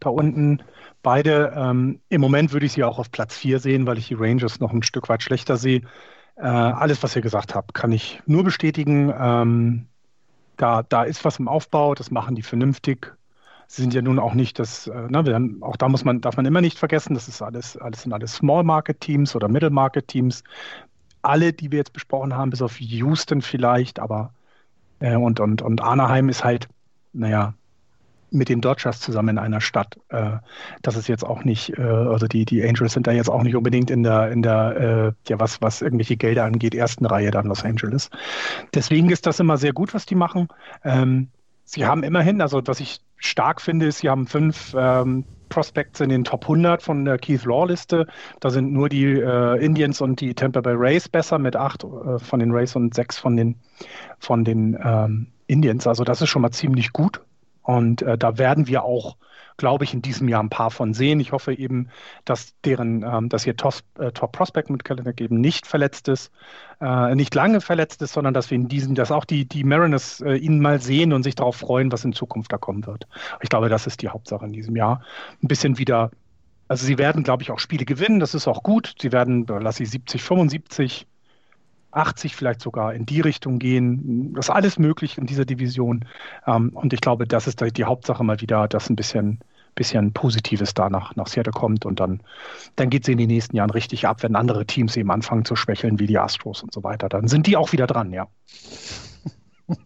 da 0.00 0.10
unten. 0.10 0.62
Beide, 1.02 1.52
ähm, 1.56 2.00
im 2.08 2.20
Moment 2.20 2.52
würde 2.52 2.66
ich 2.66 2.72
sie 2.72 2.84
auch 2.84 2.98
auf 2.98 3.10
Platz 3.10 3.36
vier 3.36 3.58
sehen, 3.58 3.86
weil 3.86 3.98
ich 3.98 4.08
die 4.08 4.14
Rangers 4.14 4.60
noch 4.60 4.72
ein 4.72 4.82
Stück 4.82 5.08
weit 5.08 5.22
schlechter 5.22 5.56
sehe. 5.56 5.82
Äh, 6.36 6.46
alles, 6.46 7.02
was 7.02 7.14
ihr 7.14 7.22
gesagt 7.22 7.54
habt, 7.54 7.74
kann 7.74 7.92
ich 7.92 8.22
nur 8.26 8.42
bestätigen. 8.42 9.12
Ähm, 9.16 9.86
da, 10.56 10.82
da 10.82 11.02
ist 11.04 11.24
was 11.24 11.38
im 11.38 11.48
Aufbau, 11.48 11.94
das 11.94 12.10
machen 12.10 12.34
die 12.34 12.42
vernünftig. 12.42 13.14
Sie 13.66 13.82
sind 13.82 13.94
ja 13.94 14.02
nun 14.02 14.18
auch 14.18 14.34
nicht 14.34 14.58
das, 14.58 14.86
äh, 14.86 15.08
ne, 15.08 15.24
haben, 15.32 15.62
auch 15.62 15.76
da 15.76 15.88
muss 15.88 16.04
man, 16.04 16.20
darf 16.20 16.36
man 16.36 16.46
immer 16.46 16.60
nicht 16.60 16.78
vergessen, 16.78 17.14
das 17.14 17.28
ist 17.28 17.42
alles, 17.42 17.76
alles 17.76 18.02
sind 18.02 18.12
alles 18.12 18.34
Small 18.34 18.64
Market 18.64 19.00
Teams 19.00 19.34
oder 19.34 19.48
Middle 19.48 19.70
Market 19.70 20.08
Teams. 20.08 20.44
Alle, 21.22 21.52
die 21.52 21.72
wir 21.72 21.78
jetzt 21.78 21.92
besprochen 21.92 22.34
haben, 22.34 22.50
bis 22.50 22.62
auf 22.62 22.78
Houston 22.80 23.40
vielleicht, 23.40 23.98
aber 23.98 24.34
äh, 25.00 25.16
und, 25.16 25.40
und, 25.40 25.62
und 25.62 25.80
Anaheim 25.80 26.28
ist 26.28 26.44
halt, 26.44 26.68
naja, 27.12 27.54
mit 28.34 28.48
den 28.48 28.60
Dodgers 28.60 29.00
zusammen 29.00 29.30
in 29.30 29.38
einer 29.38 29.60
Stadt. 29.60 29.96
Äh, 30.08 30.38
das 30.82 30.96
ist 30.96 31.08
jetzt 31.08 31.24
auch 31.24 31.44
nicht, 31.44 31.78
äh, 31.78 31.82
also 31.82 32.26
die, 32.26 32.44
die 32.44 32.62
Angels 32.62 32.92
sind 32.92 33.06
da 33.06 33.12
jetzt 33.12 33.30
auch 33.30 33.42
nicht 33.42 33.56
unbedingt 33.56 33.90
in 33.90 34.02
der, 34.02 34.30
in 34.30 34.42
der, 34.42 34.76
äh, 34.76 35.30
ja, 35.30 35.40
was, 35.40 35.62
was 35.62 35.80
irgendwelche 35.80 36.16
Gelder 36.16 36.44
angeht, 36.44 36.74
ersten 36.74 37.06
Reihe 37.06 37.30
dann 37.30 37.46
Los 37.46 37.64
Angeles. 37.64 38.10
Deswegen 38.74 39.10
ist 39.10 39.26
das 39.26 39.40
immer 39.40 39.56
sehr 39.56 39.72
gut, 39.72 39.94
was 39.94 40.04
die 40.04 40.16
machen. 40.16 40.48
Ähm, 40.82 41.28
sie 41.64 41.86
haben 41.86 42.02
immerhin, 42.02 42.40
also 42.40 42.60
was 42.64 42.80
ich 42.80 43.00
stark 43.16 43.60
finde, 43.60 43.86
ist, 43.86 43.98
sie 43.98 44.10
haben 44.10 44.26
fünf 44.26 44.74
ähm, 44.76 45.24
Prospects 45.48 46.00
in 46.00 46.08
den 46.08 46.24
Top 46.24 46.42
100 46.42 46.82
von 46.82 47.04
der 47.04 47.18
Keith 47.18 47.44
Law-Liste. 47.44 48.06
Da 48.40 48.50
sind 48.50 48.72
nur 48.72 48.88
die 48.88 49.04
äh, 49.04 49.64
Indians 49.64 50.00
und 50.00 50.20
die 50.20 50.34
Tampa 50.34 50.60
Bay 50.60 50.74
Rays 50.76 51.08
besser 51.08 51.38
mit 51.38 51.56
acht 51.56 51.84
äh, 51.84 52.18
von 52.18 52.40
den 52.40 52.50
Rays 52.50 52.74
und 52.76 52.94
sechs 52.94 53.18
von 53.18 53.36
den, 53.36 53.56
von 54.18 54.44
den 54.44 54.76
ähm, 54.82 55.28
Indians. 55.46 55.86
Also 55.86 56.04
das 56.04 56.20
ist 56.22 56.28
schon 56.28 56.42
mal 56.42 56.50
ziemlich 56.50 56.92
gut. 56.92 57.20
Und 57.62 58.02
äh, 58.02 58.18
da 58.18 58.36
werden 58.36 58.66
wir 58.66 58.84
auch 58.84 59.16
glaube 59.56 59.84
ich, 59.84 59.94
in 59.94 60.02
diesem 60.02 60.28
Jahr 60.28 60.42
ein 60.42 60.50
paar 60.50 60.70
von 60.70 60.94
sehen. 60.94 61.20
Ich 61.20 61.32
hoffe 61.32 61.54
eben, 61.54 61.88
dass 62.24 62.54
deren, 62.64 63.02
ähm, 63.02 63.28
dass 63.28 63.46
ihr 63.46 63.56
Top, 63.56 63.74
äh, 63.98 64.12
Top 64.12 64.32
Prospect 64.32 64.70
mit 64.70 64.84
Kalender 64.84 65.12
eben 65.18 65.40
nicht 65.40 65.66
verletzt 65.66 66.08
ist, 66.08 66.32
äh, 66.80 67.14
nicht 67.14 67.34
lange 67.34 67.60
verletzt 67.60 68.02
ist, 68.02 68.12
sondern 68.12 68.34
dass 68.34 68.50
wir 68.50 68.56
in 68.56 68.68
diesem, 68.68 68.94
dass 68.94 69.12
auch 69.12 69.24
die, 69.24 69.46
die 69.46 69.64
Mariners 69.64 70.20
äh, 70.20 70.34
ihn 70.34 70.60
mal 70.60 70.80
sehen 70.80 71.12
und 71.12 71.22
sich 71.22 71.34
darauf 71.34 71.56
freuen, 71.56 71.92
was 71.92 72.04
in 72.04 72.12
Zukunft 72.12 72.52
da 72.52 72.58
kommen 72.58 72.86
wird. 72.86 73.06
Ich 73.42 73.48
glaube, 73.48 73.68
das 73.68 73.86
ist 73.86 74.02
die 74.02 74.08
Hauptsache 74.08 74.44
in 74.44 74.52
diesem 74.52 74.76
Jahr. 74.76 75.02
Ein 75.42 75.48
bisschen 75.48 75.78
wieder, 75.78 76.10
also 76.68 76.84
sie 76.86 76.98
werden, 76.98 77.22
glaube 77.22 77.42
ich, 77.42 77.50
auch 77.50 77.58
Spiele 77.58 77.84
gewinnen, 77.84 78.20
das 78.20 78.34
ist 78.34 78.48
auch 78.48 78.62
gut. 78.62 78.94
Sie 79.00 79.12
werden, 79.12 79.46
lass 79.46 79.80
ich 79.80 79.90
70, 79.90 80.22
75 80.22 81.06
80 81.94 82.36
vielleicht 82.36 82.60
sogar 82.60 82.94
in 82.94 83.06
die 83.06 83.20
Richtung 83.20 83.58
gehen. 83.58 84.34
Das 84.34 84.46
ist 84.46 84.50
alles 84.50 84.78
möglich 84.78 85.18
in 85.18 85.26
dieser 85.26 85.44
Division. 85.44 86.04
Ähm, 86.46 86.70
und 86.70 86.92
ich 86.92 87.00
glaube, 87.00 87.26
das 87.26 87.46
ist 87.46 87.60
die 87.76 87.84
Hauptsache 87.84 88.24
mal 88.24 88.40
wieder, 88.40 88.68
dass 88.68 88.90
ein 88.90 88.96
bisschen, 88.96 89.40
bisschen 89.74 90.12
Positives 90.12 90.74
da 90.74 90.90
nach, 90.90 91.16
nach 91.16 91.26
Seattle 91.26 91.52
kommt. 91.52 91.86
Und 91.86 92.00
dann, 92.00 92.20
dann 92.76 92.90
geht 92.90 93.02
es 93.04 93.08
in 93.08 93.18
den 93.18 93.28
nächsten 93.28 93.56
Jahren 93.56 93.70
richtig 93.70 94.06
ab, 94.06 94.22
wenn 94.22 94.36
andere 94.36 94.66
Teams 94.66 94.96
eben 94.96 95.10
anfangen 95.10 95.44
zu 95.44 95.56
schwächeln, 95.56 95.98
wie 95.98 96.06
die 96.06 96.18
Astros 96.18 96.62
und 96.62 96.72
so 96.72 96.82
weiter. 96.82 97.08
Dann 97.08 97.28
sind 97.28 97.46
die 97.46 97.56
auch 97.56 97.72
wieder 97.72 97.86
dran, 97.86 98.12
ja. 98.12 98.28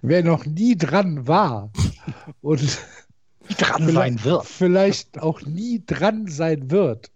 Wer 0.00 0.24
noch 0.24 0.46
nie 0.46 0.76
dran 0.76 1.28
war 1.28 1.70
und 2.40 2.78
dran 3.58 3.88
sein 3.88 4.24
wird. 4.24 4.46
Vielleicht 4.46 5.20
auch 5.20 5.42
nie 5.42 5.82
dran 5.86 6.26
sein 6.26 6.70
wird, 6.70 7.10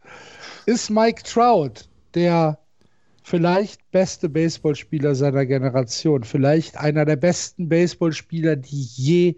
ist 0.67 0.91
Mike 0.91 1.23
Trout 1.23 1.89
der 2.15 2.59
vielleicht 3.23 3.91
beste 3.91 4.29
Baseballspieler 4.29 5.15
seiner 5.15 5.47
Generation, 5.47 6.25
vielleicht 6.25 6.77
einer 6.77 7.05
der 7.05 7.17
besten 7.17 7.69
Baseballspieler, 7.69 8.57
die 8.57 8.83
je 8.83 9.37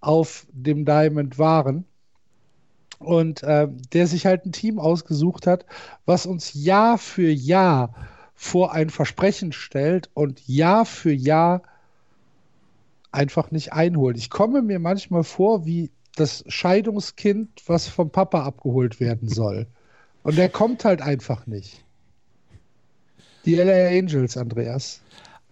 auf 0.00 0.46
dem 0.52 0.84
Diamond 0.84 1.38
waren. 1.38 1.84
Und 2.98 3.42
äh, 3.42 3.68
der 3.92 4.06
sich 4.06 4.24
halt 4.24 4.46
ein 4.46 4.52
Team 4.52 4.78
ausgesucht 4.78 5.46
hat, 5.46 5.66
was 6.06 6.24
uns 6.24 6.54
Jahr 6.54 6.96
für 6.96 7.30
Jahr 7.30 7.94
vor 8.34 8.72
ein 8.72 8.88
Versprechen 8.88 9.52
stellt 9.52 10.08
und 10.14 10.46
Jahr 10.46 10.86
für 10.86 11.12
Jahr 11.12 11.62
einfach 13.12 13.50
nicht 13.50 13.72
einholt. 13.72 14.16
Ich 14.16 14.30
komme 14.30 14.62
mir 14.62 14.78
manchmal 14.78 15.24
vor 15.24 15.66
wie 15.66 15.90
das 16.14 16.44
Scheidungskind, 16.46 17.62
was 17.66 17.88
vom 17.88 18.10
Papa 18.10 18.44
abgeholt 18.44 19.00
werden 19.00 19.28
soll. 19.28 19.66
Und 20.26 20.36
der 20.36 20.48
kommt 20.48 20.84
halt 20.84 21.00
einfach 21.02 21.46
nicht. 21.46 21.84
Die 23.44 23.54
LA 23.54 23.96
Angels, 23.96 24.36
Andreas. 24.36 25.00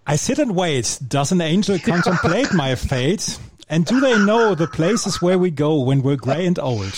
I 0.05 0.16
sit 0.16 0.41
and 0.41 0.57
wait. 0.57 0.99
Does 1.09 1.31
an 1.31 1.41
angel 1.41 1.79
contemplate 1.79 2.53
my 2.53 2.75
fate? 2.75 3.39
And 3.68 3.87
do 3.87 4.01
they 4.01 4.16
know 4.16 4.57
the 4.57 4.66
places 4.66 5.22
where 5.22 5.39
we 5.39 5.53
go 5.53 5.79
when 5.79 6.03
we're 6.03 6.16
grey 6.16 6.45
and 6.45 6.59
old? 6.59 6.93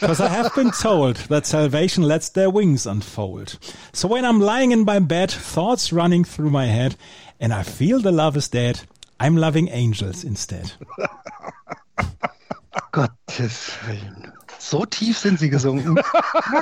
Because 0.00 0.20
I 0.20 0.28
have 0.28 0.54
been 0.54 0.70
told 0.70 1.16
that 1.28 1.46
salvation 1.46 2.04
lets 2.04 2.28
their 2.28 2.48
wings 2.48 2.86
unfold. 2.86 3.58
So 3.92 4.06
when 4.06 4.24
I'm 4.24 4.40
lying 4.40 4.70
in 4.70 4.84
my 4.84 5.00
bed, 5.00 5.32
thoughts 5.32 5.92
running 5.92 6.22
through 6.22 6.50
my 6.50 6.66
head, 6.66 6.94
and 7.40 7.52
I 7.52 7.64
feel 7.64 7.98
the 7.98 8.12
love 8.12 8.36
is 8.36 8.48
dead, 8.48 8.82
I'm 9.18 9.36
loving 9.36 9.66
angels 9.66 10.22
instead. 10.22 10.74
Gottes 12.92 13.76
Willen. 13.88 14.35
So 14.58 14.84
tief 14.84 15.18
sind 15.18 15.38
sie 15.38 15.50
gesunken. 15.50 15.96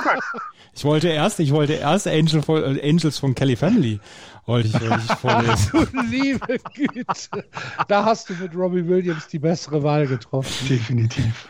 ich 0.73 0.83
wollte 0.83 1.09
erst, 1.09 1.39
ich 1.39 1.51
wollte 1.51 1.73
erst 1.73 2.07
Angel 2.07 2.41
von, 2.41 2.77
äh, 2.77 2.89
Angels 2.89 3.17
von 3.17 3.35
Kelly 3.35 3.55
Family 3.55 3.99
wollte 4.45 4.67
ich, 4.67 4.73
wollte 4.73 5.03
ich 5.07 5.13
vorlesen. 5.17 5.71
du 5.93 6.01
liebe 6.01 6.59
Güte. 6.73 7.45
Da 7.87 8.05
hast 8.05 8.29
du 8.29 8.33
mit 8.33 8.55
Robbie 8.55 8.87
Williams 8.87 9.27
die 9.27 9.39
bessere 9.39 9.81
Wahl 9.83 10.07
getroffen. 10.07 10.67
Definitiv. 10.67 11.49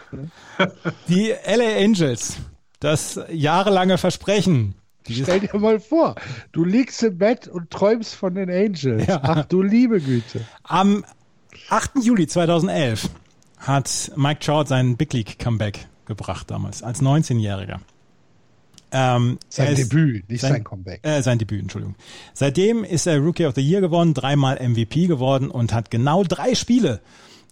Die 1.07 1.33
LA 1.45 1.83
Angels, 1.83 2.37
das 2.79 3.19
jahrelange 3.29 3.97
Versprechen. 3.97 4.75
Stell 5.07 5.41
dir 5.41 5.55
mal 5.59 5.79
vor, 5.79 6.15
du 6.51 6.63
liegst 6.63 7.03
im 7.03 7.17
Bett 7.17 7.47
und 7.47 7.69
träumst 7.69 8.15
von 8.15 8.33
den 8.33 8.49
Angels. 8.49 9.05
Ja. 9.05 9.19
Ach 9.21 9.45
du 9.45 9.61
liebe 9.61 10.01
Güte. 10.01 10.41
Am 10.63 11.05
8. 11.69 11.91
Juli 12.01 12.27
2011 12.27 13.09
hat 13.59 14.11
Mike 14.15 14.39
Trout 14.39 14.65
seinen 14.65 14.97
Big 14.97 15.13
League 15.13 15.37
Comeback 15.37 15.87
gebracht 16.05 16.49
damals, 16.51 16.83
als 16.83 17.01
19-Jähriger. 17.01 17.79
Ähm, 18.91 19.39
sein 19.49 19.75
Debüt, 19.75 20.29
nicht 20.29 20.41
sein, 20.41 20.53
sein 20.53 20.63
Comeback. 20.63 21.05
Äh, 21.05 21.21
sein 21.21 21.37
Debüt, 21.37 21.61
Entschuldigung. 21.61 21.95
Seitdem 22.33 22.83
ist 22.83 23.07
er 23.07 23.19
Rookie 23.19 23.45
of 23.45 23.55
the 23.55 23.61
Year 23.61 23.81
geworden, 23.81 24.13
dreimal 24.13 24.57
MVP 24.57 25.07
geworden 25.07 25.49
und 25.49 25.73
hat 25.73 25.91
genau 25.91 26.23
drei 26.23 26.55
Spiele 26.55 27.01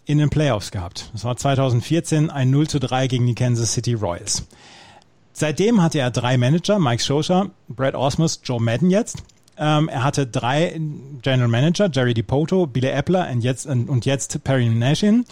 in 0.05 0.19
den 0.19 0.29
Playoffs 0.29 0.71
gehabt. 0.71 1.09
Das 1.13 1.25
war 1.25 1.35
2014 1.35 2.29
ein 2.29 2.49
0 2.49 2.67
zu 2.67 2.79
3 2.79 3.07
gegen 3.07 3.25
die 3.25 3.35
Kansas 3.35 3.73
City 3.73 3.93
Royals. 3.93 4.45
Seitdem 5.33 5.81
hatte 5.81 5.99
er 5.99 6.11
drei 6.11 6.37
Manager, 6.37 6.77
Mike 6.79 7.01
Scioscia, 7.01 7.49
Brad 7.67 7.95
Osmus, 7.95 8.39
Joe 8.43 8.61
Madden 8.61 8.89
jetzt. 8.89 9.23
Ähm, 9.57 9.89
er 9.89 10.03
hatte 10.03 10.27
drei 10.27 10.79
General 11.21 11.47
Manager, 11.47 11.89
Jerry 11.91 12.13
DiPoto, 12.13 12.67
Billy 12.67 12.89
Epler 12.89 13.29
und 13.31 13.41
jetzt, 13.41 13.65
und 13.65 14.05
jetzt 14.05 14.43
Perry 14.43 14.69
Nashin. 14.69 15.25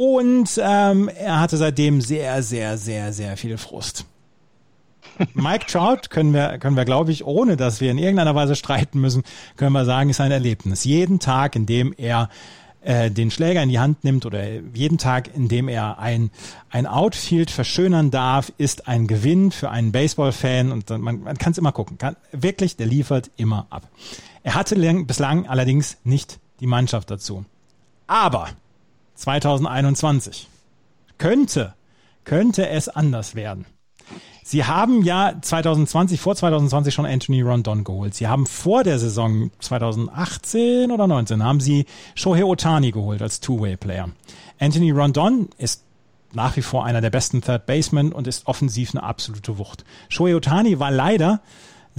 Und 0.00 0.58
ähm, 0.64 1.10
er 1.14 1.40
hatte 1.40 1.58
seitdem 1.58 2.00
sehr, 2.00 2.42
sehr, 2.42 2.78
sehr, 2.78 3.12
sehr 3.12 3.36
viel 3.36 3.58
Frust. 3.58 4.06
Mike 5.34 5.66
Trout 5.66 6.08
können 6.08 6.32
wir, 6.32 6.56
können 6.56 6.74
wir, 6.74 6.86
glaube 6.86 7.12
ich, 7.12 7.26
ohne 7.26 7.58
dass 7.58 7.82
wir 7.82 7.90
in 7.90 7.98
irgendeiner 7.98 8.34
Weise 8.34 8.56
streiten 8.56 8.98
müssen, 8.98 9.24
können 9.58 9.72
wir 9.72 9.84
sagen, 9.84 10.08
ist 10.08 10.22
ein 10.22 10.32
Erlebnis. 10.32 10.84
Jeden 10.84 11.18
Tag, 11.18 11.54
in 11.54 11.66
dem 11.66 11.92
er 11.98 12.30
äh, 12.80 13.10
den 13.10 13.30
Schläger 13.30 13.62
in 13.62 13.68
die 13.68 13.78
Hand 13.78 14.02
nimmt 14.02 14.24
oder 14.24 14.42
jeden 14.72 14.96
Tag, 14.96 15.36
in 15.36 15.48
dem 15.48 15.68
er 15.68 15.98
ein, 15.98 16.30
ein 16.70 16.86
Outfield 16.86 17.50
verschönern 17.50 18.10
darf, 18.10 18.50
ist 18.56 18.88
ein 18.88 19.06
Gewinn 19.06 19.50
für 19.50 19.68
einen 19.68 19.92
Baseball-Fan 19.92 20.72
und 20.72 20.88
man, 20.88 21.24
man 21.24 21.36
kann 21.36 21.52
es 21.52 21.58
immer 21.58 21.72
gucken. 21.72 21.98
Kann, 21.98 22.16
wirklich, 22.32 22.76
der 22.76 22.86
liefert 22.86 23.30
immer 23.36 23.66
ab. 23.68 23.82
Er 24.44 24.54
hatte 24.54 24.76
lang, 24.76 25.06
bislang 25.06 25.46
allerdings 25.46 25.98
nicht 26.04 26.38
die 26.60 26.66
Mannschaft 26.66 27.10
dazu. 27.10 27.44
Aber 28.06 28.48
2021 29.20 30.48
könnte, 31.18 31.74
könnte 32.24 32.68
es 32.70 32.88
anders 32.88 33.34
werden. 33.34 33.66
Sie 34.42 34.64
haben 34.64 35.04
ja 35.04 35.34
2020, 35.40 36.18
vor 36.18 36.34
2020 36.34 36.92
schon 36.92 37.04
Anthony 37.04 37.42
Rondon 37.42 37.84
geholt. 37.84 38.14
Sie 38.14 38.28
haben 38.28 38.46
vor 38.46 38.82
der 38.82 38.98
Saison 38.98 39.50
2018 39.60 40.90
oder 40.90 41.06
19 41.06 41.44
haben 41.44 41.60
sie 41.60 41.84
Shohei 42.14 42.44
Otani 42.44 42.92
geholt 42.92 43.20
als 43.20 43.40
Two-Way-Player. 43.40 44.08
Anthony 44.58 44.90
Rondon 44.90 45.50
ist 45.58 45.84
nach 46.32 46.56
wie 46.56 46.62
vor 46.62 46.86
einer 46.86 47.02
der 47.02 47.10
besten 47.10 47.42
Third 47.42 47.66
Basemen 47.66 48.12
und 48.12 48.26
ist 48.26 48.46
offensiv 48.46 48.94
eine 48.94 49.02
absolute 49.02 49.58
Wucht. 49.58 49.84
Shohei 50.08 50.34
Otani 50.34 50.80
war 50.80 50.90
leider 50.90 51.42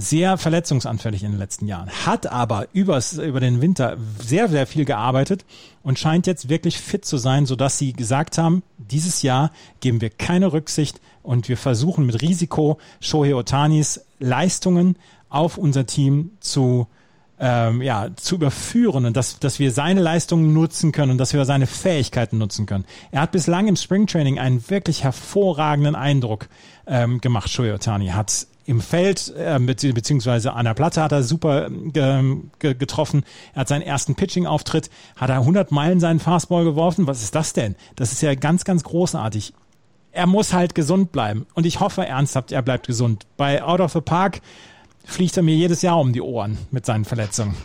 sehr 0.02 0.36
verletzungsanfällig 0.36 1.22
in 1.22 1.32
den 1.32 1.38
letzten 1.38 1.66
Jahren, 1.66 1.88
hat 2.04 2.26
aber 2.26 2.66
übers, 2.72 3.14
über 3.14 3.40
den 3.40 3.60
Winter 3.60 3.96
sehr, 4.18 4.48
sehr 4.48 4.66
viel 4.66 4.84
gearbeitet 4.84 5.44
und 5.82 5.98
scheint 5.98 6.26
jetzt 6.26 6.48
wirklich 6.48 6.78
fit 6.78 7.04
zu 7.04 7.16
sein, 7.16 7.46
sodass 7.46 7.78
sie 7.78 7.92
gesagt 7.92 8.38
haben, 8.38 8.62
dieses 8.78 9.22
Jahr 9.22 9.52
geben 9.80 10.00
wir 10.00 10.10
keine 10.10 10.52
Rücksicht 10.52 11.00
und 11.22 11.48
wir 11.48 11.56
versuchen 11.56 12.06
mit 12.06 12.20
Risiko 12.20 12.78
Shohei 13.00 13.34
Otanis 13.34 14.04
Leistungen 14.18 14.96
auf 15.28 15.56
unser 15.56 15.86
Team 15.86 16.32
zu 16.40 16.86
ähm, 17.42 17.82
ja, 17.82 18.08
zu 18.14 18.36
überführen 18.36 19.04
und 19.04 19.16
dass, 19.16 19.40
dass 19.40 19.58
wir 19.58 19.72
seine 19.72 20.00
Leistungen 20.00 20.52
nutzen 20.52 20.92
können 20.92 21.10
und 21.10 21.18
dass 21.18 21.32
wir 21.32 21.44
seine 21.44 21.66
Fähigkeiten 21.66 22.38
nutzen 22.38 22.66
können. 22.66 22.84
Er 23.10 23.22
hat 23.22 23.32
bislang 23.32 23.66
im 23.66 23.74
Springtraining 23.74 24.38
einen 24.38 24.70
wirklich 24.70 25.02
hervorragenden 25.02 25.96
Eindruck 25.96 26.48
ähm, 26.86 27.20
gemacht, 27.20 27.50
Shohei 27.50 27.74
Otani. 27.74 28.08
Hat 28.10 28.46
im 28.64 28.80
Feld 28.80 29.32
äh, 29.36 29.58
beziehungsweise 29.58 30.52
an 30.52 30.64
der 30.64 30.74
Platte 30.74 31.02
hat 31.02 31.12
er 31.12 31.22
super 31.22 31.68
ähm, 31.94 32.50
getroffen. 32.58 33.24
Er 33.54 33.60
hat 33.60 33.68
seinen 33.68 33.82
ersten 33.82 34.14
Pitching-Auftritt, 34.14 34.90
hat 35.16 35.30
er 35.30 35.38
100 35.38 35.72
Meilen 35.72 36.00
seinen 36.00 36.20
Fastball 36.20 36.64
geworfen. 36.64 37.06
Was 37.06 37.22
ist 37.22 37.34
das 37.34 37.52
denn? 37.52 37.76
Das 37.96 38.12
ist 38.12 38.22
ja 38.22 38.34
ganz, 38.34 38.64
ganz 38.64 38.84
großartig. 38.84 39.52
Er 40.12 40.26
muss 40.26 40.52
halt 40.52 40.74
gesund 40.74 41.10
bleiben 41.12 41.46
und 41.54 41.64
ich 41.66 41.80
hoffe 41.80 42.04
ernsthaft, 42.06 42.52
er 42.52 42.62
bleibt 42.62 42.86
gesund. 42.86 43.26
Bei 43.36 43.62
Out 43.62 43.80
of 43.80 43.92
the 43.92 44.00
Park 44.00 44.42
fliegt 45.04 45.36
er 45.36 45.42
mir 45.42 45.54
jedes 45.54 45.82
Jahr 45.82 45.98
um 45.98 46.12
die 46.12 46.20
Ohren 46.20 46.58
mit 46.70 46.86
seinen 46.86 47.04
Verletzungen. 47.04 47.56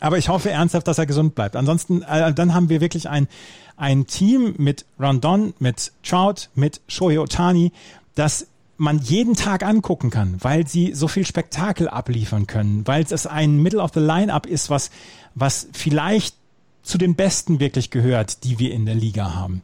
Aber 0.00 0.18
ich 0.18 0.28
hoffe 0.28 0.50
ernsthaft, 0.50 0.86
dass 0.86 0.98
er 0.98 1.06
gesund 1.06 1.34
bleibt. 1.34 1.56
Ansonsten, 1.56 2.02
äh, 2.02 2.32
dann 2.32 2.54
haben 2.54 2.68
wir 2.68 2.80
wirklich 2.80 3.08
ein, 3.08 3.28
ein 3.76 4.06
Team 4.06 4.54
mit 4.58 4.84
Rondon, 5.00 5.54
mit 5.58 5.92
Trout, 6.02 6.48
mit 6.54 6.80
Shohei 6.86 7.18
Otani, 7.18 7.72
das 8.14 8.46
man 8.76 8.98
jeden 8.98 9.34
Tag 9.34 9.62
angucken 9.62 10.10
kann, 10.10 10.36
weil 10.40 10.66
sie 10.66 10.92
so 10.94 11.08
viel 11.08 11.26
Spektakel 11.26 11.88
abliefern 11.88 12.46
können, 12.46 12.86
weil 12.86 13.04
es 13.08 13.26
ein 13.26 13.62
Middle 13.62 13.80
of 13.80 13.92
the 13.94 14.00
Line-Up 14.00 14.46
ist, 14.46 14.70
was, 14.70 14.90
was 15.34 15.68
vielleicht 15.72 16.36
zu 16.82 16.98
den 16.98 17.14
Besten 17.14 17.58
wirklich 17.58 17.90
gehört, 17.90 18.44
die 18.44 18.58
wir 18.58 18.72
in 18.72 18.86
der 18.86 18.94
Liga 18.94 19.34
haben. 19.34 19.62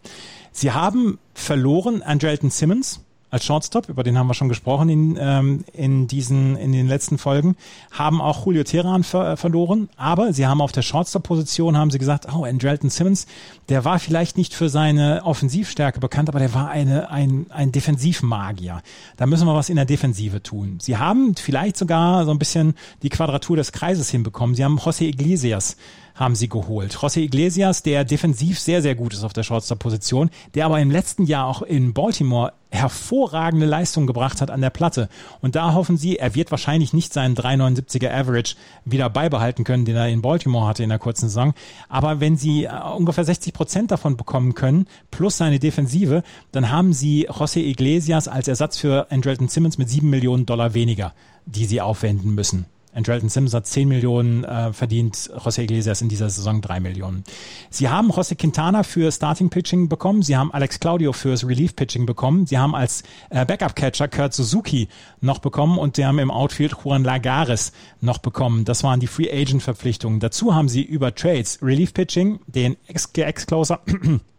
Sie 0.51 0.73
haben 0.73 1.19
verloren 1.35 2.03
Andrelton 2.03 2.51
Simmons, 2.51 3.01
als 3.33 3.47
Shortstop, 3.47 3.89
über 3.89 4.03
den 4.03 4.19
haben 4.19 4.27
wir 4.27 4.35
schon 4.35 4.51
gesprochen 4.51 4.91
in, 4.91 5.19
ähm, 5.19 5.65
in 5.73 6.07
diesen, 6.07 6.55
in 6.57 6.71
den 6.71 6.87
letzten 6.87 7.17
Folgen, 7.17 7.57
haben 7.91 8.21
auch 8.21 8.45
Julio 8.45 8.63
Teheran 8.63 9.05
ver 9.05 9.39
verloren, 9.39 9.89
aber 9.97 10.35
sie 10.35 10.47
haben 10.47 10.61
auf 10.61 10.71
der 10.71 10.83
Shortstop-Position 10.83 11.79
haben 11.79 11.91
sie 11.91 11.99
gesagt, 11.99 12.27
oh, 12.31 12.45
Andrelton 12.45 12.91
Simmons, 12.91 13.27
der 13.71 13.87
war 13.87 13.99
vielleicht 13.99 14.37
nicht 14.37 14.53
für 14.53 14.69
seine 14.69 15.23
Offensivstärke 15.25 15.99
bekannt, 15.99 16.29
aber 16.29 16.41
der 16.41 16.53
war 16.53 16.69
eine, 16.69 17.11
ein, 17.11 17.47
ein 17.49 17.73
Defensivmagier. 17.73 18.83
Da 19.17 19.25
müssen 19.25 19.47
wir 19.47 19.55
was 19.55 19.71
in 19.71 19.77
der 19.77 19.87
Defensive 19.87 20.43
tun. 20.43 20.77
Sie 20.83 20.99
haben 20.99 21.35
vielleicht 21.35 21.79
sogar 21.79 22.27
so 22.27 22.33
ein 22.33 22.39
bisschen 22.39 22.75
die 23.03 23.09
Quadratur 23.09 23.57
des 23.57 23.73
Kreises 23.73 24.11
hinbekommen. 24.11 24.55
Sie 24.55 24.63
haben 24.63 24.79
José 24.79 25.05
Iglesias 25.05 25.79
haben 26.15 26.35
sie 26.35 26.49
geholt. 26.49 26.97
José 26.97 27.21
Iglesias, 27.21 27.83
der 27.83 28.05
defensiv 28.05 28.59
sehr, 28.59 28.83
sehr 28.83 28.95
gut 28.95 29.15
ist 29.15 29.25
auf 29.25 29.33
der 29.33 29.43
Shortstop-Position, 29.43 30.31
der 30.55 30.67
aber 30.67 30.81
im 30.81 30.91
letzten 30.91 31.25
Jahr 31.25 31.47
auch 31.47 31.63
in 31.63 31.93
Baltimore 31.93 32.53
hervorragende 32.73 33.67
Leistung 33.67 34.07
gebracht 34.07 34.41
hat 34.41 34.51
an 34.51 34.63
der 34.63 34.71
Platte. 34.71 35.09
Und 35.41 35.55
da 35.55 35.75
hoffen 35.75 35.99
sie, 35.99 36.17
er 36.17 36.35
wird 36.35 36.51
wahrscheinlich 36.51 36.95
nicht 36.95 37.13
seinen 37.13 37.37
3,79er 37.37 38.11
Average 38.11 38.57
wieder 38.85 39.11
beibehalten 39.11 39.65
können, 39.65 39.85
den 39.85 39.95
er 39.95 40.09
in 40.09 40.23
Baltimore 40.23 40.67
hatte 40.67 40.83
in 40.83 40.89
der 40.89 40.99
kurzen 40.99 41.29
Saison. 41.29 41.53
Aber 41.89 42.21
wenn 42.21 42.37
sie 42.37 42.65
äh, 42.65 42.71
ungefähr 42.97 43.25
60 43.25 43.53
Prozent 43.53 43.91
davon 43.91 44.17
bekommen 44.17 44.55
können, 44.55 44.87
plus 45.11 45.37
seine 45.37 45.59
Defensive, 45.59 46.23
dann 46.51 46.71
haben 46.71 46.95
sie 46.95 47.29
José 47.29 47.59
Iglesias 47.59 48.27
als 48.27 48.49
Ersatz 48.49 48.79
für 48.79 49.11
Andrelton 49.11 49.49
Simmons 49.49 49.77
mit 49.77 49.91
7 49.91 50.09
Millionen 50.09 50.47
Dollar 50.47 50.73
weniger, 50.73 51.13
die 51.45 51.67
sie 51.67 51.83
aufwenden 51.83 52.35
müssen. 52.35 52.65
Andrelton 52.95 53.29
Sims 53.29 53.55
hat 53.55 53.67
10 53.67 53.89
Millionen 53.89 54.45
äh, 54.45 54.73
verdient, 54.73 55.31
José 55.37 55.63
Iglesias 55.63 56.03
in 56.03 56.09
dieser 56.09 56.29
Saison 56.29 56.61
3 56.61 56.81
Millionen. 56.81 57.25
Sie 57.71 57.89
haben 57.89 58.11
José 58.11 58.35
Quintana 58.35 58.83
für 58.83 59.11
Starting 59.11 59.51
Pitching 59.51 59.89
bekommen, 59.89 60.23
sie 60.23 60.37
haben 60.37 60.53
Alex 60.53 60.81
Claudio 60.81 61.13
fürs 61.13 61.47
Relief 61.47 61.75
Pitching 61.75 62.07
bekommen, 62.07 62.47
sie 62.47 62.59
haben 62.59 62.75
als 62.75 63.03
äh, 63.31 63.47
Backup 63.47 63.75
Catcher 63.75 64.09
Kurt 64.09 64.35
Suzuki 64.35 64.89
noch 65.21 65.39
bekommen 65.39 65.79
und 65.79 65.97
sie 65.97 66.05
haben 66.05 66.19
im 66.19 66.31
Outfield 66.31 66.77
Juan 66.85 67.05
Lagares 67.05 67.73
noch 68.01 68.19
bekommen. 68.19 68.65
Das 68.65 68.85
waren 68.85 69.01
die 69.01 69.07
Free 69.07 69.31
Agent 69.31 69.63
Verpflichtungen. 69.63 70.21
Dazu 70.21 70.55
haben 70.55 70.69
sie 70.69 70.83
über 70.83 71.15
Trades 71.15 71.59
Relief 71.63 71.95
Pitching, 71.95 72.41
den 72.47 72.77
Ex-Closer 72.87 73.81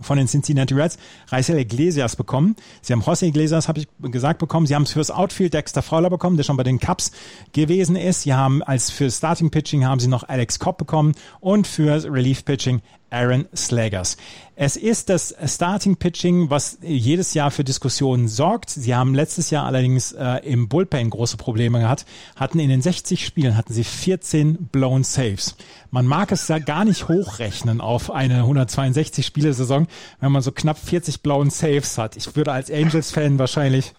von 0.00 0.18
den 0.18 0.26
Cincinnati 0.26 0.74
Reds 0.74 0.98
Raisel 1.28 1.58
Iglesias 1.58 2.16
bekommen. 2.16 2.56
Sie 2.82 2.92
haben 2.92 3.02
José 3.02 3.26
Iglesias, 3.26 3.68
habe 3.68 3.80
ich 3.80 3.88
gesagt, 4.00 4.38
bekommen. 4.38 4.66
Sie 4.66 4.74
haben 4.74 4.84
es 4.84 4.92
fürs 4.92 5.10
Outfield 5.10 5.54
Dexter 5.54 5.82
Fowler 5.82 6.10
bekommen, 6.10 6.36
der 6.36 6.44
schon 6.44 6.56
bei 6.56 6.62
den 6.62 6.78
Cubs 6.78 7.12
gewesen 7.52 7.96
ist. 7.96 8.22
Sie 8.22 8.34
haben 8.34 8.62
als 8.62 8.90
für 8.90 9.10
Starting 9.10 9.50
Pitching 9.50 9.84
haben 9.84 10.00
sie 10.00 10.08
noch 10.08 10.28
Alex 10.28 10.58
Cobb 10.58 10.78
bekommen 10.78 11.14
und 11.40 11.66
für 11.66 12.04
Relief 12.04 12.44
Pitching 12.44 12.80
Aaron 13.10 13.46
Slagers. 13.54 14.16
Es 14.56 14.76
ist 14.76 15.08
das 15.08 15.34
Starting 15.46 15.96
Pitching, 15.96 16.50
was 16.50 16.78
jedes 16.82 17.32
Jahr 17.34 17.50
für 17.50 17.62
Diskussionen 17.64 18.26
sorgt. 18.26 18.70
Sie 18.70 18.94
haben 18.94 19.14
letztes 19.14 19.50
Jahr 19.50 19.66
allerdings 19.66 20.12
äh, 20.12 20.38
im 20.44 20.68
Bullpen 20.68 21.10
große 21.10 21.36
Probleme 21.36 21.78
gehabt, 21.78 22.06
hatten 22.36 22.58
in 22.58 22.68
den 22.68 22.82
60 22.82 23.24
Spielen 23.24 23.56
hatten 23.56 23.72
sie 23.72 23.84
14 23.84 24.68
blown 24.72 25.04
Saves. 25.04 25.56
Man 25.90 26.06
mag 26.06 26.32
es 26.32 26.48
ja 26.48 26.58
gar 26.58 26.84
nicht 26.84 27.08
hochrechnen 27.08 27.80
auf 27.80 28.10
eine 28.10 28.38
162 28.38 29.24
Spiele 29.24 29.52
Saison, 29.52 29.86
wenn 30.20 30.32
man 30.32 30.42
so 30.42 30.50
knapp 30.50 30.78
40 30.78 31.22
blown 31.22 31.50
Saves 31.50 31.96
hat. 31.98 32.16
Ich 32.16 32.34
würde 32.34 32.52
als 32.52 32.70
Angels 32.70 33.12
Fan 33.12 33.38
wahrscheinlich 33.38 33.94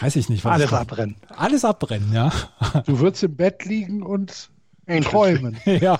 weiß 0.00 0.16
ich 0.16 0.28
nicht, 0.28 0.44
was 0.44 0.54
alles 0.54 0.72
abbrennen. 0.72 1.16
Alles 1.28 1.64
abbrennen, 1.64 2.12
ja. 2.12 2.32
Du 2.86 2.98
würdest 2.98 3.22
im 3.22 3.36
Bett 3.36 3.64
liegen 3.64 4.02
und 4.02 4.50
träumen. 5.04 5.58
ja. 5.64 5.98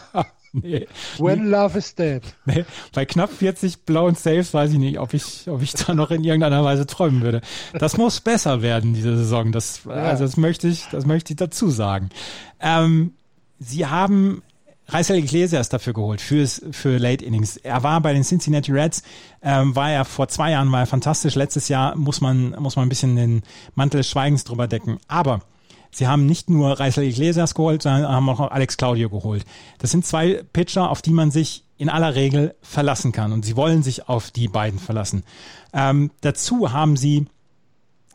Nee. 0.52 0.86
When 1.18 1.50
Love 1.50 1.78
is 1.78 1.94
Dead. 1.94 2.22
Nee. 2.44 2.64
Bei 2.92 3.04
knapp 3.06 3.30
40 3.32 3.84
blauen 3.84 4.14
Saves 4.14 4.52
weiß 4.52 4.72
ich 4.72 4.78
nicht, 4.78 4.98
ob 4.98 5.14
ich, 5.14 5.48
ob 5.48 5.62
ich 5.62 5.72
da 5.72 5.94
noch 5.94 6.10
in 6.10 6.24
irgendeiner 6.24 6.62
Weise 6.64 6.86
träumen 6.86 7.22
würde. 7.22 7.40
Das 7.78 7.96
muss 7.96 8.20
besser 8.20 8.62
werden, 8.62 8.94
diese 8.94 9.16
Saison. 9.16 9.52
Das, 9.52 9.82
ja. 9.84 9.92
also 9.92 10.24
das 10.24 10.36
möchte 10.36 10.68
ich, 10.68 10.86
das 10.90 11.06
möchte 11.06 11.32
ich 11.32 11.38
dazu 11.38 11.70
sagen. 11.70 12.10
Ähm, 12.60 13.14
sie 13.58 13.86
haben 13.86 14.42
Reisel 14.88 15.16
Iglesias 15.16 15.70
dafür 15.70 15.94
geholt, 15.94 16.20
fürs, 16.20 16.62
für 16.72 16.98
Late 16.98 17.24
Innings. 17.24 17.56
Er 17.56 17.82
war 17.82 18.00
bei 18.00 18.12
den 18.12 18.24
Cincinnati 18.24 18.72
Reds, 18.72 19.02
ähm, 19.40 19.74
war 19.74 19.90
er 19.90 20.04
vor 20.04 20.28
zwei 20.28 20.50
Jahren, 20.50 20.72
er 20.74 20.86
fantastisch. 20.86 21.34
Letztes 21.34 21.68
Jahr 21.68 21.96
muss 21.96 22.20
man, 22.20 22.50
muss 22.58 22.76
man 22.76 22.86
ein 22.86 22.88
bisschen 22.90 23.16
den 23.16 23.42
Mantel 23.74 23.98
des 23.98 24.10
Schweigens 24.10 24.44
drüber 24.44 24.68
decken. 24.68 24.98
Aber 25.08 25.40
Sie 25.94 26.06
haben 26.06 26.26
nicht 26.26 26.48
nur 26.48 26.80
Reisel 26.80 27.04
Iglesias 27.04 27.54
geholt, 27.54 27.82
sondern 27.82 28.08
haben 28.08 28.28
auch 28.28 28.40
Alex 28.40 28.78
Claudio 28.78 29.10
geholt. 29.10 29.44
Das 29.78 29.90
sind 29.90 30.06
zwei 30.06 30.42
Pitcher, 30.52 30.90
auf 30.90 31.02
die 31.02 31.12
man 31.12 31.30
sich 31.30 31.64
in 31.76 31.90
aller 31.90 32.14
Regel 32.14 32.54
verlassen 32.62 33.12
kann. 33.12 33.32
Und 33.32 33.44
sie 33.44 33.56
wollen 33.56 33.82
sich 33.82 34.08
auf 34.08 34.30
die 34.30 34.48
beiden 34.48 34.78
verlassen. 34.78 35.22
Ähm, 35.74 36.10
dazu 36.22 36.72
haben 36.72 36.96
sie 36.96 37.26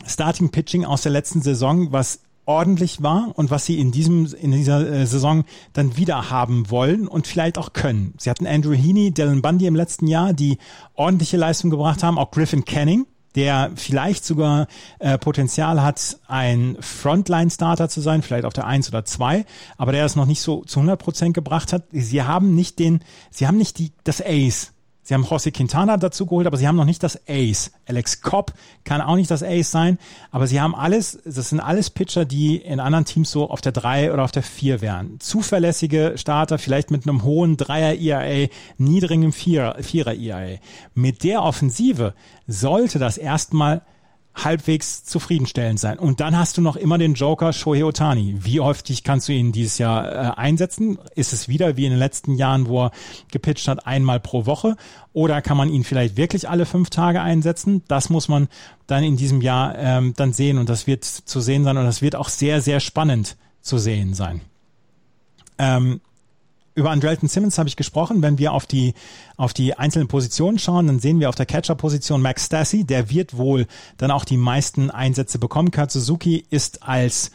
Starting 0.06 0.50
Pitching 0.50 0.86
aus 0.86 1.04
der 1.04 1.12
letzten 1.12 1.42
Saison, 1.42 1.92
was 1.92 2.22
ordentlich 2.46 3.04
war 3.04 3.34
und 3.36 3.52
was 3.52 3.66
sie 3.66 3.80
in 3.80 3.92
diesem 3.92 4.34
in 4.34 4.52
dieser 4.52 4.90
äh, 4.90 5.06
Saison 5.06 5.44
dann 5.74 5.98
wieder 5.98 6.30
haben 6.30 6.70
wollen 6.70 7.08
und 7.08 7.28
vielleicht 7.28 7.58
auch 7.58 7.74
können. 7.74 8.14
Sie 8.18 8.30
hatten 8.30 8.48
Andrew 8.48 8.74
Heaney, 8.74 9.12
Dylan 9.12 9.42
Bundy 9.42 9.68
im 9.68 9.76
letzten 9.76 10.08
Jahr, 10.08 10.34
die 10.34 10.58
ordentliche 10.96 11.38
Leistung 11.38 11.70
gebracht 11.70 12.04
haben, 12.04 12.18
auch 12.18 12.32
Griffin 12.32 12.64
Canning, 12.64 13.06
der 13.38 13.70
vielleicht 13.76 14.26
sogar 14.26 14.68
äh, 14.98 15.20
Potenzial 15.20 15.84
hat, 15.84 16.18
ein 16.28 16.76
Frontline-Starter 16.80 17.88
zu 17.88 18.02
sein, 18.02 18.24
vielleicht 18.24 18.46
auf 18.46 18.54
der 18.54 18.66
1 18.66 18.90
oder 18.90 19.06
2, 19.06 19.46
aber 19.78 19.92
der 19.92 20.06
es 20.06 20.16
noch 20.16 20.26
nicht 20.26 20.42
so 20.42 20.64
zu 20.64 20.80
100 20.80 21.00
Prozent 21.00 21.34
gebracht 21.36 21.72
hat. 21.72 21.84
Sie 21.92 22.24
haben 22.24 22.56
nicht 22.56 22.80
den, 22.80 23.02
sie 23.30 23.46
haben 23.46 23.58
nicht 23.58 23.78
die, 23.78 23.92
das 24.04 24.24
Ace, 24.26 24.74
Sie 25.08 25.14
haben 25.14 25.24
José 25.24 25.52
Quintana 25.54 25.96
dazu 25.96 26.26
geholt, 26.26 26.48
aber 26.48 26.58
sie 26.58 26.68
haben 26.68 26.76
noch 26.76 26.84
nicht 26.84 27.02
das 27.02 27.18
Ace. 27.30 27.72
Alex 27.86 28.22
Cobb 28.22 28.52
kann 28.84 29.00
auch 29.00 29.16
nicht 29.16 29.32
das 29.32 29.42
Ace 29.42 29.72
sein, 29.72 30.00
aber 30.32 30.48
sie 30.48 30.60
haben 30.60 30.76
alles, 30.76 31.20
das 31.24 31.48
sind 31.48 31.62
alles 31.62 31.90
Pitcher, 31.90 32.26
die 32.26 32.58
in 32.58 32.82
anderen 32.82 33.06
Teams 33.06 33.32
so 33.32 33.50
auf 33.50 33.62
der 33.62 33.72
3 33.72 34.12
oder 34.12 34.26
auf 34.26 34.34
der 34.34 34.44
4 34.44 34.82
wären. 34.82 35.18
Zuverlässige 35.22 36.16
Starter, 36.18 36.58
vielleicht 36.58 36.92
mit 36.92 37.08
einem 37.08 37.24
hohen 37.24 37.56
3er 37.56 37.98
ERA, 37.98 38.50
niedrigem 38.78 39.32
4er, 39.32 39.80
4er 39.80 40.22
ERA. 40.22 40.58
Mit 40.94 41.24
der 41.24 41.42
Offensive 41.42 42.14
sollte 42.46 43.00
das 43.00 43.18
erstmal 43.18 43.84
halbwegs 44.44 45.04
zufriedenstellend 45.04 45.80
sein. 45.80 46.00
Und 46.00 46.20
dann 46.20 46.38
hast 46.38 46.58
du 46.58 46.62
noch 46.62 46.76
immer 46.76 46.98
den 46.98 47.16
Joker 47.16 47.54
Shohei 47.54 47.84
Otani. 47.84 48.36
Wie 48.40 48.60
häufig 48.60 49.04
kannst 49.04 49.28
du 49.28 49.34
ihn 49.34 49.52
dieses 49.52 49.78
Jahr 49.78 50.12
äh, 50.12 50.38
einsetzen? 50.38 51.00
Ist 51.16 51.34
es 51.34 51.48
wieder 51.48 51.78
wie 51.78 51.86
in 51.86 51.92
den 51.92 52.00
letzten 52.00 52.36
Jahren, 52.36 52.68
wo 52.68 52.86
er 52.86 52.92
gepitcht 53.32 53.68
hat, 53.68 53.88
einmal 53.88 54.20
pro 54.20 54.46
Woche? 54.46 54.76
Oder 55.14 55.42
kann 55.42 55.58
man 55.58 55.70
ihn 55.70 55.84
vielleicht 55.84 56.18
wirklich 56.18 56.48
alle 56.48 56.66
fünf 56.66 56.90
Tage 56.90 57.22
einsetzen? 57.22 57.84
Das 57.88 58.10
muss 58.10 58.28
man 58.28 58.48
dann 58.86 59.04
in 59.04 59.18
diesem 59.18 59.42
Jahr 59.42 59.78
ähm, 59.78 60.14
dann 60.16 60.34
sehen 60.34 60.58
und 60.58 60.70
das 60.70 60.88
wird 60.88 61.04
zu 61.04 61.42
sehen 61.42 61.64
sein 61.64 61.78
und 61.78 61.86
das 61.86 62.02
wird 62.02 62.16
auch 62.16 62.30
sehr, 62.30 62.62
sehr 62.62 62.80
spannend 62.80 63.38
zu 63.62 63.78
sehen 63.78 64.14
sein. 64.14 64.42
Ähm, 65.58 66.02
über 66.78 66.92
Andrelton 66.92 67.28
Simmons 67.28 67.58
habe 67.58 67.68
ich 67.68 67.76
gesprochen. 67.76 68.22
Wenn 68.22 68.38
wir 68.38 68.54
auf 68.54 68.68
die, 68.68 68.94
auf 69.36 69.52
die 69.52 69.74
einzelnen 69.74 70.08
Positionen 70.08 70.60
schauen, 70.60 70.86
dann 70.86 71.00
sehen 71.00 71.20
wir 71.20 71.28
auf 71.28 71.36
der 71.36 71.48
Catcher-Position 71.48 72.22
Max 72.22 72.46
Stassi. 72.46 72.86
Der 72.86 73.10
wird 73.10 73.36
wohl 73.36 73.66
dann 73.98 74.12
auch 74.12 74.24
die 74.24 74.38
meisten 74.38 74.92
Einsätze 74.92 75.40
bekommen. 75.40 75.72
Kurt 75.72 75.92
Suzuki 75.92 76.46
ist 76.52 76.84
als 76.84 77.32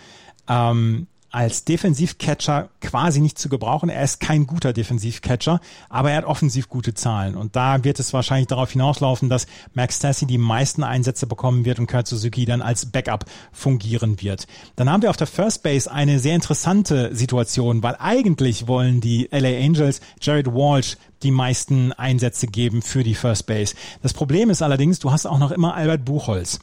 ähm, 0.48 1.08
als 1.32 1.64
Defensivcatcher 1.64 2.68
quasi 2.80 3.20
nicht 3.20 3.38
zu 3.38 3.48
gebrauchen. 3.48 3.88
Er 3.88 4.04
ist 4.04 4.20
kein 4.20 4.46
guter 4.46 4.74
Defensivcatcher, 4.74 5.60
aber 5.88 6.10
er 6.10 6.18
hat 6.18 6.24
offensiv 6.26 6.68
gute 6.68 6.92
Zahlen. 6.92 7.36
Und 7.36 7.56
da 7.56 7.82
wird 7.84 7.98
es 7.98 8.12
wahrscheinlich 8.12 8.48
darauf 8.48 8.70
hinauslaufen, 8.70 9.30
dass 9.30 9.46
Max 9.72 9.96
Stassi 9.96 10.26
die 10.26 10.38
meisten 10.38 10.84
Einsätze 10.84 11.26
bekommen 11.26 11.64
wird 11.64 11.78
und 11.78 11.86
Kurt 11.86 12.06
Suzuki 12.06 12.44
dann 12.44 12.60
als 12.60 12.86
Backup 12.86 13.24
fungieren 13.50 14.20
wird. 14.20 14.46
Dann 14.76 14.90
haben 14.90 15.02
wir 15.02 15.10
auf 15.10 15.16
der 15.16 15.26
First 15.26 15.62
Base 15.62 15.90
eine 15.90 16.18
sehr 16.18 16.34
interessante 16.34 17.14
Situation, 17.16 17.82
weil 17.82 17.96
eigentlich 17.98 18.68
wollen 18.68 19.00
die 19.00 19.28
LA 19.32 19.58
Angels 19.64 20.02
Jared 20.20 20.48
Walsh 20.48 20.98
die 21.22 21.30
meisten 21.30 21.92
Einsätze 21.92 22.46
geben 22.46 22.82
für 22.82 23.04
die 23.04 23.14
First 23.14 23.46
Base. 23.46 23.74
Das 24.02 24.12
Problem 24.12 24.50
ist 24.50 24.60
allerdings, 24.60 24.98
du 24.98 25.12
hast 25.12 25.24
auch 25.24 25.38
noch 25.38 25.50
immer 25.50 25.74
Albert 25.74 26.04
Buchholz. 26.04 26.60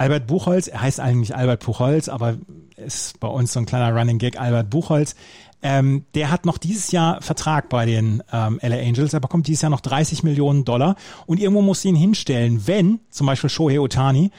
Albert 0.00 0.28
Buchholz, 0.28 0.66
er 0.66 0.80
heißt 0.80 0.98
eigentlich 0.98 1.36
Albert 1.36 1.62
Buchholz, 1.62 2.08
aber 2.08 2.38
ist 2.76 3.20
bei 3.20 3.28
uns 3.28 3.52
so 3.52 3.60
ein 3.60 3.66
kleiner 3.66 3.94
Running 3.94 4.16
Gag, 4.16 4.40
Albert 4.40 4.70
Buchholz. 4.70 5.14
Ähm, 5.60 6.06
der 6.14 6.30
hat 6.30 6.46
noch 6.46 6.56
dieses 6.56 6.90
Jahr 6.90 7.20
Vertrag 7.20 7.68
bei 7.68 7.84
den 7.84 8.22
ähm, 8.32 8.58
LA 8.62 8.76
Angels. 8.76 9.12
Er 9.12 9.20
bekommt 9.20 9.46
dieses 9.46 9.60
Jahr 9.60 9.68
noch 9.68 9.82
30 9.82 10.22
Millionen 10.22 10.64
Dollar 10.64 10.96
und 11.26 11.38
irgendwo 11.38 11.60
muss 11.60 11.84
ihn 11.84 11.96
hinstellen, 11.96 12.66
wenn 12.66 13.00
zum 13.10 13.26
Beispiel 13.26 13.50
Shohei 13.50 13.78
Otani 13.78 14.30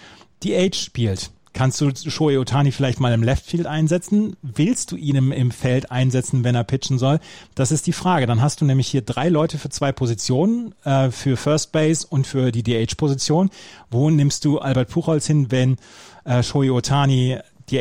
die 0.41 0.55
Age 0.55 0.81
spielt. 0.81 1.29
Kannst 1.53 1.81
du 1.81 1.91
Shohei 1.93 2.39
Otani 2.39 2.71
vielleicht 2.71 2.99
mal 2.99 3.13
im 3.13 3.23
Left 3.23 3.45
Field 3.45 3.67
einsetzen? 3.67 4.37
Willst 4.41 4.91
du 4.91 4.95
ihn 4.95 5.31
im, 5.31 5.51
Feld 5.51 5.91
einsetzen, 5.91 6.43
wenn 6.43 6.55
er 6.55 6.63
pitchen 6.63 6.97
soll? 6.97 7.19
Das 7.55 7.71
ist 7.71 7.87
die 7.87 7.93
Frage. 7.93 8.25
Dann 8.25 8.41
hast 8.41 8.61
du 8.61 8.65
nämlich 8.65 8.87
hier 8.87 9.01
drei 9.01 9.27
Leute 9.27 9.57
für 9.57 9.69
zwei 9.69 9.91
Positionen, 9.91 10.73
äh, 10.85 11.11
für 11.11 11.35
First 11.35 11.71
Base 11.71 12.07
und 12.07 12.25
für 12.25 12.51
die 12.51 12.63
DH-Position. 12.63 13.49
Wo 13.89 14.09
nimmst 14.09 14.45
du 14.45 14.59
Albert 14.59 14.89
Puchholz 14.89 15.27
hin, 15.27 15.51
wenn 15.51 15.77
äh, 16.23 16.41
Shohei 16.41 16.71
Otani 16.71 17.39
die 17.69 17.79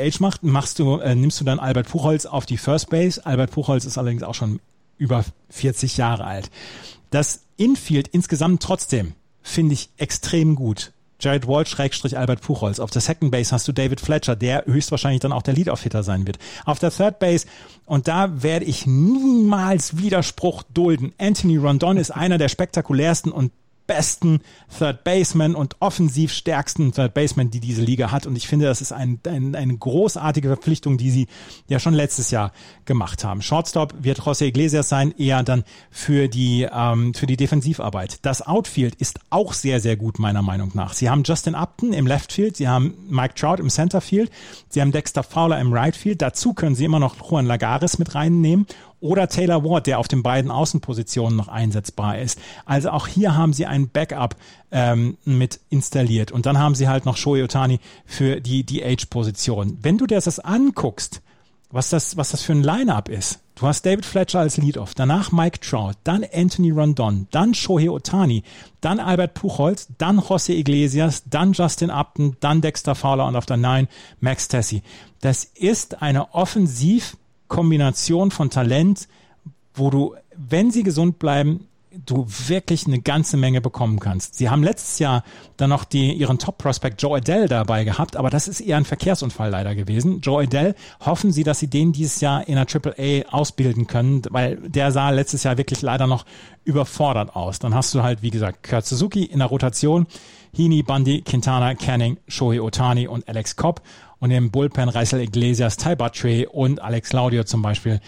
Age 0.00 0.20
macht, 0.20 0.42
machst 0.42 0.78
du, 0.78 0.96
äh, 0.96 1.14
nimmst 1.14 1.40
du 1.40 1.44
dann 1.44 1.60
Albert 1.60 1.88
Puchholz 1.88 2.26
auf 2.26 2.46
die 2.46 2.56
First 2.56 2.90
Base. 2.90 3.24
Albert 3.24 3.50
Puchholz 3.52 3.84
ist 3.84 3.98
allerdings 3.98 4.22
auch 4.22 4.34
schon 4.34 4.60
über 4.96 5.24
40 5.50 5.96
Jahre 5.96 6.24
alt. 6.24 6.50
Das 7.10 7.42
Infield 7.56 8.08
insgesamt 8.08 8.62
trotzdem 8.62 9.14
finde 9.42 9.74
ich 9.74 9.90
extrem 9.96 10.54
gut. 10.54 10.92
Jared 11.22 11.46
Walsh 11.46 11.70
Schrägstrich 11.70 12.18
Albert 12.18 12.40
Puchholz. 12.40 12.80
Auf 12.80 12.90
der 12.90 13.00
Second 13.00 13.30
Base 13.30 13.52
hast 13.52 13.68
du 13.68 13.72
David 13.72 14.00
Fletcher, 14.00 14.34
der 14.34 14.64
höchstwahrscheinlich 14.66 15.20
dann 15.20 15.32
auch 15.32 15.42
der 15.42 15.54
Lead-Off-Hitter 15.54 16.02
sein 16.02 16.26
wird. 16.26 16.38
Auf 16.64 16.78
der 16.78 16.90
Third 16.90 17.18
Base, 17.18 17.46
und 17.86 18.08
da 18.08 18.42
werde 18.42 18.64
ich 18.64 18.86
niemals 18.86 19.98
Widerspruch 19.98 20.62
dulden. 20.74 21.12
Anthony 21.18 21.56
Rondon 21.56 21.96
ist 21.96 22.10
einer 22.10 22.38
der 22.38 22.48
spektakulärsten 22.48 23.30
und 23.30 23.52
besten 23.86 24.40
Third 24.78 25.04
Baseman 25.04 25.54
und 25.54 25.76
offensiv 25.80 26.32
stärksten 26.32 26.92
Third 26.92 27.14
Baseman, 27.14 27.50
die 27.50 27.60
diese 27.60 27.82
Liga 27.82 28.10
hat. 28.10 28.26
Und 28.26 28.36
ich 28.36 28.46
finde, 28.46 28.66
das 28.66 28.80
ist 28.80 28.92
ein, 28.92 29.20
ein, 29.26 29.54
eine 29.54 29.76
großartige 29.76 30.48
Verpflichtung, 30.48 30.98
die 30.98 31.10
sie 31.10 31.26
ja 31.68 31.78
schon 31.78 31.94
letztes 31.94 32.30
Jahr 32.30 32.52
gemacht 32.84 33.24
haben. 33.24 33.42
Shortstop 33.42 33.94
wird 33.98 34.20
José 34.20 34.46
Iglesias 34.46 34.88
sein, 34.88 35.14
eher 35.16 35.42
dann 35.42 35.64
für 35.90 36.28
die, 36.28 36.66
ähm, 36.72 37.14
für 37.14 37.26
die 37.26 37.36
Defensivarbeit. 37.36 38.18
Das 38.22 38.42
Outfield 38.42 38.94
ist 38.94 39.20
auch 39.30 39.52
sehr, 39.52 39.80
sehr 39.80 39.96
gut, 39.96 40.18
meiner 40.18 40.42
Meinung 40.42 40.70
nach. 40.74 40.94
Sie 40.94 41.10
haben 41.10 41.22
Justin 41.24 41.54
Upton 41.54 41.92
im 41.92 42.06
Left 42.06 42.32
Field, 42.32 42.56
sie 42.56 42.68
haben 42.68 42.94
Mike 43.08 43.34
Trout 43.34 43.56
im 43.56 43.68
Center 43.68 44.00
Field, 44.00 44.30
sie 44.68 44.80
haben 44.80 44.92
Dexter 44.92 45.22
Fowler 45.22 45.60
im 45.60 45.72
Right 45.72 45.96
Field. 45.96 46.22
Dazu 46.22 46.54
können 46.54 46.74
sie 46.74 46.84
immer 46.84 46.98
noch 46.98 47.16
Juan 47.30 47.46
Lagares 47.46 47.98
mit 47.98 48.14
reinnehmen 48.14 48.66
oder 49.02 49.28
Taylor 49.28 49.64
Ward, 49.64 49.86
der 49.86 49.98
auf 49.98 50.08
den 50.08 50.22
beiden 50.22 50.50
Außenpositionen 50.50 51.36
noch 51.36 51.48
einsetzbar 51.48 52.18
ist. 52.18 52.38
Also 52.64 52.90
auch 52.90 53.08
hier 53.08 53.36
haben 53.36 53.52
sie 53.52 53.66
ein 53.66 53.88
Backup 53.88 54.36
ähm, 54.70 55.18
mit 55.24 55.60
installiert. 55.68 56.32
Und 56.32 56.46
dann 56.46 56.58
haben 56.58 56.74
sie 56.74 56.88
halt 56.88 57.04
noch 57.04 57.16
Shohei 57.16 57.44
Otani 57.44 57.80
für 58.06 58.40
die 58.40 58.64
DH-Position. 58.64 59.78
Wenn 59.82 59.98
du 59.98 60.06
dir 60.06 60.20
das 60.20 60.38
anguckst, 60.38 61.20
was 61.72 61.88
das, 61.88 62.16
was 62.16 62.30
das 62.30 62.42
für 62.42 62.52
ein 62.52 62.62
Line-Up 62.62 63.08
ist. 63.08 63.40
Du 63.54 63.66
hast 63.66 63.84
David 63.84 64.04
Fletcher 64.04 64.40
als 64.40 64.56
Lead-Off, 64.56 64.94
danach 64.94 65.32
Mike 65.32 65.60
Trout, 65.60 65.94
dann 66.04 66.24
Anthony 66.32 66.70
Rondon, 66.70 67.28
dann 67.30 67.54
Shohei 67.54 67.90
Otani, 67.90 68.42
dann 68.80 69.00
Albert 69.00 69.34
Puchholz, 69.34 69.88
dann 69.98 70.20
José 70.20 70.52
Iglesias, 70.52 71.22
dann 71.26 71.52
Justin 71.52 71.90
Upton, 71.90 72.36
dann 72.40 72.60
Dexter 72.60 72.94
Fowler 72.94 73.26
und 73.26 73.36
auf 73.36 73.46
der 73.46 73.56
9 73.56 73.88
Max 74.20 74.48
Tessie. 74.48 74.82
Das 75.20 75.44
ist 75.44 76.02
eine 76.02 76.34
offensiv 76.34 77.16
Kombination 77.52 78.30
von 78.30 78.48
Talent, 78.48 79.08
wo 79.74 79.90
du, 79.90 80.14
wenn 80.34 80.70
sie 80.70 80.82
gesund 80.82 81.18
bleiben, 81.18 81.68
du 82.06 82.26
wirklich 82.46 82.86
eine 82.86 83.02
ganze 83.02 83.36
Menge 83.36 83.60
bekommen 83.60 84.00
kannst. 84.00 84.36
Sie 84.36 84.48
haben 84.48 84.62
letztes 84.62 84.98
Jahr 84.98 85.22
dann 85.58 85.68
noch 85.68 85.84
die, 85.84 86.14
ihren 86.14 86.38
Top-Prospect 86.38 87.02
Joe 87.02 87.18
Adele 87.18 87.48
dabei 87.48 87.84
gehabt, 87.84 88.16
aber 88.16 88.30
das 88.30 88.48
ist 88.48 88.62
eher 88.62 88.78
ein 88.78 88.86
Verkehrsunfall 88.86 89.50
leider 89.50 89.74
gewesen. 89.74 90.22
Joe 90.22 90.44
Adele, 90.44 90.74
hoffen 91.00 91.30
Sie, 91.30 91.44
dass 91.44 91.58
Sie 91.58 91.66
den 91.66 91.92
dieses 91.92 92.22
Jahr 92.22 92.48
in 92.48 92.54
der 92.54 92.66
AAA 92.66 93.30
ausbilden 93.30 93.86
können, 93.86 94.22
weil 94.30 94.56
der 94.56 94.90
sah 94.90 95.10
letztes 95.10 95.42
Jahr 95.42 95.58
wirklich 95.58 95.82
leider 95.82 96.06
noch 96.06 96.24
überfordert 96.64 97.36
aus. 97.36 97.58
Dann 97.58 97.74
hast 97.74 97.94
du 97.94 98.02
halt, 98.02 98.22
wie 98.22 98.30
gesagt, 98.30 98.66
Kurt 98.66 98.86
Suzuki 98.86 99.24
in 99.24 99.40
der 99.40 99.48
Rotation, 99.48 100.06
Heaney, 100.56 100.82
Bundy, 100.82 101.20
Quintana, 101.20 101.74
Canning, 101.74 102.16
Shohei 102.28 102.62
Otani 102.62 103.06
und 103.08 103.28
Alex 103.28 103.56
Cobb 103.56 103.82
und 104.22 104.30
im 104.30 104.52
Bullpen 104.52 104.88
Reisel 104.88 105.20
Iglesias, 105.20 105.76
Ty 105.76 105.96
Buttrey 105.96 106.46
und 106.46 106.80
Alex 106.80 107.08
Claudio 107.08 107.42
zum 107.42 107.60
Beispiel. 107.60 107.98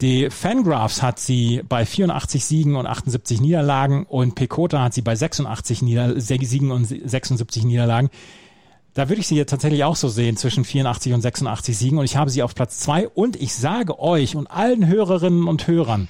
Die 0.00 0.28
Fangraphs 0.28 1.00
hat 1.00 1.20
sie 1.20 1.62
bei 1.68 1.86
84 1.86 2.44
Siegen 2.44 2.74
und 2.74 2.86
78 2.86 3.40
Niederlagen 3.40 4.04
und 4.04 4.34
Pekota 4.34 4.82
hat 4.82 4.94
sie 4.94 5.02
bei 5.02 5.14
86 5.14 5.82
Nieder 5.82 6.20
Siegen 6.20 6.72
und 6.72 6.86
76 6.86 7.62
Niederlagen. 7.62 8.10
Da 8.94 9.08
würde 9.08 9.20
ich 9.20 9.28
sie 9.28 9.36
jetzt 9.36 9.50
tatsächlich 9.50 9.84
auch 9.84 9.94
so 9.94 10.08
sehen, 10.08 10.36
zwischen 10.36 10.64
84 10.64 11.12
und 11.12 11.20
86 11.20 11.78
Siegen. 11.78 11.98
Und 11.98 12.04
ich 12.04 12.16
habe 12.16 12.30
sie 12.30 12.42
auf 12.42 12.56
Platz 12.56 12.80
zwei. 12.80 13.06
Und 13.06 13.40
ich 13.40 13.54
sage 13.54 14.00
euch 14.00 14.34
und 14.34 14.48
allen 14.48 14.88
Hörerinnen 14.88 15.46
und 15.46 15.68
Hörern, 15.68 16.08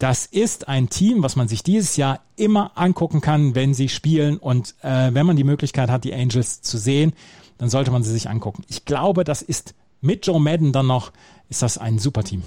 das 0.00 0.26
ist 0.26 0.66
ein 0.66 0.88
Team, 0.88 1.22
was 1.22 1.36
man 1.36 1.46
sich 1.46 1.62
dieses 1.62 1.96
Jahr 1.96 2.18
immer 2.34 2.72
angucken 2.74 3.20
kann, 3.20 3.54
wenn 3.54 3.72
sie 3.72 3.88
spielen. 3.88 4.38
Und 4.38 4.74
äh, 4.82 5.14
wenn 5.14 5.26
man 5.26 5.36
die 5.36 5.44
Möglichkeit 5.44 5.90
hat, 5.90 6.02
die 6.02 6.14
Angels 6.14 6.60
zu 6.62 6.76
sehen, 6.76 7.12
dann 7.60 7.68
sollte 7.68 7.90
man 7.90 8.02
sie 8.02 8.10
sich 8.10 8.30
angucken. 8.30 8.64
Ich 8.68 8.86
glaube, 8.86 9.22
das 9.22 9.42
ist 9.42 9.74
mit 10.00 10.26
Joe 10.26 10.40
Madden 10.40 10.72
dann 10.72 10.86
noch, 10.86 11.12
ist 11.50 11.60
das 11.60 11.76
ein 11.76 11.98
super 11.98 12.24
Team. 12.24 12.42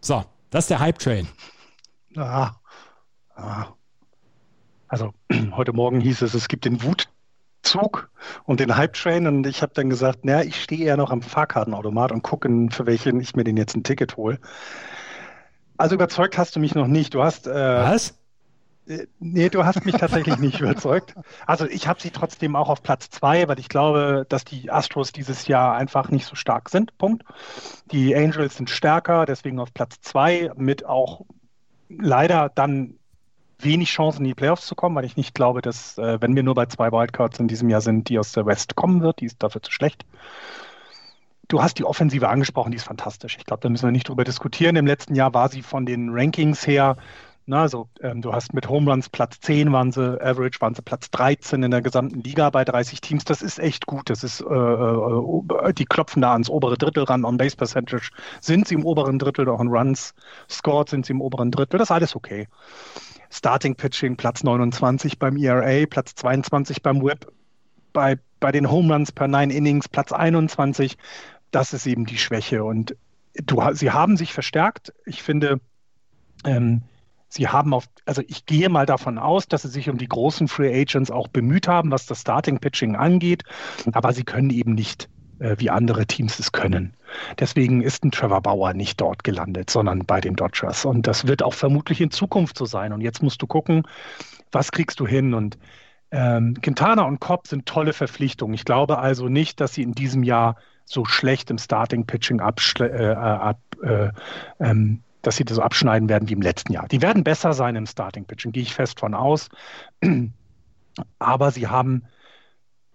So, 0.00 0.24
das 0.48 0.64
ist 0.64 0.70
der 0.70 0.78
Hype-Train. 0.78 1.28
Ah, 2.16 2.52
ah. 3.34 3.66
Also, 4.88 5.12
heute 5.52 5.74
Morgen 5.74 6.00
hieß 6.00 6.22
es, 6.22 6.32
es 6.32 6.48
gibt 6.48 6.64
den 6.64 6.82
Wutzug 6.82 8.10
und 8.44 8.60
den 8.60 8.74
Hype-Train 8.74 9.26
und 9.26 9.46
ich 9.46 9.60
habe 9.60 9.74
dann 9.74 9.90
gesagt, 9.90 10.24
naja, 10.24 10.40
ich 10.40 10.62
stehe 10.62 10.86
eher 10.86 10.96
noch 10.96 11.10
am 11.10 11.20
Fahrkartenautomat 11.20 12.12
und 12.12 12.22
gucke, 12.22 12.48
für 12.70 12.86
welchen 12.86 13.20
ich 13.20 13.36
mir 13.36 13.44
den 13.44 13.58
jetzt 13.58 13.76
ein 13.76 13.84
Ticket 13.84 14.16
hole. 14.16 14.40
Also 15.76 15.96
überzeugt 15.96 16.38
hast 16.38 16.56
du 16.56 16.60
mich 16.60 16.74
noch 16.74 16.86
nicht. 16.86 17.12
Du 17.12 17.22
hast. 17.22 17.46
Äh, 17.46 17.52
Was? 17.52 18.18
Äh, 18.86 19.06
nee, 19.18 19.48
du 19.48 19.64
hast 19.64 19.84
mich 19.84 19.96
tatsächlich 19.96 20.38
nicht 20.38 20.60
überzeugt. 20.60 21.14
Also 21.46 21.66
ich 21.66 21.86
habe 21.86 22.00
sie 22.00 22.10
trotzdem 22.10 22.56
auch 22.56 22.68
auf 22.68 22.82
Platz 22.82 23.10
zwei, 23.10 23.48
weil 23.48 23.58
ich 23.58 23.68
glaube, 23.68 24.26
dass 24.28 24.44
die 24.44 24.70
Astros 24.70 25.12
dieses 25.12 25.46
Jahr 25.46 25.76
einfach 25.76 26.10
nicht 26.10 26.26
so 26.26 26.34
stark 26.34 26.68
sind. 26.68 26.96
Punkt. 26.98 27.24
Die 27.92 28.14
Angels 28.14 28.56
sind 28.56 28.70
stärker, 28.70 29.26
deswegen 29.26 29.58
auf 29.58 29.72
Platz 29.72 30.00
zwei 30.00 30.50
mit 30.56 30.84
auch 30.84 31.22
leider 31.88 32.50
dann 32.54 32.94
wenig 33.58 33.90
Chancen 33.90 34.22
in 34.22 34.28
die 34.28 34.34
Playoffs 34.34 34.66
zu 34.66 34.74
kommen, 34.74 34.96
weil 34.96 35.04
ich 35.04 35.16
nicht 35.16 35.34
glaube, 35.34 35.60
dass, 35.60 35.98
äh, 35.98 36.20
wenn 36.20 36.34
wir 36.34 36.42
nur 36.42 36.54
bei 36.54 36.66
zwei 36.66 36.90
Wildcards 36.92 37.38
in 37.38 37.48
diesem 37.48 37.68
Jahr 37.68 37.80
sind, 37.80 38.08
die 38.08 38.18
aus 38.18 38.32
der 38.32 38.46
West 38.46 38.74
kommen 38.74 39.02
wird, 39.02 39.20
die 39.20 39.26
ist 39.26 39.42
dafür 39.42 39.62
zu 39.62 39.70
schlecht. 39.70 40.04
Du 41.48 41.62
hast 41.62 41.78
die 41.78 41.84
Offensive 41.84 42.28
angesprochen, 42.28 42.70
die 42.70 42.76
ist 42.76 42.84
fantastisch. 42.84 43.36
Ich 43.38 43.44
glaube, 43.44 43.60
da 43.60 43.68
müssen 43.68 43.86
wir 43.86 43.92
nicht 43.92 44.08
drüber 44.08 44.22
diskutieren. 44.22 44.76
Im 44.76 44.86
letzten 44.86 45.16
Jahr 45.16 45.34
war 45.34 45.48
sie 45.48 45.62
von 45.62 45.84
den 45.84 46.10
Rankings 46.10 46.66
her 46.66 46.96
na, 47.50 47.62
also 47.62 47.88
ähm, 48.00 48.22
du 48.22 48.32
hast 48.32 48.54
mit 48.54 48.68
Home 48.68 48.88
Runs 48.88 49.08
Platz 49.08 49.40
10 49.40 49.72
waren 49.72 49.90
sie, 49.90 50.22
Average 50.22 50.60
waren 50.60 50.76
sie 50.76 50.82
Platz 50.82 51.10
13 51.10 51.64
in 51.64 51.72
der 51.72 51.82
gesamten 51.82 52.22
Liga 52.22 52.48
bei 52.50 52.64
30 52.64 53.00
Teams. 53.00 53.24
Das 53.24 53.42
ist 53.42 53.58
echt 53.58 53.86
gut. 53.86 54.08
Das 54.08 54.22
ist, 54.22 54.40
äh, 54.40 54.44
äh, 54.54 55.74
die 55.74 55.84
klopfen 55.84 56.22
da 56.22 56.32
ans 56.32 56.48
obere 56.48 56.78
Drittel 56.78 57.02
ran. 57.02 57.24
On 57.24 57.36
Base 57.36 57.56
Percentage 57.56 58.10
sind 58.40 58.68
sie 58.68 58.76
im 58.76 58.84
oberen 58.84 59.18
Drittel, 59.18 59.48
auch 59.48 59.60
in 59.60 59.66
Runs 59.66 60.14
scored 60.48 60.88
sind 60.88 61.06
sie 61.06 61.12
im 61.12 61.20
oberen 61.20 61.50
Drittel. 61.50 61.78
Das 61.78 61.88
ist 61.88 61.90
alles 61.90 62.14
okay. 62.14 62.46
Starting 63.30 63.74
Pitching 63.74 64.16
Platz 64.16 64.44
29 64.44 65.18
beim 65.18 65.36
ERA, 65.36 65.86
Platz 65.86 66.14
22 66.14 66.82
beim 66.82 67.02
Whip, 67.02 67.32
bei, 67.92 68.16
bei 68.38 68.52
den 68.52 68.70
Home 68.70 68.94
Runs 68.94 69.10
per 69.10 69.26
9 69.26 69.50
Innings 69.50 69.88
Platz 69.88 70.12
21. 70.12 70.96
Das 71.50 71.72
ist 71.72 71.88
eben 71.88 72.06
die 72.06 72.18
Schwäche. 72.18 72.62
Und 72.62 72.94
du, 73.34 73.60
sie 73.72 73.90
haben 73.90 74.16
sich 74.16 74.32
verstärkt. 74.32 74.92
Ich 75.04 75.24
finde, 75.24 75.60
ähm, 76.44 76.82
Sie 77.30 77.46
haben 77.48 77.72
auf, 77.72 77.86
also 78.06 78.22
ich 78.26 78.44
gehe 78.44 78.68
mal 78.68 78.86
davon 78.86 79.16
aus, 79.16 79.46
dass 79.46 79.62
sie 79.62 79.68
sich 79.68 79.88
um 79.88 79.98
die 79.98 80.08
großen 80.08 80.48
Free 80.48 80.82
Agents 80.82 81.12
auch 81.12 81.28
bemüht 81.28 81.68
haben, 81.68 81.92
was 81.92 82.04
das 82.06 82.22
Starting 82.22 82.58
Pitching 82.58 82.96
angeht, 82.96 83.44
aber 83.92 84.12
sie 84.12 84.24
können 84.24 84.50
eben 84.50 84.74
nicht, 84.74 85.08
äh, 85.38 85.54
wie 85.58 85.70
andere 85.70 86.06
Teams 86.06 86.40
es 86.40 86.50
können. 86.50 86.92
Deswegen 87.38 87.82
ist 87.82 88.04
ein 88.04 88.10
Trevor 88.10 88.40
Bauer 88.40 88.74
nicht 88.74 89.00
dort 89.00 89.22
gelandet, 89.22 89.70
sondern 89.70 90.04
bei 90.06 90.20
den 90.20 90.34
Dodgers. 90.34 90.84
Und 90.84 91.06
das 91.06 91.28
wird 91.28 91.44
auch 91.44 91.54
vermutlich 91.54 92.00
in 92.00 92.10
Zukunft 92.10 92.58
so 92.58 92.66
sein. 92.66 92.92
Und 92.92 93.00
jetzt 93.00 93.22
musst 93.22 93.40
du 93.40 93.46
gucken, 93.46 93.84
was 94.50 94.72
kriegst 94.72 94.98
du 94.98 95.06
hin? 95.06 95.32
Und 95.32 95.56
ähm, 96.10 96.54
Quintana 96.60 97.02
und 97.02 97.20
Cobb 97.20 97.46
sind 97.46 97.64
tolle 97.66 97.92
Verpflichtungen. 97.92 98.54
Ich 98.54 98.64
glaube 98.64 98.98
also 98.98 99.28
nicht, 99.28 99.60
dass 99.60 99.74
sie 99.74 99.82
in 99.82 99.92
diesem 99.92 100.24
Jahr 100.24 100.56
so 100.84 101.04
schlecht 101.04 101.50
im 101.50 101.58
Starting 101.58 102.06
Pitching 102.06 102.40
abschle 102.40 102.90
äh, 102.90 103.14
ab, 103.14 103.60
äh, 103.82 104.08
ähm, 104.58 105.04
dass 105.22 105.36
sie 105.36 105.44
so 105.48 105.62
abschneiden 105.62 106.08
werden 106.08 106.28
wie 106.28 106.34
im 106.34 106.42
letzten 106.42 106.72
Jahr. 106.72 106.88
Die 106.88 107.02
werden 107.02 107.24
besser 107.24 107.52
sein 107.52 107.76
im 107.76 107.86
Starting 107.86 108.24
Pitching, 108.24 108.52
gehe 108.52 108.62
ich 108.62 108.74
fest 108.74 109.00
von 109.00 109.14
aus. 109.14 109.48
Aber 111.18 111.50
sie 111.50 111.68
haben, 111.68 112.04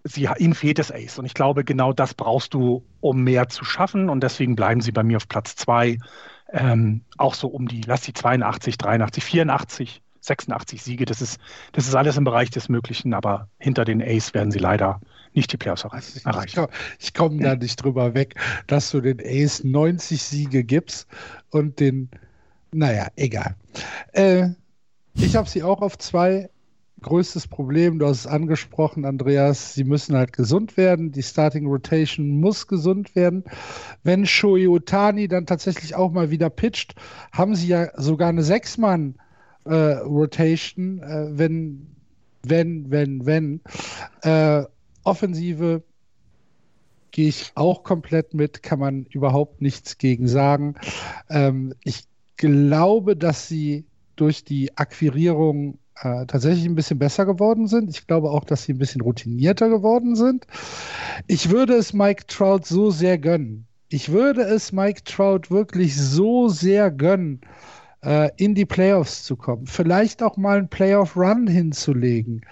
sie, 0.04 0.28
ihnen 0.38 0.54
fehlt 0.54 0.78
das 0.78 0.92
Ace. 0.92 1.18
Und 1.18 1.26
ich 1.26 1.34
glaube, 1.34 1.64
genau 1.64 1.92
das 1.92 2.14
brauchst 2.14 2.54
du, 2.54 2.84
um 3.00 3.22
mehr 3.22 3.48
zu 3.48 3.64
schaffen. 3.64 4.08
Und 4.08 4.22
deswegen 4.22 4.56
bleiben 4.56 4.80
sie 4.80 4.92
bei 4.92 5.02
mir 5.02 5.16
auf 5.16 5.28
Platz 5.28 5.56
zwei. 5.56 5.98
Ähm, 6.52 7.02
auch 7.18 7.34
so 7.34 7.48
um 7.48 7.66
die, 7.66 7.80
lass 7.82 8.04
sie 8.04 8.12
82, 8.12 8.78
83, 8.78 9.24
84, 9.24 10.02
86 10.26 10.82
Siege. 10.82 11.04
Das 11.04 11.22
ist, 11.22 11.40
das 11.72 11.86
ist 11.86 11.94
alles 11.94 12.16
im 12.16 12.24
Bereich 12.24 12.50
des 12.50 12.68
Möglichen. 12.68 13.14
Aber 13.14 13.48
hinter 13.58 13.84
den 13.84 14.02
Ace 14.02 14.34
werden 14.34 14.50
sie 14.50 14.58
leider 14.58 15.00
nicht 15.36 15.52
die 15.52 15.56
Playoffs 15.56 15.84
erreichen. 15.84 16.20
Ich, 16.98 17.14
komme 17.14 17.42
da 17.42 17.54
nicht 17.54 17.76
drüber 17.76 18.14
weg, 18.14 18.34
dass 18.66 18.90
du 18.90 19.00
den 19.00 19.20
Ace 19.20 19.62
90 19.62 20.22
Siege 20.22 20.64
gibst 20.64 21.06
und 21.50 21.78
den, 21.78 22.10
naja, 22.72 23.08
egal. 23.16 23.54
Äh, 24.12 24.48
ich 25.14 25.36
habe 25.36 25.48
sie 25.48 25.62
auch 25.62 25.82
auf 25.82 25.98
zwei. 25.98 26.50
Größtes 27.02 27.46
Problem, 27.46 27.98
du 27.98 28.06
hast 28.06 28.20
es 28.20 28.26
angesprochen, 28.26 29.04
Andreas, 29.04 29.74
sie 29.74 29.84
müssen 29.84 30.16
halt 30.16 30.32
gesund 30.32 30.78
werden. 30.78 31.12
Die 31.12 31.22
Starting 31.22 31.66
Rotation 31.66 32.40
muss 32.40 32.66
gesund 32.66 33.14
werden. 33.14 33.44
Wenn 34.02 34.24
Shoei 34.24 34.66
Otani 34.66 35.28
dann 35.28 35.44
tatsächlich 35.44 35.94
auch 35.94 36.10
mal 36.10 36.30
wieder 36.30 36.48
pitcht, 36.48 36.94
haben 37.32 37.54
sie 37.54 37.68
ja 37.68 37.88
sogar 38.00 38.30
eine 38.30 38.42
Sechs-Mann-Rotation, 38.42 39.25
äh, 39.66 40.00
äh, 41.00 41.38
wenn, 41.38 41.86
wenn, 42.42 42.90
wenn, 42.90 43.26
wenn. 43.26 43.60
Äh, 44.22 44.64
Offensive 45.04 45.82
gehe 47.10 47.28
ich 47.28 47.52
auch 47.54 47.82
komplett 47.82 48.34
mit, 48.34 48.62
kann 48.62 48.78
man 48.78 49.06
überhaupt 49.06 49.62
nichts 49.62 49.98
gegen 49.98 50.28
sagen. 50.28 50.74
Ähm, 51.30 51.74
ich 51.82 52.04
glaube, 52.36 53.16
dass 53.16 53.48
sie 53.48 53.86
durch 54.16 54.44
die 54.44 54.76
Akquirierung 54.76 55.78
äh, 56.02 56.26
tatsächlich 56.26 56.66
ein 56.66 56.74
bisschen 56.74 56.98
besser 56.98 57.24
geworden 57.24 57.68
sind. 57.68 57.90
Ich 57.90 58.06
glaube 58.06 58.30
auch, 58.30 58.44
dass 58.44 58.64
sie 58.64 58.72
ein 58.72 58.78
bisschen 58.78 59.00
routinierter 59.00 59.68
geworden 59.68 60.14
sind. 60.16 60.46
Ich 61.26 61.50
würde 61.50 61.74
es 61.74 61.92
Mike 61.92 62.24
Trout 62.26 62.62
so 62.64 62.90
sehr 62.90 63.18
gönnen. 63.18 63.66
Ich 63.88 64.10
würde 64.10 64.42
es 64.42 64.72
Mike 64.72 65.04
Trout 65.04 65.50
wirklich 65.50 65.96
so 65.96 66.48
sehr 66.48 66.90
gönnen, 66.90 67.40
äh, 68.06 68.30
in 68.36 68.54
die 68.54 68.64
Playoffs 68.64 69.24
zu 69.24 69.36
kommen. 69.36 69.66
Vielleicht 69.66 70.22
auch 70.22 70.38
mal 70.38 70.56
einen 70.56 70.68
Playoff-Run 70.68 71.46
hinzulegen. 71.46 72.46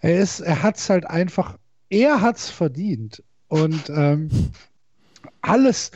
Er, 0.00 0.24
er 0.44 0.62
hat 0.62 0.76
es 0.76 0.88
halt 0.88 1.06
einfach 1.08 1.56
er 1.90 2.20
hat 2.20 2.36
es 2.36 2.50
verdient. 2.50 3.22
Und 3.48 3.88
ähm, 3.88 4.28
alles, 5.40 5.90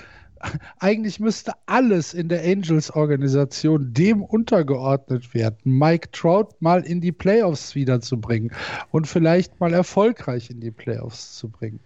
eigentlich 0.78 1.20
müsste 1.20 1.52
alles 1.66 2.14
in 2.14 2.28
der 2.28 2.42
Angels-Organisation 2.44 3.92
dem 3.92 4.22
untergeordnet 4.22 5.34
werden, 5.34 5.78
Mike 5.78 6.10
Trout 6.12 6.48
mal 6.60 6.82
in 6.82 7.00
die 7.00 7.12
Playoffs 7.12 7.74
wiederzubringen 7.74 8.52
und 8.90 9.06
vielleicht 9.06 9.60
mal 9.60 9.74
erfolgreich 9.74 10.50
in 10.50 10.60
die 10.60 10.70
Playoffs 10.70 11.36
zu 11.36 11.48
bringen. 11.48 11.80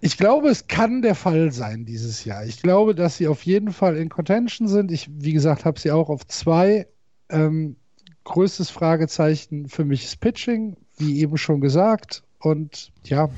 Ich 0.00 0.16
glaube, 0.16 0.48
es 0.48 0.66
kann 0.66 1.02
der 1.02 1.14
Fall 1.14 1.52
sein 1.52 1.84
dieses 1.84 2.24
Jahr. 2.24 2.44
Ich 2.44 2.62
glaube, 2.62 2.94
dass 2.94 3.18
sie 3.18 3.28
auf 3.28 3.42
jeden 3.42 3.72
Fall 3.72 3.96
in 3.96 4.08
Contention 4.08 4.66
sind. 4.66 4.90
Ich, 4.90 5.10
wie 5.12 5.32
gesagt, 5.32 5.64
habe 5.64 5.78
sie 5.78 5.90
auch 5.90 6.08
auf 6.08 6.26
zwei. 6.26 6.86
Ähm, 7.28 7.76
größtes 8.24 8.70
Fragezeichen 8.70 9.68
für 9.68 9.84
mich 9.84 10.04
ist 10.04 10.20
Pitching 10.20 10.76
wie 11.00 11.20
eben 11.20 11.36
schon 11.36 11.60
gesagt. 11.60 12.22
Und 12.38 12.92
ja, 13.04 13.28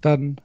dann 0.00 0.36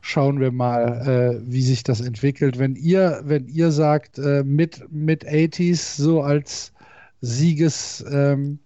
schauen 0.00 0.40
wir 0.40 0.52
mal, 0.52 1.40
äh, 1.42 1.42
wie 1.44 1.62
sich 1.62 1.82
das 1.82 2.00
entwickelt. 2.00 2.58
Wenn 2.58 2.76
ihr, 2.76 3.20
wenn 3.24 3.48
ihr 3.48 3.72
sagt, 3.72 4.18
äh, 4.18 4.44
mit, 4.44 4.90
mit 4.92 5.26
80s 5.26 5.96
so 5.96 6.22
als 6.22 6.72
Sieges, 7.20 8.04
ähm, 8.10 8.58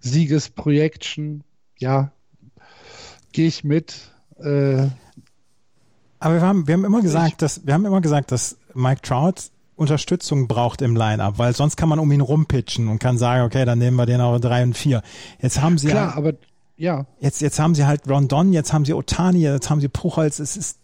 Siegesprojection, 0.00 1.44
ja, 1.78 2.12
gehe 3.32 3.46
ich 3.46 3.64
mit. 3.64 4.12
Äh, 4.40 4.88
aber 6.20 6.34
wir 6.34 6.42
haben, 6.42 6.66
wir 6.66 6.74
haben 6.74 6.84
immer 6.84 7.00
gesagt, 7.00 7.42
dass, 7.42 7.66
wir 7.66 7.74
haben 7.74 7.86
immer 7.86 8.00
gesagt, 8.00 8.32
dass 8.32 8.56
Mike 8.74 9.02
Trout 9.02 9.50
Unterstützung 9.76 10.48
braucht 10.48 10.82
im 10.82 10.96
Line-Up, 10.96 11.38
weil 11.38 11.54
sonst 11.54 11.76
kann 11.76 11.88
man 11.88 12.00
um 12.00 12.10
ihn 12.10 12.20
rumpitchen 12.20 12.88
und 12.88 12.98
kann 12.98 13.16
sagen, 13.16 13.44
okay, 13.44 13.64
dann 13.64 13.78
nehmen 13.78 13.96
wir 13.96 14.06
den 14.06 14.20
auf 14.20 14.40
drei 14.40 14.64
und 14.64 14.76
vier. 14.76 15.02
Jetzt 15.40 15.60
haben 15.60 15.78
sie 15.78 15.88
Klar, 15.88 16.08
halt, 16.08 16.16
aber 16.16 16.32
ja. 16.76 17.06
Jetzt, 17.20 17.40
jetzt 17.40 17.60
haben 17.60 17.74
sie 17.74 17.86
halt 17.86 18.08
Rondon, 18.08 18.52
jetzt 18.52 18.72
haben 18.72 18.84
sie 18.84 18.92
Otani, 18.92 19.40
jetzt 19.40 19.70
haben 19.70 19.80
sie 19.80 19.88
Puchholz. 19.88 20.40
Es 20.40 20.56
ist 20.56 20.78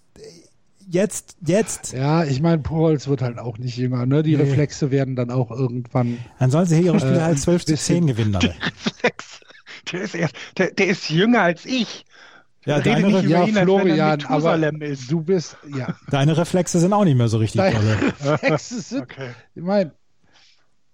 jetzt, 0.88 1.36
jetzt. 1.44 1.92
Ja, 1.92 2.24
ich 2.24 2.40
meine, 2.40 2.58
Puchholz 2.58 3.08
wird 3.08 3.22
halt 3.22 3.38
auch 3.38 3.58
nicht 3.58 3.76
jünger, 3.76 4.06
ne? 4.06 4.22
Die 4.22 4.36
nee. 4.36 4.42
Reflexe 4.42 4.90
werden 4.90 5.16
dann 5.16 5.30
auch 5.30 5.50
irgendwann. 5.50 6.18
Dann 6.38 6.50
sollen 6.50 6.66
sie 6.66 6.76
hier 6.76 6.86
ihre 6.86 7.00
Spiele 7.00 7.18
äh, 7.18 7.22
als 7.22 7.42
12 7.42 7.66
zu 7.66 7.76
10 7.76 8.06
gewinnen. 8.06 8.38
Die 8.40 8.46
Reflexe. 8.46 9.40
Der 9.92 10.00
ist, 10.02 10.14
erst, 10.14 10.34
der, 10.56 10.70
der 10.70 10.86
ist 10.86 11.10
jünger 11.10 11.42
als 11.42 11.66
ich. 11.66 12.06
Ja, 12.66 12.80
deine 12.80 13.14
Re 13.14 13.26
ja, 13.26 13.44
ihn, 13.44 13.54
Florian, 13.54 14.24
aber 14.24 14.82
ist. 14.82 15.10
du 15.10 15.20
bist, 15.20 15.56
ja. 15.76 15.94
Deine 16.10 16.36
Reflexe 16.36 16.80
sind 16.80 16.92
auch 16.92 17.04
nicht 17.04 17.16
mehr 17.16 17.28
so 17.28 17.38
richtig 17.38 17.60
Deine 17.60 17.78
Reflexe 18.22 18.80
sind, 18.80 19.02
okay. 19.02 19.30
ich 19.54 19.62
meine, 19.62 19.92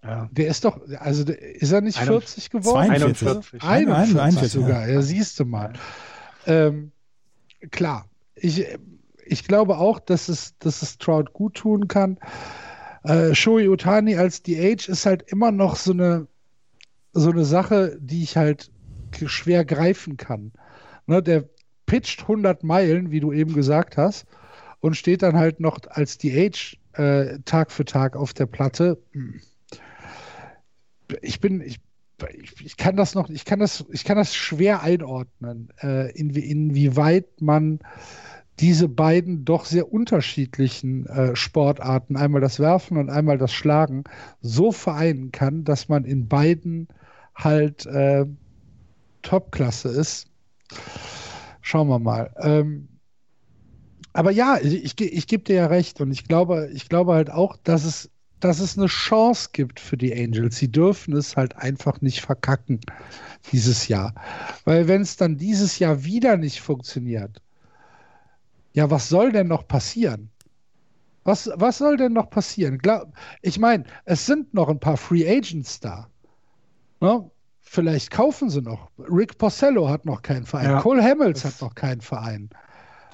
ja. 0.02 0.28
der 0.32 0.48
ist 0.48 0.64
doch, 0.64 0.80
also 0.98 1.24
ist 1.24 1.70
er 1.70 1.80
nicht 1.80 1.98
40 1.98 2.50
geworden? 2.50 2.90
41. 2.90 3.62
41, 3.62 4.20
41 4.20 4.52
sogar, 4.52 4.88
ja, 4.88 5.00
siehst 5.00 5.38
du 5.38 5.44
mal. 5.44 5.74
Ähm, 6.46 6.90
klar, 7.70 8.06
ich, 8.34 8.66
ich 9.24 9.44
glaube 9.44 9.78
auch, 9.78 10.00
dass 10.00 10.28
es, 10.28 10.58
dass 10.58 10.82
es 10.82 10.98
Trout 10.98 11.26
gut 11.32 11.54
tun 11.54 11.86
kann. 11.86 12.18
Äh, 13.04 13.34
Shoei 13.34 13.68
Utani 13.68 14.16
als 14.16 14.42
DH 14.42 14.88
ist 14.88 15.06
halt 15.06 15.22
immer 15.30 15.52
noch 15.52 15.76
so 15.76 15.92
eine, 15.92 16.26
so 17.12 17.30
eine 17.30 17.44
Sache, 17.44 17.96
die 18.00 18.24
ich 18.24 18.36
halt 18.36 18.70
schwer 19.26 19.64
greifen 19.64 20.16
kann. 20.16 20.52
Ne, 21.06 21.22
der, 21.22 21.44
pitcht 21.90 22.22
100 22.22 22.62
Meilen, 22.62 23.10
wie 23.10 23.18
du 23.18 23.32
eben 23.32 23.52
gesagt 23.52 23.96
hast, 23.96 24.24
und 24.78 24.96
steht 24.96 25.22
dann 25.22 25.36
halt 25.36 25.58
noch 25.58 25.80
als 25.88 26.18
DH 26.18 26.76
äh, 26.92 27.40
Tag 27.44 27.72
für 27.72 27.84
Tag 27.84 28.14
auf 28.14 28.32
der 28.32 28.46
Platte. 28.46 29.02
Ich 31.20 31.40
bin, 31.40 31.60
ich, 31.60 31.80
ich, 32.62 32.76
kann 32.76 32.94
das 32.94 33.16
noch, 33.16 33.28
ich 33.28 33.44
kann 33.44 33.58
das, 33.58 33.84
ich 33.90 34.04
kann 34.04 34.16
das 34.16 34.36
schwer 34.36 34.84
einordnen, 34.84 35.70
äh, 35.82 36.12
in, 36.12 36.30
inwieweit 36.30 37.40
man 37.40 37.80
diese 38.60 38.88
beiden 38.88 39.44
doch 39.44 39.64
sehr 39.64 39.92
unterschiedlichen 39.92 41.06
äh, 41.06 41.34
Sportarten, 41.34 42.16
einmal 42.16 42.40
das 42.40 42.60
Werfen 42.60 42.98
und 42.98 43.10
einmal 43.10 43.36
das 43.36 43.52
Schlagen, 43.52 44.04
so 44.40 44.70
vereinen 44.70 45.32
kann, 45.32 45.64
dass 45.64 45.88
man 45.88 46.04
in 46.04 46.28
beiden 46.28 46.86
halt 47.34 47.84
äh, 47.86 48.26
Topklasse 49.22 49.88
ist. 49.88 50.28
Schauen 51.60 51.88
wir 51.88 51.98
mal. 51.98 52.32
Ähm, 52.38 52.88
aber 54.12 54.30
ja, 54.30 54.58
ich, 54.60 54.84
ich, 54.84 55.00
ich 55.00 55.26
gebe 55.26 55.44
dir 55.44 55.56
ja 55.56 55.66
recht 55.66 56.00
und 56.00 56.10
ich 56.10 56.24
glaube, 56.24 56.70
ich 56.72 56.88
glaube 56.88 57.14
halt 57.14 57.30
auch, 57.30 57.56
dass 57.62 57.84
es, 57.84 58.10
dass 58.40 58.58
es 58.58 58.76
eine 58.76 58.86
Chance 58.86 59.50
gibt 59.52 59.78
für 59.78 59.96
die 59.96 60.12
Angels. 60.12 60.56
Sie 60.56 60.70
dürfen 60.70 61.14
es 61.14 61.36
halt 61.36 61.56
einfach 61.56 62.00
nicht 62.00 62.20
verkacken 62.20 62.80
dieses 63.52 63.88
Jahr. 63.88 64.14
Weil 64.64 64.88
wenn 64.88 65.02
es 65.02 65.16
dann 65.16 65.36
dieses 65.36 65.78
Jahr 65.78 66.04
wieder 66.04 66.36
nicht 66.36 66.60
funktioniert, 66.60 67.40
ja, 68.72 68.90
was 68.90 69.08
soll 69.08 69.32
denn 69.32 69.48
noch 69.48 69.66
passieren? 69.66 70.30
Was, 71.24 71.50
was 71.54 71.78
soll 71.78 71.96
denn 71.96 72.12
noch 72.12 72.30
passieren? 72.30 72.78
Glaub, 72.78 73.12
ich 73.42 73.58
meine, 73.58 73.84
es 74.04 74.26
sind 74.26 74.54
noch 74.54 74.68
ein 74.68 74.80
paar 74.80 74.96
Free 74.96 75.28
Agents 75.28 75.80
da. 75.80 76.08
Ne? 77.00 77.30
Vielleicht 77.72 78.10
kaufen 78.10 78.50
sie 78.50 78.62
noch. 78.62 78.90
Rick 78.98 79.38
Porcello 79.38 79.88
hat 79.88 80.04
noch 80.04 80.22
keinen 80.22 80.44
Verein. 80.44 80.70
Ja, 80.70 80.80
Cole 80.80 81.04
Hamels 81.04 81.44
hat 81.44 81.60
noch 81.60 81.72
keinen 81.76 82.00
Verein. 82.00 82.50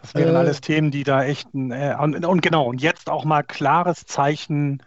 Das 0.00 0.14
wären 0.14 0.34
äh, 0.34 0.38
alles 0.38 0.62
Themen, 0.62 0.90
die 0.90 1.04
da 1.04 1.24
echt 1.24 1.48
äh, 1.54 1.94
und, 2.00 2.24
und, 2.24 2.40
genau 2.40 2.64
und 2.66 2.80
jetzt 2.80 3.10
auch 3.10 3.26
mal 3.26 3.42
klares 3.42 4.06
Zeichen 4.06 4.82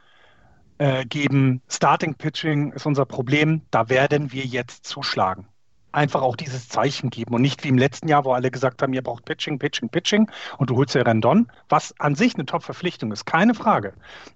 äh, 0.79 1.05
geben. 1.05 1.61
Starting 1.69 2.15
Pitching 2.15 2.71
ist 2.71 2.87
unser 2.87 3.05
Problem. 3.05 3.61
Da 3.69 3.89
werden 3.89 4.31
wir 4.31 4.43
jetzt 4.43 4.87
zuschlagen 4.87 5.47
einfach 5.91 6.21
auch 6.21 6.35
dieses 6.35 6.69
Zeichen 6.69 7.09
geben 7.09 7.33
und 7.33 7.41
nicht 7.41 7.63
wie 7.63 7.69
im 7.69 7.77
letzten 7.77 8.07
Jahr, 8.07 8.25
wo 8.25 8.33
alle 8.33 8.51
gesagt 8.51 8.81
haben, 8.81 8.93
ihr 8.93 9.01
braucht 9.01 9.25
Pitching, 9.25 9.59
Pitching, 9.59 9.89
Pitching 9.89 10.29
und 10.57 10.69
du 10.69 10.75
holst 10.75 10.95
ja 10.95 11.01
Rendon, 11.01 11.47
was 11.69 11.93
an 11.99 12.15
sich 12.15 12.35
eine 12.35 12.45
Top-Verpflichtung 12.45 13.11
ist, 13.11 13.25
keine 13.25 13.53
Frage. 13.53 13.93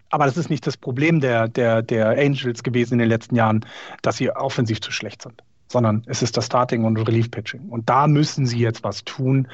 Aber 0.09 0.25
das 0.25 0.37
ist 0.37 0.49
nicht 0.49 0.65
das 0.65 0.77
Problem 0.77 1.19
der, 1.19 1.47
der, 1.47 1.81
der 1.81 2.09
Angels 2.09 2.63
gewesen 2.63 2.93
in 2.93 2.99
den 2.99 3.09
letzten 3.09 3.35
Jahren, 3.35 3.65
dass 4.01 4.17
sie 4.17 4.31
offensiv 4.31 4.81
zu 4.81 4.91
schlecht 4.91 5.21
sind, 5.21 5.43
sondern 5.67 6.03
es 6.07 6.21
ist 6.21 6.37
das 6.37 6.45
Starting 6.45 6.85
und 6.85 6.97
Relief-Pitching. 6.97 7.69
Und 7.69 7.89
da 7.89 8.07
müssen 8.07 8.45
sie 8.45 8.59
jetzt 8.59 8.83
was 8.83 9.03
tun. 9.03 9.47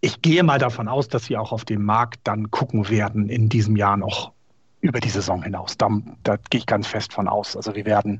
Ich 0.00 0.20
gehe 0.22 0.42
mal 0.42 0.58
davon 0.58 0.88
aus, 0.88 1.08
dass 1.08 1.26
sie 1.26 1.36
auch 1.36 1.52
auf 1.52 1.64
dem 1.64 1.84
Markt 1.84 2.20
dann 2.24 2.50
gucken 2.50 2.88
werden 2.88 3.28
in 3.28 3.48
diesem 3.48 3.76
Jahr 3.76 3.96
noch 3.96 4.32
über 4.80 4.98
die 4.98 5.08
Saison 5.08 5.42
hinaus. 5.42 5.78
Da, 5.78 5.88
da 6.24 6.36
gehe 6.50 6.58
ich 6.58 6.66
ganz 6.66 6.88
fest 6.88 7.12
von 7.12 7.28
aus. 7.28 7.56
Also 7.56 7.74
wir 7.74 7.86
werden 7.86 8.18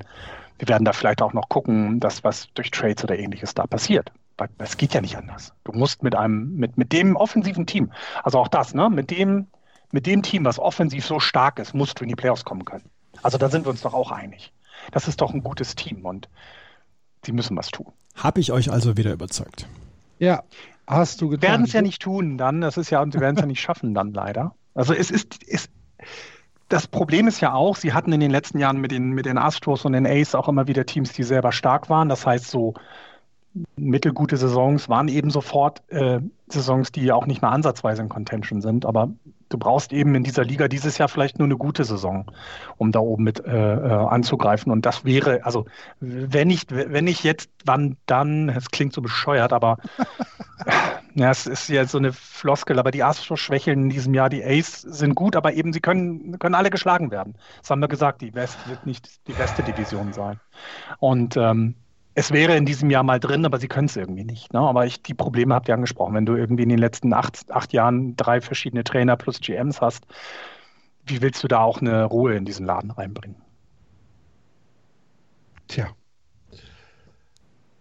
wir 0.62 0.68
werden 0.68 0.84
da 0.84 0.92
vielleicht 0.92 1.22
auch 1.22 1.32
noch 1.32 1.48
gucken, 1.48 1.98
dass 1.98 2.22
was 2.22 2.46
durch 2.54 2.70
Trades 2.70 3.02
oder 3.02 3.18
ähnliches 3.18 3.52
da 3.52 3.66
passiert. 3.66 4.12
Weil 4.36 4.48
es 4.58 4.76
geht 4.76 4.94
ja 4.94 5.00
nicht 5.00 5.16
anders. 5.16 5.52
Du 5.64 5.72
musst 5.72 6.04
mit 6.04 6.14
einem, 6.14 6.54
mit, 6.54 6.78
mit 6.78 6.92
dem 6.92 7.16
offensiven 7.16 7.66
Team, 7.66 7.90
also 8.22 8.38
auch 8.38 8.46
das, 8.46 8.72
ne, 8.72 8.88
mit 8.88 9.10
dem, 9.10 9.48
mit 9.90 10.06
dem 10.06 10.22
Team, 10.22 10.44
was 10.44 10.60
offensiv 10.60 11.04
so 11.04 11.18
stark 11.18 11.58
ist, 11.58 11.74
musst 11.74 11.98
du 11.98 12.04
in 12.04 12.10
die 12.10 12.14
Playoffs 12.14 12.44
kommen 12.44 12.64
können. 12.64 12.84
Also 13.24 13.38
da 13.38 13.48
sind 13.48 13.66
wir 13.66 13.70
uns 13.70 13.80
doch 13.80 13.92
auch 13.92 14.12
einig. 14.12 14.52
Das 14.92 15.08
ist 15.08 15.20
doch 15.20 15.34
ein 15.34 15.42
gutes 15.42 15.74
Team 15.74 16.06
und 16.06 16.28
sie 17.26 17.32
müssen 17.32 17.56
was 17.56 17.72
tun. 17.72 17.92
Habe 18.14 18.38
ich 18.38 18.52
euch 18.52 18.70
also 18.70 18.96
wieder 18.96 19.12
überzeugt? 19.12 19.66
Ja, 20.20 20.44
hast 20.86 21.20
du 21.20 21.28
getan. 21.28 21.42
Werden 21.42 21.64
es 21.64 21.72
ja 21.72 21.82
nicht 21.82 22.00
tun 22.00 22.38
dann, 22.38 22.60
das 22.60 22.76
ist 22.76 22.90
ja, 22.90 23.02
und 23.02 23.12
sie 23.12 23.18
werden 23.18 23.34
es 23.34 23.40
ja 23.40 23.46
nicht 23.46 23.60
schaffen 23.60 23.94
dann 23.94 24.12
leider. 24.12 24.54
Also 24.74 24.94
es 24.94 25.10
ist, 25.10 25.40
es, 25.48 25.68
das 26.72 26.86
Problem 26.86 27.28
ist 27.28 27.40
ja 27.40 27.52
auch, 27.52 27.76
sie 27.76 27.92
hatten 27.92 28.12
in 28.12 28.20
den 28.20 28.30
letzten 28.30 28.58
Jahren 28.58 28.78
mit 28.80 28.92
den, 28.92 29.10
mit 29.10 29.26
den 29.26 29.36
Astros 29.36 29.84
und 29.84 29.92
den 29.92 30.06
Ace 30.06 30.34
auch 30.34 30.48
immer 30.48 30.66
wieder 30.66 30.86
Teams, 30.86 31.12
die 31.12 31.22
selber 31.22 31.52
stark 31.52 31.90
waren. 31.90 32.08
Das 32.08 32.26
heißt, 32.26 32.50
so 32.50 32.74
mittelgute 33.76 34.36
Saisons 34.36 34.88
waren 34.88 35.08
eben 35.08 35.30
sofort 35.30 35.82
äh, 35.88 36.20
Saisons, 36.48 36.92
die 36.92 37.12
auch 37.12 37.26
nicht 37.26 37.42
mehr 37.42 37.50
ansatzweise 37.50 38.02
in 38.02 38.08
Contention 38.08 38.60
sind. 38.60 38.86
Aber 38.86 39.10
du 39.48 39.58
brauchst 39.58 39.92
eben 39.92 40.14
in 40.14 40.24
dieser 40.24 40.44
Liga 40.44 40.68
dieses 40.68 40.98
Jahr 40.98 41.08
vielleicht 41.08 41.38
nur 41.38 41.46
eine 41.46 41.56
gute 41.56 41.84
Saison, 41.84 42.30
um 42.78 42.92
da 42.92 43.00
oben 43.00 43.24
mit 43.24 43.44
äh, 43.44 43.74
äh 43.74 43.92
anzugreifen. 43.92 44.72
Und 44.72 44.86
das 44.86 45.04
wäre, 45.04 45.44
also 45.44 45.66
wenn 46.00 46.50
ich, 46.50 46.62
wenn 46.70 47.06
ich 47.06 47.22
jetzt, 47.24 47.50
wann 47.64 47.96
dann, 48.06 48.48
es 48.48 48.70
klingt 48.70 48.94
so 48.94 49.02
bescheuert, 49.02 49.52
aber 49.52 49.78
ja, 51.14 51.30
es 51.30 51.46
ist 51.46 51.68
ja 51.68 51.84
so 51.84 51.98
eine 51.98 52.12
Floskel, 52.12 52.78
aber 52.78 52.90
die 52.90 53.02
Astros 53.02 53.40
schwächeln 53.40 53.84
in 53.84 53.90
diesem 53.90 54.14
Jahr, 54.14 54.30
die 54.30 54.42
Ace 54.42 54.80
sind 54.82 55.14
gut, 55.14 55.36
aber 55.36 55.52
eben 55.52 55.72
sie 55.72 55.80
können, 55.80 56.38
können 56.38 56.54
alle 56.54 56.70
geschlagen 56.70 57.10
werden. 57.10 57.34
Das 57.60 57.70
haben 57.70 57.80
wir 57.80 57.88
gesagt, 57.88 58.22
die 58.22 58.34
West 58.34 58.56
wird 58.68 58.86
nicht 58.86 59.26
die 59.28 59.32
beste 59.32 59.62
Division 59.62 60.12
sein. 60.12 60.40
Und 60.98 61.36
ähm, 61.36 61.74
es 62.14 62.30
wäre 62.30 62.56
in 62.56 62.66
diesem 62.66 62.90
Jahr 62.90 63.02
mal 63.02 63.20
drin, 63.20 63.46
aber 63.46 63.58
sie 63.58 63.68
können 63.68 63.86
es 63.86 63.96
irgendwie 63.96 64.24
nicht. 64.24 64.52
Ne? 64.52 64.60
Aber 64.60 64.84
ich, 64.86 65.02
die 65.02 65.14
Probleme 65.14 65.54
habt 65.54 65.68
ihr 65.68 65.74
angesprochen. 65.74 66.14
Wenn 66.14 66.26
du 66.26 66.34
irgendwie 66.34 66.64
in 66.64 66.68
den 66.68 66.78
letzten 66.78 67.12
acht, 67.14 67.50
acht 67.50 67.72
Jahren 67.72 68.16
drei 68.16 68.40
verschiedene 68.40 68.84
Trainer 68.84 69.16
plus 69.16 69.40
GMs 69.40 69.80
hast, 69.80 70.04
wie 71.06 71.22
willst 71.22 71.42
du 71.42 71.48
da 71.48 71.60
auch 71.60 71.80
eine 71.80 72.04
Ruhe 72.04 72.34
in 72.34 72.44
diesen 72.44 72.66
Laden 72.66 72.90
reinbringen? 72.90 73.40
Tja. 75.68 75.88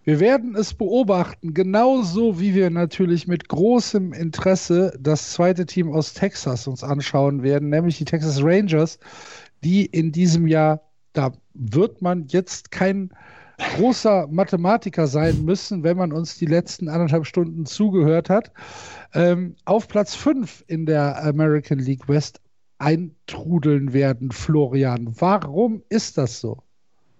Wir 0.03 0.19
werden 0.19 0.55
es 0.55 0.73
beobachten, 0.73 1.53
genauso 1.53 2.39
wie 2.39 2.55
wir 2.55 2.71
natürlich 2.71 3.27
mit 3.27 3.49
großem 3.49 4.13
Interesse 4.13 4.97
das 4.99 5.33
zweite 5.33 5.67
Team 5.67 5.91
aus 5.91 6.13
Texas 6.13 6.67
uns 6.67 6.83
anschauen 6.83 7.43
werden, 7.43 7.69
nämlich 7.69 7.99
die 7.99 8.05
Texas 8.05 8.41
Rangers, 8.41 8.97
die 9.63 9.85
in 9.85 10.11
diesem 10.11 10.47
Jahr, 10.47 10.81
da 11.13 11.33
wird 11.53 12.01
man 12.01 12.25
jetzt 12.27 12.71
kein 12.71 13.11
großer 13.75 14.27
Mathematiker 14.27 15.07
sein 15.07 15.43
müssen, 15.43 15.83
wenn 15.83 15.97
man 15.97 16.11
uns 16.11 16.37
die 16.37 16.45
letzten 16.45 16.89
anderthalb 16.89 17.25
Stunden 17.25 17.65
zugehört 17.65 18.29
hat, 18.29 18.51
ähm, 19.13 19.55
auf 19.65 19.87
Platz 19.87 20.15
5 20.15 20.63
in 20.67 20.85
der 20.85 21.23
American 21.23 21.79
League 21.79 22.07
West 22.07 22.41
eintrudeln 22.77 23.93
werden, 23.93 24.31
Florian. 24.31 25.13
Warum 25.19 25.83
ist 25.89 26.17
das 26.17 26.39
so? 26.39 26.57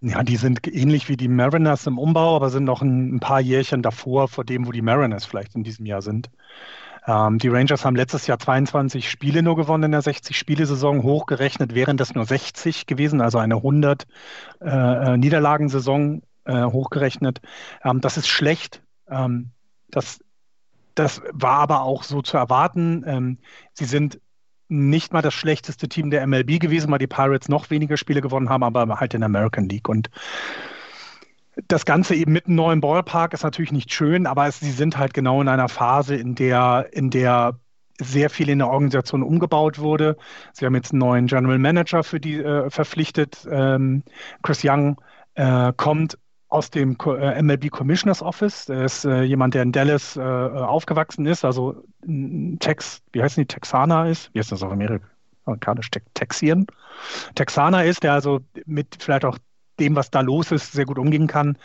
Ja, 0.01 0.23
die 0.23 0.37
sind 0.37 0.67
ähnlich 0.67 1.09
wie 1.09 1.17
die 1.17 1.27
Mariners 1.27 1.85
im 1.85 1.99
Umbau, 1.99 2.35
aber 2.35 2.49
sind 2.49 2.63
noch 2.63 2.81
ein, 2.81 3.15
ein 3.15 3.19
paar 3.19 3.39
Jährchen 3.39 3.83
davor, 3.83 4.27
vor 4.27 4.43
dem, 4.43 4.65
wo 4.65 4.71
die 4.71 4.81
Mariners 4.81 5.25
vielleicht 5.25 5.53
in 5.55 5.63
diesem 5.63 5.85
Jahr 5.85 6.01
sind. 6.01 6.31
Ähm, 7.05 7.37
die 7.37 7.47
Rangers 7.47 7.85
haben 7.85 7.95
letztes 7.95 8.25
Jahr 8.25 8.39
22 8.39 9.09
Spiele 9.09 9.43
nur 9.43 9.55
gewonnen 9.55 9.83
in 9.83 9.91
der 9.91 10.01
60-Spiele-Saison, 10.01 11.03
hochgerechnet 11.03 11.75
wären 11.75 11.97
das 11.97 12.15
nur 12.15 12.25
60 12.25 12.87
gewesen, 12.87 13.21
also 13.21 13.37
eine 13.37 13.57
100 13.57 14.07
äh, 14.59 15.17
äh, 16.45 16.63
hochgerechnet. 16.63 17.41
Ähm, 17.83 18.01
das 18.01 18.17
ist 18.17 18.27
schlecht. 18.27 18.81
Ähm, 19.09 19.51
das, 19.89 20.19
das 20.95 21.21
war 21.31 21.59
aber 21.59 21.81
auch 21.81 22.03
so 22.03 22.21
zu 22.21 22.37
erwarten. 22.37 23.03
Ähm, 23.05 23.37
sie 23.73 23.85
sind 23.85 24.19
nicht 24.67 25.11
mal 25.11 25.21
das 25.21 25.33
schlechteste 25.33 25.89
Team 25.89 26.11
der 26.11 26.25
MLB 26.25 26.59
gewesen, 26.59 26.91
weil 26.91 26.99
die 26.99 27.07
Pirates 27.07 27.49
noch 27.49 27.69
weniger 27.69 27.97
Spiele 27.97 28.21
gewonnen 28.21 28.49
haben, 28.49 28.63
aber 28.63 28.99
halt 28.99 29.13
in 29.13 29.21
der 29.21 29.25
American 29.25 29.67
League. 29.67 29.89
Und 29.89 30.09
das 31.67 31.85
Ganze 31.85 32.15
eben 32.15 32.31
mit 32.31 32.47
einem 32.47 32.55
neuen 32.55 32.81
Ballpark 32.81 33.33
ist 33.33 33.43
natürlich 33.43 33.73
nicht 33.73 33.93
schön, 33.93 34.25
aber 34.25 34.47
es, 34.47 34.59
sie 34.59 34.71
sind 34.71 34.97
halt 34.97 35.13
genau 35.13 35.41
in 35.41 35.49
einer 35.49 35.67
Phase, 35.67 36.15
in 36.15 36.35
der, 36.35 36.87
in 36.93 37.09
der 37.09 37.59
sehr 37.99 38.29
viel 38.29 38.49
in 38.49 38.59
der 38.59 38.69
Organisation 38.69 39.21
umgebaut 39.21 39.77
wurde. 39.77 40.17
Sie 40.53 40.65
haben 40.65 40.75
jetzt 40.75 40.91
einen 40.91 40.99
neuen 40.99 41.27
General 41.27 41.59
Manager 41.59 42.03
für 42.03 42.19
die 42.19 42.37
äh, 42.37 42.69
verpflichtet. 42.69 43.47
Ähm, 43.51 44.03
Chris 44.41 44.61
Young 44.63 44.99
äh, 45.35 45.71
kommt 45.75 46.17
aus 46.51 46.69
dem 46.69 46.97
äh, 47.05 47.41
MLB 47.41 47.71
Commissioners 47.71 48.21
Office. 48.21 48.67
Er 48.67 48.83
ist 48.83 49.05
äh, 49.05 49.23
jemand, 49.23 49.53
der 49.53 49.63
in 49.63 49.71
Dallas 49.71 50.17
äh, 50.17 50.21
aufgewachsen 50.21 51.25
ist, 51.25 51.45
also 51.45 51.81
Tex, 52.59 53.01
wie 53.13 53.23
heißt 53.23 53.37
die, 53.37 53.45
Texaner 53.45 54.07
ist. 54.07 54.29
Wie 54.33 54.39
heißt 54.39 54.51
das 54.51 54.61
auf 54.61 54.71
Amerika? 54.71 55.05
Amerikanisch 55.45 55.89
Texien. 56.13 56.67
Texaner 57.35 57.85
ist, 57.85 58.03
der 58.03 58.13
also 58.13 58.41
mit 58.65 58.97
vielleicht 58.99 59.25
auch 59.25 59.37
dem, 59.79 59.95
was 59.95 60.11
da 60.11 60.19
los 60.19 60.51
ist, 60.51 60.73
sehr 60.73 60.85
gut 60.85 60.99
umgehen 60.99 61.27
kann. 61.27 61.57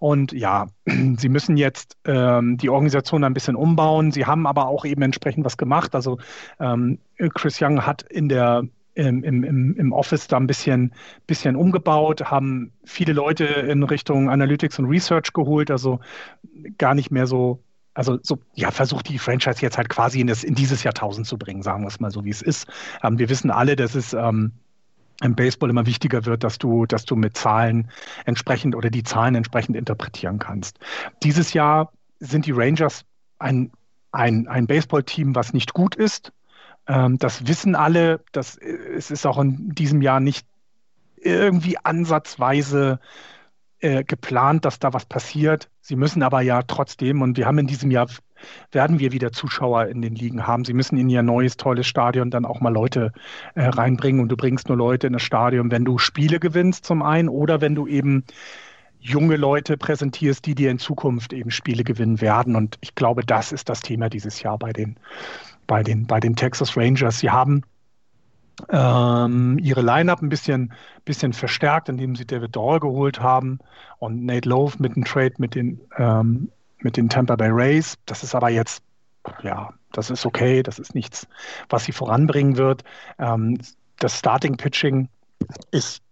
Und 0.00 0.32
ja, 0.32 0.66
sie 0.86 1.28
müssen 1.28 1.56
jetzt 1.56 1.96
ähm, 2.04 2.58
die 2.58 2.68
Organisation 2.68 3.22
ein 3.22 3.34
bisschen 3.34 3.54
umbauen. 3.54 4.10
Sie 4.10 4.26
haben 4.26 4.48
aber 4.48 4.66
auch 4.66 4.84
eben 4.84 5.02
entsprechend 5.02 5.44
was 5.44 5.56
gemacht. 5.56 5.94
Also 5.94 6.18
ähm, 6.58 6.98
Chris 7.34 7.62
Young 7.62 7.86
hat 7.86 8.02
in 8.02 8.28
der 8.28 8.64
im, 8.94 9.24
im, 9.24 9.76
im 9.76 9.92
Office 9.92 10.28
da 10.28 10.36
ein 10.36 10.46
bisschen, 10.46 10.92
bisschen 11.26 11.56
umgebaut, 11.56 12.30
haben 12.30 12.72
viele 12.84 13.12
Leute 13.12 13.44
in 13.44 13.82
Richtung 13.82 14.28
Analytics 14.28 14.78
und 14.78 14.86
Research 14.86 15.32
geholt, 15.32 15.70
also 15.70 16.00
gar 16.78 16.94
nicht 16.94 17.10
mehr 17.10 17.26
so, 17.26 17.62
also 17.94 18.18
so, 18.22 18.38
ja, 18.54 18.70
versucht 18.70 19.08
die 19.08 19.18
Franchise 19.18 19.60
jetzt 19.60 19.78
halt 19.78 19.88
quasi 19.88 20.20
in, 20.20 20.26
das, 20.26 20.44
in 20.44 20.54
dieses 20.54 20.82
Jahrtausend 20.82 21.26
zu 21.26 21.38
bringen, 21.38 21.62
sagen 21.62 21.82
wir 21.82 21.88
es 21.88 22.00
mal 22.00 22.10
so, 22.10 22.24
wie 22.24 22.30
es 22.30 22.42
ist. 22.42 22.66
Ähm, 23.02 23.18
wir 23.18 23.28
wissen 23.28 23.50
alle, 23.50 23.76
dass 23.76 23.94
es 23.94 24.12
ähm, 24.12 24.52
im 25.22 25.34
Baseball 25.34 25.70
immer 25.70 25.86
wichtiger 25.86 26.26
wird, 26.26 26.44
dass 26.44 26.58
du, 26.58 26.86
dass 26.86 27.04
du 27.04 27.16
mit 27.16 27.36
Zahlen 27.36 27.90
entsprechend 28.24 28.74
oder 28.74 28.90
die 28.90 29.02
Zahlen 29.02 29.34
entsprechend 29.34 29.76
interpretieren 29.76 30.38
kannst. 30.38 30.78
Dieses 31.22 31.52
Jahr 31.52 31.92
sind 32.18 32.46
die 32.46 32.52
Rangers 32.52 33.04
ein, 33.38 33.70
ein, 34.10 34.48
ein 34.48 34.66
Baseball-Team, 34.66 35.34
was 35.34 35.52
nicht 35.52 35.74
gut 35.74 35.94
ist, 35.94 36.32
ähm, 36.86 37.18
das 37.18 37.46
wissen 37.46 37.74
alle. 37.74 38.20
Das, 38.32 38.56
es 38.56 39.10
ist 39.10 39.26
auch 39.26 39.38
in 39.38 39.74
diesem 39.74 40.02
Jahr 40.02 40.20
nicht 40.20 40.46
irgendwie 41.16 41.76
ansatzweise 41.82 42.98
äh, 43.80 44.04
geplant, 44.04 44.64
dass 44.64 44.78
da 44.78 44.92
was 44.92 45.06
passiert. 45.06 45.68
Sie 45.80 45.96
müssen 45.96 46.22
aber 46.22 46.40
ja 46.40 46.62
trotzdem, 46.62 47.22
und 47.22 47.36
wir 47.36 47.46
haben 47.46 47.58
in 47.58 47.66
diesem 47.66 47.90
Jahr, 47.90 48.08
werden 48.72 48.98
wir 48.98 49.12
wieder 49.12 49.32
Zuschauer 49.32 49.86
in 49.86 50.02
den 50.02 50.14
Ligen 50.14 50.46
haben. 50.46 50.64
Sie 50.64 50.72
müssen 50.72 50.96
in 50.96 51.08
ihr 51.08 51.22
neues, 51.22 51.56
tolles 51.56 51.86
Stadion 51.86 52.30
dann 52.30 52.44
auch 52.44 52.60
mal 52.60 52.72
Leute 52.72 53.12
äh, 53.54 53.66
reinbringen. 53.66 54.20
Und 54.20 54.28
du 54.28 54.36
bringst 54.36 54.68
nur 54.68 54.76
Leute 54.76 55.06
in 55.06 55.12
das 55.12 55.22
Stadion, 55.22 55.70
wenn 55.70 55.84
du 55.84 55.98
Spiele 55.98 56.40
gewinnst 56.40 56.84
zum 56.84 57.02
einen 57.02 57.28
oder 57.28 57.60
wenn 57.60 57.74
du 57.74 57.86
eben 57.86 58.24
junge 58.98 59.36
Leute 59.36 59.76
präsentierst, 59.76 60.46
die 60.46 60.54
dir 60.54 60.70
in 60.70 60.78
Zukunft 60.78 61.32
eben 61.32 61.50
Spiele 61.50 61.82
gewinnen 61.82 62.20
werden. 62.20 62.54
Und 62.54 62.78
ich 62.80 62.94
glaube, 62.94 63.24
das 63.24 63.50
ist 63.50 63.68
das 63.68 63.80
Thema 63.80 64.08
dieses 64.08 64.42
Jahr 64.42 64.58
bei 64.58 64.72
den 64.72 64.96
bei 65.72 65.82
den, 65.82 66.06
bei 66.06 66.20
den 66.20 66.36
Texas 66.36 66.76
Rangers. 66.76 67.20
Sie 67.20 67.30
haben 67.30 67.62
ähm, 68.68 69.58
ihre 69.58 69.80
Line-Up 69.80 70.20
ein 70.20 70.28
bisschen, 70.28 70.74
bisschen 71.06 71.32
verstärkt, 71.32 71.88
indem 71.88 72.14
sie 72.14 72.26
David 72.26 72.54
Dahl 72.54 72.78
geholt 72.78 73.20
haben 73.20 73.58
und 73.98 74.22
Nate 74.26 74.46
Lowe 74.46 74.74
mit 74.80 74.96
dem 74.96 75.06
Trade 75.06 75.32
mit 75.38 75.54
den, 75.54 75.80
ähm, 75.96 76.50
mit 76.80 76.98
den 76.98 77.08
Tampa 77.08 77.36
Bay 77.36 77.48
Rays. 77.50 77.96
Das 78.04 78.22
ist 78.22 78.34
aber 78.34 78.50
jetzt, 78.50 78.82
ja, 79.42 79.72
das 79.92 80.10
ist 80.10 80.26
okay, 80.26 80.62
das 80.62 80.78
ist 80.78 80.94
nichts, 80.94 81.26
was 81.70 81.84
sie 81.84 81.92
voranbringen 81.92 82.58
wird. 82.58 82.84
Ähm, 83.18 83.56
das 83.98 84.18
Starting-Pitching 84.18 85.08
ist 85.70 86.02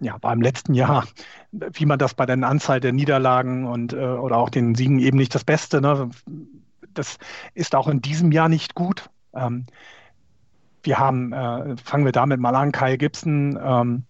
ja, 0.00 0.18
beim 0.18 0.42
letzten 0.42 0.74
Jahr, 0.74 1.06
wie 1.50 1.86
man 1.86 1.98
das 1.98 2.12
bei 2.12 2.26
der 2.26 2.36
Anzahl 2.42 2.80
der 2.80 2.92
Niederlagen 2.92 3.66
und 3.66 3.94
äh, 3.94 3.96
oder 3.96 4.36
auch 4.36 4.50
den 4.50 4.74
Siegen 4.74 4.98
eben 4.98 5.16
nicht 5.16 5.34
das 5.34 5.44
Beste. 5.44 5.80
Ne? 5.80 6.10
Das 6.94 7.18
ist 7.54 7.74
auch 7.74 7.88
in 7.88 8.00
diesem 8.00 8.32
Jahr 8.32 8.48
nicht 8.48 8.74
gut. 8.74 9.10
Ähm, 9.34 9.66
wir 10.82 10.98
haben, 10.98 11.32
äh, 11.32 11.76
fangen 11.82 12.04
wir 12.04 12.12
damit 12.12 12.40
mal 12.40 12.54
an, 12.54 12.72
Kyle 12.72 12.98
Gibson, 12.98 13.58
ähm, 13.62 14.04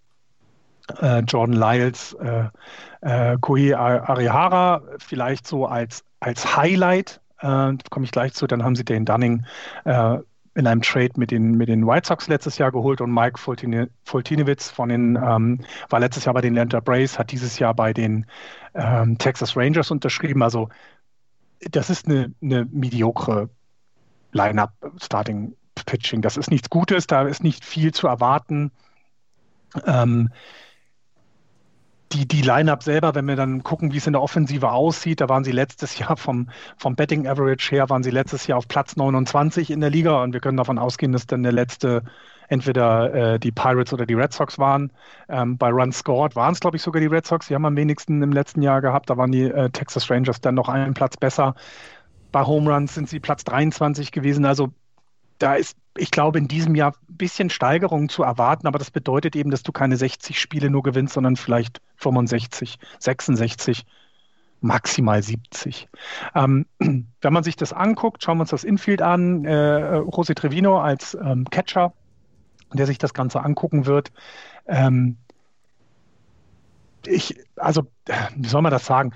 äh, 1.01 1.19
Jordan 1.19 1.55
Lyles, 1.55 2.13
äh, 2.13 2.49
äh, 3.01 3.37
Koei 3.39 3.75
Arihara, 3.75 4.81
vielleicht 4.99 5.47
so 5.47 5.65
als, 5.65 6.03
als 6.19 6.57
Highlight, 6.57 7.21
äh, 7.39 7.73
komme 7.89 8.05
ich 8.05 8.11
gleich 8.11 8.33
zu, 8.33 8.47
dann 8.47 8.63
haben 8.63 8.75
sie 8.75 8.85
den 8.85 9.05
Dunning 9.05 9.45
äh, 9.85 10.17
in 10.55 10.67
einem 10.67 10.81
Trade 10.81 11.11
mit 11.17 11.31
den, 11.31 11.55
mit 11.55 11.67
den 11.67 11.85
White 11.85 12.07
Sox 12.07 12.27
letztes 12.27 12.57
Jahr 12.57 12.71
geholt 12.71 13.01
und 13.01 13.13
Mike 13.13 13.37
Fultine, 13.37 13.89
Fultinewitz 14.05 14.69
von 14.69 14.89
den, 14.89 15.17
ähm, 15.17 15.59
war 15.89 15.99
letztes 15.99 16.25
Jahr 16.25 16.33
bei 16.33 16.41
den 16.41 16.53
Atlanta 16.57 16.79
Braves, 16.79 17.19
hat 17.19 17.31
dieses 17.31 17.59
Jahr 17.59 17.73
bei 17.73 17.91
den 17.91 18.25
ähm, 18.73 19.17
Texas 19.17 19.57
Rangers 19.57 19.91
unterschrieben. 19.91 20.41
Also 20.41 20.69
das 21.59 21.89
ist 21.89 22.07
eine, 22.07 22.33
eine 22.41 22.65
mediokre 22.65 23.49
Line-up 24.31 24.73
Starting 25.01 25.55
Pitching. 25.85 26.21
Das 26.21 26.37
ist 26.37 26.49
nichts 26.49 26.69
Gutes, 26.69 27.07
da 27.07 27.23
ist 27.23 27.43
nicht 27.43 27.63
viel 27.63 27.93
zu 27.93 28.07
erwarten. 28.07 28.71
Ähm, 29.85 30.31
die, 32.15 32.27
die 32.27 32.41
Line-Up 32.41 32.83
selber, 32.83 33.13
wenn 33.15 33.27
wir 33.27 33.35
dann 33.35 33.63
gucken, 33.63 33.91
wie 33.91 33.97
es 33.97 34.07
in 34.07 34.13
der 34.13 34.21
Offensive 34.21 34.71
aussieht, 34.71 35.21
da 35.21 35.29
waren 35.29 35.43
sie 35.43 35.51
letztes 35.51 35.97
Jahr 35.99 36.17
vom, 36.17 36.49
vom 36.77 36.95
Betting 36.95 37.27
Average 37.27 37.71
her, 37.71 37.89
waren 37.89 38.03
sie 38.03 38.11
letztes 38.11 38.47
Jahr 38.47 38.57
auf 38.57 38.67
Platz 38.67 38.95
29 38.95 39.71
in 39.71 39.81
der 39.81 39.89
Liga 39.89 40.23
und 40.23 40.33
wir 40.33 40.39
können 40.39 40.57
davon 40.57 40.79
ausgehen, 40.79 41.11
dass 41.11 41.27
dann 41.27 41.43
der 41.43 41.51
letzte 41.51 42.03
entweder 42.47 43.33
äh, 43.33 43.39
die 43.39 43.51
Pirates 43.51 43.91
oder 43.91 44.05
die 44.05 44.13
Red 44.13 44.31
Sox 44.31 44.59
waren. 44.59 44.91
Ähm, 45.29 45.57
bei 45.57 45.69
Run 45.69 45.91
Scored 45.91 46.35
waren 46.35 46.53
es, 46.53 46.59
glaube 46.59 46.77
ich, 46.77 46.83
sogar 46.83 47.01
die 47.01 47.07
Red 47.07 47.25
Sox. 47.25 47.47
Die 47.47 47.55
haben 47.55 47.65
am 47.65 47.75
wenigsten 47.75 48.21
im 48.21 48.31
letzten 48.31 48.61
Jahr 48.61 48.81
gehabt. 48.81 49.09
Da 49.09 49.17
waren 49.17 49.31
die 49.31 49.43
äh, 49.43 49.69
Texas 49.71 50.09
Rangers 50.11 50.41
dann 50.41 50.53
noch 50.53 50.69
einen 50.69 50.93
Platz 50.93 51.17
besser. 51.17 51.55
Bei 52.31 52.45
Home 52.45 52.71
Runs 52.71 52.93
sind 52.93 53.09
sie 53.09 53.19
Platz 53.19 53.43
23 53.45 54.11
gewesen. 54.11 54.45
Also 54.45 54.73
da 55.39 55.55
ist, 55.55 55.77
ich 55.97 56.11
glaube, 56.11 56.37
in 56.37 56.47
diesem 56.47 56.75
Jahr 56.75 56.93
ein 57.09 57.17
bisschen 57.17 57.49
Steigerung 57.49 58.09
zu 58.09 58.23
erwarten, 58.23 58.67
aber 58.67 58.79
das 58.79 58.91
bedeutet 58.91 59.35
eben, 59.35 59.51
dass 59.51 59.63
du 59.63 59.71
keine 59.71 59.97
60 59.97 60.39
Spiele 60.39 60.69
nur 60.69 60.83
gewinnst, 60.83 61.13
sondern 61.13 61.35
vielleicht 61.35 61.81
65, 61.97 62.77
66 62.99 63.85
maximal 64.61 65.21
70. 65.21 65.87
Ähm, 66.33 66.65
wenn 66.79 67.33
man 67.33 67.43
sich 67.43 67.55
das 67.55 67.73
anguckt, 67.73 68.23
schauen 68.23 68.37
wir 68.37 68.41
uns 68.41 68.49
das 68.49 68.63
Infield 68.63 69.01
an. 69.01 69.45
Äh, 69.45 69.99
José 69.99 70.35
Trevino 70.35 70.79
als 70.79 71.15
ähm, 71.21 71.45
Catcher 71.49 71.93
der 72.73 72.85
sich 72.85 72.97
das 72.97 73.13
Ganze 73.13 73.43
angucken 73.43 73.85
wird. 73.85 74.11
Ähm, 74.67 75.17
ich, 77.05 77.35
also, 77.55 77.87
wie 78.35 78.47
soll 78.47 78.61
man 78.61 78.71
das 78.71 78.85
sagen? 78.85 79.11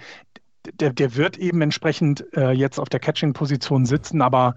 Der, 0.80 0.92
der 0.92 1.16
wird 1.16 1.38
eben 1.38 1.62
entsprechend 1.62 2.26
äh, 2.36 2.52
jetzt 2.52 2.80
auf 2.80 2.90
der 2.90 3.00
Catching-Position 3.00 3.86
sitzen, 3.86 4.22
aber 4.22 4.56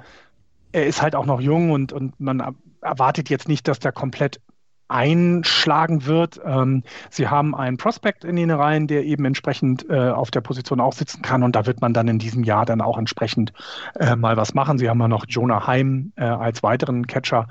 er 0.73 0.87
ist 0.87 1.03
halt 1.03 1.15
auch 1.15 1.27
noch 1.27 1.41
jung 1.41 1.71
und, 1.71 1.93
und 1.93 2.19
man 2.21 2.57
erwartet 2.81 3.31
jetzt 3.31 3.49
nicht, 3.49 3.69
dass 3.69 3.79
der 3.79 3.93
komplett 3.93 4.41
einschlagen 4.89 6.05
wird. 6.05 6.41
Ähm, 6.45 6.83
sie 7.09 7.29
haben 7.29 7.55
einen 7.55 7.79
Prospect 7.79 8.25
in 8.25 8.37
den 8.37 8.51
Reihen, 8.51 8.87
der 8.87 9.05
eben 9.05 9.25
entsprechend 9.25 9.89
äh, 9.89 10.11
auf 10.11 10.31
der 10.31 10.43
Position 10.43 10.81
auch 10.81 10.93
sitzen 10.93 11.23
kann 11.23 11.43
und 11.43 11.57
da 11.57 11.65
wird 11.67 11.81
man 11.81 11.95
dann 11.95 12.09
in 12.09 12.19
diesem 12.19 12.45
Jahr 12.45 12.67
dann 12.67 12.83
auch 12.83 12.99
entsprechend 12.99 13.53
äh, 13.99 14.17
mal 14.17 14.37
was 14.37 14.53
machen. 14.53 14.79
Sie 14.79 14.91
haben 14.91 15.01
ja 15.01 15.09
noch 15.09 15.25
Jonah 15.27 15.67
Heim 15.67 16.13
äh, 16.17 16.25
als 16.25 16.63
weiteren 16.63 17.07
Catcher. 17.07 17.49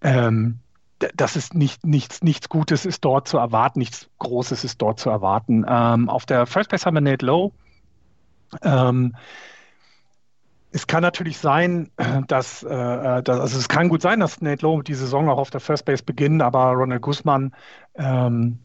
Ähm, 0.00 0.60
das 1.16 1.36
ist 1.36 1.54
nicht, 1.54 1.86
nichts, 1.86 2.22
nichts 2.22 2.48
Gutes 2.48 2.84
ist 2.84 3.04
dort 3.04 3.28
zu 3.28 3.38
erwarten, 3.38 3.78
nichts 3.78 4.08
Großes 4.18 4.64
ist 4.64 4.80
dort 4.82 4.98
zu 4.98 5.10
erwarten. 5.10 5.64
Ähm, 5.68 6.08
auf 6.08 6.26
der 6.26 6.46
First 6.46 6.70
Base 6.70 6.84
haben 6.86 6.94
wir 6.94 7.00
Nate 7.00 7.24
Low. 7.24 7.52
Es 10.70 10.86
kann 10.86 11.02
natürlich 11.02 11.38
sein, 11.38 11.90
dass, 12.28 12.62
äh, 12.62 13.22
dass, 13.22 13.40
also 13.40 13.58
es 13.58 13.68
kann 13.68 13.88
gut 13.88 14.02
sein, 14.02 14.20
dass 14.20 14.40
Nate 14.40 14.62
Lowe 14.62 14.82
die 14.82 14.94
Saison 14.94 15.28
auch 15.28 15.38
auf 15.38 15.50
der 15.50 15.60
First 15.60 15.84
Base 15.84 16.02
beginnt, 16.02 16.42
aber 16.42 16.72
Ronald 16.72 17.02
Guzman 17.02 17.54
ähm, 17.94 18.58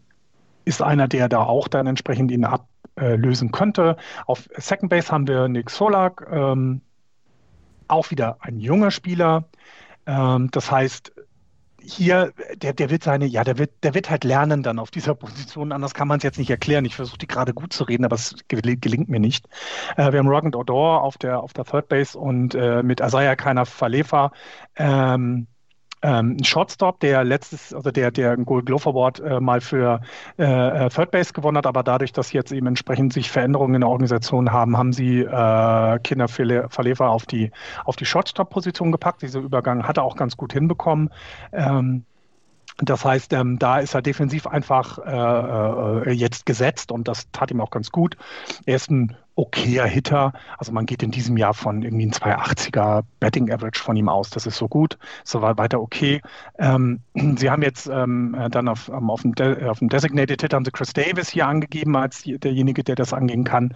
ist 0.65 0.81
einer, 0.81 1.07
der 1.07 1.29
da 1.29 1.43
auch 1.43 1.67
dann 1.67 1.87
entsprechend 1.87 2.31
ihn 2.31 2.45
ablösen 2.45 3.51
könnte. 3.51 3.97
Auf 4.25 4.49
Second 4.55 4.89
Base 4.89 5.11
haben 5.11 5.27
wir 5.27 5.47
Nick 5.47 5.69
Solak, 5.69 6.27
ähm, 6.31 6.81
auch 7.87 8.11
wieder 8.11 8.37
ein 8.39 8.59
junger 8.59 8.91
Spieler. 8.91 9.45
Ähm, 10.05 10.49
das 10.51 10.71
heißt, 10.71 11.13
hier, 11.85 12.33
der, 12.55 12.73
der 12.73 12.89
wird 12.89 13.03
seine, 13.03 13.25
ja, 13.25 13.43
der 13.43 13.57
wird, 13.57 13.71
der 13.83 13.93
wird 13.93 14.09
halt 14.09 14.23
lernen 14.23 14.63
dann 14.63 14.79
auf 14.79 14.91
dieser 14.91 15.15
Position. 15.15 15.71
Anders 15.71 15.93
kann 15.93 16.07
man 16.07 16.17
es 16.17 16.23
jetzt 16.23 16.37
nicht 16.37 16.49
erklären. 16.49 16.85
Ich 16.85 16.95
versuche 16.95 17.17
die 17.17 17.27
gerade 17.27 17.53
gut 17.53 17.73
zu 17.73 17.83
reden, 17.83 18.05
aber 18.05 18.15
es 18.15 18.35
gelingt 18.47 19.09
mir 19.09 19.19
nicht. 19.19 19.47
Äh, 19.97 20.11
wir 20.11 20.19
haben 20.19 20.27
Rogan 20.27 20.55
Odor 20.55 21.01
auf 21.01 21.17
der, 21.17 21.41
auf 21.41 21.53
der 21.53 21.65
Third 21.65 21.87
Base 21.89 22.17
und 22.17 22.55
äh, 22.55 22.83
mit 22.83 23.01
Asaya 23.01 23.35
Keiner 23.35 23.65
Falefa 23.65 24.31
ähm, 24.75 25.47
ähm, 26.03 26.37
Shortstop, 26.43 26.99
der 26.99 27.23
letztes, 27.23 27.73
also 27.73 27.89
der, 27.89 28.11
der 28.11 28.31
ein 28.31 28.45
Gold 28.45 28.65
Glove 28.65 28.89
Award 28.89 29.19
äh, 29.21 29.39
mal 29.39 29.61
für 29.61 30.01
äh, 30.37 30.43
äh, 30.43 30.89
Third 30.89 31.11
Base 31.11 31.33
gewonnen 31.33 31.57
hat, 31.57 31.65
aber 31.65 31.81
dadurch, 31.81 32.11
dass 32.11 32.33
jetzt 32.33 32.51
eben 32.51 32.67
entsprechend 32.67 33.13
sich 33.13 33.31
Veränderungen 33.31 33.75
in 33.75 33.81
der 33.81 33.89
Organisation 33.89 34.51
haben, 34.51 34.77
haben 34.77 34.91
sie 34.91 35.21
äh, 35.21 35.99
Kinder 35.99 36.27
Verlefer 36.27 37.09
auf 37.09 37.25
die, 37.25 37.51
auf 37.85 37.95
die 37.95 38.05
Shortstop-Position 38.05 38.91
gepackt. 38.91 39.21
Dieser 39.21 39.39
Übergang 39.39 39.87
hat 39.87 39.97
er 39.97 40.03
auch 40.03 40.17
ganz 40.17 40.35
gut 40.35 40.51
hinbekommen. 40.51 41.09
Ähm, 41.53 42.05
Das 42.77 43.05
heißt, 43.05 43.33
ähm, 43.33 43.59
da 43.59 43.79
ist 43.79 43.93
er 43.93 44.01
defensiv 44.01 44.47
einfach 44.47 44.97
äh, 44.97 46.09
äh, 46.09 46.11
jetzt 46.11 46.45
gesetzt 46.45 46.91
und 46.91 47.07
das 47.07 47.29
tat 47.31 47.51
ihm 47.51 47.61
auch 47.61 47.69
ganz 47.69 47.91
gut. 47.91 48.17
Er 48.65 48.75
ist 48.75 48.89
ein 48.89 49.15
okayer 49.35 49.85
Hitter. 49.85 50.33
Also 50.57 50.71
man 50.71 50.85
geht 50.85 51.03
in 51.03 51.11
diesem 51.11 51.37
Jahr 51.37 51.53
von 51.53 51.81
irgendwie 51.81 52.05
ein 52.05 52.11
280er 52.11 53.03
Betting 53.19 53.51
Average 53.51 53.81
von 53.81 53.95
ihm 53.95 54.09
aus. 54.09 54.29
Das 54.29 54.45
ist 54.45 54.57
so 54.57 54.67
gut, 54.67 54.97
so 55.23 55.41
weiter 55.41 55.81
okay. 55.81 56.21
Ähm, 56.57 57.01
sie 57.37 57.49
haben 57.49 57.61
jetzt 57.61 57.87
ähm, 57.87 58.35
dann 58.51 58.67
auf, 58.67 58.89
ähm, 58.89 59.09
auf, 59.09 59.21
dem 59.21 59.33
auf 59.67 59.79
dem 59.79 59.89
Designated 59.89 60.41
Hitter 60.41 60.55
haben 60.55 60.65
sie 60.65 60.71
Chris 60.71 60.93
Davis 60.93 61.29
hier 61.29 61.47
angegeben 61.47 61.95
als 61.95 62.23
derjenige, 62.25 62.83
der 62.83 62.95
das 62.95 63.13
angehen 63.13 63.43
kann. 63.43 63.75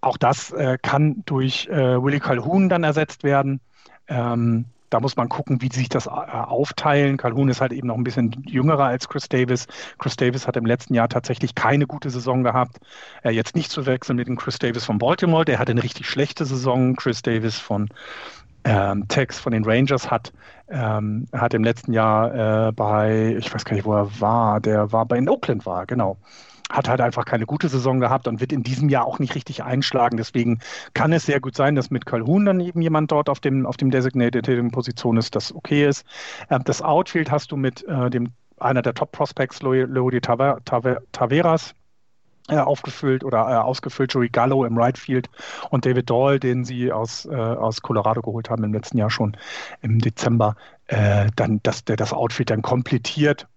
Auch 0.00 0.18
das 0.18 0.50
äh, 0.50 0.78
kann 0.80 1.22
durch 1.24 1.66
äh, 1.68 2.02
Willie 2.02 2.20
Calhoun 2.20 2.68
dann 2.68 2.84
ersetzt 2.84 3.24
werden. 3.24 3.60
Ähm, 4.06 4.66
da 4.94 5.00
muss 5.00 5.16
man 5.16 5.28
gucken, 5.28 5.60
wie 5.60 5.72
sich 5.72 5.88
das 5.88 6.06
äh, 6.06 6.10
aufteilen. 6.10 7.16
Calhoun 7.16 7.48
ist 7.48 7.60
halt 7.60 7.72
eben 7.72 7.88
noch 7.88 7.96
ein 7.96 8.04
bisschen 8.04 8.30
jüngerer 8.46 8.84
als 8.84 9.08
Chris 9.08 9.28
Davis. 9.28 9.66
Chris 9.98 10.14
Davis 10.14 10.46
hat 10.46 10.56
im 10.56 10.66
letzten 10.66 10.94
Jahr 10.94 11.08
tatsächlich 11.08 11.56
keine 11.56 11.88
gute 11.88 12.10
Saison 12.10 12.44
gehabt. 12.44 12.78
Jetzt 13.24 13.56
nicht 13.56 13.72
zu 13.72 13.86
wechseln 13.86 14.14
mit 14.14 14.28
dem 14.28 14.36
Chris 14.36 14.60
Davis 14.60 14.84
von 14.84 14.98
Baltimore. 14.98 15.44
Der 15.44 15.58
hatte 15.58 15.72
eine 15.72 15.82
richtig 15.82 16.08
schlechte 16.08 16.44
Saison. 16.44 16.94
Chris 16.94 17.22
Davis 17.22 17.58
von 17.58 17.88
ähm, 18.62 19.08
Tex 19.08 19.40
von 19.40 19.52
den 19.52 19.64
Rangers 19.64 20.12
hat, 20.12 20.32
ähm, 20.68 21.26
hat 21.32 21.54
im 21.54 21.64
letzten 21.64 21.92
Jahr 21.92 22.68
äh, 22.68 22.72
bei, 22.72 23.34
ich 23.36 23.52
weiß 23.52 23.64
gar 23.64 23.74
nicht, 23.74 23.84
wo 23.84 23.94
er 23.94 24.20
war, 24.20 24.60
der 24.60 24.92
war 24.92 25.06
bei 25.06 25.18
in 25.18 25.28
Oakland 25.28 25.66
war, 25.66 25.86
genau 25.86 26.18
hat 26.70 26.88
halt 26.88 27.00
einfach 27.00 27.24
keine 27.24 27.46
gute 27.46 27.68
Saison 27.68 28.00
gehabt 28.00 28.26
und 28.26 28.40
wird 28.40 28.52
in 28.52 28.62
diesem 28.62 28.88
Jahr 28.88 29.06
auch 29.06 29.18
nicht 29.18 29.34
richtig 29.34 29.62
einschlagen. 29.62 30.16
Deswegen 30.16 30.60
kann 30.94 31.12
es 31.12 31.26
sehr 31.26 31.40
gut 31.40 31.54
sein, 31.56 31.74
dass 31.74 31.90
mit 31.90 32.06
Calhoun 32.06 32.44
dann 32.46 32.60
eben 32.60 32.80
jemand 32.80 33.12
dort 33.12 33.28
auf 33.28 33.40
dem, 33.40 33.66
auf 33.66 33.76
dem 33.76 33.90
Designated 33.90 34.44
Position 34.72 35.16
ist, 35.16 35.36
das 35.36 35.54
okay 35.54 35.86
ist. 35.86 36.04
Äh, 36.48 36.58
das 36.64 36.82
Outfield 36.82 37.30
hast 37.30 37.52
du 37.52 37.56
mit 37.56 37.84
äh, 37.86 38.10
dem 38.10 38.32
einer 38.58 38.82
der 38.82 38.94
Top 38.94 39.12
Prospects, 39.12 39.62
Lodi 39.62 40.20
Taveras, 40.20 41.74
äh, 42.48 42.58
aufgefüllt 42.58 43.24
oder 43.24 43.48
äh, 43.48 43.54
ausgefüllt, 43.56 44.12
Joey 44.12 44.28
Gallo 44.28 44.64
im 44.64 44.78
Right 44.78 44.96
Field 44.96 45.28
und 45.70 45.84
David 45.84 46.08
Dahl, 46.08 46.38
den 46.38 46.64
sie 46.64 46.92
aus, 46.92 47.26
äh, 47.26 47.34
aus 47.34 47.82
Colorado 47.82 48.22
geholt 48.22 48.50
haben 48.50 48.62
im 48.64 48.72
letzten 48.72 48.98
Jahr 48.98 49.10
schon 49.10 49.36
im 49.82 49.98
Dezember, 49.98 50.56
äh, 50.86 51.26
dann, 51.36 51.60
dass 51.62 51.84
der 51.84 51.96
das 51.96 52.12
Outfield 52.12 52.50
dann 52.50 52.62
komplettiert. 52.62 53.48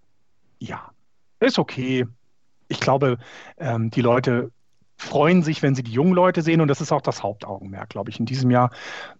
Ja, 0.58 0.90
ist 1.38 1.58
okay 1.58 2.06
ich 2.68 2.80
glaube, 2.80 3.18
ähm, 3.58 3.90
die 3.90 4.02
Leute 4.02 4.50
freuen 4.96 5.42
sich, 5.42 5.62
wenn 5.62 5.74
sie 5.74 5.82
die 5.82 5.92
jungen 5.92 6.12
Leute 6.12 6.42
sehen 6.42 6.60
und 6.60 6.68
das 6.68 6.80
ist 6.80 6.92
auch 6.92 7.02
das 7.02 7.22
Hauptaugenmerk, 7.22 7.88
glaube 7.88 8.10
ich, 8.10 8.18
in 8.18 8.26
diesem 8.26 8.50
Jahr. 8.50 8.70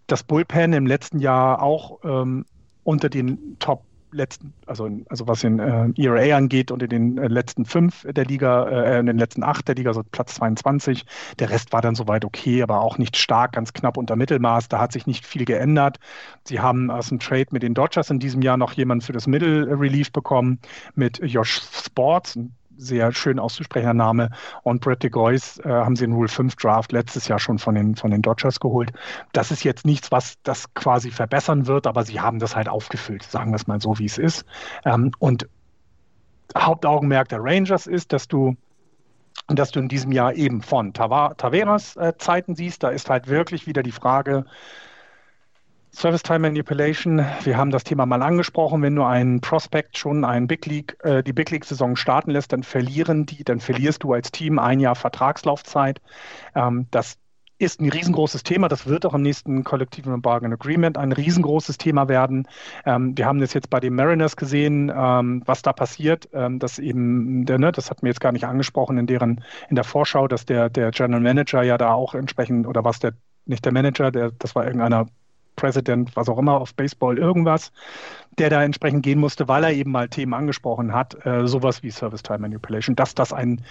Das 0.07 0.23
Bullpen 0.23 0.73
im 0.73 0.85
letzten 0.85 1.19
Jahr 1.19 1.61
auch 1.61 1.99
ähm, 2.03 2.45
unter 2.83 3.09
den 3.09 3.57
Top 3.59 3.83
letzten, 4.11 4.53
also, 4.65 4.89
also 5.07 5.27
was 5.27 5.41
den 5.41 5.59
äh, 5.59 5.89
ERA 5.95 6.35
angeht, 6.35 6.71
unter 6.71 6.87
den 6.87 7.17
äh, 7.17 7.27
letzten 7.27 7.65
fünf 7.65 8.05
der 8.09 8.25
Liga, 8.25 8.67
äh, 8.67 8.99
in 8.99 9.05
den 9.05 9.17
letzten 9.17 9.43
acht 9.43 9.67
der 9.67 9.75
Liga, 9.75 9.93
so 9.93 10.03
Platz 10.03 10.35
22. 10.35 11.05
Der 11.37 11.49
Rest 11.49 11.71
war 11.73 11.81
dann 11.81 11.95
soweit 11.95 12.25
okay, 12.25 12.63
aber 12.63 12.81
auch 12.81 12.97
nicht 12.97 13.17
stark, 13.17 13.53
ganz 13.53 13.73
knapp 13.73 13.97
unter 13.97 14.15
Mittelmaß. 14.15 14.67
Da 14.67 14.79
hat 14.79 14.91
sich 14.91 15.05
nicht 15.05 15.25
viel 15.25 15.45
geändert. 15.45 15.99
Sie 16.43 16.59
haben 16.59 16.89
aus 16.89 17.09
dem 17.09 17.19
Trade 17.19 17.47
mit 17.51 17.63
den 17.63 17.73
Dodgers 17.73 18.09
in 18.09 18.19
diesem 18.19 18.41
Jahr 18.41 18.57
noch 18.57 18.73
jemanden 18.73 19.03
für 19.03 19.13
das 19.13 19.27
Middle 19.27 19.79
Relief 19.79 20.11
bekommen 20.11 20.59
mit 20.95 21.19
Josh 21.23 21.61
Sports, 21.71 22.35
ein 22.35 22.55
sehr 22.79 23.11
schön 23.11 23.39
auszusprechender 23.39 23.93
Name. 23.93 24.29
Und 24.63 24.81
Brett 24.81 25.03
DeGois 25.03 25.59
äh, 25.63 25.69
haben 25.69 25.95
sie 25.95 26.05
in 26.05 26.13
Rule 26.13 26.27
5 26.27 26.55
Draft 26.55 26.91
letztes 26.91 27.27
Jahr 27.27 27.39
schon 27.39 27.59
von 27.59 27.75
den, 27.75 27.95
von 27.95 28.11
den 28.11 28.21
Dodgers 28.21 28.59
geholt. 28.59 28.91
Das 29.33 29.51
ist 29.51 29.63
jetzt 29.63 29.85
nichts, 29.85 30.11
was 30.11 30.35
das 30.43 30.73
quasi 30.73 31.11
verbessern 31.11 31.67
wird, 31.67 31.87
aber 31.87 32.03
sie 32.03 32.19
haben 32.19 32.39
das 32.39 32.55
halt 32.55 32.69
aufgefüllt, 32.69 33.23
sagen 33.23 33.51
wir 33.51 33.55
es 33.57 33.67
mal 33.67 33.81
so, 33.81 33.99
wie 33.99 34.05
es 34.05 34.17
ist. 34.17 34.45
Ähm, 34.85 35.11
und 35.19 35.47
Hauptaugenmerk 36.57 37.29
der 37.29 37.43
Rangers 37.43 37.85
ist, 37.85 38.13
dass 38.13 38.27
du 38.27 38.55
dass 39.47 39.71
du 39.71 39.79
in 39.79 39.87
diesem 39.87 40.11
Jahr 40.11 40.33
eben 40.33 40.61
von 40.61 40.93
Taveras 40.93 41.95
äh, 41.95 42.13
Zeiten 42.17 42.55
siehst. 42.55 42.83
Da 42.83 42.89
ist 42.89 43.09
halt 43.09 43.27
wirklich 43.27 43.67
wieder 43.67 43.83
die 43.83 43.91
Frage, 43.91 44.45
Service 45.91 46.23
Time 46.23 46.39
Manipulation, 46.39 47.25
wir 47.43 47.57
haben 47.57 47.71
das 47.71 47.83
Thema 47.83 48.05
mal 48.05 48.21
angesprochen, 48.21 48.81
wenn 48.81 48.95
du 48.95 49.03
einen 49.03 49.41
Prospect 49.41 49.97
schon 49.97 50.23
einen 50.23 50.47
Big 50.47 50.65
League, 50.65 50.97
äh, 51.03 51.23
die 51.23 51.33
Big 51.33 51.49
League 51.49 51.65
Saison 51.65 51.95
starten 51.95 52.31
lässt, 52.31 52.53
dann 52.53 52.63
verlieren 52.63 53.25
die, 53.25 53.43
dann 53.43 53.59
verlierst 53.59 54.03
du 54.03 54.13
als 54.13 54.31
Team 54.31 54.59
ein 54.59 54.79
Jahr 54.79 54.95
Vertragslaufzeit. 54.95 55.99
Ähm, 56.55 56.87
das 56.91 57.17
ist 57.59 57.81
ein 57.81 57.89
riesengroßes 57.89 58.43
Thema. 58.43 58.69
Das 58.69 58.87
wird 58.87 59.05
auch 59.05 59.13
im 59.13 59.21
nächsten 59.21 59.63
kollektiven 59.63 60.21
Bargain 60.21 60.53
Agreement 60.53 60.97
ein 60.97 61.11
riesengroßes 61.11 61.77
Thema 61.77 62.07
werden. 62.07 62.47
Ähm, 62.85 63.17
wir 63.17 63.25
haben 63.25 63.39
das 63.39 63.53
jetzt 63.53 63.69
bei 63.69 63.81
den 63.81 63.95
Mariners 63.95 64.37
gesehen, 64.37 64.91
ähm, 64.95 65.43
was 65.45 65.61
da 65.61 65.73
passiert. 65.73 66.29
Ähm, 66.33 66.59
dass 66.59 66.79
eben, 66.79 67.45
der, 67.45 67.59
ne, 67.59 67.71
das 67.71 67.89
hat 67.89 68.01
mir 68.01 68.09
jetzt 68.09 68.21
gar 68.21 68.31
nicht 68.31 68.45
angesprochen 68.45 68.97
in 68.97 69.07
deren, 69.07 69.43
in 69.69 69.75
der 69.75 69.83
Vorschau, 69.83 70.27
dass 70.27 70.45
der, 70.45 70.69
der 70.69 70.91
General 70.91 71.19
Manager 71.19 71.61
ja 71.61 71.77
da 71.77 71.93
auch 71.93 72.15
entsprechend, 72.15 72.65
oder 72.65 72.85
was 72.85 72.99
der, 72.99 73.13
nicht 73.45 73.65
der 73.65 73.73
Manager, 73.73 74.11
der, 74.11 74.31
das 74.31 74.55
war 74.55 74.65
irgendeiner 74.65 75.07
President, 75.59 76.15
was 76.15 76.29
auch 76.29 76.37
immer, 76.37 76.59
auf 76.59 76.73
Baseball 76.73 77.17
irgendwas, 77.17 77.71
der 78.37 78.49
da 78.49 78.63
entsprechend 78.63 79.03
gehen 79.03 79.19
musste, 79.19 79.47
weil 79.47 79.63
er 79.63 79.73
eben 79.73 79.91
mal 79.91 80.07
Themen 80.07 80.33
angesprochen 80.33 80.93
hat, 80.93 81.25
äh, 81.25 81.47
sowas 81.47 81.83
wie 81.83 81.91
Service 81.91 82.23
Time 82.23 82.39
Manipulation, 82.39 82.95
dass 82.95 83.13
das 83.13 83.33
ein 83.33 83.61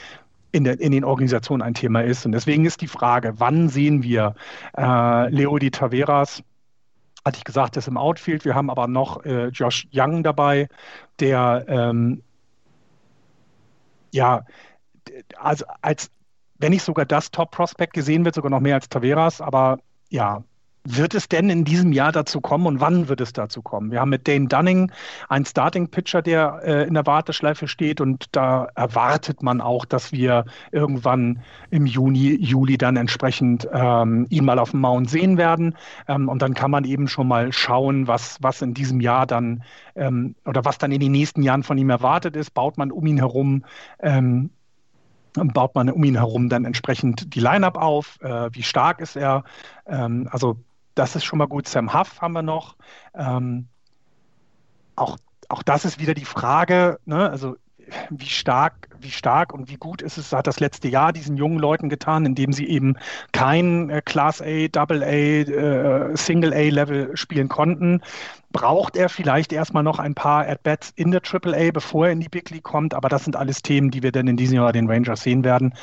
in, 0.52 0.64
der, 0.64 0.80
in 0.80 0.92
den 0.92 1.04
Organisationen 1.04 1.62
ein 1.62 1.74
Thema 1.74 2.02
ist. 2.02 2.24
Und 2.24 2.32
deswegen 2.32 2.64
ist 2.64 2.80
die 2.80 2.88
Frage, 2.88 3.34
wann 3.38 3.68
sehen 3.68 4.02
wir 4.02 4.34
äh, 4.76 5.28
Leo 5.30 5.58
Di 5.58 5.70
Taveras, 5.70 6.42
hatte 7.24 7.38
ich 7.38 7.44
gesagt, 7.44 7.76
ist 7.76 7.88
im 7.88 7.96
Outfield. 7.96 8.44
Wir 8.44 8.54
haben 8.54 8.70
aber 8.70 8.86
noch 8.86 9.24
äh, 9.24 9.48
Josh 9.48 9.86
Young 9.92 10.22
dabei, 10.22 10.68
der 11.20 11.64
ähm, 11.68 12.22
ja, 14.12 14.44
also 15.38 15.64
als 15.82 16.10
wenn 16.58 16.72
nicht 16.72 16.82
sogar 16.82 17.06
das 17.06 17.30
Top-Prospect 17.30 17.92
gesehen 17.92 18.24
wird, 18.24 18.34
sogar 18.34 18.50
noch 18.50 18.60
mehr 18.60 18.74
als 18.74 18.88
Taveras, 18.88 19.40
aber 19.40 19.78
ja, 20.10 20.42
wird 20.84 21.14
es 21.14 21.28
denn 21.28 21.50
in 21.50 21.64
diesem 21.64 21.92
Jahr 21.92 22.12
dazu 22.12 22.40
kommen 22.40 22.66
und 22.66 22.80
wann 22.80 23.08
wird 23.08 23.20
es 23.20 23.32
dazu 23.32 23.62
kommen? 23.62 23.90
Wir 23.90 24.00
haben 24.00 24.10
mit 24.10 24.26
Dane 24.26 24.46
Dunning 24.46 24.90
einen 25.28 25.44
Starting-Pitcher, 25.44 26.22
der 26.22 26.60
äh, 26.64 26.86
in 26.86 26.94
der 26.94 27.06
Warteschleife 27.06 27.68
steht 27.68 28.00
und 28.00 28.26
da 28.32 28.68
erwartet 28.74 29.42
man 29.42 29.60
auch, 29.60 29.84
dass 29.84 30.12
wir 30.12 30.44
irgendwann 30.72 31.42
im 31.70 31.86
Juni, 31.86 32.36
Juli 32.40 32.78
dann 32.78 32.96
entsprechend 32.96 33.68
ähm, 33.72 34.26
ihn 34.30 34.44
mal 34.44 34.58
auf 34.58 34.70
dem 34.70 34.80
Mount 34.80 35.10
sehen 35.10 35.36
werden. 35.36 35.74
Ähm, 36.06 36.28
und 36.28 36.42
dann 36.42 36.54
kann 36.54 36.70
man 36.70 36.84
eben 36.84 37.08
schon 37.08 37.28
mal 37.28 37.52
schauen, 37.52 38.06
was, 38.06 38.38
was 38.40 38.62
in 38.62 38.74
diesem 38.74 39.00
Jahr 39.00 39.26
dann 39.26 39.62
ähm, 39.94 40.34
oder 40.44 40.64
was 40.64 40.78
dann 40.78 40.92
in 40.92 41.00
den 41.00 41.12
nächsten 41.12 41.42
Jahren 41.42 41.62
von 41.62 41.78
ihm 41.78 41.90
erwartet 41.90 42.36
ist. 42.36 42.54
Baut 42.54 42.78
man 42.78 42.90
um 42.90 43.06
ihn 43.06 43.18
herum 43.18 43.64
ähm, 44.00 44.50
baut 45.34 45.74
man 45.74 45.90
um 45.90 46.02
ihn 46.04 46.16
herum 46.16 46.48
dann 46.48 46.64
entsprechend 46.64 47.34
die 47.34 47.40
Line-up 47.40 47.76
auf, 47.76 48.18
äh, 48.22 48.48
wie 48.52 48.62
stark 48.62 49.00
ist 49.00 49.16
er. 49.16 49.44
Ähm, 49.86 50.28
also 50.30 50.56
das 50.98 51.16
ist 51.16 51.24
schon 51.24 51.38
mal 51.38 51.46
gut. 51.46 51.68
Sam 51.68 51.94
Huff 51.94 52.20
haben 52.20 52.32
wir 52.32 52.42
noch. 52.42 52.76
Ähm, 53.14 53.68
auch, 54.96 55.16
auch 55.48 55.62
das 55.62 55.84
ist 55.84 56.00
wieder 56.00 56.14
die 56.14 56.24
Frage, 56.24 56.98
ne? 57.04 57.30
also 57.30 57.56
wie 58.10 58.26
stark, 58.26 58.88
wie 59.00 59.10
stark 59.10 59.52
und 59.52 59.68
wie 59.70 59.76
gut 59.76 60.02
ist 60.02 60.18
es, 60.18 60.32
hat 60.32 60.46
das 60.46 60.60
letzte 60.60 60.88
Jahr 60.88 61.12
diesen 61.12 61.36
jungen 61.36 61.58
Leuten 61.58 61.88
getan, 61.88 62.26
indem 62.26 62.52
sie 62.52 62.68
eben 62.68 62.96
kein 63.32 63.90
äh, 63.90 64.02
Class 64.04 64.42
A, 64.42 64.68
Double 64.68 65.02
A, 65.02 65.06
äh, 65.06 66.16
Single 66.16 66.52
A 66.52 66.68
Level 66.68 67.16
spielen 67.16 67.48
konnten. 67.48 68.02
Braucht 68.50 68.96
er 68.96 69.08
vielleicht 69.08 69.52
erstmal 69.52 69.82
noch 69.82 69.98
ein 69.98 70.14
paar 70.14 70.46
At-Bats 70.46 70.92
in 70.96 71.10
der 71.10 71.22
Triple 71.22 71.56
A, 71.56 71.70
bevor 71.70 72.06
er 72.06 72.12
in 72.12 72.20
die 72.20 72.28
Big 72.28 72.50
League 72.50 72.64
kommt? 72.64 72.94
Aber 72.94 73.08
das 73.08 73.24
sind 73.24 73.36
alles 73.36 73.62
Themen, 73.62 73.90
die 73.90 74.02
wir 74.02 74.12
dann 74.12 74.28
in 74.28 74.36
diesem 74.36 74.56
Jahr 74.56 74.72
den 74.72 74.90
Rangers 74.90 75.22
sehen 75.22 75.44
werden. 75.44 75.74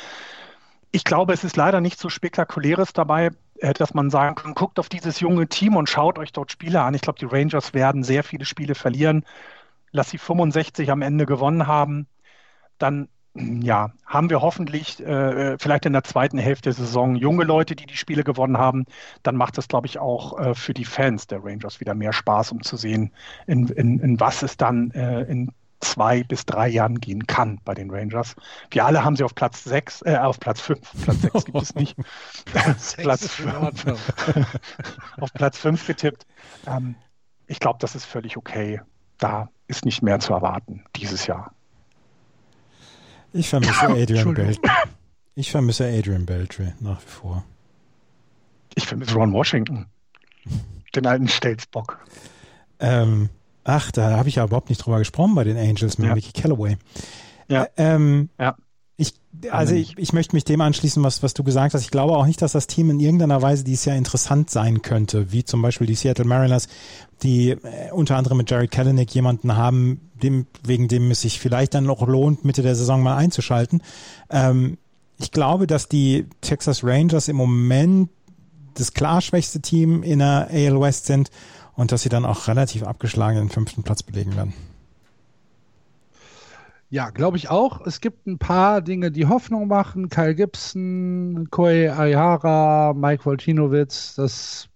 Ich 0.92 1.04
glaube, 1.04 1.32
es 1.32 1.44
ist 1.44 1.56
leider 1.56 1.80
nicht 1.80 1.98
so 1.98 2.08
spektakuläres 2.08 2.92
dabei, 2.92 3.30
dass 3.60 3.94
man 3.94 4.10
sagen 4.10 4.34
kann, 4.34 4.54
guckt 4.54 4.78
auf 4.78 4.88
dieses 4.88 5.20
junge 5.20 5.48
Team 5.48 5.76
und 5.76 5.88
schaut 5.88 6.18
euch 6.18 6.32
dort 6.32 6.52
Spiele 6.52 6.82
an. 6.82 6.94
Ich 6.94 7.02
glaube, 7.02 7.18
die 7.18 7.26
Rangers 7.26 7.74
werden 7.74 8.04
sehr 8.04 8.24
viele 8.24 8.44
Spiele 8.44 8.74
verlieren. 8.74 9.24
Lass 9.92 10.10
sie 10.10 10.18
65 10.18 10.90
am 10.90 11.02
Ende 11.02 11.26
gewonnen 11.26 11.66
haben, 11.66 12.06
dann 12.78 13.08
ja, 13.36 13.92
haben 14.06 14.30
wir 14.30 14.40
hoffentlich 14.40 15.00
äh, 15.04 15.58
vielleicht 15.58 15.86
in 15.86 15.92
der 15.92 16.04
zweiten 16.04 16.38
Hälfte 16.38 16.70
der 16.70 16.72
Saison 16.72 17.16
junge 17.16 17.44
Leute, 17.44 17.76
die 17.76 17.86
die 17.86 17.96
Spiele 17.96 18.24
gewonnen 18.24 18.58
haben. 18.58 18.86
Dann 19.22 19.36
macht 19.36 19.58
es, 19.58 19.68
glaube 19.68 19.86
ich, 19.86 19.98
auch 19.98 20.38
äh, 20.38 20.54
für 20.54 20.72
die 20.72 20.84
Fans 20.84 21.26
der 21.26 21.44
Rangers 21.44 21.80
wieder 21.80 21.94
mehr 21.94 22.12
Spaß, 22.12 22.52
um 22.52 22.62
zu 22.62 22.76
sehen, 22.76 23.12
in, 23.46 23.68
in, 23.68 24.00
in 24.00 24.20
was 24.20 24.42
es 24.42 24.56
dann 24.56 24.90
äh, 24.92 25.22
in 25.22 25.52
zwei 25.80 26.22
bis 26.22 26.46
drei 26.46 26.68
Jahren 26.68 27.00
gehen 27.00 27.26
kann 27.26 27.60
bei 27.64 27.74
den 27.74 27.90
Rangers. 27.90 28.34
Wir 28.70 28.84
alle 28.84 29.04
haben 29.04 29.16
sie 29.16 29.24
auf 29.24 29.34
Platz 29.34 29.64
sechs, 29.64 30.02
äh, 30.02 30.16
auf 30.16 30.40
Platz 30.40 30.60
fünf, 30.60 30.80
Platz 31.04 31.20
sechs 31.20 31.44
gibt 31.44 31.62
es 31.62 31.74
nicht, 31.74 31.96
Platz 32.96 33.28
fünf, 33.28 33.84
auf 35.20 35.32
Platz 35.34 35.58
fünf 35.58 35.86
getippt. 35.86 36.26
Ähm, 36.66 36.94
ich 37.46 37.60
glaube, 37.60 37.78
das 37.80 37.94
ist 37.94 38.04
völlig 38.04 38.36
okay. 38.36 38.80
Da 39.18 39.48
ist 39.68 39.84
nicht 39.84 40.02
mehr 40.02 40.18
zu 40.20 40.32
erwarten 40.32 40.84
dieses 40.96 41.26
Jahr. 41.26 41.52
Ich 43.32 43.48
vermisse 43.48 43.86
Adrian 43.88 44.34
Beltre. 44.34 44.72
Ich 45.34 45.50
vermisse 45.50 45.86
Adrian 45.86 46.26
Beltre 46.26 46.74
nach 46.80 47.00
wie 47.02 47.10
vor. 47.10 47.44
Ich 48.74 48.86
vermisse 48.86 49.14
Ron 49.14 49.32
Washington. 49.32 49.86
Den 50.94 51.06
alten 51.06 51.28
Stelzbock. 51.28 51.98
Ähm, 52.78 53.28
Ach, 53.68 53.90
da 53.90 54.16
habe 54.16 54.28
ich 54.28 54.36
ja 54.36 54.44
überhaupt 54.44 54.68
nicht 54.68 54.78
drüber 54.78 54.98
gesprochen 54.98 55.34
bei 55.34 55.42
den 55.42 55.56
Angels 55.56 55.98
mit 55.98 56.08
ja. 56.08 56.14
Mickey 56.14 56.30
Callaway. 56.32 56.76
Ja. 57.48 57.64
Äh, 57.64 57.68
ähm, 57.76 58.28
ja. 58.38 58.56
Ich, 58.96 59.12
also 59.50 59.74
ich, 59.74 59.98
ich 59.98 60.12
möchte 60.12 60.34
mich 60.34 60.44
dem 60.44 60.60
anschließen, 60.60 61.02
was, 61.02 61.22
was 61.22 61.34
du 61.34 61.42
gesagt 61.42 61.74
hast. 61.74 61.82
Ich 61.82 61.90
glaube 61.90 62.16
auch 62.16 62.24
nicht, 62.26 62.40
dass 62.40 62.52
das 62.52 62.68
Team 62.68 62.90
in 62.90 63.00
irgendeiner 63.00 63.42
Weise 63.42 63.64
dieses 63.64 63.84
Jahr 63.84 63.96
interessant 63.96 64.50
sein 64.50 64.82
könnte, 64.82 65.32
wie 65.32 65.44
zum 65.44 65.60
Beispiel 65.62 65.86
die 65.86 65.96
Seattle 65.96 66.24
Mariners, 66.24 66.68
die 67.24 67.50
äh, 67.50 67.90
unter 67.92 68.16
anderem 68.16 68.38
mit 68.38 68.50
Jerry 68.50 68.68
Kalinick 68.68 69.12
jemanden 69.14 69.56
haben, 69.56 70.10
dem, 70.22 70.46
wegen 70.62 70.86
dem 70.86 71.10
es 71.10 71.22
sich 71.22 71.40
vielleicht 71.40 71.74
dann 71.74 71.84
noch 71.84 72.06
lohnt, 72.06 72.44
Mitte 72.44 72.62
der 72.62 72.76
Saison 72.76 73.02
mal 73.02 73.16
einzuschalten. 73.16 73.82
Ähm, 74.30 74.78
ich 75.18 75.32
glaube, 75.32 75.66
dass 75.66 75.88
die 75.88 76.26
Texas 76.40 76.84
Rangers 76.84 77.26
im 77.28 77.36
Moment 77.36 78.10
das 78.74 78.94
klar 78.94 79.20
schwächste 79.20 79.60
Team 79.60 80.02
in 80.04 80.20
der 80.20 80.48
AL 80.52 80.80
West 80.80 81.06
sind 81.06 81.30
und 81.76 81.92
dass 81.92 82.02
sie 82.02 82.08
dann 82.08 82.24
auch 82.24 82.48
relativ 82.48 82.82
abgeschlagen 82.82 83.38
den 83.38 83.50
fünften 83.50 83.82
Platz 83.82 84.02
belegen 84.02 84.34
werden. 84.36 84.54
Ja, 86.88 87.10
glaube 87.10 87.36
ich 87.36 87.50
auch. 87.50 87.84
Es 87.84 88.00
gibt 88.00 88.26
ein 88.26 88.38
paar 88.38 88.80
Dinge, 88.80 89.10
die 89.10 89.26
Hoffnung 89.26 89.66
machen. 89.66 90.08
Kyle 90.08 90.34
Gibson, 90.34 91.48
Koei 91.50 91.92
Aihara, 91.92 92.94
Mike 92.94 93.24
Voltinowitz, 93.24 94.14
das 94.14 94.68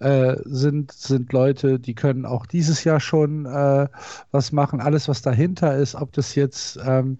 äh, 0.00 0.36
sind, 0.44 0.92
sind 0.92 1.32
Leute, 1.32 1.78
die 1.78 1.94
können 1.94 2.26
auch 2.26 2.46
dieses 2.46 2.84
Jahr 2.84 3.00
schon 3.00 3.46
äh, 3.46 3.88
was 4.30 4.52
machen. 4.52 4.80
Alles, 4.80 5.08
was 5.08 5.22
dahinter 5.22 5.76
ist, 5.76 5.94
ob 5.94 6.12
das 6.12 6.34
jetzt 6.34 6.78
ähm, 6.84 7.18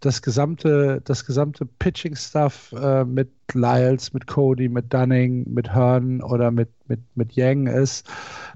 das 0.00 0.22
gesamte, 0.22 1.00
das 1.04 1.24
gesamte 1.24 1.66
Pitching-Stuff 1.66 2.72
äh, 2.72 3.04
mit 3.04 3.30
Lyles, 3.52 4.12
mit 4.12 4.26
Cody, 4.26 4.68
mit 4.68 4.92
Dunning, 4.92 5.44
mit 5.52 5.74
Hearn 5.74 6.22
oder 6.22 6.50
mit, 6.50 6.70
mit, 6.88 7.00
mit 7.14 7.32
Yang 7.32 7.66
ist, 7.66 8.06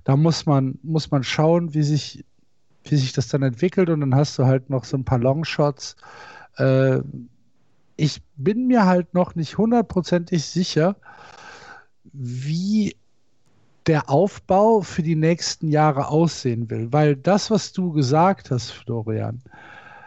da 0.04 0.16
muss 0.16 0.46
man, 0.46 0.78
muss 0.82 1.10
man 1.10 1.22
schauen, 1.22 1.74
wie 1.74 1.82
sich 1.82 2.24
wie 2.84 2.96
sich 2.96 3.12
das 3.12 3.28
dann 3.28 3.42
entwickelt 3.42 3.90
und 3.90 4.00
dann 4.00 4.14
hast 4.14 4.38
du 4.38 4.44
halt 4.46 4.70
noch 4.70 4.84
so 4.84 4.96
ein 4.96 5.04
paar 5.04 5.18
Longshots. 5.18 5.96
Äh, 6.56 7.00
ich 7.96 8.22
bin 8.36 8.66
mir 8.66 8.86
halt 8.86 9.14
noch 9.14 9.34
nicht 9.34 9.58
hundertprozentig 9.58 10.44
sicher, 10.44 10.96
wie 12.12 12.96
der 13.86 14.10
Aufbau 14.10 14.80
für 14.80 15.02
die 15.02 15.16
nächsten 15.16 15.68
Jahre 15.68 16.08
aussehen 16.08 16.70
will, 16.70 16.88
weil 16.92 17.16
das, 17.16 17.50
was 17.50 17.72
du 17.72 17.92
gesagt 17.92 18.50
hast, 18.50 18.70
Florian, 18.70 19.42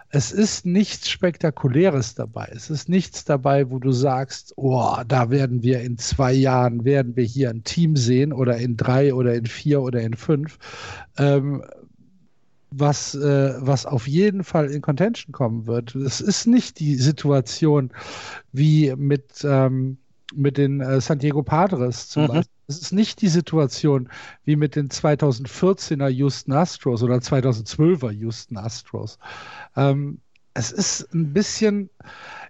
es 0.10 0.32
ist 0.32 0.66
nichts 0.66 1.10
Spektakuläres 1.10 2.16
dabei. 2.16 2.50
Es 2.56 2.70
ist 2.70 2.88
nichts 2.88 3.26
dabei, 3.26 3.70
wo 3.70 3.80
du 3.80 3.92
sagst, 3.92 4.54
oh, 4.56 4.96
da 5.06 5.30
werden 5.30 5.62
wir 5.62 5.82
in 5.82 5.98
zwei 5.98 6.32
Jahren, 6.32 6.86
werden 6.86 7.18
wir 7.18 7.26
hier 7.26 7.50
ein 7.50 7.66
Team 7.66 7.98
sehen 7.98 8.32
oder 8.32 8.56
in 8.58 8.78
drei 8.78 9.14
oder 9.14 9.36
in 9.36 9.46
vier 9.46 9.82
oder 9.82 10.00
in 10.00 10.14
fünf, 10.14 10.58
ähm, 11.18 11.64
was, 12.72 13.14
äh, 13.16 13.56
was 13.60 13.86
auf 13.86 14.08
jeden 14.08 14.46
Fall 14.46 14.70
in 14.72 14.82
Contention 14.82 15.34
kommen 15.34 15.68
wird. 15.68 15.96
Es 15.96 16.22
ist 16.22 16.48
nicht 16.48 16.80
die 16.80 16.96
Situation 16.96 17.92
wie 18.54 18.96
mit, 18.96 19.44
ähm, 19.44 19.98
mit 20.34 20.58
den 20.58 20.80
äh, 20.80 21.02
San 21.02 21.20
Diego 21.20 21.44
Padres 21.44 22.08
zum 22.08 22.24
mhm. 22.24 22.28
Beispiel. 22.28 22.55
Es 22.68 22.80
ist 22.80 22.92
nicht 22.92 23.22
die 23.22 23.28
Situation 23.28 24.10
wie 24.44 24.56
mit 24.56 24.76
den 24.76 24.90
2014er 24.90 26.10
Houston 26.10 26.54
Astros 26.54 27.04
oder 27.04 27.16
2012er 27.16 28.12
Houston 28.12 28.58
Astros. 28.58 29.20
Ähm, 29.76 30.20
es 30.54 30.72
ist 30.72 31.14
ein 31.14 31.34
bisschen, 31.34 31.90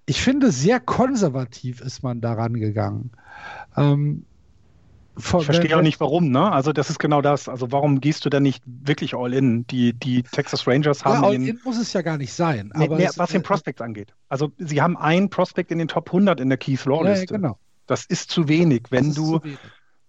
ich 0.05 0.21
finde, 0.21 0.51
sehr 0.51 0.79
konservativ 0.79 1.81
ist 1.81 2.03
man 2.03 2.21
daran 2.21 2.53
gegangen. 2.53 3.11
Ähm, 3.75 4.25
ich 5.17 5.25
verstehe 5.25 5.77
auch 5.77 5.81
nicht 5.81 5.99
warum, 5.99 6.29
ne? 6.29 6.51
Also 6.51 6.73
das 6.73 6.89
ist 6.89 6.99
genau 6.99 7.21
das. 7.21 7.47
Also 7.47 7.71
warum 7.71 8.01
gehst 8.01 8.25
du 8.25 8.29
denn 8.29 8.43
nicht 8.43 8.63
wirklich 8.65 9.15
all 9.15 9.33
in? 9.33 9.65
Die, 9.67 9.93
die 9.93 10.23
Texas 10.23 10.67
Rangers 10.67 11.05
haben. 11.05 11.21
Ja, 11.23 11.27
all 11.29 11.35
in 11.35 11.59
muss 11.63 11.77
es 11.77 11.93
ja 11.93 12.01
gar 12.01 12.17
nicht 12.17 12.33
sein. 12.33 12.71
Nee, 12.75 12.89
nee, 12.89 13.07
was 13.15 13.31
den 13.31 13.41
Prospect 13.41 13.81
angeht. 13.81 14.13
Also 14.27 14.51
sie 14.57 14.81
haben 14.81 14.97
einen 14.97 15.29
Prospect 15.29 15.71
in 15.71 15.77
den 15.77 15.87
Top 15.87 16.09
100 16.09 16.39
in 16.41 16.49
der 16.49 16.57
Keith 16.57 16.83
Law 16.85 17.03
Liste. 17.03 17.33
Ja, 17.33 17.37
genau. 17.37 17.57
Das 17.87 18.05
ist 18.05 18.29
zu 18.29 18.47
wenig, 18.47 18.87
wenn 18.89 19.13
du, 19.13 19.41
wenig. 19.41 19.59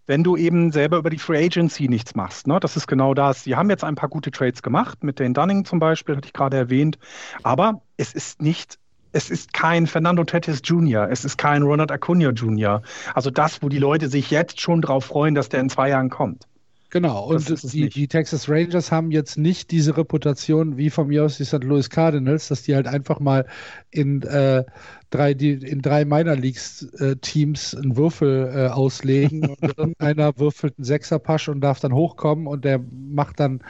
Wenn 0.07 0.25
du 0.25 0.37
eben 0.37 0.73
selber 0.73 0.99
über 0.99 1.11
die 1.11 1.19
Free 1.19 1.45
Agency 1.45 1.89
nichts 1.89 2.15
machst. 2.15 2.47
Ne? 2.47 2.59
Das 2.61 2.77
ist 2.77 2.87
genau 2.87 3.15
das. 3.15 3.45
Sie 3.45 3.57
haben 3.57 3.71
jetzt 3.71 3.85
ein 3.85 3.95
paar 3.95 4.09
gute 4.09 4.31
Trades 4.31 4.63
gemacht, 4.63 5.05
mit 5.05 5.19
den 5.19 5.35
Dunning 5.35 5.65
zum 5.65 5.79
Beispiel, 5.79 6.17
hatte 6.17 6.27
ich 6.27 6.33
gerade 6.33 6.57
erwähnt. 6.57 6.99
Aber 7.43 7.83
es 7.97 8.13
ist 8.13 8.41
nicht 8.41 8.79
es 9.13 9.31
ist 9.31 9.55
kein 9.55 9.87
Fernando 9.87 10.25
Tatis 10.25 10.61
Jr., 10.63 11.09
es 11.11 11.25
ist 11.25 11.39
kein 11.39 11.63
Ronald 11.63 11.91
Acuna 11.91 12.31
Jr. 12.31 12.83
Also 13.15 13.31
das, 13.31 13.63
wo 13.63 13.71
die 13.71 13.79
Leute 13.79 14.09
sich 14.09 14.31
jetzt 14.31 14.61
schon 14.61 14.83
drauf 14.83 15.07
freuen, 15.07 15.35
dass 15.35 15.49
der 15.49 15.61
in 15.61 15.71
zwei 15.71 15.89
Jahren 15.89 16.11
kommt. 16.11 16.47
Genau, 16.91 17.25
und 17.25 17.73
die, 17.73 17.89
die, 17.89 18.07
Texas 18.07 18.49
Rangers 18.49 18.93
haben 18.93 19.11
jetzt 19.11 19.37
nicht 19.37 19.71
diese 19.73 19.97
Reputation 19.97 20.77
wie 20.77 20.91
von 20.91 21.09
mir 21.09 21.25
aus 21.25 21.37
die 21.37 21.45
St. 21.45 21.65
Louis 21.65 21.91
Cardinals, 21.91 22.49
dass 22.49 22.63
die 22.63 22.77
halt 22.77 22.87
einfach 22.87 23.19
mal 23.19 23.47
in 23.91 24.23
äh, 24.23 24.65
drei, 25.11 25.35
die, 25.35 25.53
in 25.53 25.83
drei 25.83 26.05
Minor 26.05 26.37
Leagues 26.37 26.83
äh, 27.01 27.17
Teams 27.17 27.75
einen 27.75 27.97
Würfel 27.97 28.53
äh, 28.55 28.69
auslegen 28.69 29.49
und 29.49 29.63
irgendeiner 29.79 30.39
würfelt 30.39 30.79
einen 30.79 30.85
Sechserpasch 30.85 31.49
und 31.49 31.61
darf 31.61 31.81
dann 31.81 31.93
hochkommen 31.93 32.47
und 32.47 32.65
der 32.65 32.79
macht 32.79 33.41
dann 33.41 33.63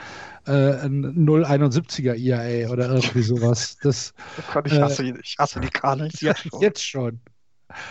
äh, 0.47 0.51
ein 0.53 1.27
0,71er 1.27 2.15
IAA 2.17 2.71
oder 2.71 2.91
irgendwie 2.91 3.23
sowas. 3.23 3.79
Das, 3.83 4.13
oh 4.55 4.61
ich, 4.65 4.79
hasse, 4.79 5.05
äh, 5.05 5.15
ich 5.23 5.37
hasse 5.39 5.61
die 5.61 5.69
Cardinals 5.69 6.21
jetzt 6.21 6.43
schon. 6.43 6.61
jetzt 6.61 6.85
schon. 6.85 7.21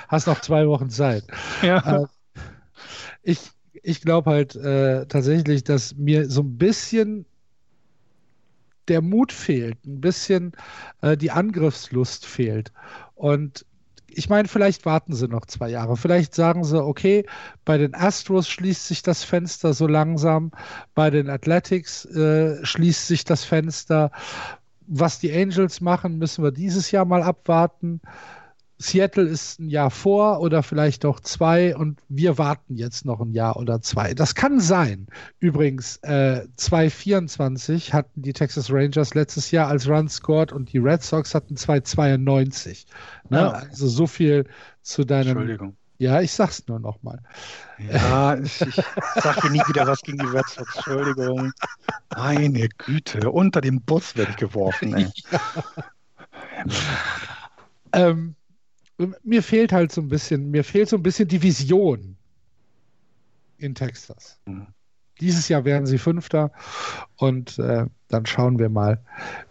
Hast 0.07 0.27
noch 0.27 0.41
zwei 0.41 0.67
Wochen 0.67 0.89
Zeit. 0.89 1.23
Ja. 1.61 2.03
Äh, 2.03 2.05
ich, 3.23 3.39
ich 3.85 4.01
glaube 4.01 4.31
halt 4.31 4.55
äh, 4.55 5.05
tatsächlich, 5.05 5.63
dass 5.63 5.95
mir 5.95 6.29
so 6.29 6.41
ein 6.41 6.57
bisschen 6.57 7.25
der 8.87 9.01
Mut 9.01 9.31
fehlt, 9.31 9.83
ein 9.85 10.01
bisschen 10.01 10.53
äh, 11.01 11.15
die 11.15 11.31
Angriffslust 11.31 12.25
fehlt. 12.25 12.71
Und 13.13 13.65
ich 14.07 14.29
meine, 14.29 14.47
vielleicht 14.47 14.85
warten 14.85 15.13
sie 15.13 15.27
noch 15.27 15.45
zwei 15.45 15.69
Jahre. 15.69 15.97
Vielleicht 15.97 16.33
sagen 16.33 16.63
sie, 16.63 16.83
okay, 16.83 17.25
bei 17.63 17.77
den 17.77 17.93
Astros 17.93 18.47
schließt 18.47 18.87
sich 18.87 19.03
das 19.03 19.23
Fenster 19.23 19.73
so 19.73 19.87
langsam, 19.87 20.51
bei 20.95 21.09
den 21.09 21.29
Athletics 21.29 22.05
äh, 22.05 22.65
schließt 22.65 23.07
sich 23.07 23.23
das 23.23 23.43
Fenster. 23.43 24.11
Was 24.87 25.19
die 25.19 25.33
Angels 25.33 25.81
machen, 25.81 26.17
müssen 26.17 26.43
wir 26.43 26.51
dieses 26.51 26.91
Jahr 26.91 27.05
mal 27.05 27.23
abwarten. 27.23 28.01
Seattle 28.77 29.23
ist 29.23 29.59
ein 29.59 29.69
Jahr 29.69 29.89
vor 29.89 30.41
oder 30.41 30.61
vielleicht 30.61 31.05
auch 31.05 31.19
zwei 31.21 31.75
und 31.75 31.99
wir 32.09 32.37
warten 32.37 32.75
jetzt 32.75 33.05
noch 33.05 33.21
ein 33.21 33.31
Jahr 33.31 33.55
oder 33.57 33.81
zwei. 33.81 34.13
Das 34.13 34.35
kann 34.35 34.59
sein. 34.59 35.07
Übrigens, 35.39 35.97
äh, 36.03 36.45
2,24 36.57 37.93
hatten 37.93 38.21
die 38.21 38.33
Texas 38.33 38.69
Rangers 38.69 39.13
letztes 39.13 39.51
Jahr 39.51 39.69
als 39.69 39.87
Run 39.87 40.09
scored 40.09 40.51
und 40.51 40.73
die 40.73 40.79
Red 40.79 41.03
Sox 41.03 41.33
hatten 41.33 41.55
2,92. 41.55 42.85
Ne? 43.29 43.37
Ja. 43.37 43.49
Also 43.51 43.87
so 43.87 44.07
viel 44.07 44.45
zu 44.81 45.05
deinem. 45.05 45.29
Entschuldigung. 45.29 45.77
Ja, 45.97 46.19
ich 46.19 46.33
sag's 46.33 46.67
nur 46.67 46.79
nochmal. 46.79 47.21
Ja, 47.79 48.35
ich, 48.35 48.59
ich 48.59 48.75
sage 49.15 49.49
nie 49.49 49.61
wieder 49.67 49.87
was 49.87 50.01
gegen 50.01 50.17
die 50.17 50.25
Red 50.25 50.47
Sox. 50.49 50.75
Entschuldigung. 50.75 51.53
Meine 52.13 52.67
Güte, 52.77 53.31
unter 53.31 53.61
dem 53.61 53.81
Bus 53.81 54.17
werde 54.17 54.31
ich 54.31 54.37
geworfen. 54.37 54.95
Ey. 54.95 55.07
Ja. 56.65 58.09
ähm, 58.09 58.35
mir 59.23 59.43
fehlt 59.43 59.71
halt 59.71 59.91
so 59.91 60.01
ein 60.01 60.09
bisschen, 60.09 60.51
mir 60.51 60.63
fehlt 60.63 60.89
so 60.89 60.97
ein 60.97 61.03
bisschen 61.03 61.27
die 61.27 61.41
Vision 61.41 62.15
in 63.57 63.75
Texas. 63.75 64.39
Mhm. 64.45 64.67
Dieses 65.21 65.47
Jahr 65.47 65.63
werden 65.63 65.85
sie 65.85 65.97
Fünfter 65.97 66.51
und 67.15 67.57
äh, 67.57 67.85
dann 68.09 68.25
schauen 68.25 68.59
wir 68.59 68.69
mal, 68.69 68.99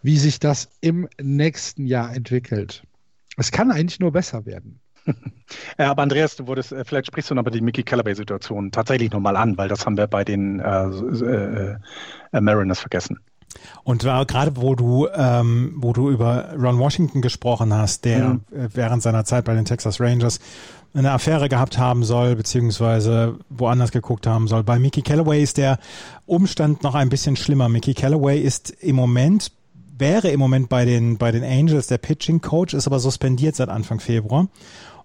wie 0.02 0.18
sich 0.18 0.38
das 0.38 0.68
im 0.80 1.08
nächsten 1.20 1.86
Jahr 1.86 2.14
entwickelt. 2.14 2.82
Es 3.36 3.50
kann 3.50 3.70
eigentlich 3.70 3.98
nur 3.98 4.12
besser 4.12 4.44
werden. 4.44 4.80
Ja, 5.78 5.90
aber 5.90 6.02
Andreas, 6.02 6.36
du 6.36 6.46
wurdest, 6.46 6.72
äh, 6.72 6.84
vielleicht 6.84 7.06
sprichst 7.06 7.30
du 7.30 7.34
noch 7.34 7.44
mal 7.44 7.50
die 7.50 7.60
Mickey 7.60 7.82
Callaway-Situation 7.82 8.70
tatsächlich 8.72 9.10
nochmal 9.10 9.36
an, 9.36 9.56
weil 9.56 9.68
das 9.68 9.84
haben 9.84 9.96
wir 9.96 10.06
bei 10.06 10.24
den 10.24 10.60
äh, 10.60 10.86
äh, 10.86 11.76
äh 12.32 12.40
Mariners 12.40 12.80
vergessen. 12.80 13.18
Und 13.82 14.02
gerade 14.02 14.56
wo 14.56 14.74
du, 14.74 15.08
ähm, 15.14 15.74
wo 15.76 15.92
du 15.92 16.10
über 16.10 16.54
Ron 16.54 16.78
Washington 16.78 17.20
gesprochen 17.20 17.72
hast, 17.72 18.04
der 18.04 18.28
mhm. 18.28 18.40
während 18.50 19.02
seiner 19.02 19.24
Zeit 19.24 19.44
bei 19.44 19.54
den 19.54 19.64
Texas 19.64 20.00
Rangers 20.00 20.40
eine 20.94 21.10
Affäre 21.10 21.48
gehabt 21.48 21.76
haben 21.76 22.04
soll, 22.04 22.36
beziehungsweise 22.36 23.36
woanders 23.50 23.90
geguckt 23.90 24.26
haben 24.26 24.46
soll. 24.46 24.62
Bei 24.62 24.78
Mickey 24.78 25.02
Callaway 25.02 25.42
ist 25.42 25.56
der 25.56 25.78
Umstand 26.24 26.82
noch 26.82 26.94
ein 26.94 27.08
bisschen 27.08 27.36
schlimmer. 27.36 27.68
Mickey 27.68 27.94
Callaway 27.94 28.40
ist 28.40 28.70
im 28.80 28.96
Moment, 28.96 29.50
wäre 29.98 30.30
im 30.30 30.38
Moment 30.38 30.68
bei 30.68 30.84
den, 30.84 31.18
bei 31.18 31.32
den 31.32 31.42
Angels 31.42 31.88
der 31.88 31.98
Pitching 31.98 32.40
Coach, 32.40 32.74
ist 32.74 32.86
aber 32.86 33.00
suspendiert 33.00 33.56
seit 33.56 33.68
Anfang 33.68 33.98
Februar 33.98 34.46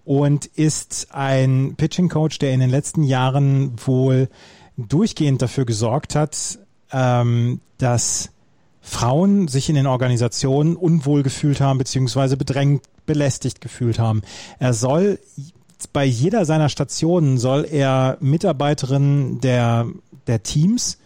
und 0.04 0.46
ist 0.46 1.08
ein 1.10 1.74
Pitching 1.76 2.08
Coach, 2.08 2.38
der 2.38 2.52
in 2.52 2.60
den 2.60 2.70
letzten 2.70 3.02
Jahren 3.02 3.72
wohl 3.84 4.28
durchgehend 4.76 5.42
dafür 5.42 5.64
gesorgt 5.64 6.14
hat, 6.14 6.58
ähm, 6.92 7.60
dass 7.78 8.30
Frauen 8.80 9.48
sich 9.48 9.68
in 9.68 9.74
den 9.74 9.86
Organisationen 9.86 10.76
unwohl 10.76 11.22
gefühlt 11.22 11.60
haben, 11.60 11.78
beziehungsweise 11.78 12.36
bedrängt, 12.36 12.82
belästigt 13.06 13.60
gefühlt 13.60 13.98
haben. 13.98 14.22
Er 14.58 14.72
soll 14.72 15.18
bei 15.92 16.04
jeder 16.04 16.44
seiner 16.44 16.68
Stationen 16.68 17.38
soll 17.38 17.64
er 17.64 18.18
Mitarbeiterinnen 18.20 19.40
der, 19.40 19.86
der 20.26 20.42
Teams 20.42 20.98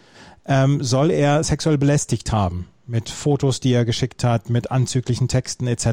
ähm, 0.46 0.82
soll 0.82 1.10
er 1.10 1.44
sexuell 1.44 1.78
belästigt 1.78 2.32
haben 2.32 2.66
mit 2.86 3.08
Fotos, 3.08 3.60
die 3.60 3.72
er 3.72 3.84
geschickt 3.84 4.24
hat, 4.24 4.50
mit 4.50 4.70
anzüglichen 4.70 5.28
Texten 5.28 5.66
etc. 5.66 5.86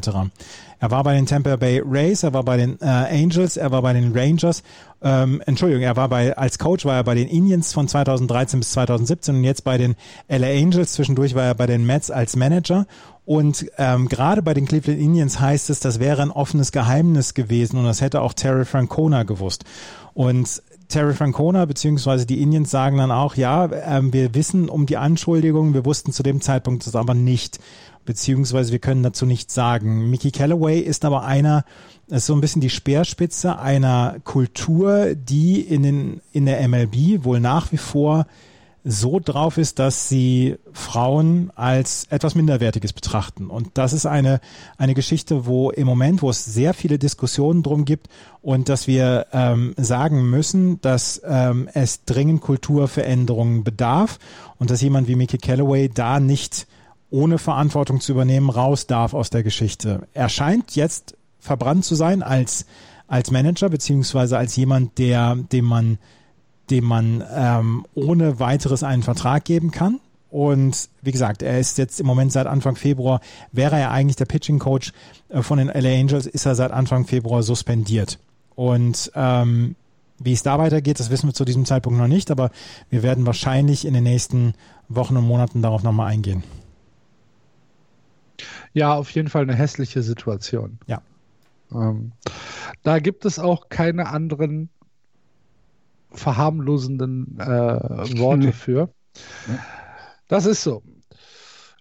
Er 0.78 0.90
war 0.90 1.02
bei 1.04 1.14
den 1.14 1.26
Tampa 1.26 1.56
Bay 1.56 1.82
Rays, 1.84 2.22
er 2.22 2.34
war 2.34 2.42
bei 2.42 2.56
den 2.56 2.78
äh, 2.80 2.84
Angels, 2.86 3.56
er 3.56 3.70
war 3.70 3.82
bei 3.82 3.92
den 3.92 4.12
Rangers. 4.12 4.62
Ähm, 5.00 5.42
Entschuldigung, 5.46 5.82
er 5.82 5.96
war 5.96 6.08
bei 6.08 6.36
als 6.36 6.58
Coach 6.58 6.84
war 6.84 6.96
er 6.96 7.04
bei 7.04 7.14
den 7.14 7.28
Indians 7.28 7.72
von 7.72 7.88
2013 7.88 8.60
bis 8.60 8.72
2017 8.72 9.36
und 9.36 9.44
jetzt 9.44 9.64
bei 9.64 9.78
den 9.78 9.96
LA 10.28 10.48
Angels. 10.48 10.92
Zwischendurch 10.92 11.34
war 11.34 11.44
er 11.44 11.54
bei 11.54 11.66
den 11.66 11.86
Mets 11.86 12.10
als 12.10 12.36
Manager 12.36 12.86
und 13.24 13.66
ähm, 13.78 14.08
gerade 14.08 14.42
bei 14.42 14.52
den 14.52 14.66
Cleveland 14.66 15.00
Indians 15.00 15.38
heißt 15.38 15.70
es, 15.70 15.80
das 15.80 16.00
wäre 16.00 16.22
ein 16.22 16.30
offenes 16.30 16.72
Geheimnis 16.72 17.34
gewesen 17.34 17.78
und 17.78 17.84
das 17.84 18.00
hätte 18.00 18.20
auch 18.20 18.32
Terry 18.32 18.64
Francona 18.64 19.22
gewusst. 19.22 19.64
Und 20.14 20.62
Terry 20.92 21.14
Francona 21.14 21.64
beziehungsweise 21.64 22.26
die 22.26 22.42
Indians 22.42 22.70
sagen 22.70 22.98
dann 22.98 23.10
auch, 23.10 23.34
ja, 23.34 23.70
ähm, 23.72 24.12
wir 24.12 24.34
wissen 24.34 24.68
um 24.68 24.86
die 24.86 24.98
Anschuldigungen, 24.98 25.74
wir 25.74 25.86
wussten 25.86 26.12
zu 26.12 26.22
dem 26.22 26.40
Zeitpunkt 26.40 26.86
das 26.86 26.94
aber 26.94 27.14
nicht, 27.14 27.58
beziehungsweise 28.04 28.72
wir 28.72 28.78
können 28.78 29.02
dazu 29.02 29.24
nichts 29.24 29.54
sagen. 29.54 30.10
Mickey 30.10 30.30
Callaway 30.30 30.80
ist 30.80 31.04
aber 31.04 31.24
einer, 31.24 31.64
ist 32.08 32.26
so 32.26 32.34
ein 32.34 32.42
bisschen 32.42 32.60
die 32.60 32.70
Speerspitze 32.70 33.58
einer 33.58 34.16
Kultur, 34.24 35.14
die 35.14 35.62
in, 35.62 35.82
den, 35.82 36.20
in 36.32 36.44
der 36.46 36.68
MLB 36.68 37.24
wohl 37.24 37.40
nach 37.40 37.72
wie 37.72 37.78
vor 37.78 38.26
so 38.84 39.20
drauf 39.20 39.58
ist, 39.58 39.78
dass 39.78 40.08
sie 40.08 40.56
Frauen 40.72 41.52
als 41.54 42.06
etwas 42.10 42.34
Minderwertiges 42.34 42.92
betrachten. 42.92 43.48
Und 43.48 43.70
das 43.74 43.92
ist 43.92 44.06
eine, 44.06 44.40
eine 44.76 44.94
Geschichte, 44.94 45.46
wo 45.46 45.70
im 45.70 45.86
Moment, 45.86 46.20
wo 46.22 46.30
es 46.30 46.44
sehr 46.44 46.74
viele 46.74 46.98
Diskussionen 46.98 47.62
drum 47.62 47.84
gibt 47.84 48.08
und 48.40 48.68
dass 48.68 48.88
wir 48.88 49.26
ähm, 49.32 49.74
sagen 49.76 50.28
müssen, 50.28 50.80
dass 50.80 51.22
ähm, 51.24 51.68
es 51.74 52.04
dringend 52.04 52.40
Kulturveränderungen 52.40 53.62
bedarf 53.62 54.18
und 54.58 54.70
dass 54.70 54.82
jemand 54.82 55.06
wie 55.06 55.16
Mickey 55.16 55.38
Calloway 55.38 55.88
da 55.88 56.18
nicht 56.18 56.66
ohne 57.10 57.38
Verantwortung 57.38 58.00
zu 58.00 58.12
übernehmen 58.12 58.50
raus 58.50 58.86
darf 58.86 59.14
aus 59.14 59.30
der 59.30 59.44
Geschichte. 59.44 60.08
Er 60.12 60.28
scheint 60.28 60.74
jetzt 60.74 61.16
verbrannt 61.38 61.84
zu 61.84 61.94
sein 61.94 62.22
als, 62.22 62.66
als 63.06 63.30
Manager 63.30 63.68
beziehungsweise 63.68 64.38
als 64.38 64.56
jemand, 64.56 64.98
der, 64.98 65.36
dem 65.36 65.66
man 65.66 65.98
dem 66.72 66.86
man 66.86 67.22
ähm, 67.30 67.84
ohne 67.94 68.40
weiteres 68.40 68.82
einen 68.82 69.02
Vertrag 69.02 69.44
geben 69.44 69.70
kann. 69.70 70.00
Und 70.30 70.88
wie 71.02 71.12
gesagt, 71.12 71.42
er 71.42 71.60
ist 71.60 71.76
jetzt 71.76 72.00
im 72.00 72.06
Moment 72.06 72.32
seit 72.32 72.46
Anfang 72.46 72.76
Februar, 72.76 73.20
wäre 73.52 73.78
er 73.78 73.90
eigentlich 73.90 74.16
der 74.16 74.24
Pitching 74.24 74.58
Coach 74.58 74.92
äh, 75.28 75.42
von 75.42 75.58
den 75.58 75.68
LA 75.68 76.00
Angels, 76.00 76.26
ist 76.26 76.46
er 76.46 76.54
seit 76.54 76.72
Anfang 76.72 77.06
Februar 77.06 77.42
suspendiert. 77.42 78.18
Und 78.54 79.12
ähm, 79.14 79.76
wie 80.18 80.32
es 80.32 80.42
da 80.42 80.58
weitergeht, 80.58 80.98
das 80.98 81.10
wissen 81.10 81.28
wir 81.28 81.34
zu 81.34 81.44
diesem 81.44 81.66
Zeitpunkt 81.66 81.98
noch 81.98 82.08
nicht, 82.08 82.30
aber 82.30 82.50
wir 82.88 83.02
werden 83.02 83.26
wahrscheinlich 83.26 83.84
in 83.84 83.92
den 83.92 84.04
nächsten 84.04 84.54
Wochen 84.88 85.18
und 85.18 85.26
Monaten 85.26 85.60
darauf 85.60 85.82
nochmal 85.82 86.10
eingehen. 86.10 86.42
Ja, 88.72 88.94
auf 88.94 89.10
jeden 89.10 89.28
Fall 89.28 89.42
eine 89.42 89.54
hässliche 89.54 90.02
Situation. 90.02 90.78
Ja. 90.86 91.02
Ähm, 91.70 92.12
da 92.82 92.98
gibt 92.98 93.26
es 93.26 93.38
auch 93.38 93.68
keine 93.68 94.08
anderen 94.08 94.70
verharmlosenden 96.14 97.38
äh, 97.38 98.18
Worte 98.18 98.52
für. 98.52 98.88
Das 100.28 100.46
ist 100.46 100.62
so. 100.62 100.82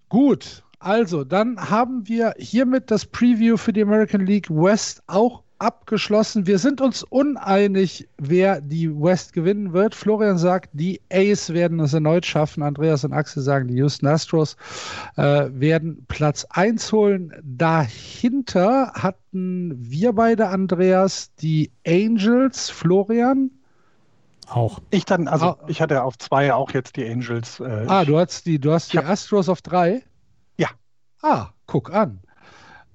Gut, 0.10 0.64
also 0.80 1.24
dann 1.24 1.58
haben 1.70 2.08
wir 2.08 2.34
hiermit 2.38 2.92
das 2.92 3.06
Preview 3.06 3.56
für 3.56 3.72
die 3.72 3.84
American 3.84 4.26
League 4.26 4.50
West 4.50 5.04
auch 5.08 5.44
abgeschlossen. 5.62 6.48
Wir 6.48 6.58
sind 6.58 6.82
uns 6.82 7.04
uneinig, 7.04 8.10
wer 8.18 8.62
die 8.62 8.90
West 8.90 9.34
gewinnen 9.34 9.74
wird. 9.74 9.94
Florian 9.94 10.40
sagt, 10.40 10.72
die 10.74 11.00
Ace 11.12 11.54
werden 11.54 11.80
es 11.80 11.94
erneut 11.94 12.26
schaffen. 12.26 12.64
Andreas 12.64 13.06
und 13.06 13.14
Axel 13.14 13.44
sagen, 13.44 13.68
die 13.68 13.76
Houston 13.76 14.08
Astros 14.08 14.58
äh, 15.18 15.50
werden 15.52 16.04
Platz 16.08 16.46
1 16.50 16.92
holen. 16.92 17.32
Dahinter 17.44 18.92
hatten 18.96 19.76
wir 19.78 20.14
beide, 20.14 20.48
Andreas, 20.48 21.32
die 21.36 21.72
Angels. 21.86 22.72
Florian? 22.72 23.52
Auch. 24.52 24.80
Ich 24.90 25.06
dann, 25.06 25.30
also 25.30 25.46
ah. 25.46 25.58
ich 25.68 25.82
hatte 25.82 26.04
auf 26.04 26.18
zwei 26.18 26.54
auch 26.54 26.72
jetzt 26.72 26.98
die 26.98 27.10
Angels. 27.10 27.62
Äh, 27.62 27.86
ah, 27.88 28.04
du 28.04 28.20
hast 28.20 28.46
die, 28.46 28.60
du 28.60 28.74
hast 28.74 28.92
die 28.92 29.00
Astros 29.00 29.48
auf 29.48 29.62
drei? 29.62 30.04
Ja. 30.58 30.68
Ah, 31.22 31.50
guck 31.68 31.94
an. 31.94 32.20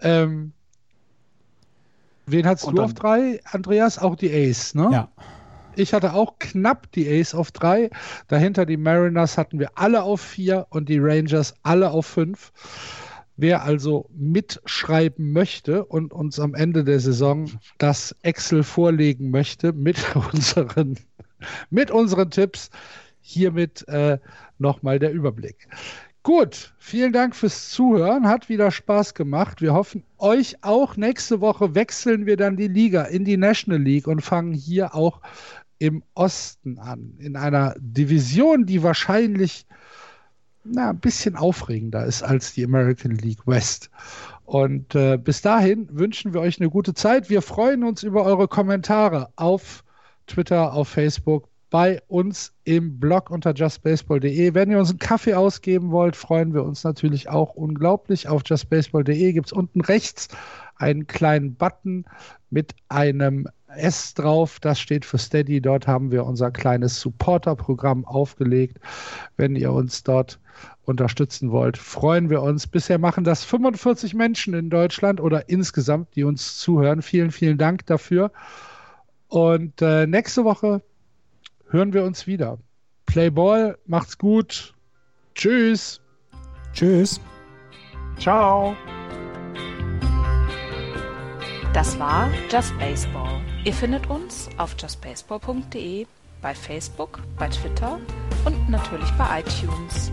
Ähm, 0.01 0.53
wen 2.27 2.47
hast 2.47 2.65
Und 2.65 2.77
du 2.77 2.83
auf 2.83 2.93
drei, 2.93 3.41
Andreas? 3.45 3.99
Auch 3.99 4.17
die 4.17 4.31
Ace, 4.31 4.75
ne? 4.75 4.91
Ja. 4.93 5.09
Ich 5.77 5.95
hatte 5.95 6.13
auch 6.13 6.39
knapp 6.39 6.93
die 6.93 7.09
Ace 7.09 7.35
auf 7.35 7.53
drei. 7.53 7.89
Dahinter 8.29 8.67
die 8.67 8.77
Mariners 8.77 9.39
hatten 9.39 9.59
wir 9.59 9.71
alle 9.77 10.03
auf 10.03 10.21
vier 10.21 10.67
und 10.69 10.91
die 10.91 10.99
Rangers 10.99 11.55
alle 11.63 11.91
auf 11.91 12.05
fünf. 12.05 12.53
Wer 13.39 13.63
also 13.63 14.11
mitschreiben 14.15 15.33
möchte 15.33 15.87
und 15.87 16.13
uns 16.13 16.39
am 16.39 16.55
Ende 16.55 16.85
der 16.85 17.01
Saison 17.01 17.51
das 17.79 18.15
Excel 18.23 18.63
vorlegen 18.63 19.31
möchte 19.31 19.73
mit 19.73 20.17
unseren 20.33 20.99
mit 21.71 21.91
unseren 21.91 22.31
Tipps. 22.31 22.71
Hiermit 23.21 23.87
äh, 23.89 24.19
nochmal 24.59 24.99
der 24.99 25.13
Überblick. 25.13 25.69
Gut, 26.23 26.75
vielen 26.79 27.13
Dank 27.13 27.37
fürs 27.37 27.71
Zuhören. 27.71 28.27
Hat 28.27 28.49
wieder 28.49 28.71
Spaß 28.71 29.15
gemacht. 29.15 29.61
Wir 29.61 29.75
hoffen, 29.75 30.03
euch 30.19 30.57
auch. 30.63 30.97
Nächste 30.97 31.41
Woche 31.41 31.75
wechseln 31.77 32.27
wir 32.27 32.37
dann 32.37 32.57
die 32.57 32.69
Liga 32.69 33.03
in 33.03 33.25
die 33.25 33.37
National 33.37 33.81
League 33.81 34.09
und 34.09 34.23
fangen 34.23 34.53
hier 34.53 34.95
auch 34.95 35.21
im 35.79 36.03
Osten 36.15 36.79
an. 36.79 37.15
In 37.19 37.37
einer 37.37 37.77
Division, 37.79 38.67
die 38.67 38.83
wahrscheinlich 38.83 39.67
na, 40.65 40.91
ein 40.91 40.99
bisschen 40.99 41.37
aufregender 41.37 42.05
ist 42.05 42.23
als 42.23 42.53
die 42.55 42.65
American 42.65 43.13
League 43.13 43.47
West. 43.47 43.91
Und 44.45 44.95
äh, 44.95 45.19
bis 45.19 45.43
dahin 45.43 45.89
wünschen 45.93 46.35
wir 46.35 46.41
euch 46.41 46.61
eine 46.61 46.71
gute 46.71 46.95
Zeit. 46.95 47.31
Wir 47.31 47.43
freuen 47.43 47.85
uns 47.85 48.03
über 48.03 48.25
eure 48.25 48.49
Kommentare 48.49 49.29
auf 49.37 49.85
Twitter, 50.27 50.73
auf 50.73 50.89
Facebook, 50.89 51.49
bei 51.71 52.01
uns 52.09 52.53
im 52.65 52.99
Blog 53.01 53.31
unter 53.31 53.53
justbaseball.de. 53.53 54.55
Wenn 54.55 54.71
ihr 54.71 54.79
uns 54.79 54.91
einen 54.91 54.99
Kaffee 54.99 55.35
ausgeben 55.35 55.91
wollt, 55.91 56.17
freuen 56.17 56.55
wir 56.55 56.65
uns 56.65 56.85
natürlich 56.85 57.29
auch 57.29 57.55
unglaublich. 57.55 58.29
Auf 58.29 58.43
justbaseball.de 58.47 59.33
gibt 59.33 59.47
es 59.47 59.53
unten 59.53 59.81
rechts 59.81 60.29
einen 60.77 61.07
kleinen 61.07 61.55
Button 61.55 62.05
mit 62.51 62.75
einem 62.89 63.49
S 63.77 64.15
drauf. 64.15 64.61
Das 64.61 64.79
steht 64.79 65.05
für 65.05 65.19
Steady. 65.19 65.61
Dort 65.61 65.87
haben 65.87 66.11
wir 66.11 66.25
unser 66.25 66.51
kleines 66.51 67.01
Supporter-Programm 67.01 68.05
aufgelegt. 68.05 68.79
Wenn 69.37 69.57
ihr 69.57 69.73
uns 69.73 70.03
dort 70.03 70.39
unterstützen 70.85 71.51
wollt, 71.51 71.77
freuen 71.77 72.31
wir 72.31 72.43
uns. 72.43 72.67
Bisher 72.67 72.99
machen 72.99 73.25
das 73.25 73.45
45 73.45 74.15
Menschen 74.15 74.55
in 74.55 74.71
Deutschland 74.71 75.21
oder 75.21 75.49
insgesamt, 75.49 76.15
die 76.15 76.25
uns 76.25 76.59
zuhören. 76.59 77.03
Vielen, 77.03 77.33
vielen 77.33 77.59
Dank 77.59 77.85
dafür. 77.87 78.31
Und 79.37 79.83
äh, 79.83 80.07
nächste 80.07 80.45
Woche 80.45 80.81
hören 81.69 81.93
wir 81.93 82.05
uns 82.05 82.27
wieder. 82.27 82.57
Playball, 83.05 83.77
macht's 83.85 84.17
gut. 84.17 84.73
Tschüss. 85.35 86.01
Tschüss. 86.73 87.21
Ciao. 88.19 88.75
Das 91.75 91.99
war 91.99 92.31
Just 92.51 92.79
Baseball. 92.79 93.43
Ihr 93.67 93.75
findet 93.75 94.09
uns 94.09 94.49
auf 94.57 94.75
justbaseball.de, 94.81 96.07
bei 96.41 96.55
Facebook, 96.55 97.21
bei 97.39 97.49
Twitter 97.49 98.01
und 98.47 98.71
natürlich 98.71 99.11
bei 99.19 99.41
iTunes. 99.41 100.11